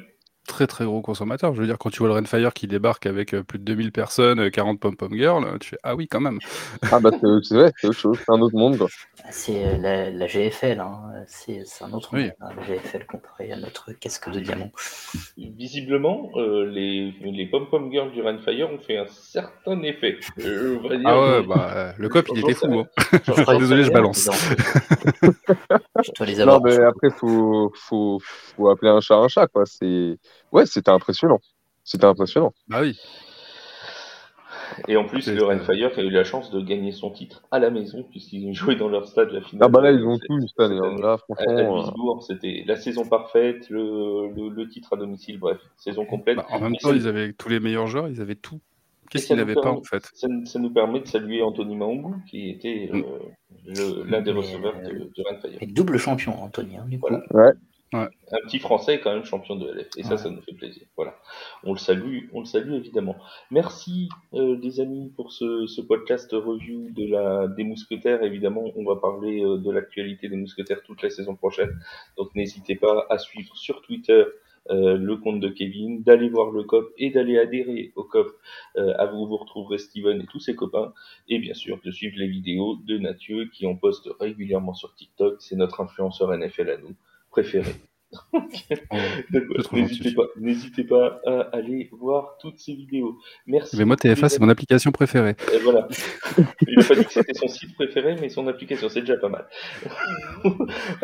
très 0.48 0.66
très 0.66 0.86
gros 0.86 1.02
consommateur. 1.02 1.54
Je 1.54 1.60
veux 1.60 1.66
dire, 1.66 1.76
quand 1.78 1.90
tu 1.90 1.98
vois 1.98 2.08
le 2.08 2.14
Renfire 2.14 2.54
qui 2.54 2.66
débarque 2.66 3.04
avec 3.04 3.34
euh, 3.34 3.42
plus 3.42 3.58
de 3.58 3.64
2000 3.64 3.92
personnes, 3.92 4.40
euh, 4.40 4.50
40 4.50 4.80
pom-pom 4.80 5.12
girls, 5.14 5.44
euh, 5.44 5.58
tu 5.58 5.68
fais 5.70 5.78
Ah 5.82 5.94
oui, 5.94 6.08
quand 6.08 6.20
même. 6.20 6.38
Ah, 6.90 7.00
bah, 7.00 7.10
c'est 7.12 7.26
ouais, 7.56 7.70
c'est 7.76 7.88
autre 7.88 7.98
chose, 7.98 8.18
c'est 8.18 8.32
un 8.32 8.40
autre 8.40 8.56
monde, 8.56 8.78
quoi. 8.78 8.88
C'est 9.30 9.64
euh, 9.64 9.76
la, 9.78 10.10
la 10.10 10.26
GFL, 10.26 10.80
hein. 10.80 11.12
c'est 11.26 11.62
un 11.82 11.92
autre 11.92 12.10
Oui. 12.12 12.30
hein, 12.40 12.48
la 12.56 12.62
GFL 12.64 13.06
comparé 13.06 13.52
à 13.52 13.56
notre 13.56 13.92
casque 13.92 14.30
de 14.30 14.40
diamant. 14.40 14.70
Visiblement, 15.36 16.30
euh, 16.36 16.64
les, 16.66 17.12
les 17.22 17.46
pom-pom 17.46 17.90
girls 17.92 18.12
du 18.12 18.22
Renfire 18.22 18.70
ont 18.70 18.78
fait 18.78 18.96
un 18.98 19.06
certain 19.06 19.82
effet. 19.82 20.18
Euh, 20.40 20.78
on 20.82 20.88
va 20.88 20.96
dire, 20.96 21.08
Ah 21.08 21.20
ouais, 21.20 21.42
bah, 21.46 21.94
le 21.98 22.08
cop, 22.08 22.26
il 22.34 22.40
était 22.40 22.54
fou. 22.54 22.80
hein. 22.80 23.56
Désolé, 23.58 23.84
je 23.84 23.90
balance. 23.92 24.28
Je 26.02 26.10
dois 26.16 26.26
les 26.26 26.40
avoir. 26.40 26.60
Non, 26.60 26.66
mais 26.66 26.76
après, 26.82 27.10
faut, 27.10 27.72
faut, 27.74 28.18
faut 28.22 28.68
appeler 28.68 28.90
un 28.90 29.00
chat 29.00 29.16
un 29.16 29.28
chat, 29.28 29.46
quoi. 29.46 29.64
Ouais, 30.52 30.66
c'était 30.66 30.90
impressionnant. 30.90 31.40
C'était 31.84 32.04
impressionnant. 32.06 32.52
Bah 32.68 32.80
oui. 32.82 32.98
Et 34.88 34.96
en 34.96 35.04
plus, 35.04 35.22
C'est 35.22 35.34
le. 35.34 35.44
Renfire 35.44 35.90
a 35.96 36.02
eu 36.02 36.10
la 36.10 36.24
chance 36.24 36.50
de 36.50 36.60
gagner 36.60 36.92
son 36.92 37.10
titre 37.10 37.42
à 37.50 37.58
la 37.58 37.70
maison, 37.70 38.04
puisqu'ils 38.10 38.46
ont 38.48 38.52
joué 38.52 38.76
dans 38.76 38.88
leur 38.88 39.06
stade 39.06 39.30
la 39.30 39.40
finale. 39.40 39.66
Ah 39.66 39.68
bah 39.68 39.80
là, 39.80 39.92
ils 39.92 40.04
ont 40.04 40.18
tout 40.18 40.40
cette 40.46 40.60
année. 40.60 40.78
hein. 40.82 40.96
Là, 41.00 41.16
franchement, 41.18 41.88
euh, 42.16 42.20
c'était 42.20 42.64
la 42.66 42.76
saison 42.76 43.04
parfaite, 43.04 43.68
le, 43.70 44.28
le, 44.34 44.48
le 44.48 44.68
titre 44.68 44.94
à 44.94 44.96
domicile, 44.96 45.38
bref, 45.38 45.58
saison 45.76 46.04
complète. 46.04 46.36
Bah, 46.36 46.46
en 46.50 46.60
même 46.60 46.76
temps, 46.76 46.92
ils 46.92 47.06
avaient 47.08 47.32
tous 47.32 47.48
les 47.48 47.60
meilleurs 47.60 47.86
joueurs, 47.86 48.08
ils 48.08 48.20
avaient 48.20 48.34
tout. 48.34 48.60
Qu'est-ce 49.10 49.26
qu'ils 49.26 49.36
n'avaient 49.36 49.54
pas 49.54 49.72
en 49.72 49.82
fait? 49.82 50.08
ça, 50.14 50.28
ça 50.44 50.58
nous 50.60 50.70
permet 50.70 51.00
de 51.00 51.06
saluer 51.06 51.42
Anthony 51.42 51.74
Maungu, 51.76 52.14
qui 52.28 52.48
était 52.48 52.88
euh, 52.94 54.04
l'un 54.06 54.20
des 54.20 54.30
receveurs 54.30 54.76
de, 54.76 55.10
de 55.16 55.22
Renfire. 55.28 55.58
Et 55.60 55.66
double 55.66 55.98
champion, 55.98 56.40
Anthony, 56.40 56.76
hein, 56.76 56.86
du 56.88 57.00
coup. 57.00 57.08
Voilà. 57.10 57.24
ouais. 57.32 57.52
Un 57.92 58.08
petit 58.44 58.58
Français 58.60 59.00
quand 59.00 59.12
même 59.12 59.24
champion 59.24 59.56
de 59.56 59.68
LF. 59.68 59.88
Et 59.96 60.02
ça, 60.02 60.10
Ouais. 60.10 60.16
ça 60.18 60.30
nous 60.30 60.40
fait 60.42 60.52
plaisir. 60.54 60.86
Voilà. 60.96 61.16
On 61.64 61.72
le 61.72 61.78
salue, 61.78 62.28
on 62.32 62.40
le 62.40 62.46
salue 62.46 62.72
évidemment. 62.72 63.16
Merci 63.50 64.08
euh, 64.34 64.56
les 64.62 64.80
amis 64.80 65.12
pour 65.16 65.32
ce, 65.32 65.66
ce 65.66 65.80
podcast 65.80 66.30
review 66.32 66.90
de 66.90 67.06
la 67.06 67.48
des 67.48 67.64
mousquetaires. 67.64 68.22
Évidemment, 68.22 68.64
on 68.76 68.84
va 68.84 68.96
parler 68.96 69.42
euh, 69.44 69.58
de 69.58 69.70
l'actualité 69.70 70.28
des 70.28 70.36
mousquetaires 70.36 70.82
toute 70.84 71.02
la 71.02 71.10
saison 71.10 71.34
prochaine. 71.34 71.70
Donc 72.16 72.34
n'hésitez 72.34 72.76
pas 72.76 73.06
à 73.10 73.18
suivre 73.18 73.56
sur 73.56 73.82
Twitter 73.82 74.24
euh, 74.68 74.96
le 74.96 75.16
compte 75.16 75.40
de 75.40 75.48
Kevin, 75.48 76.02
d'aller 76.02 76.28
voir 76.28 76.50
le 76.50 76.62
COP 76.64 76.92
et 76.98 77.10
d'aller 77.10 77.38
adhérer 77.38 77.92
au 77.96 78.04
COP. 78.04 78.28
Euh, 78.76 78.92
à 78.98 79.06
vous, 79.06 79.26
vous 79.26 79.38
retrouverez 79.38 79.78
Steven 79.78 80.20
et 80.20 80.26
tous 80.26 80.38
ses 80.38 80.54
copains. 80.54 80.92
Et 81.28 81.38
bien 81.38 81.54
sûr, 81.54 81.80
de 81.84 81.90
suivre 81.90 82.16
les 82.18 82.28
vidéos 82.28 82.76
de 82.84 82.98
Mathieu 82.98 83.46
qui 83.52 83.66
en 83.66 83.74
poste 83.74 84.08
régulièrement 84.20 84.74
sur 84.74 84.94
TikTok. 84.94 85.36
C'est 85.40 85.56
notre 85.56 85.80
influenceur 85.80 86.30
NFL 86.36 86.70
à 86.70 86.76
nous 86.76 86.94
préféré. 87.30 87.74
N'hésitez 89.72 90.14
pas, 90.14 90.22
n'hésitez 90.36 90.84
pas 90.84 91.20
à 91.26 91.40
aller 91.52 91.88
voir 91.92 92.36
toutes 92.40 92.58
ces 92.58 92.74
vidéos. 92.74 93.18
Merci. 93.46 93.76
Mais 93.76 93.84
moi, 93.84 93.96
TFA, 93.96 94.28
c'est 94.28 94.40
mon 94.40 94.48
application 94.48 94.90
préférée. 94.90 95.36
Et 95.54 95.58
voilà. 95.58 95.86
Il 96.66 96.78
n'a 96.78 96.84
pas 96.84 96.94
dit 96.94 97.04
que 97.04 97.12
c'était 97.12 97.34
son 97.34 97.48
site 97.48 97.74
préféré, 97.74 98.16
mais 98.20 98.28
son 98.28 98.46
application, 98.48 98.88
c'est 98.88 99.00
déjà 99.00 99.16
pas 99.16 99.28
mal. 99.28 99.46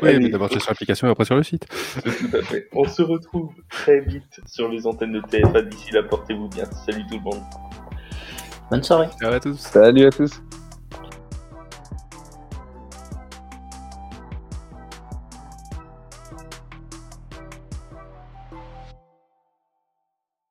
Oui, 0.02 0.08
Allez, 0.08 0.18
mais 0.18 0.28
d'abord 0.30 0.48
c'est 0.50 0.58
sur 0.58 0.70
l'application 0.70 1.08
et 1.08 1.10
après 1.10 1.24
sur 1.24 1.36
le 1.36 1.42
site. 1.42 1.66
tout 1.68 2.36
à 2.36 2.42
fait. 2.42 2.68
On 2.72 2.84
se 2.84 3.02
retrouve 3.02 3.52
très 3.70 4.00
vite 4.00 4.40
sur 4.46 4.68
les 4.68 4.86
antennes 4.86 5.12
de 5.12 5.20
TFA. 5.20 5.62
D'ici 5.62 5.92
là, 5.92 6.02
portez-vous 6.02 6.48
bien. 6.48 6.64
Salut 6.86 7.02
tout 7.08 7.16
le 7.16 7.22
monde. 7.22 7.42
Bonne 8.70 8.82
soirée. 8.82 9.08
Ciao 9.20 9.32
à 9.32 9.40
tous. 9.40 9.58
Salut 9.58 10.06
à 10.06 10.10
tous. 10.10 10.42